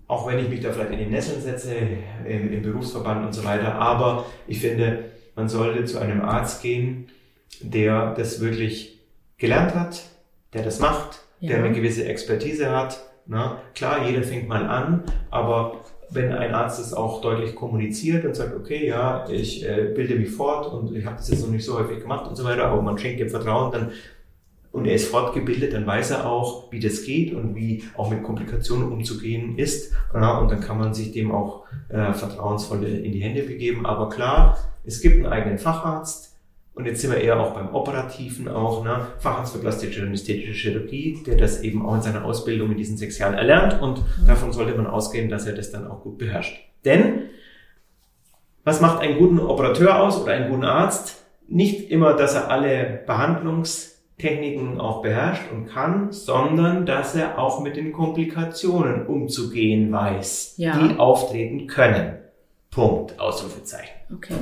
auch 0.08 0.28
wenn 0.28 0.40
ich 0.40 0.50
mich 0.50 0.62
da 0.62 0.72
vielleicht 0.72 0.92
in 0.92 1.00
die 1.00 1.06
Nesseln 1.06 1.42
setze, 1.42 1.74
im, 2.26 2.54
im 2.54 2.62
Berufsverband 2.62 3.26
und 3.26 3.34
so 3.34 3.44
weiter, 3.44 3.76
aber 3.76 4.26
ich 4.48 4.60
finde, 4.60 5.06
man 5.36 5.50
sollte 5.50 5.86
zu 5.86 6.00
einem 6.00 6.22
Arzt 6.22 6.62
gehen, 6.62 7.10
der 7.62 8.14
das 8.16 8.40
wirklich 8.40 9.00
gelernt 9.38 9.76
hat, 9.76 10.04
der 10.54 10.64
das 10.64 10.80
macht, 10.80 11.20
der 11.42 11.58
Ja. 11.58 11.64
eine 11.64 11.74
gewisse 11.74 12.06
Expertise 12.06 12.72
hat. 12.72 13.00
Na, 13.26 13.62
klar, 13.76 14.08
jeder 14.08 14.24
fängt 14.24 14.48
mal 14.48 14.66
an, 14.66 15.04
aber 15.30 15.82
wenn 16.10 16.32
ein 16.32 16.54
Arzt 16.54 16.80
es 16.80 16.94
auch 16.94 17.20
deutlich 17.22 17.54
kommuniziert 17.56 18.24
und 18.24 18.34
sagt, 18.36 18.56
okay, 18.56 18.88
ja, 18.88 19.26
ich 19.30 19.68
äh, 19.68 19.92
bilde 19.94 20.16
mich 20.16 20.30
fort 20.30 20.72
und 20.72 20.96
ich 20.96 21.06
habe 21.06 21.18
das 21.18 21.30
jetzt 21.30 21.42
noch 21.46 21.52
nicht 21.52 21.66
so 21.66 21.78
häufig 21.78 22.00
gemacht 22.00 22.26
und 22.28 22.38
so 22.38 22.46
weiter, 22.46 22.66
aber 22.68 22.82
man 22.82 22.98
schenkt 22.98 23.20
ihm 23.20 23.30
Vertrauen, 23.30 23.72
dann 23.74 23.92
und 24.72 24.86
er 24.86 24.94
ist 24.94 25.10
fortgebildet, 25.10 25.74
dann 25.74 25.88
weiß 25.88 26.12
er 26.12 26.30
auch, 26.30 26.72
wie 26.72 26.80
das 26.80 27.04
geht 27.04 27.34
und 27.34 27.56
wie 27.56 27.84
auch 27.96 28.10
mit 28.10 28.24
Komplikationen 28.24 28.92
umzugehen 28.92 29.58
ist. 29.58 29.94
Ja, 30.14 30.38
und 30.40 30.52
dann 30.52 30.60
kann 30.60 30.78
man 30.78 30.94
sich 30.94 31.12
dem 31.12 31.32
auch 31.32 31.64
äh, 31.90 32.14
vertrauensvoll 32.14 32.84
in 32.84 33.12
die 33.12 33.22
Hände 33.22 33.44
begeben. 33.44 33.86
Aber 33.86 34.10
klar, 34.10 34.58
es 34.84 35.02
gibt 35.02 35.16
einen 35.16 35.26
eigenen 35.26 35.58
Facharzt. 35.58 36.36
Und 36.76 36.86
jetzt 36.86 37.02
sind 37.02 37.10
wir 37.10 37.20
eher 37.20 37.40
auch 37.40 37.56
beim 37.56 37.74
Operativen 37.74 38.48
auch, 38.48 38.84
ne? 38.84 39.08
Facharzt 39.18 39.54
für 39.54 39.60
plastische 39.60 40.06
und 40.06 40.14
ästhetische 40.14 40.54
Chirurgie, 40.54 41.24
der 41.26 41.36
das 41.36 41.62
eben 41.64 41.84
auch 41.84 41.96
in 41.96 42.04
seiner 42.04 42.24
Ausbildung 42.24 42.70
in 42.70 42.78
diesen 42.78 42.98
sechs 42.98 43.18
Jahren 43.18 43.34
erlernt. 43.34 43.82
Und 43.82 44.04
davon 44.28 44.54
sollte 44.54 44.78
man 44.78 44.86
ausgehen, 44.86 45.28
dass 45.28 45.48
er 45.48 45.54
das 45.54 45.72
dann 45.72 45.88
auch 45.88 46.04
gut 46.04 46.20
beherrscht. 46.20 46.56
Denn 46.86 47.24
was 48.64 48.80
macht 48.80 49.02
einen 49.02 49.18
guten 49.18 49.40
Operateur 49.40 50.00
aus 50.04 50.22
oder 50.22 50.34
einen 50.34 50.52
guten 50.52 50.66
Arzt? 50.66 51.24
Nicht 51.48 51.90
immer, 51.90 52.14
dass 52.14 52.36
er 52.36 52.52
alle 52.52 53.02
Behandlungstechniken 54.22 54.80
auch 54.82 55.02
beherrscht 55.04 55.44
und 55.54 55.68
kann, 55.68 56.12
sondern 56.12 56.86
dass 56.86 57.16
er 57.16 57.38
auch 57.40 57.62
mit 57.62 57.76
den 57.78 57.92
Komplikationen 57.94 59.06
umzugehen 59.06 59.92
weiß, 59.92 60.56
Ja. 60.58 60.78
die 60.78 60.98
auftreten 61.00 61.68
können. 61.68 62.18
Punkt. 62.72 63.20
Ausrufezeichen. 63.20 63.94
Okay. 64.14 64.34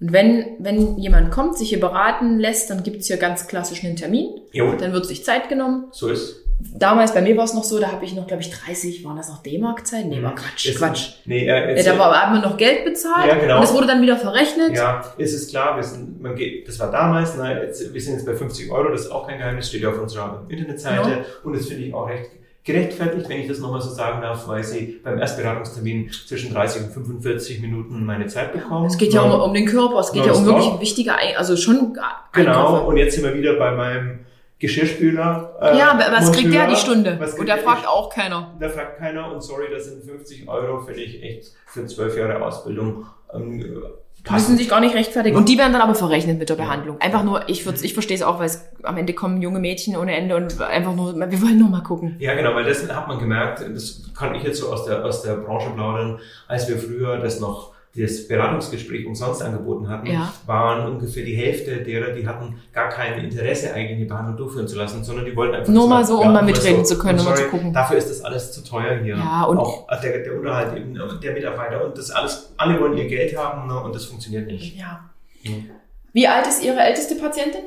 Und 0.00 0.12
wenn, 0.12 0.56
wenn 0.58 0.96
jemand 0.98 1.30
kommt, 1.30 1.58
sich 1.58 1.68
hier 1.68 1.80
beraten 1.80 2.38
lässt, 2.38 2.70
dann 2.70 2.82
gibt 2.82 2.98
es 3.02 3.06
hier 3.08 3.18
ganz 3.18 3.46
klassisch 3.46 3.84
einen 3.84 3.96
Termin. 3.96 4.40
Jo, 4.52 4.72
Dann 4.74 4.92
wird 4.92 5.04
sich 5.06 5.24
Zeit 5.24 5.48
genommen. 5.50 5.84
so 5.92 6.08
ist. 6.08 6.36
Damals, 6.74 7.12
bei 7.14 7.22
mir 7.22 7.36
war 7.36 7.44
es 7.44 7.54
noch 7.54 7.64
so, 7.64 7.78
da 7.78 7.90
habe 7.92 8.04
ich 8.04 8.14
noch, 8.14 8.26
glaube 8.26 8.42
ich, 8.42 8.50
30, 8.50 9.04
waren 9.04 9.16
das 9.16 9.28
noch 9.28 9.42
D-Mark-Zeit? 9.42 10.06
Nee, 10.06 10.22
war 10.22 10.34
Quatsch, 10.34 10.66
Ist- 10.66 10.78
Quatsch. 10.78 11.08
Nee, 11.24 11.46
äh, 11.48 11.76
Ja, 11.82 11.92
da 11.92 11.98
war, 11.98 12.14
haben 12.22 12.34
wir 12.40 12.48
noch 12.48 12.56
Geld 12.56 12.84
bezahlt 12.84 13.26
Ja, 13.28 13.34
genau. 13.38 13.58
und 13.58 13.64
es 13.64 13.72
wurde 13.74 13.86
dann 13.86 14.02
wieder 14.02 14.16
verrechnet. 14.16 14.76
Ja, 14.76 15.02
ist 15.18 15.32
es 15.34 15.48
klar, 15.48 15.76
wir 15.76 15.82
sind, 15.82 16.20
man 16.22 16.34
geht, 16.36 16.66
das 16.68 16.78
war 16.78 16.90
damals, 16.90 17.34
na, 17.36 17.62
jetzt, 17.62 17.92
wir 17.92 18.00
sind 18.00 18.14
jetzt 18.14 18.26
bei 18.26 18.34
50 18.34 18.70
Euro, 18.70 18.90
das 18.90 19.02
ist 19.02 19.10
auch 19.10 19.26
kein 19.26 19.38
Geheimnis, 19.38 19.68
steht 19.68 19.82
ja 19.82 19.90
auf 19.90 20.00
unserer 20.00 20.42
Internetseite 20.48 21.10
Ja. 21.10 21.16
und 21.44 21.56
das 21.56 21.66
finde 21.66 21.84
ich 21.84 21.94
auch 21.94 22.08
recht 22.08 22.30
gerechtfertigt, 22.62 23.26
wenn 23.28 23.40
ich 23.40 23.48
das 23.48 23.58
nochmal 23.58 23.80
so 23.80 23.88
sagen 23.88 24.20
darf, 24.20 24.46
weil 24.46 24.62
sie 24.62 25.00
beim 25.02 25.18
Erstberatungstermin 25.18 26.10
zwischen 26.12 26.52
30 26.52 26.82
und 26.82 26.92
45 26.92 27.60
Minuten 27.62 28.04
meine 28.04 28.26
Zeit 28.26 28.52
bekommen. 28.52 28.84
Es 28.86 28.98
geht 28.98 29.14
ja 29.14 29.22
um, 29.22 29.40
um 29.40 29.54
den 29.54 29.64
Körper, 29.66 29.98
es 30.00 30.12
geht 30.12 30.26
ja 30.26 30.32
um 30.32 30.44
wirklich 30.44 30.78
wichtige, 30.78 31.12
also 31.38 31.56
schon 31.56 31.94
Genau, 32.32 32.50
Einkäufe. 32.66 32.84
und 32.86 32.96
jetzt 32.98 33.14
sind 33.14 33.24
wir 33.24 33.34
wieder 33.34 33.54
bei 33.54 33.70
meinem 33.72 34.20
Geschirrspüler. 34.60 35.56
äh, 35.60 35.78
Ja, 35.78 35.90
aber 35.92 36.04
was 36.12 36.30
kriegt 36.32 36.52
der 36.54 36.68
die 36.68 36.76
Stunde? 36.76 37.18
Und 37.38 37.48
da 37.48 37.56
fragt 37.56 37.88
auch 37.88 38.10
keiner. 38.10 38.54
Da 38.60 38.68
fragt 38.68 38.98
keiner 38.98 39.32
und 39.32 39.42
sorry, 39.42 39.64
das 39.72 39.86
sind 39.86 40.04
50 40.04 40.48
Euro, 40.48 40.80
finde 40.80 41.00
ich 41.00 41.22
echt 41.22 41.52
für 41.66 41.86
12 41.86 42.16
Jahre 42.16 42.44
Ausbildung 42.44 43.06
ähm, 43.34 43.82
müssen 44.30 44.56
sich 44.56 44.68
gar 44.68 44.80
nicht 44.80 44.94
rechtfertigen. 44.94 45.36
Und 45.36 45.48
die 45.48 45.56
werden 45.56 45.72
dann 45.72 45.82
aber 45.82 45.94
verrechnet 45.94 46.38
mit 46.38 46.48
der. 46.48 46.56
Behandlung. 46.56 47.00
Einfach 47.00 47.22
nur, 47.24 47.48
ich 47.48 47.64
würd's, 47.64 47.82
ich 47.82 47.94
verstehe 47.94 48.16
es 48.16 48.22
auch, 48.22 48.38
weil 48.38 48.46
es 48.46 48.68
am 48.82 48.98
Ende 48.98 49.14
kommen 49.14 49.40
junge 49.40 49.60
Mädchen 49.60 49.96
ohne 49.96 50.14
Ende 50.14 50.36
und 50.36 50.60
einfach 50.60 50.94
nur, 50.94 51.14
wir 51.14 51.42
wollen 51.42 51.58
nur 51.58 51.70
mal 51.70 51.82
gucken. 51.82 52.16
Ja, 52.18 52.34
genau, 52.34 52.54
weil 52.54 52.64
das 52.64 52.86
hat 52.86 53.08
man 53.08 53.18
gemerkt, 53.18 53.64
das 53.74 54.02
kann 54.14 54.34
ich 54.34 54.42
jetzt 54.42 54.60
so 54.60 54.70
aus 54.70 54.84
der, 54.84 55.04
aus 55.04 55.22
der 55.22 55.34
Branche 55.34 55.70
plaudern, 55.70 56.18
als 56.48 56.68
wir 56.68 56.76
früher 56.76 57.16
das 57.18 57.40
noch 57.40 57.72
das 57.96 58.28
Beratungsgespräch 58.28 59.04
umsonst 59.04 59.42
angeboten 59.42 59.88
hatten, 59.88 60.06
Ja. 60.06 60.32
waren 60.46 60.86
ungefähr 60.92 61.24
die 61.24 61.34
Hälfte 61.34 61.78
derer, 61.82 62.12
die 62.12 62.24
hatten 62.26 62.60
gar 62.72 62.88
kein 62.88 63.18
Interesse, 63.18 63.74
eigentlich 63.74 63.96
eine 63.96 64.06
Behandlung 64.06 64.36
durchführen 64.36 64.68
zu 64.68 64.76
lassen, 64.76 65.02
sondern 65.02 65.24
die 65.24 65.34
wollten 65.34 65.56
einfach 65.56 65.72
Nur 65.72 65.88
mal 65.88 66.04
so, 66.04 66.18
um 66.18 66.26
ja, 66.26 66.30
mal 66.30 66.42
mitreden 66.44 66.84
so. 66.84 66.94
zu 66.94 67.00
können, 67.00 67.18
um 67.18 67.24
mal 67.24 67.32
zu 67.34 67.38
sorry, 67.42 67.50
gucken. 67.50 67.72
Dafür 67.72 67.96
ist 67.98 68.08
das 68.08 68.22
alles 68.22 68.52
zu 68.52 68.62
teuer 68.62 68.98
hier. 69.02 69.16
Ja, 69.16 69.42
und- 69.44 69.58
auch 69.58 69.88
der, 70.00 70.18
der 70.22 70.34
Unterhalt 70.38 70.76
eben 70.76 70.94
der 71.20 71.32
Mitarbeiter 71.32 71.84
und 71.84 71.98
das 71.98 72.10
alles, 72.12 72.52
alle 72.56 72.80
wollen 72.80 72.96
ihr 72.96 73.08
Geld 73.08 73.36
haben 73.36 73.66
ne, 73.66 73.82
und 73.82 73.92
das 73.94 74.04
funktioniert 74.04 74.46
nicht. 74.46 74.76
Ja. 74.78 75.10
Mhm. 75.44 75.70
Wie 76.12 76.28
alt 76.28 76.46
ist 76.46 76.62
Ihre 76.64 76.78
älteste 76.80 77.16
Patientin? 77.16 77.62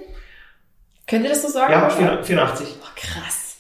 Könnt 1.08 1.24
ihr 1.26 1.30
das 1.32 1.42
so 1.42 1.50
sagen? 1.50 1.74
Ja, 1.74 1.90
84. 2.24 2.68
Oh, 2.82 2.86
krass. 2.96 3.58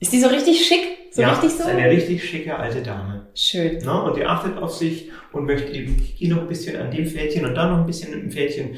Ist 0.00 0.12
die 0.12 0.20
so 0.20 0.28
richtig 0.28 0.66
schick? 0.66 1.05
So 1.16 1.22
ja, 1.22 1.32
richtig 1.32 1.52
so? 1.52 1.60
ist 1.60 1.66
eine 1.66 1.88
richtig 1.90 2.28
schicke 2.28 2.58
alte 2.58 2.82
Dame. 2.82 3.28
Schön. 3.34 3.78
Ne? 3.78 4.02
Und 4.02 4.18
die 4.18 4.26
achtet 4.26 4.58
auf 4.58 4.74
sich 4.74 5.10
und 5.32 5.46
möchte 5.46 5.72
eben 5.72 5.96
hier 5.98 6.34
noch 6.34 6.42
ein 6.42 6.46
bisschen 6.46 6.76
an 6.76 6.90
dem 6.90 7.06
Fältchen 7.06 7.46
und 7.46 7.54
da 7.54 7.70
noch 7.70 7.78
ein 7.78 7.86
bisschen 7.86 8.12
im 8.12 8.30
Fältchen. 8.30 8.76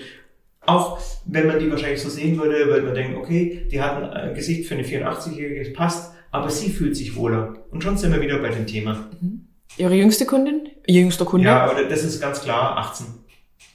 Auch 0.65 1.01
wenn 1.27 1.49
man 1.49 1.59
die 1.59 1.69
wahrscheinlich 1.69 2.01
so 2.01 2.09
sehen 2.09 2.39
würde, 2.39 2.69
würde 2.69 2.87
man 2.87 2.95
denken, 2.95 3.17
okay, 3.17 3.67
die 3.73 3.81
hat 3.81 4.01
ein 4.13 4.35
Gesicht 4.35 4.69
für 4.69 4.75
eine 4.75 4.85
84-Jährige, 4.85 5.65
das 5.65 5.73
passt, 5.73 6.15
aber 6.31 6.49
sie 6.49 6.71
fühlt 6.71 6.97
sich 6.97 7.17
wohler. 7.17 7.57
Und 7.73 7.83
schon 7.83 7.97
sind 7.97 8.13
wir 8.13 8.21
wieder 8.21 8.39
bei 8.39 8.51
dem 8.51 8.69
Thema. 8.69 9.11
Ihre 9.77 9.95
jüngste 9.95 10.25
Kundin? 10.25 10.69
Jüngster 10.87 11.25
Kunde? 11.25 11.49
Ja, 11.49 11.65
aber 11.65 11.83
das 11.83 12.05
ist 12.05 12.21
ganz 12.21 12.41
klar 12.41 12.77
18. 12.79 13.07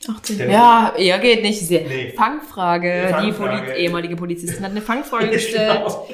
18. 0.10 0.38
Der- 0.38 0.50
Ja, 0.52 0.94
eher 0.98 1.20
geht 1.20 1.42
nicht. 1.42 1.60
Sehr. 1.68 1.88
Nee. 1.88 2.14
Fangfrage. 2.16 3.06
Die 3.08 3.32
Fangfrage. 3.32 3.64
Poliz 3.64 3.78
ehemalige 3.78 4.16
Polizistin 4.16 4.64
hat 4.64 4.72
eine 4.72 4.82
Fangfrage 4.82 5.30
gestellt. 5.32 5.82
genau. 5.82 6.08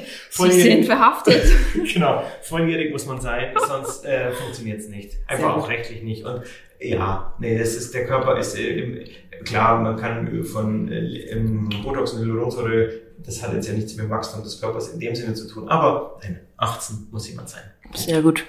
Sie 0.49 0.61
sind 0.61 0.86
verhaftet. 0.86 1.44
genau. 1.94 2.24
Volljährig 2.41 2.91
muss 2.91 3.06
man 3.06 3.20
sein, 3.22 3.53
sonst 3.68 4.06
äh, 4.06 4.32
funktioniert 4.32 4.80
es 4.80 4.90
nicht. 4.90 5.14
Einfach 5.28 5.56
auch 5.56 5.70
rechtlich 5.70 6.03
nicht. 6.03 6.26
Und 6.26 6.41
ja, 6.80 7.34
nee, 7.40 7.57
das 7.57 7.76
ist, 7.76 7.94
der 7.94 8.06
Körper 8.06 8.38
ist 8.38 8.57
äh, 8.57 9.06
klar, 9.44 9.82
man 9.82 9.98
kann 9.98 10.44
von 10.44 10.90
äh, 10.91 11.36
Botox 11.84 12.14
und 12.14 12.20
Hyaluronsäure, 12.26 12.90
das 13.26 13.44
hat 13.44 13.53
jetzt 13.53 13.68
ja 13.68 13.74
nichts 13.74 13.95
mit 13.95 14.06
dem 14.06 14.10
Wachstum 14.10 14.44
des 14.44 14.61
Körpers 14.61 14.90
in 14.94 14.99
dem 14.99 15.14
Sinne 15.14 15.34
zu 15.34 15.48
tun, 15.49 15.68
aber 15.68 16.18
nein, 16.24 16.40
18 16.57 17.07
muss 17.11 17.28
jemand 17.30 17.49
sein. 17.49 17.64
Sehr 17.94 18.22
gut. 18.22 18.45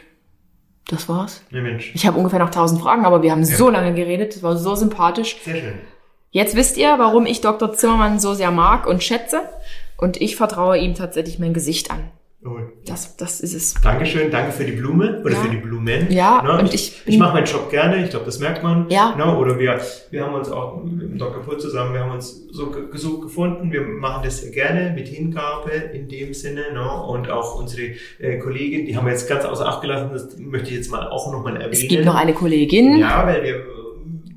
Das 0.89 1.09
war's. 1.09 1.43
Ne 1.51 1.61
Mensch. 1.61 1.93
Ich 1.95 2.07
habe 2.07 2.19
ungefähr 2.19 2.39
noch 2.41 2.47
1000 2.51 2.81
Fragen, 2.81 3.05
aber 3.05 3.23
wir 3.23 3.31
haben 3.31 3.43
Ja. 3.45 3.57
so 3.57 3.71
lange 3.71 3.95
geredet. 3.95 4.35
Das 4.35 4.43
war 4.43 4.57
so 4.57 4.75
sympathisch. 4.75 5.37
Sehr 5.45 5.57
schön. 5.57 5.75
Jetzt 6.33 6.55
wisst 6.57 6.77
ihr, 6.77 6.95
warum 6.99 7.27
ich 7.27 7.41
Dr. 7.41 7.73
Zimmermann 7.73 8.19
so 8.21 8.35
sehr 8.35 8.51
mag 8.51 8.87
und 8.87 9.03
schätze. 9.03 9.43
Und 9.97 10.21
ich 10.21 10.37
vertraue 10.37 10.79
ihm 10.79 10.95
tatsächlich 10.95 11.39
mein 11.39 11.53
Gesicht 11.55 11.91
an. 11.91 12.11
Oh. 12.43 12.57
Das, 12.87 13.19
das 13.19 13.41
ist 13.43 13.53
es. 13.55 13.75
Dankeschön, 13.83 14.31
danke 14.31 14.53
für 14.53 14.65
die 14.65 14.73
Blume 14.73 15.21
oder 15.23 15.35
Ja. 15.35 15.41
für 15.43 15.51
die 15.51 15.59
Blumen. 15.59 16.11
Ja, 16.11 16.41
Ne, 16.43 16.59
und 16.59 16.73
ich, 16.73 16.75
ich 16.75 17.03
ich 17.05 17.19
mache 17.19 17.35
meinen 17.35 17.45
Job 17.45 17.69
gerne, 17.71 18.03
ich 18.03 18.09
glaube, 18.09 18.25
das 18.25 18.39
merkt 18.39 18.63
man. 18.63 18.89
Ja. 18.89 19.15
Ne, 19.15 19.37
oder 19.37 19.59
wir, 19.59 19.79
wir 20.11 20.25
haben 20.25 20.33
uns 20.35 20.51
auch 20.51 20.83
mit 20.83 21.21
Dr. 21.21 21.43
Pull 21.43 21.59
zusammen, 21.59 21.93
wir 21.93 22.01
haben 22.01 22.13
uns 22.13 22.47
so 22.51 22.71
gesucht 22.71 23.23
gefunden, 23.25 23.71
wir 23.71 23.83
machen 23.83 24.23
das 24.25 24.41
sehr 24.41 24.53
gerne 24.53 24.93
mit 24.95 25.09
Hingabe 25.09 25.71
in 25.93 26.09
dem 26.09 26.33
Sinne. 26.33 26.73
Ne, 26.73 27.03
und 27.09 27.29
auch 27.31 27.57
unsere 27.61 27.93
äh, 28.19 28.39
Kollegin, 28.39 28.87
die 28.87 28.97
haben 28.97 29.05
wir 29.05 29.13
jetzt 29.13 29.29
ganz 29.29 29.45
außer 29.45 29.67
Acht 29.69 29.83
gelassen, 29.83 30.09
das 30.11 30.39
möchte 30.39 30.71
ich 30.71 30.77
jetzt 30.77 30.91
mal 30.91 31.09
auch 31.09 31.31
nochmal 31.31 31.57
erwähnen. 31.57 31.73
Es 31.73 31.87
gibt 31.89 32.07
noch 32.07 32.15
eine 32.15 32.33
Kollegin. 32.33 32.97
Ja, 32.97 33.27
weil 33.27 33.43
wir, 33.43 33.67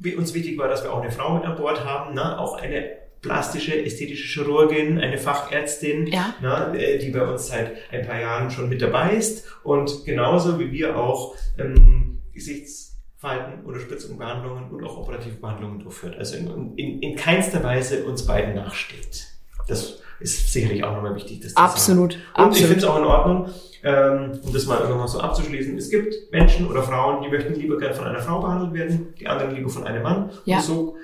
wie 0.02 0.16
uns 0.16 0.34
wichtig 0.34 0.58
war, 0.58 0.68
dass 0.68 0.84
wir 0.84 0.92
auch 0.92 1.02
eine 1.02 1.12
Frau 1.12 1.36
mit 1.36 1.46
an 1.46 1.56
Bord 1.56 1.86
haben, 1.86 2.14
ne? 2.16 2.38
auch 2.38 2.62
eine 2.62 3.02
plastische, 3.24 3.84
ästhetische 3.84 4.28
Chirurgin, 4.28 5.00
eine 5.00 5.18
Fachärztin, 5.18 6.06
Ja. 6.08 6.36
ne? 6.42 6.78
äh, 6.78 7.00
die 7.00 7.10
bei 7.10 7.26
uns 7.26 7.48
seit 7.48 7.72
ein 7.92 8.06
paar 8.06 8.20
Jahren 8.22 8.52
schon 8.52 8.70
mit 8.70 8.82
dabei 8.82 9.14
ist 9.14 9.48
und 9.64 10.06
genauso 10.06 10.60
wie 10.60 10.72
wir 10.72 10.96
auch 10.98 11.36
ähm, 11.58 12.20
Gesichtsfalten, 12.34 13.64
Unterspritzung, 13.66 14.18
Behandlungen 14.18 14.70
und 14.70 14.84
auch 14.84 14.98
operative 14.98 15.36
Behandlungen 15.36 15.80
durchführt. 15.80 16.16
Also 16.18 16.36
in, 16.38 16.76
in, 16.78 17.00
in 17.02 17.16
keinster 17.16 17.64
Weise 17.64 18.04
uns 18.06 18.26
beiden 18.28 18.56
nachsteht. 18.56 19.28
Das 19.68 20.00
ist 20.20 20.52
sicherlich 20.52 20.84
auch 20.84 20.94
nochmal 20.94 21.16
wichtig, 21.16 21.40
das 21.42 21.54
sagen. 21.54 21.66
Absolut. 21.66 22.14
Und 22.14 22.20
ich 22.20 22.38
absolut. 22.38 22.68
finde 22.68 22.78
es 22.80 22.84
auch 22.86 22.98
in 22.98 23.06
Ordnung, 23.06 23.50
ähm, 23.84 24.40
um 24.44 24.54
das 24.54 24.66
mal 24.66 24.88
nochmal 24.88 25.08
so 25.08 25.20
abzuschließen. 25.20 25.78
Es 25.78 25.90
gibt 25.90 26.32
Menschen 26.32 26.68
oder 26.70 26.84
Frauen, 26.84 27.22
die 27.24 27.30
möchten 27.30 27.54
lieber 27.56 27.78
gern 27.78 27.94
von 27.94 28.06
einer 28.06 28.20
Frau 28.20 28.40
behandelt 28.40 28.74
werden, 28.74 29.14
die 29.20 29.28
anderen 29.28 29.56
lieber 29.56 29.70
von 29.70 29.86
einem 29.86 30.04
Mann. 30.04 30.32
Ja. 30.46 30.58
Und 30.58 30.64
so 30.64 30.96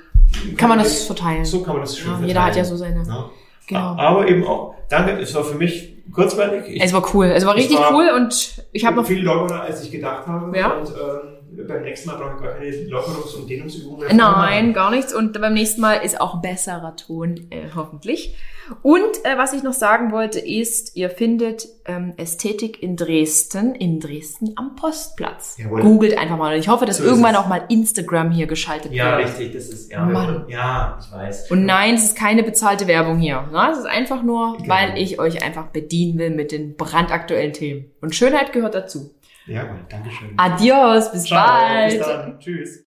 Kann 0.56 0.70
man 0.70 0.80
das 0.80 1.04
verteilen. 1.04 1.44
So 1.46 1.62
kann 1.62 1.74
man 1.74 1.82
das 1.82 1.98
schön 1.98 2.08
ja, 2.08 2.12
verteilen. 2.14 2.28
jeder 2.28 2.46
hat 2.46 2.56
ja 2.56 2.64
so 2.64 2.78
seine. 2.78 3.04
Ja. 3.06 3.30
Genau. 3.68 3.96
Aber 3.98 4.28
eben 4.28 4.46
auch, 4.46 4.76
danke, 4.90 5.12
es 5.20 5.34
war 5.36 5.44
für 5.44 5.58
mich 5.58 5.96
kurzweilig. 6.12 6.64
Ich, 6.68 6.82
es 6.82 6.94
war 6.94 7.04
cool. 7.14 7.28
Es 7.28 7.46
war 7.46 7.56
richtig 7.56 7.78
war 7.78 7.94
cool 7.94 8.10
und 8.16 8.64
ich 8.72 8.86
habe 8.86 8.96
noch 8.96 9.06
viel 9.06 9.22
lockerer, 9.22 9.62
als 9.62 9.84
ich 9.84 9.92
gedacht 9.92 10.26
habe. 10.26 10.58
Ja. 10.58 10.72
Und 10.72 10.90
ähm, 10.90 11.39
beim 11.68 11.82
nächsten 11.84 12.10
Mal 12.10 12.18
brauche 12.18 12.36
ich 12.36 12.42
gar 12.42 12.54
keine 12.54 12.70
Lockerungs- 12.70 13.36
und 13.36 13.50
Dehnungsübungen 13.50 14.00
mehr. 14.08 14.14
Nein, 14.16 14.74
gar 14.74 14.92
nichts. 14.92 15.14
Und 15.14 15.40
beim 15.40 15.54
nächsten 15.54 15.82
Mal 15.82 15.96
ist 15.96 16.20
auch 16.22 16.42
besserer 16.42 16.96
Ton, 16.96 17.48
äh, 17.50 17.70
hoffentlich. 17.76 18.36
Und 18.84 19.02
äh, 19.24 19.36
was 19.36 19.54
ich 19.54 19.64
noch 19.64 19.74
sagen 19.74 20.12
wollte, 20.12 20.38
ist, 20.40 20.96
ihr 20.96 21.10
findet 21.10 21.68
ähm, 21.86 22.14
Ästhetik 22.18 22.84
in 22.84 22.96
Dresden, 22.96 23.74
in 23.74 24.00
Dresden 24.00 24.54
am 24.58 24.76
Postplatz. 24.76 25.58
Jawohl. 25.58 25.82
Googelt 25.82 26.16
einfach 26.20 26.38
mal. 26.38 26.54
Und 26.54 26.60
ich 26.60 26.68
hoffe, 26.68 26.86
dass 26.86 26.98
So 26.98 27.04
irgendwann 27.04 27.36
auch 27.36 27.48
mal 27.48 27.64
Instagram 27.70 28.30
hier 28.30 28.46
geschaltet 28.46 28.92
Ja, 28.92 29.18
wird. 29.18 29.28
richtig, 29.30 29.54
das 29.54 29.70
ist, 29.70 29.92
ja, 29.92 30.06
Mann. 30.06 30.46
ja, 30.50 31.00
ich 31.02 31.12
weiß. 31.12 31.50
Und 31.50 31.66
nein, 31.66 31.96
es 31.96 32.04
ist 32.04 32.16
keine 32.16 32.44
bezahlte 32.44 32.86
Werbung 32.86 33.18
hier. 33.18 33.42
Ne? 33.52 33.70
Es 33.72 33.80
ist 33.80 33.88
einfach 33.88 34.22
nur, 34.22 34.58
Genau. 34.58 34.70
weil 34.70 35.00
ich 35.00 35.20
euch 35.20 35.44
einfach 35.44 35.66
bedienen 35.70 36.20
will 36.20 36.30
mit 36.30 36.52
den 36.52 36.76
brandaktuellen 36.76 37.54
Themen. 37.54 37.86
Und 38.02 38.14
Schönheit 38.14 38.54
gehört 38.54 38.76
dazu. 38.76 39.10
Ja, 39.46 39.64
Dankeschön. 39.90 40.34
Adios, 40.38 41.12
bis 41.12 41.24
Ciao, 41.24 41.48
bald. 41.48 41.98
bis 41.98 42.08
dann. 42.08 42.40
Tschüss. 42.40 42.78